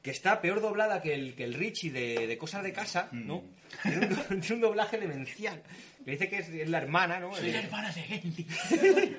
que 0.00 0.10
está 0.10 0.40
peor 0.40 0.62
doblada 0.62 1.02
que 1.02 1.12
el, 1.12 1.34
que 1.34 1.44
el 1.44 1.52
Richie 1.52 1.90
de, 1.90 2.26
de 2.26 2.38
Cosas 2.38 2.62
de 2.62 2.72
Casa, 2.72 3.08
¿no? 3.12 3.44
Tiene 3.82 4.06
un, 4.06 4.16
tiene 4.40 4.54
un 4.54 4.60
doblaje 4.62 4.96
demencial. 4.96 5.62
Que 6.02 6.12
dice 6.12 6.30
que 6.30 6.38
es, 6.38 6.48
es 6.48 6.68
la 6.70 6.78
hermana, 6.78 7.20
¿no? 7.20 7.34
Soy 7.34 7.50
la 7.52 7.58
De- 7.58 7.64
hermana 7.64 7.92
de 7.92 8.04
Henry. 8.08 8.46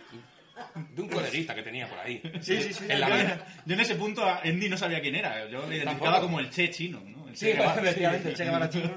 De 0.96 1.02
un 1.02 1.10
coleguista 1.10 1.54
que 1.54 1.62
tenía 1.64 1.88
por 1.88 2.00
ahí. 2.00 2.22
Sí, 2.42 2.60
sí, 2.62 2.74
sí. 2.74 2.86
En 2.90 3.00
la 3.00 3.40
yo, 3.66 3.74
en 3.76 3.80
ese 3.80 3.96
punto 3.96 4.24
a 4.26 4.42
Andy 4.44 4.68
no 4.70 4.78
sabía 4.78 5.00
quién 5.02 5.16
era. 5.16 5.48
Yo 5.50 5.68
le 5.68 5.78
identificaba 5.78 6.22
como 6.22 6.40
el 6.40 6.50
Che 6.50 6.70
chino, 6.72 7.02
¿no? 7.06 7.28
El 7.30 7.36
Sí, 7.38 7.46
Che 7.48 7.54
Guevara. 7.54 7.82
efectivamente, 7.82 8.30
el 8.30 8.36
Che 8.36 8.44
Guevara 8.44 8.70
chino. 8.70 8.92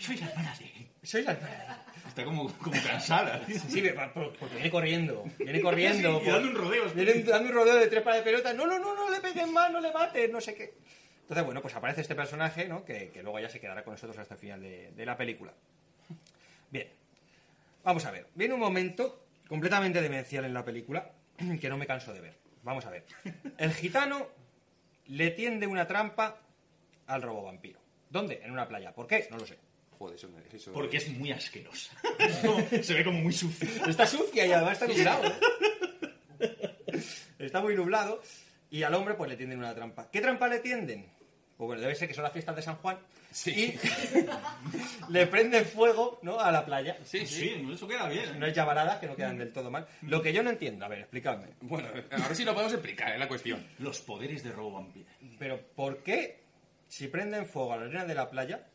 Soy 0.00 0.16
la 0.16 0.26
hermana 0.28 0.56
de 0.58 0.64
Henry. 0.66 0.90
Soy 1.02 1.22
la 1.22 1.32
hermana. 1.32 1.84
Está 2.06 2.24
como, 2.24 2.52
como 2.58 2.76
cansada. 2.82 3.40
Sí, 3.46 3.80
pero- 3.82 4.32
porque 4.38 4.54
viene 4.54 4.70
corriendo. 4.70 5.24
Viene 5.38 5.60
corriendo. 5.62 6.20
Sí, 6.20 6.26
y 6.26 6.30
dando 6.30 6.48
un 6.50 6.54
rodeo. 6.54 6.90
Viene 6.94 7.14
dando 7.24 7.48
un 7.48 7.54
rodeo 7.54 7.74
de 7.76 7.86
tres 7.88 8.02
pares 8.02 8.24
de 8.24 8.30
pelota. 8.30 8.52
No, 8.52 8.66
no, 8.66 8.78
no, 8.78 8.94
no 8.94 9.10
le 9.10 9.20
peguen 9.20 9.52
más, 9.52 9.70
no 9.72 9.80
le 9.80 9.92
maten, 9.92 10.30
no 10.30 10.40
sé 10.40 10.54
qué. 10.54 10.74
Entonces, 11.22 11.44
bueno, 11.44 11.62
pues 11.62 11.74
aparece 11.74 12.02
este 12.02 12.14
personaje, 12.14 12.68
¿no? 12.68 12.84
Que, 12.84 13.08
que 13.10 13.22
luego 13.22 13.40
ya 13.40 13.48
se 13.48 13.58
quedará 13.58 13.82
con 13.82 13.94
nosotros 13.94 14.18
hasta 14.18 14.34
el 14.34 14.40
final 14.40 14.60
de, 14.60 14.92
de 14.92 15.06
la 15.06 15.16
película. 15.16 15.52
Bien. 16.70 16.88
Vamos 17.82 18.04
a 18.04 18.10
ver. 18.10 18.26
Viene 18.34 18.54
un 18.54 18.60
momento 18.60 19.24
completamente 19.48 20.00
demencial 20.02 20.44
en 20.44 20.54
la 20.54 20.64
película 20.64 21.10
que 21.60 21.68
no 21.68 21.78
me 21.78 21.86
canso 21.86 22.12
de 22.12 22.20
ver. 22.20 22.34
Vamos 22.62 22.84
a 22.86 22.90
ver. 22.90 23.04
El 23.58 23.72
gitano 23.72 24.28
le 25.06 25.30
tiende 25.32 25.66
una 25.66 25.86
trampa 25.86 26.40
al 27.06 27.22
robo 27.22 27.42
vampiro. 27.44 27.80
¿Dónde? 28.10 28.40
En 28.44 28.50
una 28.52 28.66
playa. 28.68 28.92
¿Por 28.92 29.06
qué? 29.06 29.26
No 29.30 29.38
lo 29.38 29.46
sé. 29.46 29.56
Joder, 29.98 30.16
eso, 30.16 30.28
eso- 30.52 30.72
Porque 30.72 30.96
es 30.98 31.08
muy 31.08 31.30
asquerosa. 31.32 31.92
Se 32.82 32.94
ve 32.94 33.04
como 33.04 33.20
muy 33.20 33.32
sucia. 33.32 33.68
Está 33.88 34.06
sucia 34.06 34.44
y 34.46 34.52
además 34.52 34.72
está 34.80 34.86
nublado. 34.86 35.24
¿eh? 36.40 37.00
Está 37.38 37.60
muy 37.60 37.74
nublado 37.74 38.20
y 38.70 38.82
al 38.82 38.94
hombre 38.94 39.14
pues 39.14 39.30
le 39.30 39.36
tienden 39.36 39.58
una 39.58 39.74
trampa. 39.74 40.10
¿Qué 40.10 40.20
trampa 40.20 40.48
le 40.48 40.58
tienden? 40.60 41.06
Pues 41.56 41.66
bueno, 41.68 41.80
debe 41.82 41.94
ser 41.94 42.08
que 42.08 42.14
son 42.14 42.24
las 42.24 42.32
fiestas 42.32 42.56
de 42.56 42.62
San 42.62 42.76
Juan 42.76 42.98
y 43.46 43.74
le 45.08 45.26
prenden 45.28 45.64
fuego 45.64 46.18
¿no? 46.22 46.40
a 46.40 46.50
la 46.50 46.64
playa. 46.64 46.96
Sí, 47.04 47.24
sí. 47.26 47.64
eso 47.72 47.86
queda 47.86 48.08
bien. 48.08 48.38
No 48.40 48.46
es 48.46 48.54
llamaradas 48.54 48.98
que 48.98 49.06
no 49.06 49.14
quedan 49.14 49.38
del 49.38 49.52
todo 49.52 49.70
mal. 49.70 49.86
Lo 50.02 50.20
que 50.22 50.32
yo 50.32 50.42
no 50.42 50.50
entiendo, 50.50 50.84
a 50.84 50.88
ver, 50.88 51.00
explícame. 51.00 51.46
Bueno, 51.60 51.88
a 52.10 52.16
ver 52.28 52.36
si 52.36 52.44
lo 52.44 52.52
podemos 52.54 52.72
explicar, 52.72 53.12
es 53.12 53.18
la 53.20 53.28
cuestión. 53.28 53.64
Los 53.78 54.00
poderes 54.00 54.42
de 54.42 54.50
robo 54.52 54.72
vampiro. 54.72 55.06
Pero 55.38 55.60
¿por 55.76 55.98
qué 56.02 56.43
si 56.96 57.08
prenden 57.08 57.46
fuego 57.46 57.72
a 57.72 57.76
la 57.76 57.82
arena 57.86 58.04
de 58.04 58.14
la 58.14 58.30
playa, 58.30 58.68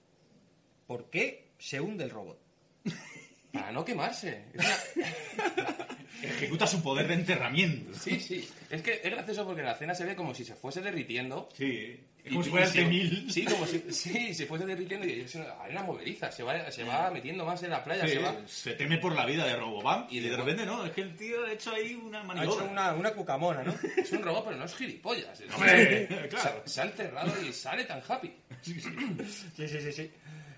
por 0.88 1.10
qué 1.10 1.54
se 1.58 1.80
hunde 1.80 2.04
el 2.04 2.10
robot? 2.10 2.38
Para 3.54 3.72
no 3.72 3.86
quemarse. 3.86 4.46
Es 4.54 4.66
una- 4.66 5.88
Ejecuta 6.22 6.68
su 6.68 6.84
poder 6.84 7.08
de 7.08 7.14
enterramiento. 7.14 7.98
Sí, 7.98 8.20
sí. 8.20 8.46
Es 8.70 8.82
que 8.82 9.00
es 9.02 9.10
gracioso 9.10 9.46
porque 9.46 9.62
en 9.62 9.68
la 9.68 9.72
escena 9.74 9.96
se 9.96 10.04
ve 10.04 10.16
como 10.18 10.36
si 10.36 10.44
se 10.44 10.54
fuese 10.54 10.82
derritiendo. 10.82 11.48
Sí. 11.54 11.98
Y- 12.26 12.30
como 12.30 12.44
si 12.44 12.50
fuera 12.50 12.66
el 12.66 12.72
se- 12.72 12.84
T-1000. 12.84 13.30
Sí, 13.30 13.46
como 13.46 13.66
si 13.66 13.80
sí, 13.92 14.34
se 14.34 14.46
fuese 14.46 14.66
derritiendo 14.66 15.08
y 15.08 15.22
es 15.22 15.36
una 15.36 15.46
arena 15.62 15.84
movediza. 15.84 16.32
Se 16.32 16.44
va, 16.44 16.70
se 16.72 16.84
va 16.84 17.10
metiendo 17.12 17.46
más 17.46 17.64
en 17.64 17.70
la 17.72 17.84
playa. 17.84 18.06
Sí, 18.06 18.14
se 18.14 18.20
va... 18.20 18.36
se 18.48 18.74
teme 18.74 18.98
por 18.98 19.16
la 19.16 19.26
vida 19.26 19.46
de 19.46 19.56
Robovamp 19.56 20.12
y 20.12 20.18
Y 20.18 20.20
de 20.22 20.30
de- 20.32 20.38
repente 20.38 20.66
no, 20.66 20.86
es 20.86 20.92
que 20.92 21.02
el 21.02 21.16
tío 21.16 21.46
ha 21.46 21.52
hecho 21.54 21.72
ahí 21.72 21.96
una 21.96 22.20
Ha 22.22 22.24
maniobra. 22.24 22.64
hecho 22.64 22.72
una, 22.72 22.94
una 22.94 23.12
cucamona, 23.14 23.64
¿no? 23.64 23.74
Es 23.98 24.12
un 24.12 24.22
robot, 24.22 24.46
pero 24.46 24.58
no 24.58 24.66
es 24.66 24.76
gilipollas. 24.76 25.40
Es- 25.40 25.54
Hombre, 25.54 26.08
se- 26.08 26.28
claro. 26.28 26.62
Se, 26.66 26.82
ha 26.82 26.84
enterrado 26.86 27.42
y 27.44 27.54
sale 27.54 27.86
tan 27.86 28.02
happy. 28.08 28.34
Sí, 28.62 28.80
sí, 28.80 29.68
sí, 29.68 29.92
sí. 29.92 30.12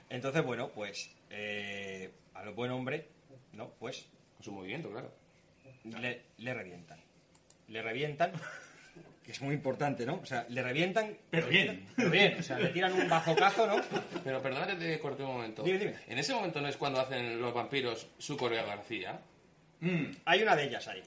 Entonces, 0.10 0.44
bueno, 0.44 0.70
pues 0.72 1.10
eh, 1.30 2.12
a 2.34 2.44
lo 2.44 2.54
buen 2.54 2.72
hombre, 2.72 3.08
¿no? 3.54 3.70
Pues 3.80 4.08
Con 4.36 4.44
su 4.44 4.52
movimiento, 4.52 4.90
claro. 4.92 5.14
le, 5.86 6.24
le 6.38 6.54
revientan. 6.54 7.00
Le 7.68 7.82
revientan, 7.82 8.34
que 9.24 9.32
es 9.32 9.42
muy 9.42 9.54
importante, 9.54 10.06
¿no? 10.06 10.16
O 10.16 10.26
sea, 10.26 10.46
le 10.50 10.64
revientan... 10.64 11.18
Pero 11.30 11.48
bien. 11.48 11.88
Pero 11.96 12.10
bien, 12.10 12.38
o 12.40 12.44
sea, 12.44 12.58
le 12.58 12.70
tiran 12.70 12.94
un 12.94 13.08
bajocazo, 13.08 13.68
¿no? 13.68 13.76
Pero 14.24 14.42
perdona 14.42 14.68
que 14.68 14.76
te 14.76 15.00
corte 15.00 15.24
un 15.24 15.34
momento. 15.34 15.64
Dime, 15.64 15.78
dime. 15.78 15.96
En 16.08 16.18
ese 16.18 16.34
momento 16.34 16.60
no 16.62 16.68
es 16.68 16.78
cuando 16.78 17.00
hacen 17.00 17.40
los 17.40 17.54
vampiros 17.54 18.08
su 18.18 18.36
coreografía. 18.36 19.20
Mm. 19.80 20.06
Hay 20.26 20.42
una 20.42 20.56
de 20.56 20.64
ellas 20.64 20.88
ahí. 20.88 21.04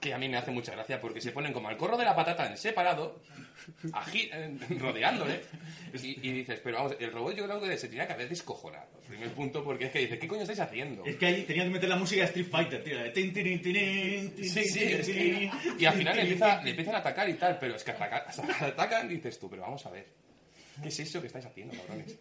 Que 0.00 0.14
a 0.14 0.18
mí 0.18 0.28
me 0.28 0.36
hace 0.36 0.50
mucha 0.50 0.72
gracia 0.72 1.00
porque 1.00 1.20
se 1.20 1.32
ponen 1.32 1.52
como 1.52 1.68
al 1.68 1.76
corro 1.76 1.96
de 1.96 2.04
la 2.04 2.14
patata 2.14 2.46
en 2.46 2.56
separado, 2.56 3.20
agi- 3.92 4.30
eh, 4.32 4.56
rodeándole. 4.78 5.40
Y, 5.94 6.28
y 6.28 6.32
dices, 6.32 6.60
pero 6.62 6.76
vamos, 6.78 6.96
el 7.00 7.10
robot 7.12 7.34
yo 7.34 7.44
creo 7.44 7.60
que 7.60 7.76
se 7.78 7.88
tenía 7.88 8.06
que 8.06 8.12
haber 8.12 8.28
descojonado. 8.28 8.86
Primer 9.08 9.30
punto, 9.30 9.64
porque 9.64 9.86
es 9.86 9.90
que 9.90 10.00
dice, 10.00 10.18
¿qué 10.18 10.28
coño 10.28 10.42
estáis 10.42 10.60
haciendo? 10.60 11.04
Es 11.04 11.16
que 11.16 11.26
ahí 11.26 11.42
tenía 11.42 11.64
que 11.64 11.70
meter 11.70 11.88
la 11.88 11.96
música 11.96 12.20
de 12.22 12.26
Street 12.28 12.46
Fighter, 12.50 12.84
tío. 12.84 12.98
de 12.98 13.10
tin, 13.10 13.32
tirin, 13.32 13.62
tin, 13.62 14.34
Sí, 14.36 14.64
sí, 14.64 14.78
tin, 14.80 14.88
es 15.00 15.06
que- 15.08 15.50
Y 15.78 15.84
al 15.86 15.94
final 15.94 16.16
le, 16.16 16.22
tin, 16.22 16.32
empieza- 16.32 16.56
tin, 16.56 16.64
le 16.64 16.70
empiezan 16.70 16.94
a 16.94 16.98
atacar 16.98 17.28
y 17.28 17.34
tal, 17.34 17.58
pero 17.58 17.74
es 17.76 17.82
que 17.84 17.90
ataca- 17.92 18.26
atacan 18.60 19.10
y 19.10 19.14
dices 19.14 19.38
tú, 19.38 19.48
pero 19.50 19.62
vamos 19.62 19.84
a 19.86 19.90
ver. 19.90 20.06
¿Qué 20.82 20.88
es 20.90 21.00
eso 21.00 21.20
que 21.20 21.26
estáis 21.26 21.44
haciendo, 21.44 21.74
cabrones? 21.74 22.16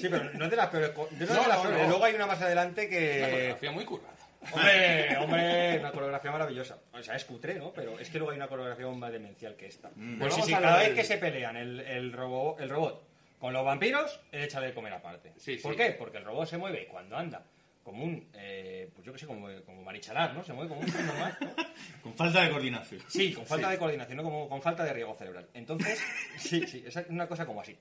Sí, 0.00 0.08
pero 0.10 0.24
no 0.34 0.44
es 0.44 0.50
de 0.50 0.56
las 0.56 0.68
peores. 0.68 0.90
no 0.94 1.06
No, 1.34 1.64
no. 1.64 1.88
Luego 1.88 2.04
hay 2.04 2.14
una 2.14 2.26
más 2.26 2.42
adelante 2.42 2.86
que... 2.88 3.20
coreografía 3.30 3.70
muy 3.72 3.84
currada. 3.86 4.12
Hombre, 4.52 5.16
hombre, 5.20 5.78
una 5.78 5.92
coreografía 5.92 6.30
maravillosa. 6.32 6.78
O 6.92 7.02
sea, 7.02 7.14
es 7.16 7.24
cutre, 7.24 7.54
¿no? 7.54 7.72
Pero 7.72 7.98
es 7.98 8.08
que 8.10 8.18
luego 8.18 8.30
hay 8.32 8.36
una 8.38 8.48
coreografía 8.48 8.86
aún 8.86 8.98
más 8.98 9.12
demencial 9.12 9.54
que 9.56 9.66
esta. 9.66 9.90
Pero 9.90 10.06
Volvamos 10.18 10.34
sí, 10.36 10.42
sí, 10.42 10.52
a 10.54 10.60
lo 10.60 10.66
cada 10.66 10.78
vez 10.78 10.94
que 10.94 11.04
se 11.04 11.18
pelean 11.18 11.56
el, 11.56 11.80
el, 11.80 12.12
robo- 12.12 12.56
el 12.58 12.68
robot 12.68 13.06
con 13.38 13.52
los 13.52 13.64
vampiros, 13.64 14.20
él 14.30 14.42
echa 14.42 14.60
de 14.60 14.72
comer 14.72 14.92
aparte. 14.92 15.32
Sí, 15.36 15.56
¿Por 15.56 15.72
sí. 15.72 15.78
qué? 15.78 15.90
Porque 15.92 16.18
el 16.18 16.24
robot 16.24 16.48
se 16.48 16.58
mueve 16.58 16.86
cuando 16.86 17.16
anda 17.16 17.44
como 17.82 18.04
un, 18.04 18.28
eh, 18.34 18.88
pues 18.94 19.04
yo 19.04 19.12
qué 19.12 19.18
sé, 19.18 19.26
como, 19.26 19.48
como 19.66 19.82
marichalar, 19.82 20.32
¿no? 20.34 20.44
Se 20.44 20.52
mueve 20.52 20.68
como 20.68 20.82
un 20.82 20.86
normal, 21.06 21.36
¿no? 21.40 21.52
Con 22.02 22.14
falta 22.14 22.42
de 22.42 22.50
coordinación. 22.50 23.00
Sí, 23.08 23.32
con 23.32 23.44
falta 23.44 23.70
de 23.70 23.78
coordinación, 23.78 24.16
¿no? 24.18 24.22
Como 24.22 24.48
con 24.48 24.62
falta 24.62 24.84
de 24.84 24.92
riego 24.92 25.14
cerebral. 25.16 25.48
Entonces, 25.54 26.00
sí, 26.38 26.64
sí, 26.68 26.84
es 26.86 26.94
una 27.08 27.26
cosa 27.26 27.44
como 27.44 27.60
así. 27.60 27.76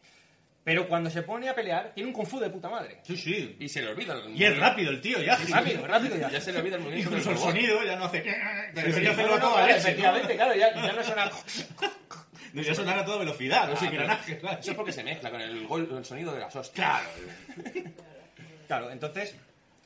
Pero 0.63 0.87
cuando 0.87 1.09
se 1.09 1.23
pone 1.23 1.49
a 1.49 1.55
pelear, 1.55 1.91
tiene 1.95 2.07
un 2.09 2.13
kung 2.13 2.27
fu 2.27 2.39
de 2.39 2.49
puta 2.51 2.69
madre. 2.69 2.99
Sí, 3.03 3.17
sí. 3.17 3.55
Y 3.59 3.67
se 3.67 3.81
le 3.81 3.87
olvida 3.89 4.13
el 4.13 4.35
Y 4.35 4.43
es 4.43 4.57
rápido 4.59 4.91
el 4.91 5.01
tío, 5.01 5.19
ya. 5.21 5.35
Rápido, 5.49 5.87
rápido 5.87 6.15
ya. 6.17 6.29
Ya 6.29 6.39
se 6.39 6.51
le 6.53 6.59
olvida 6.59 6.75
el 6.75 6.81
movimiento 6.83 7.09
Incluso 7.17 7.31
el 7.31 7.37
sonido 7.37 7.83
ya 7.83 7.95
no 7.95 8.05
hace... 8.05 8.23
Sí, 8.23 8.91
sí, 8.93 9.07
hacerlo 9.07 9.39
no, 9.39 9.49
no, 9.49 9.57
¿no? 9.59 9.67
Efectivamente, 9.67 10.35
claro, 10.35 10.53
ya, 10.55 10.73
ya 10.75 10.93
no 10.93 11.03
suena... 11.03 11.31
Debería 12.53 12.75
sonar 12.75 12.99
a 12.99 13.05
toda 13.05 13.17
velocidad, 13.19 13.69
los 13.69 13.75
Ah, 13.77 13.79
pero 13.79 13.91
engranajes. 13.93 14.37
claro. 14.39 14.59
Eso 14.59 14.71
es 14.71 14.77
porque 14.77 14.91
se 14.91 15.03
mezcla 15.03 15.31
con 15.31 15.39
el, 15.41 15.65
gol- 15.67 15.89
el 15.97 16.05
sonido 16.05 16.33
de 16.33 16.39
las 16.41 16.55
hostias. 16.55 17.01
Claro. 17.01 17.09
Claro, 18.67 18.89
entonces... 18.91 19.35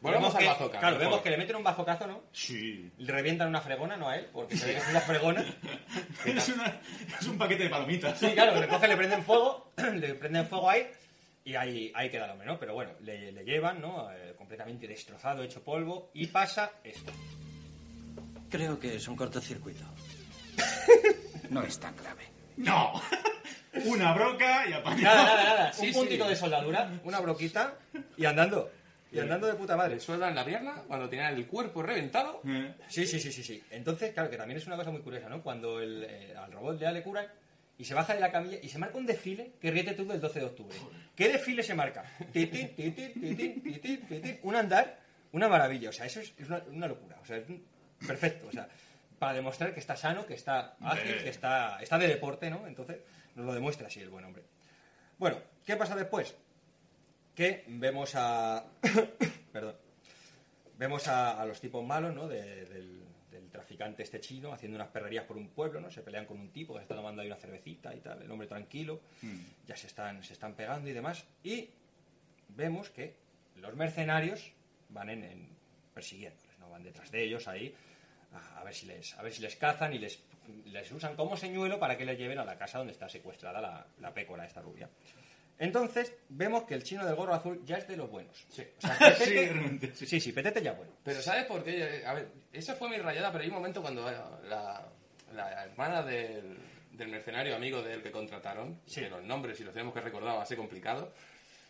Volvemos 0.05 0.33
vemos 0.33 0.35
al 0.35 0.45
bazooka, 0.57 0.79
Claro, 0.79 0.95
mejor. 0.97 1.09
vemos 1.11 1.21
que 1.23 1.29
le 1.29 1.37
meten 1.37 1.55
un 1.57 1.63
bazocazo, 1.63 2.07
¿no? 2.07 2.23
Sí. 2.31 2.91
Le 2.97 3.11
revientan 3.11 3.47
una 3.49 3.61
fregona, 3.61 3.97
no 3.97 4.09
a 4.09 4.17
él, 4.17 4.27
porque 4.31 4.55
se 4.57 4.65
ve 4.67 4.71
que 4.73 4.79
es 4.79 4.87
una 4.89 5.01
fregona. 5.01 5.45
Es, 6.25 6.49
una- 6.49 6.79
es 7.19 7.27
un 7.27 7.37
paquete 7.37 7.63
de 7.63 7.69
palomitas. 7.69 8.17
Sí, 8.19 8.31
claro, 8.31 8.59
le 8.59 8.67
cogen, 8.67 8.89
le 8.89 8.97
prenden 8.97 9.23
fuego, 9.23 9.71
le 9.93 10.15
prenden 10.15 10.47
fuego 10.47 10.69
ahí 10.69 10.87
y 11.43 11.55
ahí, 11.55 11.91
ahí 11.95 12.09
queda 12.09 12.25
el 12.25 12.31
hombre, 12.31 12.47
¿no? 12.47 12.57
Pero 12.59 12.73
bueno, 12.73 12.91
le, 13.01 13.31
le 13.31 13.43
llevan, 13.43 13.79
¿no? 13.81 14.11
Eh, 14.11 14.33
completamente 14.37 14.87
destrozado, 14.87 15.43
hecho 15.43 15.63
polvo 15.63 16.09
y 16.13 16.27
pasa 16.27 16.71
esto. 16.83 17.11
Creo 18.49 18.79
que 18.79 18.95
es 18.95 19.07
un 19.07 19.15
cortocircuito. 19.15 19.83
No 21.49 21.61
es 21.61 21.79
tan 21.79 21.95
grave. 21.95 22.23
No. 22.57 22.93
Una 23.85 24.13
broca 24.13 24.67
y 24.67 24.73
apañado. 24.73 25.15
Nada, 25.15 25.35
nada, 25.35 25.43
nada. 25.57 25.73
Sí, 25.73 25.87
un 25.87 25.93
sí. 25.93 25.99
puntito 25.99 26.27
de 26.27 26.35
soldadura, 26.35 26.89
una 27.03 27.19
broquita 27.19 27.75
y 28.17 28.25
andando. 28.25 28.71
Y 29.15 29.19
andando 29.21 29.47
de 29.47 29.53
puta 29.53 29.75
madre. 29.77 29.95
Le 29.95 29.99
sueldan 30.01 30.35
la 30.35 30.43
pierna 30.45 30.83
cuando 30.87 31.07
tenía 31.09 31.29
el 31.29 31.47
cuerpo 31.47 31.81
reventado. 31.81 32.41
Eh. 32.47 32.73
Sí, 32.87 33.05
sí, 33.07 33.19
sí, 33.19 33.31
sí, 33.31 33.43
sí. 33.43 33.63
Entonces, 33.71 34.13
claro, 34.13 34.29
que 34.29 34.37
también 34.37 34.57
es 34.57 34.67
una 34.67 34.75
cosa 34.75 34.91
muy 34.91 35.01
curiosa, 35.01 35.29
¿no? 35.29 35.41
Cuando 35.41 35.79
el, 35.79 36.03
eh, 36.07 36.33
al 36.35 36.51
robot 36.51 36.77
ya 36.79 36.91
le 36.91 37.01
curan 37.03 37.25
y 37.77 37.83
se 37.85 37.93
baja 37.93 38.13
de 38.13 38.19
la 38.19 38.31
camilla 38.31 38.57
y 38.61 38.69
se 38.69 38.77
marca 38.77 38.97
un 38.97 39.05
desfile 39.05 39.53
que 39.59 39.71
ríete 39.71 39.93
tú 39.93 40.07
del 40.07 40.19
12 40.21 40.39
de 40.39 40.45
octubre. 40.45 40.75
¿Qué 41.15 41.29
desfile 41.29 41.61
se 41.63 41.73
marca? 41.75 42.03
Titín, 42.31 42.75
titín, 42.75 43.13
titín, 43.13 43.61
titín, 43.63 44.01
titín. 44.07 44.39
Un 44.43 44.55
andar, 44.55 44.99
una 45.31 45.47
maravilla. 45.47 45.89
O 45.89 45.93
sea, 45.93 46.05
eso 46.05 46.19
es, 46.21 46.33
es 46.37 46.47
una, 46.47 46.61
una 46.71 46.87
locura. 46.87 47.17
O 47.21 47.25
sea, 47.25 47.37
es 47.37 47.47
un- 47.49 47.65
perfecto. 48.05 48.47
O 48.47 48.51
sea, 48.51 48.67
para 49.19 49.33
demostrar 49.33 49.73
que 49.73 49.79
está 49.79 49.95
sano, 49.95 50.25
que 50.25 50.33
está 50.33 50.75
ágil, 50.81 51.17
que 51.23 51.29
está, 51.29 51.81
está 51.81 51.97
de 51.97 52.07
deporte, 52.07 52.49
¿no? 52.49 52.67
Entonces, 52.67 52.97
nos 53.35 53.45
lo 53.45 53.53
demuestra 53.53 53.87
así 53.87 54.01
el 54.01 54.09
buen 54.09 54.25
hombre. 54.25 54.43
Bueno, 55.17 55.37
¿qué 55.65 55.75
pasa 55.77 55.95
después? 55.95 56.35
Que 57.35 57.63
vemos 57.67 58.13
a... 58.15 58.65
Perdón 59.51 59.75
vemos 60.77 61.07
a, 61.07 61.41
a 61.41 61.45
los 61.45 61.61
tipos 61.61 61.85
malos, 61.85 62.13
¿no? 62.13 62.27
De- 62.27 62.65
del, 62.65 63.01
del 63.31 63.49
traficante 63.49 64.03
este 64.03 64.19
chino 64.19 64.51
haciendo 64.51 64.75
unas 64.75 64.89
perrerías 64.89 65.23
por 65.23 65.37
un 65.37 65.47
pueblo, 65.47 65.79
¿no? 65.79 65.89
Se 65.89 66.01
pelean 66.01 66.25
con 66.25 66.37
un 66.37 66.49
tipo 66.51 66.73
que 66.73 66.79
se 66.79 66.83
está 66.83 66.95
tomando 66.95 67.21
ahí 67.21 67.27
una 67.27 67.37
cervecita 67.37 67.95
y 67.95 68.01
tal, 68.01 68.21
el 68.21 68.29
hombre 68.29 68.45
tranquilo, 68.47 68.99
ya 69.65 69.77
se 69.77 69.87
están, 69.87 70.21
se 70.21 70.33
están 70.33 70.53
pegando 70.53 70.89
y 70.89 70.93
demás. 70.93 71.23
Y 71.45 71.69
vemos 72.49 72.89
que 72.89 73.15
los 73.55 73.73
mercenarios 73.75 74.51
van 74.89 75.09
en, 75.09 75.23
en 75.23 75.49
persiguiéndoles, 75.93 76.59
¿no? 76.59 76.69
Van 76.69 76.83
detrás 76.83 77.09
de 77.09 77.23
ellos 77.23 77.47
ahí 77.47 77.73
a, 78.33 78.59
a 78.59 78.63
ver 78.65 78.73
si 78.73 78.85
les, 78.85 79.17
a 79.17 79.21
ver 79.21 79.31
si 79.31 79.41
les 79.41 79.55
cazan 79.55 79.93
y 79.93 79.99
les, 79.99 80.19
les 80.65 80.91
usan 80.91 81.15
como 81.15 81.37
señuelo 81.37 81.79
para 81.79 81.97
que 81.97 82.03
les 82.03 82.17
lleven 82.17 82.37
a 82.39 82.43
la 82.43 82.57
casa 82.57 82.79
donde 82.79 82.91
está 82.91 83.07
secuestrada 83.07 83.61
la, 83.61 83.87
la 84.01 84.13
pécora, 84.13 84.45
esta 84.45 84.61
rubia. 84.61 84.89
Entonces, 85.57 86.13
vemos 86.29 86.63
que 86.63 86.73
el 86.73 86.83
chino 86.83 87.05
del 87.05 87.15
gorro 87.15 87.33
azul 87.33 87.61
ya 87.65 87.77
es 87.77 87.87
de 87.87 87.95
los 87.97 88.09
buenos. 88.09 88.45
Sí. 88.49 88.63
O 88.77 88.81
sea, 88.81 88.97
Petete- 88.97 89.15
Sí, 89.25 89.33
realmente, 89.33 89.95
sí. 89.95 90.05
sí, 90.05 90.19
sí, 90.19 90.31
Petete 90.33 90.61
ya 90.61 90.73
bueno. 90.73 90.91
Pero 91.03 91.21
¿sabes 91.21 91.45
por 91.45 91.63
qué? 91.63 92.03
A 92.05 92.13
ver, 92.13 92.27
esa 92.51 92.75
fue 92.75 92.89
mi 92.89 92.97
rayada, 92.97 93.31
pero 93.31 93.43
hay 93.43 93.49
un 93.49 93.55
momento 93.55 93.81
cuando 93.81 94.09
eh, 94.09 94.15
la, 94.49 94.85
la 95.33 95.63
hermana 95.63 96.01
del, 96.03 96.57
del 96.91 97.07
mercenario 97.07 97.55
amigo 97.55 97.81
del 97.81 98.01
que 98.01 98.11
contrataron, 98.11 98.81
que 98.93 99.09
los 99.09 99.23
nombres, 99.23 99.57
si 99.57 99.63
los 99.63 99.73
tenemos 99.73 99.93
que 99.93 100.01
recordar, 100.01 100.35
va 100.37 100.43
a 100.43 100.45
ser 100.45 100.57
complicado, 100.57 101.13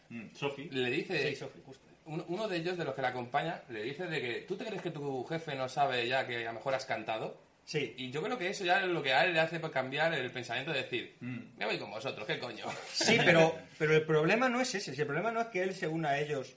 Mm, 0.09 0.35
Sofi. 0.35 0.69
le 0.69 0.91
dice... 0.91 1.29
Sí, 1.29 1.35
Sofi, 1.35 1.59
justo. 1.65 1.83
Uno, 2.05 2.23
uno 2.27 2.47
de 2.47 2.57
ellos, 2.57 2.77
de 2.77 2.85
los 2.85 2.93
que 2.93 3.01
la 3.01 3.07
acompaña, 3.07 3.63
le 3.69 3.81
dice 3.81 4.05
de 4.05 4.21
que 4.21 4.33
¿tú 4.41 4.55
te 4.55 4.63
crees 4.63 4.79
que 4.83 4.91
tu 4.91 5.23
jefe 5.25 5.55
no 5.55 5.67
sabe 5.67 6.07
ya 6.07 6.27
que 6.27 6.43
a 6.45 6.51
lo 6.51 6.59
mejor 6.59 6.75
has 6.75 6.85
cantado? 6.85 7.41
Sí. 7.65 7.95
Y 7.97 8.11
yo 8.11 8.21
creo 8.21 8.37
que 8.37 8.47
eso 8.47 8.63
ya 8.63 8.81
es 8.81 8.87
lo 8.87 9.01
que 9.01 9.11
a 9.11 9.25
él 9.25 9.33
le 9.33 9.39
hace 9.39 9.59
cambiar 9.59 10.13
el 10.13 10.31
pensamiento 10.31 10.71
de 10.71 10.83
decir, 10.83 11.17
me 11.19 11.65
voy 11.65 11.79
con 11.79 11.89
vosotros, 11.89 12.25
¿qué 12.27 12.37
coño? 12.37 12.65
Sí, 12.93 13.17
pero, 13.25 13.57
pero 13.79 13.95
el 13.95 14.05
problema 14.05 14.47
no 14.47 14.61
es 14.61 14.75
ese. 14.75 14.91
El 14.91 15.07
problema 15.07 15.31
no 15.31 15.41
es 15.41 15.47
que 15.47 15.63
él 15.63 15.73
se 15.73 15.87
una 15.87 16.09
a 16.09 16.19
ellos 16.19 16.55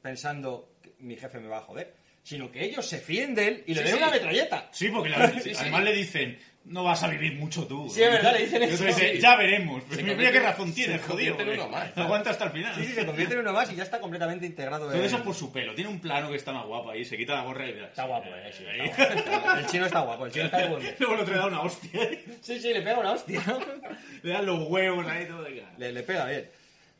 pensando 0.00 0.76
que 0.80 0.94
mi 1.00 1.16
jefe 1.16 1.40
me 1.40 1.48
va 1.48 1.58
a 1.58 1.62
joder. 1.62 1.94
Sino 2.24 2.50
que 2.50 2.64
ellos 2.64 2.84
se 2.88 2.98
fíen 2.98 3.34
de 3.36 3.46
él 3.48 3.64
y 3.66 3.74
le 3.74 3.82
Sí, 3.82 3.86
den 3.88 3.96
sí. 3.98 4.02
una 4.02 4.10
metralleta. 4.10 4.68
Sí, 4.72 4.88
porque 4.88 5.10
la- 5.10 5.30
Sí, 5.30 5.40
sí. 5.50 5.52
además 5.56 5.84
le 5.84 5.92
dicen, 5.92 6.38
no 6.64 6.82
vas 6.82 7.02
a 7.02 7.08
vivir 7.08 7.34
mucho 7.34 7.66
tú. 7.66 7.90
Sí, 7.90 8.02
es 8.02 8.10
verdad, 8.10 8.32
le 8.32 8.44
dicen 8.46 8.62
eso. 8.62 8.82
dice, 8.84 9.20
ya 9.20 9.36
veremos. 9.36 9.82
Se 9.82 9.88
Pues 9.88 9.98
mira 10.02 10.14
convierte- 10.16 10.32
qué 10.32 10.40
razón 10.40 10.72
tienes, 10.72 11.02
jodido. 11.02 11.36
convierte 11.36 11.54
en 11.54 11.60
uno 11.60 11.68
más. 11.70 11.98
Aguanta 11.98 12.30
hasta 12.30 12.44
el 12.46 12.52
final. 12.52 12.74
Sí, 12.76 12.84
sí, 12.86 12.92
se 12.94 13.04
convierte 13.04 13.34
en 13.34 13.40
uno 13.40 13.52
más 13.52 13.70
y 13.70 13.76
ya 13.76 13.82
está 13.82 14.00
completamente 14.00 14.46
integrado 14.46 14.86
Todo 14.86 14.94
en- 14.98 15.04
eso 15.04 15.22
por 15.22 15.34
su 15.34 15.52
pelo. 15.52 15.74
Tiene 15.74 15.90
un 15.90 16.00
plano 16.00 16.30
que 16.30 16.36
está 16.36 16.52
más 16.52 16.64
guapo 16.64 16.90
ahí. 16.90 17.04
Se 17.04 17.18
quita 17.18 17.34
la 17.34 17.42
gorra 17.42 17.66
y 17.68 17.72
Está 17.72 18.04
guapo, 18.06 18.28
eh, 18.34 18.50
sí, 18.56 18.64
está 18.66 19.38
guapo. 19.40 19.58
El 19.58 19.66
chino 19.66 19.84
está 19.86 20.00
guapo, 20.00 20.24
el 20.26 20.32
chino 20.32 20.44
está 20.46 20.58
de 20.62 20.68
buen. 20.68 20.82
Luego 20.98 21.14
el 21.16 21.20
otro 21.20 21.34
le 21.34 21.40
da 21.40 21.46
una 21.48 21.60
hostia. 21.60 22.00
Sí, 22.40 22.58
sí, 22.58 22.72
le 22.72 22.80
pega 22.80 22.98
una 22.98 23.12
hostia. 23.12 23.42
Le 24.22 24.32
dan 24.32 24.46
los 24.46 24.66
huevos 24.66 25.06
ahí 25.06 25.26
todo 25.26 25.42
de 25.42 25.62
Le, 25.76 25.92
le 25.92 26.02
pega 26.02 26.24
bien. 26.24 26.48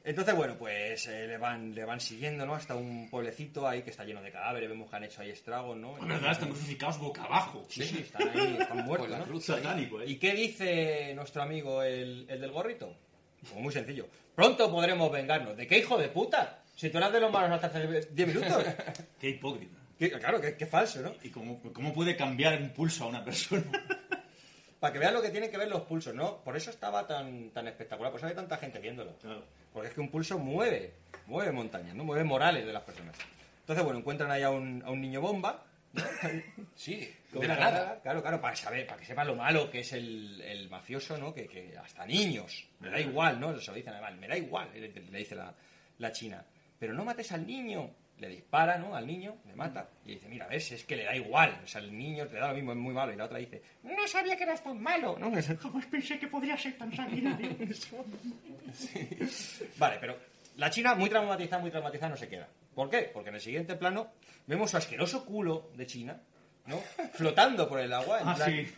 Entonces, 0.07 0.35
bueno, 0.35 0.55
pues 0.59 1.07
eh, 1.07 1.27
le, 1.27 1.39
van, 1.39 1.75
le 1.75 1.83
van 1.87 1.99
siguiendo, 1.99 2.45
¿no? 2.45 2.55
Hasta 2.55 2.75
un 2.77 3.09
pueblecito 3.09 3.67
ahí 3.67 3.83
que 3.83 3.89
está 3.91 4.05
lleno 4.05 4.21
de 4.21 4.31
cadáveres, 4.31 4.69
vemos 4.69 4.91
que 4.91 4.97
han 4.97 5.05
hecho 5.05 5.23
ahí 5.23 5.31
estragos, 5.31 5.79
¿no? 5.79 5.97
Es 5.97 6.07
verdad, 6.07 6.33
están 6.33 6.51
crucificados 6.51 6.99
boca 6.99 7.25
abajo. 7.25 7.65
Sí, 7.71 7.85
sí, 7.85 7.99
están 8.01 8.29
ahí, 8.29 8.59
están 8.61 8.85
muertos, 8.85 9.09
Con 9.09 9.11
la 9.13 9.19
¿no? 9.21 9.25
cruz 9.25 9.49
ahí. 9.49 9.57
Satánico, 9.63 10.01
¿eh? 10.03 10.05
¿Y 10.07 10.17
qué 10.19 10.35
dice 10.35 11.15
nuestro 11.15 11.41
amigo 11.43 11.83
el, 11.83 12.27
el 12.29 12.39
del 12.39 12.53
gorrito? 12.53 12.95
Pues 13.41 13.55
muy 13.55 13.73
sencillo. 13.73 14.07
Pronto 14.35 14.71
podremos 14.71 15.11
vengarnos. 15.11 15.57
¿De 15.57 15.67
qué 15.67 15.79
hijo 15.79 15.97
de 15.97 16.09
puta? 16.11 16.63
Si 16.77 16.91
tú 16.91 16.99
eras 16.99 17.13
de 17.13 17.21
los 17.21 17.33
malos 17.33 17.53
hasta 17.53 17.67
hace 17.79 17.87
10 18.11 18.27
minutos. 18.29 18.63
Qué 19.21 19.31
hipócrita. 19.31 19.79
Qué- 19.99 20.11
claro, 20.11 20.41
qué, 20.41 20.57
qué 20.57 20.67
falso, 20.67 21.01
¿no? 21.01 21.15
¿Y 21.23 21.31
cómo, 21.31 21.63
cómo 21.73 21.95
puede 21.95 22.15
cambiar 22.17 22.61
un 22.61 22.71
pulso 22.75 23.05
a 23.05 23.07
una 23.07 23.25
persona? 23.25 23.65
Para 24.81 24.93
que 24.93 24.99
vean 24.99 25.15
lo 25.15 25.23
que 25.23 25.31
tienen 25.31 25.51
que 25.51 25.57
ver 25.57 25.69
los 25.69 25.83
pulsos, 25.83 26.15
¿no? 26.15 26.43
Por 26.43 26.57
eso 26.57 26.71
estaba 26.71 27.07
tan, 27.07 27.51
tan 27.51 27.69
espectacular, 27.69 28.11
por 28.13 28.19
eso 28.19 28.27
había 28.27 28.37
tanta 28.37 28.57
gente 28.59 28.81
viéndolo. 28.81 29.15
Porque 29.75 29.89
es 29.89 29.95
que 29.95 30.01
un 30.01 30.09
pulso 30.09 30.39
mueve, 30.39 30.95
mueve 31.27 31.51
montañas, 31.51 31.97
¿no? 31.97 32.05
Mueve 32.05 32.23
morales 32.23 32.65
de 32.65 32.73
las 32.73 32.85
personas. 32.85 33.17
Entonces, 33.59 33.85
bueno, 33.85 33.99
encuentran 33.99 34.31
ahí 34.31 34.43
a 34.43 34.51
un, 34.51 34.81
a 34.87 34.91
un 34.91 35.01
niño 35.01 35.21
bomba. 35.21 35.67
Sí, 36.77 37.09
de 37.33 37.49
la 37.49 37.57
nada. 37.57 38.01
Claro, 38.03 38.21
claro, 38.21 38.41
para 38.41 38.57
saber, 38.57 38.87
para 38.87 38.99
que 38.99 39.07
sepan 39.07 39.29
lo 39.29 39.37
malo 39.37 39.71
que 39.71 39.81
es 39.81 39.93
el, 39.93 40.69
mafioso, 40.71 41.17
¿no? 41.19 41.33
Que, 41.33 41.47
que 41.47 41.77
hasta 41.77 42.05
niños, 42.07 42.67
me 42.81 42.91
da 42.91 43.01
igual, 43.01 43.39
¿no? 43.39 43.59
Se 43.61 43.71
lo 43.71 43.77
dicen 43.77 43.95
me 44.19 44.29
da 44.29 44.37
igual, 44.37 44.71
le, 44.75 44.89
le 44.89 45.19
dice 45.19 45.35
la, 45.35 45.55
la 45.99 46.13
china. 46.13 46.45
Pero 46.79 46.95
no 46.95 47.05
mates 47.05 47.31
al 47.33 47.47
niño. 47.47 47.91
Le 48.25 48.31
dispara, 48.31 48.79
¿no? 48.79 48.95
Al 48.97 49.07
niño, 49.07 49.37
le 49.47 49.55
mata. 49.55 49.89
Y 50.07 50.15
dice, 50.15 50.29
mira, 50.29 50.47
ves, 50.47 50.73
es 50.73 50.85
que 50.85 50.97
le 50.97 51.05
da 51.05 51.15
igual. 51.15 51.61
O 51.63 51.67
sea, 51.67 51.81
el 51.83 51.97
niño 51.97 52.25
le 52.25 52.39
da 52.41 52.49
lo 52.49 52.55
mismo, 52.55 52.73
es 52.73 52.79
muy 52.79 52.95
malo. 52.95 53.13
Y 53.13 53.17
la 53.17 53.25
otra 53.27 53.39
dice, 53.39 53.63
no 53.83 54.07
sabía 54.09 54.37
que 54.37 54.45
eras 54.45 54.63
tan 54.63 54.81
malo, 54.83 55.17
¿no? 55.19 55.31
Jamás 55.59 55.87
pensé 55.87 56.19
que 56.19 56.27
podría 56.29 56.57
ser 56.57 56.79
tan 56.79 56.91
sanguinario. 56.95 57.51
Vale, 59.79 59.97
pero 60.01 60.17
la 60.57 60.71
China 60.71 60.95
muy 60.95 61.09
traumatizada, 61.11 61.61
muy 61.61 61.71
traumatizada 61.71 62.11
no 62.11 62.17
se 62.17 62.29
queda. 62.29 62.49
¿Por 62.75 62.89
qué? 62.91 63.11
Porque 63.13 63.29
en 63.29 63.35
el 63.37 63.41
siguiente 63.41 63.75
plano 63.77 64.13
vemos 64.47 64.71
su 64.71 64.77
asqueroso 64.77 65.25
culo 65.25 65.71
de 65.75 65.87
China, 65.87 66.21
¿no? 66.67 66.79
Flotando 67.13 67.69
por 67.69 67.81
el 67.81 67.93
agua. 67.93 68.21
En 68.21 68.29
Ah, 68.29 68.35
plan- 68.35 68.51
sí. 68.51 68.73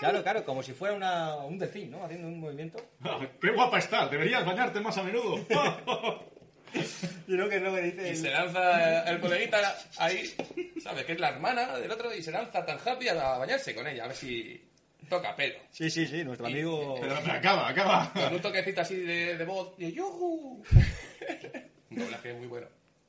Claro, 0.00 0.22
claro, 0.22 0.44
como 0.44 0.62
si 0.62 0.72
fuera 0.72 0.94
una- 0.94 1.36
un 1.36 1.58
delfín, 1.58 1.90
¿no? 1.90 2.04
Haciendo 2.04 2.28
un 2.28 2.40
movimiento. 2.40 2.78
Ah, 3.02 3.18
¡Qué 3.40 3.50
guapa 3.50 3.78
estás! 3.78 4.10
Deberías 4.10 4.44
bañarte 4.46 4.80
más 4.80 4.96
a 4.98 5.02
menudo. 5.02 5.38
Y 7.26 7.36
que 7.48 7.60
no 7.60 7.70
me 7.70 7.80
dice... 7.82 8.10
Y 8.12 8.16
se 8.16 8.30
lanza 8.30 9.04
el 9.08 9.20
coleguita 9.20 9.76
ahí, 9.98 10.34
¿sabes? 10.82 11.04
Que 11.04 11.12
es 11.12 11.20
la 11.20 11.28
hermana 11.28 11.78
del 11.78 11.90
otro, 11.90 12.12
y 12.14 12.22
se 12.22 12.32
lanza 12.32 12.64
tan 12.66 12.78
happy 12.84 13.08
a 13.08 13.14
bañarse 13.38 13.74
con 13.74 13.86
ella, 13.86 14.04
a 14.04 14.08
ver 14.08 14.16
si 14.16 14.60
toca 15.08 15.36
pelo. 15.36 15.54
Sí, 15.70 15.90
sí, 15.90 16.06
sí, 16.06 16.24
nuestro 16.24 16.46
amigo... 16.48 16.98
Pero, 17.00 17.14
pero 17.24 17.32
acaba, 17.36 17.68
acaba. 17.68 18.12
Con 18.12 18.34
un 18.34 18.40
toquecito 18.40 18.80
así 18.80 18.96
de, 18.96 19.36
de 19.36 19.44
voz, 19.44 19.74
y 19.78 19.92
¡yujú! 19.92 20.62
Un 21.90 21.98
doblaje 21.98 22.32
muy 22.34 22.46
bueno. 22.46 22.66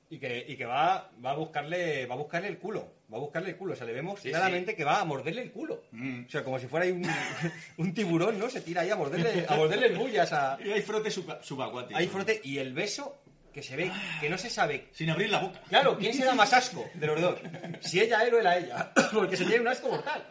Y 0.10 0.20
que, 0.20 0.44
y 0.46 0.58
que 0.58 0.66
va, 0.66 1.10
va 1.24 1.32
a 1.32 1.36
buscarle 1.36 2.06
va 2.06 2.16
a 2.16 2.18
buscarle 2.18 2.50
el 2.50 2.58
culo. 2.58 2.96
Va 3.14 3.16
a 3.18 3.22
buscarle 3.22 3.52
el 3.52 3.56
culo. 3.56 3.74
O 3.74 3.76
sea, 3.78 3.88
le 3.88 3.94
vemos 3.94 4.20
Sí, 4.20 4.28
claramente 4.30 4.76
que 4.76 4.84
va 4.84 5.00
a 5.00 5.06
morderle 5.06 5.42
el 5.42 5.52
culo. 5.52 5.84
O 5.94 6.30
sea, 6.30 6.44
como 6.44 6.60
si 6.60 6.68
fuera 6.68 6.86
ahí 6.86 6.92
un, 6.92 7.08
un 7.78 7.94
tiburón, 7.94 8.38
¿no? 8.38 8.50
Se 8.50 8.60
tira 8.60 8.82
ahí 8.82 8.90
a 8.90 8.98
morderle, 8.98 9.46
a 9.48 9.56
morderle 9.56 9.88
el 9.88 9.96
bullas 9.98 10.34
a... 10.34 10.58
Y 10.66 10.70
hay 10.72 10.82
frote 10.82 11.10
suba- 11.10 11.42
subacuático. 11.42 11.98
Hay 11.98 12.08
frote 12.08 12.42
y 12.44 12.58
el 12.58 12.74
beso 12.74 13.21
que 13.54 13.62
se 13.64 13.76
ve, 13.76 13.92
que 14.20 14.30
no 14.30 14.38
se 14.38 14.50
sabe. 14.50 14.88
Sin 14.94 15.10
abrir 15.10 15.30
la 15.30 15.40
boca. 15.40 15.60
Claro, 15.70 15.98
¿quién 15.98 16.14
se 16.14 16.24
da 16.26 16.34
más 16.34 16.54
asco 16.54 16.90
de 16.94 17.08
los 17.08 17.20
dos? 17.22 17.40
Si 17.82 18.00
ella 18.00 18.24
él 18.24 18.34
o 18.34 18.40
él 18.40 18.48
a 18.48 18.58
ella. 18.58 18.92
Porque 19.14 19.36
se 19.38 19.46
tiene 19.46 19.62
un 19.62 19.68
asco 19.68 19.90
mortal. 19.90 20.24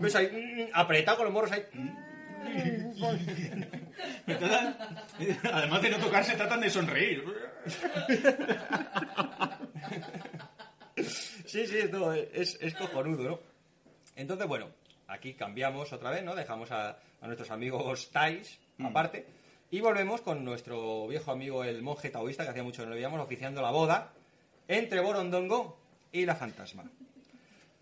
Beso 0.00 0.18
ahí, 0.18 0.28
mm, 0.28 0.70
apretado 0.76 1.16
con 1.18 1.24
los 1.26 1.32
morros 1.34 1.52
ahí. 1.52 1.64
Tratan- 4.26 4.76
Además 5.52 5.82
de 5.82 5.90
no 5.90 5.98
tocarse, 5.98 6.36
tratan 6.36 6.60
de 6.60 6.70
sonreír. 6.70 7.24
Sí, 10.96 11.66
sí, 11.66 11.78
esto 11.78 12.12
es, 12.12 12.58
es 12.60 12.74
cojonudo, 12.74 13.22
¿no? 13.24 13.40
Entonces, 14.16 14.46
bueno, 14.46 14.68
aquí 15.08 15.34
cambiamos 15.34 15.92
otra 15.92 16.10
vez, 16.10 16.22
¿no? 16.22 16.34
Dejamos 16.34 16.70
a, 16.70 16.90
a 17.20 17.26
nuestros 17.26 17.50
amigos 17.50 18.10
Thais 18.10 18.58
aparte 18.82 19.26
y 19.74 19.80
volvemos 19.80 20.20
con 20.20 20.44
nuestro 20.44 21.08
viejo 21.08 21.32
amigo 21.32 21.64
el 21.64 21.82
monje 21.82 22.08
taoísta, 22.08 22.44
que 22.44 22.50
hacía 22.50 22.62
mucho 22.62 22.82
que 22.82 22.84
no 22.84 22.90
lo 22.90 22.94
veíamos, 22.94 23.20
oficiando 23.20 23.60
la 23.60 23.72
boda 23.72 24.12
entre 24.68 25.00
Borondongo 25.00 25.76
y 26.12 26.24
la 26.24 26.36
fantasma. 26.36 26.84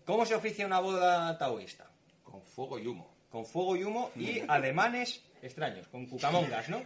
¿Cómo 0.03 0.25
se 0.25 0.33
oficia 0.33 0.65
una 0.65 0.79
boda 0.79 1.37
taoísta? 1.37 1.85
Con 2.23 2.41
fuego 2.41 2.79
y 2.79 2.87
humo. 2.87 3.13
Con 3.29 3.45
fuego 3.45 3.75
y 3.75 3.83
humo 3.83 4.09
y 4.15 4.39
ademanes 4.47 5.21
extraños, 5.43 5.87
con 5.89 6.07
cucamongas, 6.07 6.67
¿no? 6.67 6.81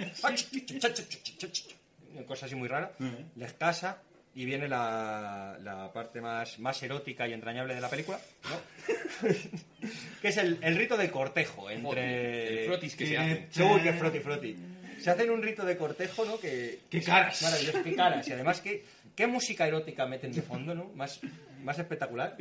Cosa 2.26 2.48
así 2.48 2.56
muy 2.56 2.68
rara. 2.68 2.92
Les 3.38 3.54
casa 3.54 4.02
y 4.36 4.44
viene 4.44 4.68
la, 4.68 5.58
la 5.64 5.90
parte 5.94 6.20
más, 6.20 6.60
más 6.60 6.84
erótica 6.84 7.26
y 7.30 7.32
entrañable 7.32 7.76
de 7.76 7.80
la 7.80 7.90
película, 7.90 8.20
¿no? 8.44 9.30
que 10.22 10.28
es 10.28 10.36
el, 10.36 10.60
el 10.62 10.76
rito 10.76 10.98
de 10.98 11.10
cortejo 11.10 11.70
entre... 11.70 12.64
El 12.64 12.68
frotis 12.68 12.96
que 12.98 13.06
se 13.06 13.18
hace. 13.18 13.64
Uy, 13.64 13.82
qué 13.82 13.94
froti, 13.94 14.20
froti. 14.20 14.77
Se 15.00 15.10
hacen 15.10 15.30
un 15.30 15.42
rito 15.44 15.64
de 15.66 15.78
cortejo, 15.78 16.26
¿no? 16.26 16.40
Que, 16.40 16.80
¡Qué 16.90 17.02
caras! 17.02 17.42
Maravilloso, 17.42 17.84
qué 17.84 17.96
caras. 17.96 18.28
Y 18.28 18.32
además, 18.34 18.62
¿qué, 18.62 18.84
qué 19.16 19.28
música 19.28 19.68
erótica 19.68 20.06
meten 20.06 20.32
de 20.32 20.42
fondo, 20.42 20.74
¿no? 20.76 20.86
Más, 20.96 21.20
más 21.64 21.78
espectacular. 21.80 22.36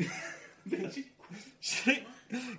Sí, 1.61 2.03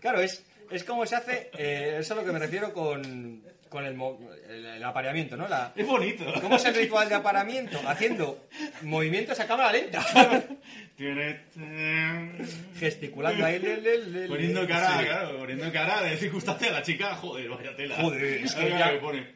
claro, 0.02 0.22
es, 0.22 0.44
es 0.72 0.84
como 0.84 1.06
se 1.06 1.16
hace, 1.16 1.50
eh, 1.58 1.98
eso 2.00 2.00
es 2.00 2.12
a 2.12 2.16
lo 2.16 2.26
que 2.26 2.32
me 2.32 2.40
refiero 2.40 2.72
con, 2.74 3.42
con 3.70 3.86
el, 3.86 3.96
mo- 3.96 4.20
el- 4.50 4.66
el 4.66 4.84
apareamiento, 4.84 5.36
¿no? 5.36 5.48
La, 5.48 5.74
Es 5.76 5.86
bonito. 5.86 6.26
¿Cómo 6.42 6.56
es 6.58 6.66
el 6.66 6.76
ritual 6.76 7.10
de 7.10 7.16
aparamiento? 7.16 7.80
Haciendo 7.88 8.48
movimientos 8.84 9.40
a 9.40 9.48
cámara 9.48 9.72
lenta. 9.74 10.06
Gesticulando 12.80 13.46
ahí. 13.46 13.60
le, 13.60 13.78
le, 13.82 13.98
le, 14.06 14.28
Poniendo 14.28 14.68
cara, 14.68 15.00
Sí. 15.00 15.06
claro, 15.06 15.38
poniendo 15.40 15.72
cara 15.72 16.02
de 16.04 16.18
circunstancia 16.18 16.70
a 16.70 16.72
la 16.74 16.82
chica, 16.84 17.16
joder, 17.16 17.50
vaya 17.50 17.76
tela. 17.76 17.96
Joder, 17.96 18.24
es 18.44 18.54
que 18.56 18.70
le 18.70 18.98
pone, 19.00 19.28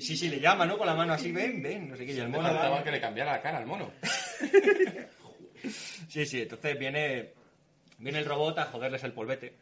Sí, 0.00 0.16
sí, 0.16 0.28
le 0.28 0.40
llama, 0.40 0.64
¿no? 0.66 0.76
Con 0.78 0.86
la 0.86 0.94
mano 0.94 1.12
así, 1.12 1.32
ven, 1.32 1.62
ven, 1.62 1.88
no 1.90 1.96
sé 1.96 2.06
qué. 2.06 2.12
Y 2.12 2.18
el 2.20 2.28
mono 2.28 2.48
faltaba 2.48 2.76
va- 2.78 2.84
que 2.84 2.90
le 2.90 3.00
cambiara 3.00 3.32
la 3.32 3.42
cara 3.42 3.58
al 3.58 3.66
mono. 3.66 3.90
Sí, 6.08 6.24
sí, 6.24 6.42
entonces 6.42 6.78
viene, 6.78 7.32
viene 7.98 8.18
el 8.20 8.24
robot 8.24 8.58
a 8.58 8.64
joderles 8.66 9.02
el 9.04 9.12
polvete. 9.12 9.54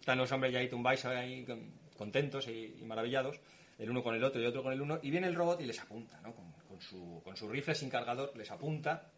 Están 0.00 0.18
los 0.18 0.30
hombres 0.32 0.52
ya 0.52 0.58
ahí 0.58 0.68
tumbados, 0.68 1.04
ahí 1.06 1.44
con- 1.44 1.72
contentos 1.96 2.46
y, 2.48 2.76
y 2.80 2.84
maravillados, 2.84 3.40
el 3.78 3.88
uno 3.90 4.02
con 4.02 4.14
el 4.14 4.22
otro 4.24 4.40
y 4.40 4.44
el 4.44 4.50
otro 4.50 4.62
con 4.62 4.72
el 4.72 4.80
uno, 4.82 4.98
y 5.02 5.10
viene 5.10 5.28
el 5.28 5.34
robot 5.34 5.60
y 5.60 5.64
les 5.64 5.80
apunta, 5.80 6.20
¿no? 6.22 6.34
Con, 6.34 6.52
con 6.68 6.80
su, 6.80 7.20
con 7.24 7.36
su 7.36 7.48
rifle 7.48 7.74
sin 7.74 7.88
cargador, 7.88 8.32
les 8.36 8.50
apunta. 8.50 9.10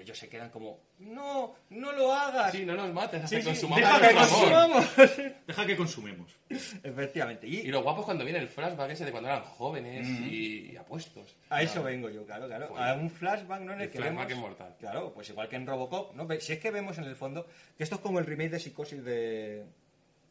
Ellos 0.00 0.18
se 0.18 0.28
quedan 0.28 0.50
como, 0.50 0.78
no, 0.98 1.54
no 1.70 1.92
lo 1.92 2.12
hagas. 2.12 2.52
Sí, 2.52 2.64
no 2.64 2.74
nos 2.74 2.92
mates 2.92 3.24
hasta 3.24 3.28
Sí, 3.28 3.42
que 3.42 3.44
consumamos 3.44 3.80
deja 3.88 4.08
que 4.08 4.14
consumamos. 4.14 4.96
Deja 5.46 5.66
que 5.66 5.76
consumemos. 5.76 6.36
Efectivamente. 6.82 7.46
Y 7.46 7.56
Y 7.60 7.66
lo 7.68 7.82
guapo 7.82 8.00
es 8.00 8.04
cuando 8.06 8.24
viene 8.24 8.38
el 8.40 8.48
flashback 8.48 8.90
ese 8.90 9.04
de 9.04 9.10
cuando 9.12 9.28
eran 9.28 9.42
jóvenes 9.44 10.06
Mm. 10.06 10.24
y, 10.28 10.70
y 10.72 10.76
apuestos. 10.76 11.36
A 11.50 11.62
eso 11.62 11.82
vengo 11.82 12.08
yo, 12.10 12.24
claro, 12.24 12.46
claro. 12.46 12.68
Joder. 12.68 12.82
A 12.88 12.94
un 12.94 13.10
flashback, 13.10 13.60
¿no? 13.62 13.72
En 13.72 13.80
el, 13.80 13.84
El 13.86 13.90
que 13.90 13.98
flashback 13.98 14.28
vemos... 14.28 14.32
es 14.32 14.38
mortal. 14.50 14.76
Claro, 14.78 15.12
pues 15.12 15.28
igual 15.30 15.48
que 15.48 15.56
en 15.56 15.66
Robocop, 15.66 16.14
¿no? 16.14 16.28
Si 16.40 16.52
es 16.52 16.58
que 16.58 16.70
vemos 16.70 16.98
en 16.98 17.04
el 17.04 17.16
fondo 17.16 17.46
que 17.76 17.82
esto 17.84 17.96
es 17.96 18.00
como 18.00 18.18
el 18.18 18.26
remake 18.26 18.50
de 18.50 18.60
Psicosis 18.60 19.04
de... 19.04 19.64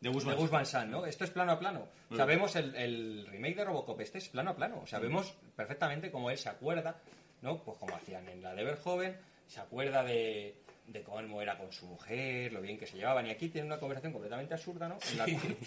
De 0.01 0.09
Gus 0.09 0.25
Van 0.25 0.35
Gus. 0.35 0.49
Van 0.51 0.65
Sant, 0.65 0.91
¿no? 0.91 1.05
Esto 1.05 1.23
es 1.23 1.31
plano 1.31 1.53
a 1.53 1.59
plano. 1.59 1.87
O 2.11 2.15
sea, 2.15 2.25
Mm. 2.25 2.27
vemos 2.27 2.55
el, 2.55 2.75
el 2.75 3.27
remake 3.27 3.55
de 3.55 3.65
Robocop, 3.65 3.99
este 4.01 4.19
es 4.19 4.29
plano 4.29 4.51
a 4.51 4.55
plano. 4.55 4.79
O 4.83 4.87
sea, 4.87 4.99
vemos 4.99 5.33
perfectamente 5.55 6.11
cómo 6.11 6.29
él 6.29 6.37
se 6.37 6.49
acuerda, 6.49 6.97
¿no? 7.41 7.57
Pues 7.63 7.77
como 7.79 7.95
hacían 7.95 8.27
en 8.29 8.41
la 8.43 8.53
de 8.53 8.63
Verhoeven, 8.63 9.17
se 9.47 9.59
acuerda 9.59 10.03
de, 10.03 10.55
de 10.87 11.03
cómo 11.03 11.41
era 11.41 11.57
con 11.57 11.71
su 11.71 11.85
mujer, 11.87 12.53
lo 12.53 12.61
bien 12.61 12.77
que 12.77 12.87
se 12.87 12.97
llevaban. 12.97 13.27
Y 13.27 13.31
aquí 13.31 13.49
tiene 13.49 13.67
una 13.67 13.79
conversación 13.79 14.13
completamente 14.13 14.53
absurda, 14.53 14.87
¿no? 14.87 14.97
En 15.11 15.17
la 15.17 15.25
cual 15.25 15.57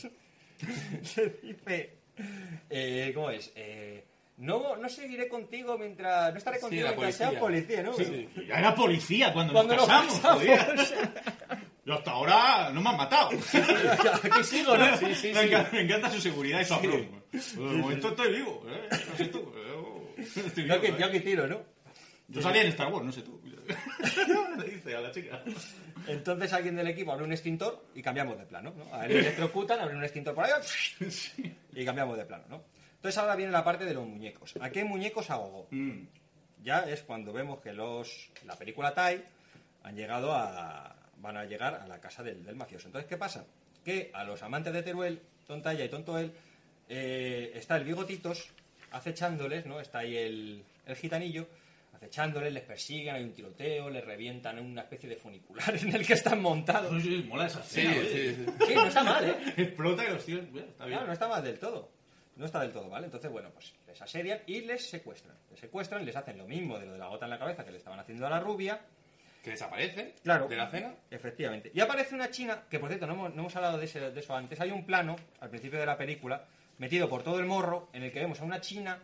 se 1.05 1.28
dice, 1.42 1.98
eh, 2.70 3.12
¿cómo 3.14 3.30
es? 3.30 3.52
Eh, 3.55 4.05
no, 4.38 4.76
no 4.76 4.88
seguiré 4.88 5.28
contigo 5.28 5.76
mientras, 5.76 6.32
no 6.32 6.38
estaré 6.38 6.59
Sí, 6.59 6.62
contigo 6.62 6.82
la 6.84 6.88
mientras 6.90 7.16
seas 7.16 7.34
policía. 7.34 7.82
¿no? 7.82 7.92
Sí, 7.92 8.28
ya 8.46 8.59
era 8.59 8.74
policía 8.74 9.32
cuando, 9.32 9.52
Cuando 9.52 9.74
nos 9.74 9.86
casamos, 9.86 10.14
casamos. 10.20 10.94
Yo 11.84 11.94
hasta 11.98 12.10
ahora 12.12 12.70
no 12.72 12.80
me 12.80 12.90
han 12.90 12.96
matado. 12.96 13.30
Aquí 14.22 14.44
sigo, 14.44 14.76
¿no? 14.76 14.96
Sí, 14.96 15.14
sí, 15.14 15.32
me, 15.32 15.42
encanta, 15.42 15.70
me 15.72 15.80
encanta 15.80 16.10
su 16.10 16.20
seguridad 16.20 16.60
y 16.60 16.64
su 16.64 16.74
aplomo. 16.74 17.22
De 17.32 17.60
momento 17.78 18.09
estoy 18.10 18.32
vivo, 18.32 18.64
¿eh? 18.68 18.88
No 19.10 19.16
sé 19.16 19.24
tú. 19.26 19.52
pero 19.52 20.14
Estoy 20.16 20.66
Yo 20.66 20.74
vivo, 20.74 20.80
que, 20.82 20.88
¿eh? 20.88 20.96
yo 21.00 21.10
que 21.10 21.20
tiro, 21.20 21.46
¿no? 21.48 21.60
Yo 22.28 22.42
salía 22.42 22.62
en 22.62 22.68
Star 22.68 22.92
Wars, 22.92 23.06
no 23.06 23.12
sé 23.12 23.22
tú. 23.22 23.38
Le 23.69 24.65
dice 24.70 24.97
a 24.97 25.01
la 25.01 25.11
chica. 25.11 25.43
Entonces 26.07 26.53
alguien 26.53 26.77
del 26.77 26.89
equipo 26.89 27.12
abre 27.12 27.24
un 27.24 27.32
extintor 27.32 27.85
y 27.95 28.03
cambiamos 28.03 28.39
de 28.39 28.47
plano, 28.47 28.73
¿no? 28.77 28.95
A 28.95 29.07
él 29.07 29.12
le 29.12 29.20
electrocutan, 29.20 29.81
abre 29.81 29.97
un 29.97 30.05
extintor 30.05 30.35
por 30.35 30.45
ahí 30.45 30.53
y 31.73 31.85
cambiamos 31.85 32.16
de 32.16 32.24
plano, 32.24 32.45
¿no? 32.49 32.62
Entonces 32.97 33.19
ahora 33.19 33.36
viene 33.36 33.53
la 33.53 33.65
parte 33.65 33.85
de 33.85 33.95
los 33.95 34.07
muñecos. 34.07 34.55
¿A 34.61 34.70
qué 34.70 34.85
muñecos 34.85 35.31
hago? 35.31 35.69
Ya 36.62 36.81
es 36.81 37.03
cuando 37.03 37.32
vemos 37.32 37.61
que 37.61 37.73
los 37.73 38.31
la 38.45 38.57
película 38.57 38.95
Tai 38.95 39.23
han 39.85 39.95
llegado 39.95 40.32
a 40.32 40.95
van 41.20 41.36
a 41.36 41.45
llegar 41.45 41.74
a 41.74 41.86
la 41.86 42.01
casa 42.01 42.23
del, 42.23 42.45
del 42.45 42.57
mafioso. 42.57 42.86
Entonces, 42.86 43.09
¿qué 43.09 43.16
pasa? 43.16 43.45
Que 43.85 44.11
a 44.15 44.24
los 44.24 44.43
amantes 44.43 44.73
de 44.73 44.82
Teruel, 44.82 45.20
Tontalla 45.47 45.85
y 45.85 45.89
Tonto 45.89 46.19
él, 46.19 46.32
eh, 46.89 47.53
está 47.55 47.77
el 47.77 47.85
bigotitos 47.85 48.51
acechándoles, 48.90 49.66
¿no? 49.66 49.81
Está 49.81 49.99
ahí 49.99 50.16
el, 50.16 50.65
el 50.86 50.97
gitanillo 50.97 51.47
acechándoles, 51.98 52.52
les 52.52 52.62
persiguen, 52.62 53.14
hay 53.16 53.24
un 53.24 53.32
tiroteo, 53.32 53.90
les 53.90 54.04
revientan 54.04 54.58
en 54.58 54.64
una 54.66 54.82
especie 54.82 55.08
de 55.08 55.16
funicular 55.16 55.74
en 55.76 55.94
el 55.94 56.06
que 56.06 56.14
están 56.14 56.40
montados. 56.40 57.02
Sí, 57.02 57.24
mola 57.28 57.46
esa 57.46 57.62
Sí, 57.62 57.80
escena, 57.80 57.94
sí, 57.94 57.98
oye. 58.00 58.34
sí. 58.34 58.46
Sí, 58.68 58.74
no 58.74 58.86
está 58.86 59.02
mal, 59.04 59.24
¿eh? 59.28 59.36
Explota 59.56 60.04
y 60.04 60.08
los 60.12 60.24
tíos... 60.24 60.50
bueno, 60.50 60.66
está 60.68 60.84
bien. 60.84 60.96
Claro, 60.96 61.06
no 61.08 61.12
está 61.12 61.28
mal 61.28 61.42
del 61.44 61.58
todo. 61.58 61.90
No 62.36 62.46
está 62.46 62.60
del 62.60 62.72
todo, 62.72 62.88
¿vale? 62.88 63.06
Entonces, 63.06 63.30
bueno, 63.30 63.50
pues 63.52 63.74
les 63.86 64.00
asedian 64.00 64.38
y 64.46 64.60
les 64.60 64.88
secuestran. 64.88 65.36
Les 65.50 65.58
secuestran 65.58 66.02
y 66.02 66.04
les 66.06 66.14
hacen 66.14 66.38
lo 66.38 66.44
mismo 66.46 66.78
de 66.78 66.86
lo 66.86 66.92
de 66.92 66.98
la 66.98 67.08
gota 67.08 67.26
en 67.26 67.30
la 67.30 67.38
cabeza 67.38 67.64
que 67.64 67.72
le 67.72 67.78
estaban 67.78 67.98
haciendo 67.98 68.26
a 68.26 68.30
la 68.30 68.38
rubia. 68.38 68.80
Que 69.42 69.50
desaparece 69.50 70.14
Claro. 70.22 70.46
de 70.46 70.56
la 70.56 70.70
cena. 70.70 70.94
Efectivamente. 71.10 71.70
Y 71.74 71.80
aparece 71.80 72.14
una 72.14 72.30
china, 72.30 72.62
que 72.70 72.78
por 72.78 72.88
cierto, 72.90 73.06
no 73.08 73.14
hemos, 73.14 73.34
no 73.34 73.40
hemos 73.42 73.56
hablado 73.56 73.76
de, 73.78 73.86
ese- 73.86 74.12
de 74.12 74.20
eso 74.20 74.36
antes. 74.36 74.60
Hay 74.60 74.70
un 74.70 74.84
plano, 74.86 75.16
al 75.40 75.50
principio 75.50 75.80
de 75.80 75.86
la 75.86 75.96
película, 75.96 76.44
metido 76.78 77.08
por 77.08 77.24
todo 77.24 77.40
el 77.40 77.46
morro, 77.46 77.88
en 77.92 78.04
el 78.04 78.12
que 78.12 78.20
vemos 78.20 78.40
a 78.40 78.44
una 78.44 78.60
china 78.60 79.00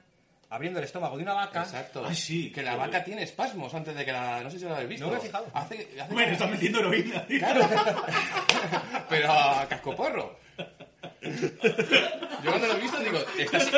abriendo 0.55 0.79
el 0.79 0.85
estómago 0.85 1.17
de 1.17 1.23
una 1.23 1.35
vaca. 1.35 1.63
Exacto. 1.63 2.05
Que 2.51 2.63
la 2.63 2.77
vaca 2.77 3.03
tiene 3.05 3.23
espasmos 3.23 3.75
antes 3.75 3.95
de 3.95 4.05
que 4.05 4.13
la... 4.13 4.43
No 4.43 4.51
sé 4.51 4.59
si 4.59 4.65
lo 4.65 4.75
habéis 4.75 4.89
visto. 4.89 5.07
No 5.07 5.13
me 5.13 5.19
he 5.19 5.21
fijado. 5.21 5.47
Hace, 5.53 5.89
hace 6.01 6.13
Bueno, 6.13 6.33
está 6.33 6.47
metiendo 6.47 6.79
heroína. 6.81 7.27
Claro. 7.27 7.69
Pero 9.09 9.33
a 9.33 9.67
cascoporro. 9.69 10.39
Yo 11.25 12.51
cuando 12.51 12.67
lo 12.67 12.75
he 12.77 12.81
visto 12.81 12.99
digo, 13.01 13.19
estás... 13.39 13.71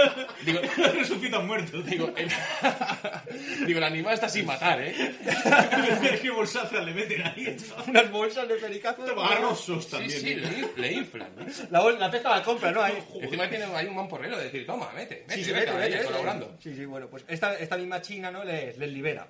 Digo, 0.45 0.61
Resucitan 0.95 1.47
muertos. 1.47 1.85
Digo, 1.87 2.13
el... 2.17 2.29
digo, 3.67 3.79
el 3.79 3.85
animal 3.85 4.15
está 4.15 4.29
sin 4.29 4.47
matar, 4.47 4.81
¿eh? 4.83 4.95
¿Qué 6.23 6.31
bolsazas 6.31 6.85
le 6.85 6.93
meten 6.93 7.23
ahí? 7.23 7.57
Unas 7.87 8.11
bolsas 8.11 8.49
de 8.49 8.55
pericazo. 8.57 9.15
Barrosos 9.15 9.89
también. 9.89 10.11
Sí, 10.11 10.19
sí, 10.21 10.35
le, 10.35 10.69
le 10.77 10.93
inflan. 10.93 11.29
¿no? 11.37 11.47
La, 11.71 11.81
bol- 11.81 11.99
la 11.99 12.11
pesca 12.11 12.31
la 12.31 12.43
compra, 12.43 12.73
¿no? 12.73 12.83
Ahí. 12.83 12.99
Encima 13.21 13.49
tiene 13.49 13.65
ahí 13.67 13.87
un 13.87 13.97
mamporrero 13.97 14.37
de 14.37 14.45
decir, 14.45 14.67
toma, 14.67 14.91
mete, 14.95 15.25
mete, 15.29 15.35
Sí, 15.37 15.45
sí, 15.45 15.53
vete, 15.53 15.67
vete, 15.67 15.77
ahí, 15.77 15.83
vete, 15.85 15.95
vete. 15.97 16.07
colaborando. 16.07 16.57
Sí, 16.61 16.75
sí, 16.75 16.85
bueno, 16.85 17.09
pues 17.09 17.25
esta, 17.29 17.55
esta 17.59 17.77
misma 17.77 18.01
china, 18.03 18.31
¿no? 18.31 18.43
Les, 18.45 18.77
les 18.79 18.91
libera. 18.91 19.29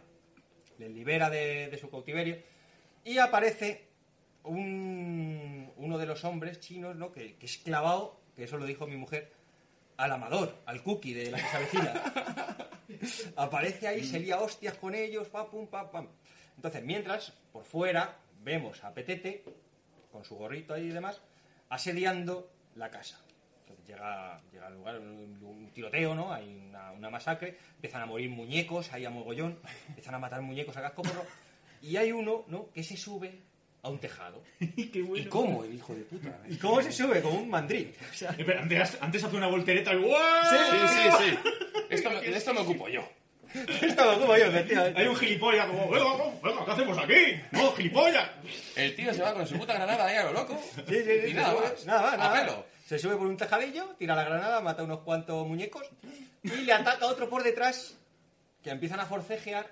Les 0.78 0.90
libera 0.90 1.28
de, 1.30 1.68
de 1.68 1.78
su 1.78 1.90
cautiverio. 1.90 2.38
Y 3.05 3.18
aparece 3.18 3.84
un, 4.44 5.56
uno 5.77 5.98
de 5.98 6.07
los 6.07 6.24
hombres 6.24 6.61
chinos, 6.61 6.97
¿no? 6.97 7.12
Que, 7.12 7.36
que 7.36 7.47
es 7.47 7.59
clavado, 7.59 8.20
que 8.35 8.44
eso 8.44 8.57
lo 8.59 8.66
dijo 8.66 8.86
mi 8.86 8.97
mujer, 8.97 9.32
al 9.97 10.12
amador, 10.12 10.55
al 10.66 10.82
cookie 10.82 11.15
de 11.15 11.31
la 11.31 11.39
que 11.39 11.44
se 11.48 11.57
avecina. 11.57 12.03
aparece 13.36 13.89
ahí, 13.89 14.05
se 14.05 14.20
lía 14.20 14.40
hostias 14.40 14.74
con 14.74 14.94
ellos, 14.94 15.28
pam, 15.28 15.48
pum, 15.51 15.66
pam, 15.66 15.90
pam. 15.90 16.09
Entonces, 16.57 16.82
mientras, 16.85 17.32
por 17.53 17.65
fuera, 17.65 18.16
vemos 18.43 18.82
a 18.85 18.93
Petete, 18.93 19.44
con 20.11 20.24
su 20.24 20.36
gorrito 20.36 20.74
ahí 20.74 20.86
y 20.86 20.90
demás, 20.90 21.20
asediando 21.69 22.51
la 22.74 22.90
casa. 22.90 23.20
Entonces 23.61 23.86
llega, 23.86 24.40
llega 24.53 24.66
al 24.69 24.74
lugar, 24.74 24.98
un, 24.98 25.43
un 25.43 25.70
tiroteo, 25.73 26.15
¿no? 26.15 26.32
Hay 26.32 26.48
una, 26.69 26.93
una 26.93 27.11
masacre, 27.11 27.59
empiezan 27.74 28.03
a 28.03 28.07
morir 28.07 28.31
muñecos, 28.31 28.93
ahí 28.93 29.05
a 29.05 29.11
mogollón, 29.11 29.59
empiezan 29.89 30.15
a 30.15 30.19
matar 30.19 30.40
muñecos 30.43 30.77
a 30.77 30.82
cascoporro, 30.82 31.24
y 31.82 31.97
hay 31.97 32.12
uno, 32.12 32.44
¿no? 32.48 32.70
Que 32.70 32.82
se 32.82 32.97
sube 32.97 33.43
a 33.86 33.90
un 33.90 33.98
tejado. 33.98 34.42
¿Y 34.60 35.24
cómo, 35.26 35.64
el 35.64 35.74
hijo 35.74 35.94
de 35.94 36.02
puta? 36.02 36.38
¿Y 36.48 36.56
cómo 36.56 36.82
se 36.82 36.92
sube? 36.92 37.22
Como 37.22 37.38
un 37.40 37.48
mandril. 37.48 37.94
O 38.10 38.14
sea, 38.14 38.30
Espera, 38.36 38.62
antes, 38.62 38.98
antes 39.00 39.24
hace 39.24 39.36
una 39.36 39.46
voltereta 39.48 39.92
y 39.94 39.96
¡guau! 39.98 40.44
Sí, 40.50 40.86
sí, 40.88 41.08
sí. 41.18 41.38
Esto, 41.90 42.10
me- 42.10 42.20
de 42.20 42.36
esto 42.36 42.52
me 42.54 42.60
ocupo 42.60 42.88
yo. 42.88 43.08
esto 43.82 44.04
lo 44.04 44.16
ocupo 44.16 44.36
yo, 44.36 44.46
efectivamente. 44.46 45.00
Hay 45.00 45.06
un 45.06 45.16
gilipollas 45.16 45.66
como, 45.66 45.88
venga, 45.88 46.16
venga, 46.42 46.64
¿qué 46.64 46.70
hacemos 46.72 46.98
aquí? 46.98 47.40
No, 47.52 47.72
gilipollas. 47.72 48.28
El 48.74 48.94
tío 48.96 49.14
se 49.14 49.22
va 49.22 49.32
con 49.34 49.46
su 49.46 49.56
puta 49.56 49.74
granada 49.74 50.04
ahí 50.06 50.16
a 50.16 50.24
lo 50.24 50.32
loco. 50.32 50.60
Sí, 50.74 50.82
sí, 50.88 51.02
sí, 51.04 51.10
Y 51.26 51.28
se 51.28 51.34
nada 51.34 51.52
sube. 51.52 51.62
más. 51.62 51.86
Nada 51.86 52.02
más, 52.02 52.18
nada 52.18 52.30
más. 52.30 52.40
pelo. 52.40 52.66
Se 52.86 52.98
sube 52.98 53.16
por 53.16 53.26
un 53.26 53.36
tejadillo, 53.36 53.94
tira 53.98 54.14
la 54.14 54.24
granada, 54.24 54.60
mata 54.60 54.82
unos 54.82 55.00
cuantos 55.00 55.46
muñecos 55.46 55.84
y 56.42 56.48
le 56.50 56.72
ataca 56.72 57.06
a 57.06 57.08
otro 57.08 57.28
por 57.28 57.42
detrás 57.42 57.96
que 58.62 58.70
empiezan 58.70 59.00
a 59.00 59.06
forcejear, 59.06 59.68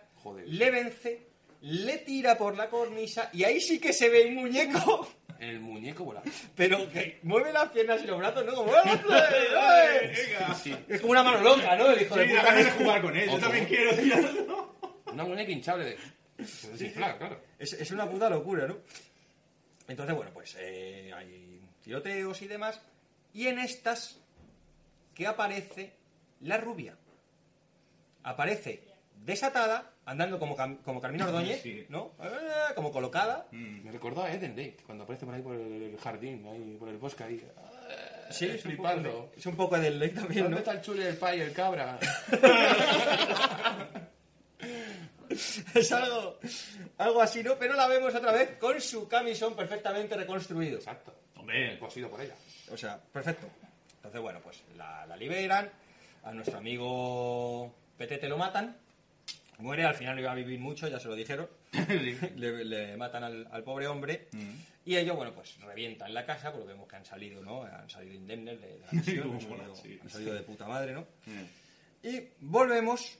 le 0.46 0.70
vence, 0.70 1.26
le 1.64 1.98
tira 1.98 2.36
por 2.36 2.56
la 2.56 2.68
cornisa 2.68 3.30
y 3.32 3.44
ahí 3.44 3.60
sí 3.60 3.78
que 3.78 3.92
se 3.92 4.08
ve 4.08 4.22
el 4.22 4.32
muñeco, 4.34 5.08
El 5.38 5.60
muñeco 5.60 6.04
volando. 6.04 6.30
pero 6.54 6.90
que 6.90 7.18
mueve 7.22 7.52
las 7.52 7.70
piernas 7.70 8.02
y 8.02 8.06
los 8.06 8.18
brazos, 8.18 8.44
¿no? 8.44 8.54
Como, 8.54 8.72
¡eh, 8.76 10.12
eh! 10.12 10.84
Es 10.88 11.00
como 11.00 11.12
una 11.12 11.22
mano 11.22 11.40
loca, 11.40 11.74
¿no? 11.76 11.90
El 11.90 12.02
hijo 12.02 12.16
de 12.16 12.28
Sí, 12.28 12.34
puta. 12.34 12.54
de 12.54 12.70
jugar 12.72 13.02
con 13.02 13.16
él. 13.16 13.30
Yo 13.30 13.38
también 13.38 13.64
quiero 13.66 13.94
tirarlo. 13.96 14.74
Una 15.12 15.24
muñeca 15.24 15.50
hinchable 15.52 15.84
de... 15.84 15.98
Desinfla, 16.36 17.16
claro. 17.16 17.40
Es, 17.58 17.72
es 17.74 17.90
una 17.92 18.08
puta 18.10 18.28
locura, 18.28 18.66
¿no? 18.66 18.78
Entonces, 19.88 20.14
bueno, 20.16 20.32
pues 20.34 20.56
eh, 20.58 21.12
hay 21.14 21.60
tiroteos 21.82 22.42
y 22.42 22.46
demás. 22.48 22.80
Y 23.32 23.46
en 23.46 23.58
estas, 23.58 24.18
que 25.14 25.26
aparece 25.26 25.92
la 26.40 26.56
rubia. 26.58 26.96
Aparece 28.22 28.82
desatada, 29.24 29.92
andando 30.06 30.38
como, 30.38 30.56
Cam- 30.56 30.80
como 30.82 31.00
Carmina 31.00 31.24
Ordóñez, 31.26 31.62
Sí. 31.62 31.86
¿no? 31.88 32.12
Ah, 32.18 32.72
Como 32.74 32.92
colocada. 32.92 33.46
Me 33.52 33.90
recordó 33.90 34.22
a 34.24 34.32
Eden 34.32 34.56
Lake, 34.56 34.78
cuando 34.86 35.04
aparece 35.04 35.26
por 35.26 35.34
ahí 35.34 35.42
por 35.42 35.54
el 35.56 35.96
jardín, 36.02 36.46
ahí 36.46 36.76
por 36.78 36.88
el 36.88 36.98
bosque 36.98 37.24
ahí. 37.24 37.46
Sí, 38.30 38.46
es 38.46 38.64
un, 38.64 38.72
flipando. 38.72 39.30
de- 39.32 39.38
es 39.38 39.46
un 39.46 39.56
poco 39.56 39.78
del 39.78 39.98
lake 40.00 40.14
también, 40.14 40.44
¿Dónde 40.44 40.56
¿no? 40.56 40.58
está 40.58 40.72
el 40.72 40.80
chule, 40.80 41.08
el 41.08 41.16
pay, 41.16 41.40
el 41.40 41.52
cabra? 41.52 41.98
es 45.74 45.92
algo, 45.92 46.38
algo 46.98 47.20
así, 47.22 47.42
¿no? 47.42 47.56
Pero 47.58 47.74
la 47.74 47.86
vemos 47.86 48.14
otra 48.14 48.32
vez 48.32 48.56
con 48.58 48.80
su 48.80 49.08
camisón 49.08 49.54
perfectamente 49.54 50.16
reconstruido. 50.16 50.78
Exacto. 50.78 51.14
Hombre, 51.36 51.78
Cosido 51.78 52.08
por 52.08 52.20
ella. 52.20 52.34
O 52.72 52.76
sea, 52.76 52.98
perfecto. 53.12 53.46
Entonces, 53.96 54.20
bueno, 54.20 54.40
pues 54.42 54.62
la, 54.76 55.06
la 55.06 55.16
liberan, 55.16 55.70
a 56.24 56.32
nuestro 56.32 56.58
amigo 56.58 57.74
Petete 57.98 58.28
lo 58.28 58.38
matan, 58.38 58.76
muere, 59.58 59.84
al 59.84 59.94
final 59.94 60.14
no 60.16 60.20
iba 60.22 60.32
a 60.32 60.34
vivir 60.34 60.58
mucho, 60.58 60.88
ya 60.88 60.98
se 60.98 61.08
lo 61.08 61.14
dijeron, 61.14 61.48
le, 62.36 62.64
le 62.64 62.96
matan 62.96 63.24
al, 63.24 63.48
al 63.50 63.62
pobre 63.62 63.86
hombre, 63.86 64.28
y 64.86 64.96
ellos, 64.96 65.16
bueno, 65.16 65.32
pues 65.34 65.58
revientan 65.62 66.12
la 66.12 66.26
casa, 66.26 66.52
porque 66.52 66.66
vemos 66.68 66.86
que 66.88 66.96
han 66.96 67.04
salido, 67.04 67.42
¿no? 67.42 67.62
Han 67.62 67.88
salido 67.88 68.14
indemnes 68.14 68.60
de, 68.60 68.66
de 68.68 68.78
la 68.80 68.86
misión, 68.92 69.32
han, 69.32 69.40
salido, 69.40 69.74
sí. 69.76 69.98
han 70.02 70.08
salido 70.10 70.34
de 70.34 70.42
puta 70.42 70.66
madre, 70.66 70.92
¿no? 70.92 71.06
Y 72.02 72.20
volvemos 72.40 73.18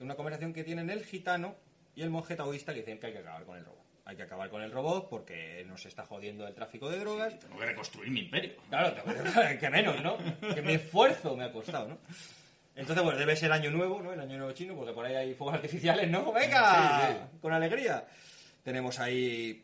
a 0.00 0.04
una 0.04 0.14
conversación 0.16 0.52
que 0.52 0.64
tienen 0.64 0.90
el 0.90 1.04
gitano 1.04 1.54
y 1.96 2.02
el 2.02 2.10
monje 2.10 2.36
taoísta 2.36 2.72
que 2.74 2.80
dicen 2.80 2.98
que 2.98 3.06
hay 3.06 3.12
que 3.12 3.18
acabar 3.20 3.44
con 3.44 3.56
el 3.56 3.64
robot. 3.64 3.78
Hay 4.04 4.16
que 4.16 4.22
acabar 4.24 4.50
con 4.50 4.60
el 4.62 4.72
robot 4.72 5.08
porque 5.08 5.64
nos 5.66 5.86
está 5.86 6.04
jodiendo 6.04 6.46
el 6.46 6.54
tráfico 6.54 6.90
de 6.90 6.98
drogas. 6.98 7.38
tengo 7.38 7.56
que 7.58 7.66
reconstruir 7.66 8.10
mi 8.10 8.20
imperio. 8.20 8.54
Claro, 8.68 8.92
te- 8.94 9.58
que 9.60 9.70
menos, 9.70 10.02
¿no? 10.02 10.18
Que 10.54 10.60
mi 10.60 10.72
esfuerzo 10.74 11.36
me 11.36 11.44
ha 11.44 11.52
costado, 11.52 11.88
¿no? 11.88 11.98
Entonces, 12.74 13.04
bueno, 13.04 13.18
debe 13.18 13.36
ser 13.36 13.52
año 13.52 13.70
nuevo, 13.70 14.00
¿no? 14.00 14.12
El 14.12 14.20
año 14.20 14.38
nuevo 14.38 14.52
chino, 14.52 14.74
porque 14.74 14.92
por 14.92 15.04
ahí 15.04 15.14
hay 15.14 15.34
fuegos 15.34 15.56
artificiales, 15.56 16.08
¿no? 16.08 16.32
¡Venga! 16.32 17.06
Sí, 17.06 17.12
sí. 17.12 17.38
Con 17.40 17.52
alegría. 17.52 18.06
Tenemos 18.62 18.98
ahí 18.98 19.62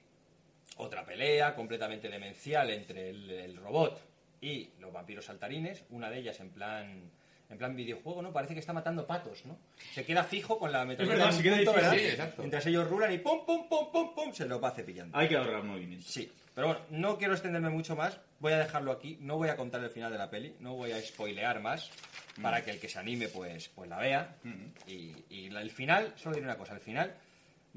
otra 0.76 1.04
pelea 1.04 1.54
completamente 1.54 2.08
demencial 2.08 2.70
entre 2.70 3.10
el, 3.10 3.30
el 3.30 3.56
robot 3.56 4.00
y 4.40 4.70
los 4.78 4.92
vampiros 4.92 5.24
saltarines. 5.24 5.84
Una 5.90 6.10
de 6.10 6.18
ellas 6.18 6.38
en 6.40 6.50
plan 6.50 7.10
en 7.50 7.58
plan 7.58 7.74
videojuego, 7.74 8.20
¿no? 8.22 8.32
Parece 8.32 8.54
que 8.54 8.60
está 8.60 8.72
matando 8.72 9.06
patos, 9.06 9.44
¿no? 9.46 9.58
Se 9.94 10.04
queda 10.04 10.22
fijo 10.24 10.58
con 10.58 10.70
la 10.72 10.84
metralleta 10.84 11.32
se 11.32 11.42
queda 11.42 11.56
punto. 11.56 11.72
¿verdad? 11.74 11.92
Sí, 11.92 12.04
exacto. 12.06 12.42
Mientras 12.42 12.66
ellos 12.66 12.88
rulan 12.88 13.12
y 13.12 13.18
pum, 13.18 13.44
pum, 13.46 13.68
pum, 13.68 13.90
pum, 13.90 14.14
pum, 14.14 14.32
se 14.32 14.46
lo 14.46 14.60
va 14.60 14.70
cepillando. 14.70 15.16
Hay 15.16 15.28
que 15.28 15.36
ahorrar 15.36 15.62
movimiento. 15.64 16.04
Sí, 16.06 16.30
pero 16.54 16.66
bueno, 16.68 16.82
no 16.90 17.16
quiero 17.18 17.32
extenderme 17.34 17.70
mucho 17.70 17.96
más. 17.96 18.18
Voy 18.40 18.52
a 18.52 18.58
dejarlo 18.58 18.92
aquí. 18.92 19.16
No 19.20 19.36
voy 19.36 19.48
a 19.48 19.56
contar 19.56 19.82
el 19.82 19.90
final 19.90 20.12
de 20.12 20.18
la 20.18 20.28
peli. 20.28 20.56
No 20.60 20.74
voy 20.74 20.92
a 20.92 21.00
spoilear 21.00 21.60
más. 21.60 21.90
Para 22.42 22.62
que 22.64 22.70
el 22.70 22.78
que 22.78 22.88
se 22.88 22.98
anime, 23.00 23.26
pues, 23.28 23.68
pues 23.70 23.88
la 23.88 23.98
vea. 23.98 24.36
Y, 24.86 25.12
y 25.30 25.50
la- 25.50 25.60
el 25.62 25.70
final, 25.70 26.12
solo 26.16 26.34
diré 26.36 26.46
una 26.46 26.56
cosa. 26.56 26.74
El 26.74 26.80
final 26.80 27.12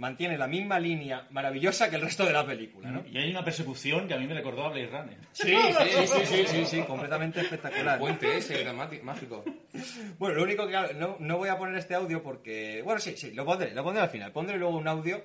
mantiene 0.02 0.36
la 0.36 0.48
misma 0.48 0.80
línea 0.80 1.28
maravillosa 1.30 1.88
que 1.88 1.96
el 1.96 2.02
resto 2.02 2.26
de 2.26 2.34
la 2.34 2.44
película, 2.44 2.90
¿no? 2.90 3.04
Y 3.06 3.20
hay 3.20 3.30
una 3.30 3.46
persecución 3.46 4.08
que 4.08 4.16
a 4.16 4.18
mí 4.18 4.26
me 4.26 4.34
recordó 4.34 4.66
a 4.66 4.70
Blade 4.70 4.88
Runner. 4.88 5.18
Sí, 5.32 5.56
sí, 5.56 6.08
sí, 6.08 6.26
sí, 6.26 6.44
sí, 6.48 6.66
sí, 6.66 6.82
completamente 6.82 7.42
espectacular. 7.42 7.94
El 7.94 8.00
puente 8.00 8.36
ese, 8.36 8.64
dramático, 8.64 9.06
mágico. 9.06 9.46
Bueno, 10.18 10.38
lo 10.38 10.44
único 10.44 10.66
que 10.66 10.96
no, 10.96 11.18
no 11.20 11.38
voy 11.38 11.50
a 11.50 11.58
poner 11.60 11.76
este 11.76 11.94
audio 11.94 12.24
porque... 12.24 12.82
Bueno, 12.84 13.00
sí, 13.00 13.16
sí, 13.16 13.32
lo 13.32 13.46
pondré, 13.46 13.76
lo 13.76 13.84
pondré 13.84 14.02
al 14.02 14.10
final. 14.10 14.32
Pondré 14.32 14.58
luego 14.58 14.76
un 14.76 14.88
audio 14.88 15.24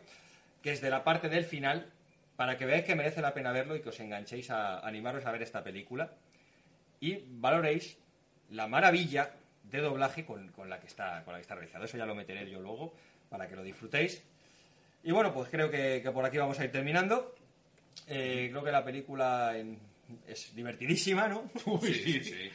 que 0.63 0.73
es 0.73 0.83
de 0.83 0.91
la 0.91 1.03
parte 1.03 1.31
del 1.31 1.47
final 1.47 1.91
para 2.37 2.59
que 2.59 2.67
veáis 2.67 2.85
que 2.85 2.95
merece 2.95 3.23
la 3.23 3.33
pena 3.33 3.53
verlo 3.53 3.77
y 3.77 3.81
que 3.81 3.89
os 3.89 3.99
enganchéis 3.99 4.51
a 4.51 4.81
animaros 4.81 5.25
a 5.25 5.33
ver 5.33 5.41
esta 5.41 5.65
película 5.65 6.13
y 7.01 7.25
valoréis 7.27 7.97
la 8.51 8.67
maravilla 8.67 9.31
de 9.63 9.81
doblaje 9.81 10.27
con, 10.27 10.49
con 10.49 10.69
la 10.69 10.81
que 10.81 10.87
está, 10.87 11.25
con 11.25 11.33
la 11.33 11.39
que 11.39 11.43
está 11.43 11.55
realizado. 11.55 11.87
Eso 11.87 11.97
ya 11.97 12.05
lo 12.05 12.15
meteré 12.15 12.51
yo 12.51 12.61
luego 12.61 12.95
para 13.31 13.49
que 13.49 13.57
lo 13.57 13.63
disfrutéis. 13.63 14.23
Y 15.07 15.13
bueno, 15.13 15.33
pues 15.33 15.49
creo 15.49 15.71
que, 15.71 16.01
que 16.03 16.11
por 16.11 16.25
aquí 16.25 16.37
vamos 16.37 16.59
a 16.61 16.65
ir 16.65 16.73
terminando. 16.73 17.35
Eh, 18.09 18.49
creo 18.51 18.63
que 18.63 18.73
la 18.73 18.85
película 18.85 19.57
en- 19.57 19.79
es 20.29 20.55
divertidísima, 20.55 21.27
¿no? 21.27 21.51
Uy, 21.67 21.93
sí, 21.95 22.23
sí. 22.23 22.51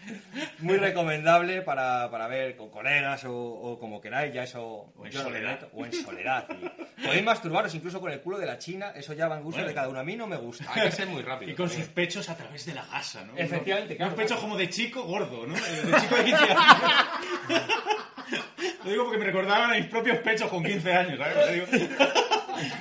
Muy 0.59 0.77
recomendable 0.77 1.61
para, 1.63 2.09
para 2.11 2.27
ver 2.27 2.55
con 2.55 2.69
colegas 2.69 3.25
o, 3.25 3.33
o 3.35 3.77
como 3.79 3.99
queráis, 3.99 4.33
ya 4.33 4.43
eso... 4.43 4.93
O 4.95 5.05
en 5.05 5.11
yo 5.11 5.21
soledad. 5.23 5.51
meto. 5.61 5.69
O 5.73 5.85
en 5.85 5.91
soledad. 5.93 6.47
y 6.97 7.05
podéis 7.05 7.23
masturbaros 7.25 7.73
incluso 7.75 7.99
con 7.99 8.11
el 8.11 8.21
culo 8.21 8.37
de 8.37 8.45
la 8.45 8.57
china, 8.57 8.91
eso 8.95 9.13
ya 9.13 9.27
va 9.27 9.37
en 9.37 9.43
gusto 9.43 9.57
Bueno. 9.57 9.67
de 9.69 9.73
cada 9.75 9.89
uno. 9.89 9.99
A 9.99 10.03
mí 10.03 10.15
no 10.15 10.27
me 10.27 10.37
gusta. 10.37 10.65
Hay 10.73 10.83
que 10.83 10.91
ser 10.91 11.07
muy 11.07 11.21
rápido. 11.23 11.51
Y 11.51 11.55
con 11.55 11.69
sus 11.69 11.85
pechos 11.87 12.29
a 12.29 12.35
través 12.37 12.65
de 12.65 12.73
la 12.73 12.85
gasa, 12.85 13.23
¿no? 13.25 13.33
Efectivamente, 13.37 13.95
Unos- 13.95 13.97
claro, 13.97 14.13
Unos 14.13 14.17
pechos 14.23 14.37
claro. 14.37 14.41
como 14.41 14.57
de 14.57 14.69
chico 14.69 15.03
gordo, 15.03 15.47
¿no? 15.47 15.53
De 15.55 15.99
chico 16.01 16.15
de 16.15 16.23
15 16.25 16.43
años. 16.43 16.57
Lo 18.83 18.91
digo 18.91 19.03
porque 19.03 19.19
me 19.19 19.25
recordaban 19.25 19.71
a 19.71 19.75
mis 19.75 19.85
propios 19.87 20.17
pechos 20.19 20.49
con 20.49 20.63
15 20.63 20.93
años, 20.93 21.17
¿sabes? 21.19 21.69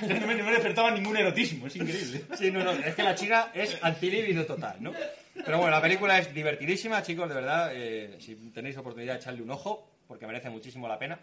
No 0.07 0.27
me, 0.27 0.35
no 0.35 0.51
despertaba 0.51 0.91
ningún 0.91 1.17
erotismo, 1.17 1.67
es 1.67 1.75
increíble. 1.75 2.25
Sí, 2.37 2.51
no, 2.51 2.63
no, 2.63 2.71
es 2.71 2.93
que 2.93 3.03
la 3.03 3.15
china 3.15 3.51
es 3.53 3.77
antilíbido 3.83 4.45
total, 4.45 4.77
¿no? 4.79 4.93
Pero 5.33 5.57
bueno, 5.57 5.71
la 5.71 5.81
película 5.81 6.19
es 6.19 6.31
divertidísima, 6.33 7.01
chicos, 7.01 7.27
de 7.29 7.35
verdad. 7.35 7.71
eh, 7.73 8.17
si 8.19 8.35
tenéis 8.53 8.77
oportunidad, 8.77 9.15
echarle 9.15 9.41
un 9.41 9.49
ojo, 9.49 9.91
porque 10.07 10.27
merece 10.27 10.49
muchísimo 10.49 10.87
la 10.87 10.99
pena. 10.99 11.19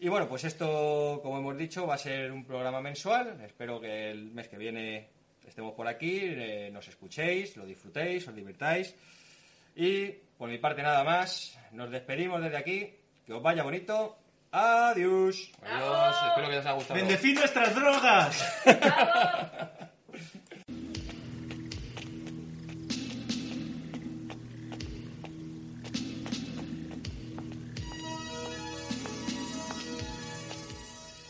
Y 0.00 0.08
bueno, 0.08 0.28
pues 0.28 0.44
esto, 0.44 1.20
como 1.22 1.38
hemos 1.38 1.56
dicho, 1.56 1.86
va 1.86 1.94
a 1.94 1.98
ser 1.98 2.30
un 2.30 2.44
programa 2.44 2.80
mensual. 2.80 3.40
Espero 3.44 3.80
que 3.80 4.10
el 4.10 4.32
mes 4.32 4.48
que 4.48 4.58
viene 4.58 5.08
estemos 5.46 5.74
por 5.74 5.88
aquí, 5.88 6.20
eh, 6.22 6.70
nos 6.72 6.86
escuchéis, 6.88 7.56
lo 7.56 7.64
disfrutéis, 7.64 8.28
os 8.28 8.34
divirtáis. 8.34 8.94
Y 9.74 10.06
por 10.36 10.48
mi 10.50 10.58
parte 10.58 10.82
nada 10.82 11.02
más, 11.04 11.58
nos 11.72 11.90
despedimos 11.90 12.42
desde 12.42 12.56
aquí. 12.56 12.94
Que 13.28 13.36
os 13.36 13.42
vaya 13.42 13.62
bonito. 13.62 14.16
Adiós. 14.50 15.52
Adiós, 15.60 16.16
espero 16.32 16.48
que 16.48 16.56
os 16.56 16.64
haya 16.64 16.72
gustado. 16.80 16.96
¡Bendecid 16.96 17.36
nuestras 17.36 17.74
drogas! 17.74 18.40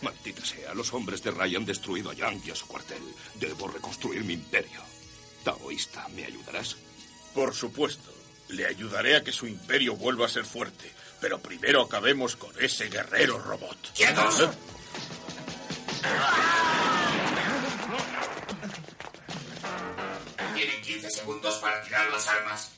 Maldita 0.00 0.44
sea, 0.44 0.72
los 0.74 0.94
hombres 0.94 1.20
de 1.24 1.32
Ray 1.32 1.56
han 1.56 1.66
destruido 1.66 2.12
a 2.12 2.14
Yang 2.14 2.46
y 2.46 2.52
a 2.52 2.54
su 2.54 2.68
cuartel. 2.68 3.02
Debo 3.40 3.66
reconstruir 3.66 4.22
mi 4.22 4.34
imperio. 4.34 4.82
Taoísta, 5.42 6.06
¿me 6.14 6.24
ayudarás? 6.24 6.76
Por 7.34 7.52
supuesto. 7.52 8.12
Le 8.50 8.66
ayudaré 8.66 9.16
a 9.16 9.24
que 9.24 9.32
su 9.32 9.48
imperio 9.48 9.96
vuelva 9.96 10.26
a 10.26 10.28
ser 10.28 10.44
fuerte. 10.44 10.96
Pero 11.20 11.38
primero 11.40 11.82
acabemos 11.82 12.36
con 12.36 12.52
ese 12.60 12.88
guerrero 12.88 13.38
robot. 13.38 13.92
¡Quietos! 13.94 14.40
¿Eh? 14.40 14.48
Tienen 20.54 20.82
15 20.82 21.10
segundos 21.10 21.54
para 21.56 21.82
tirar 21.82 22.10
las 22.10 22.26
armas. 22.28 22.70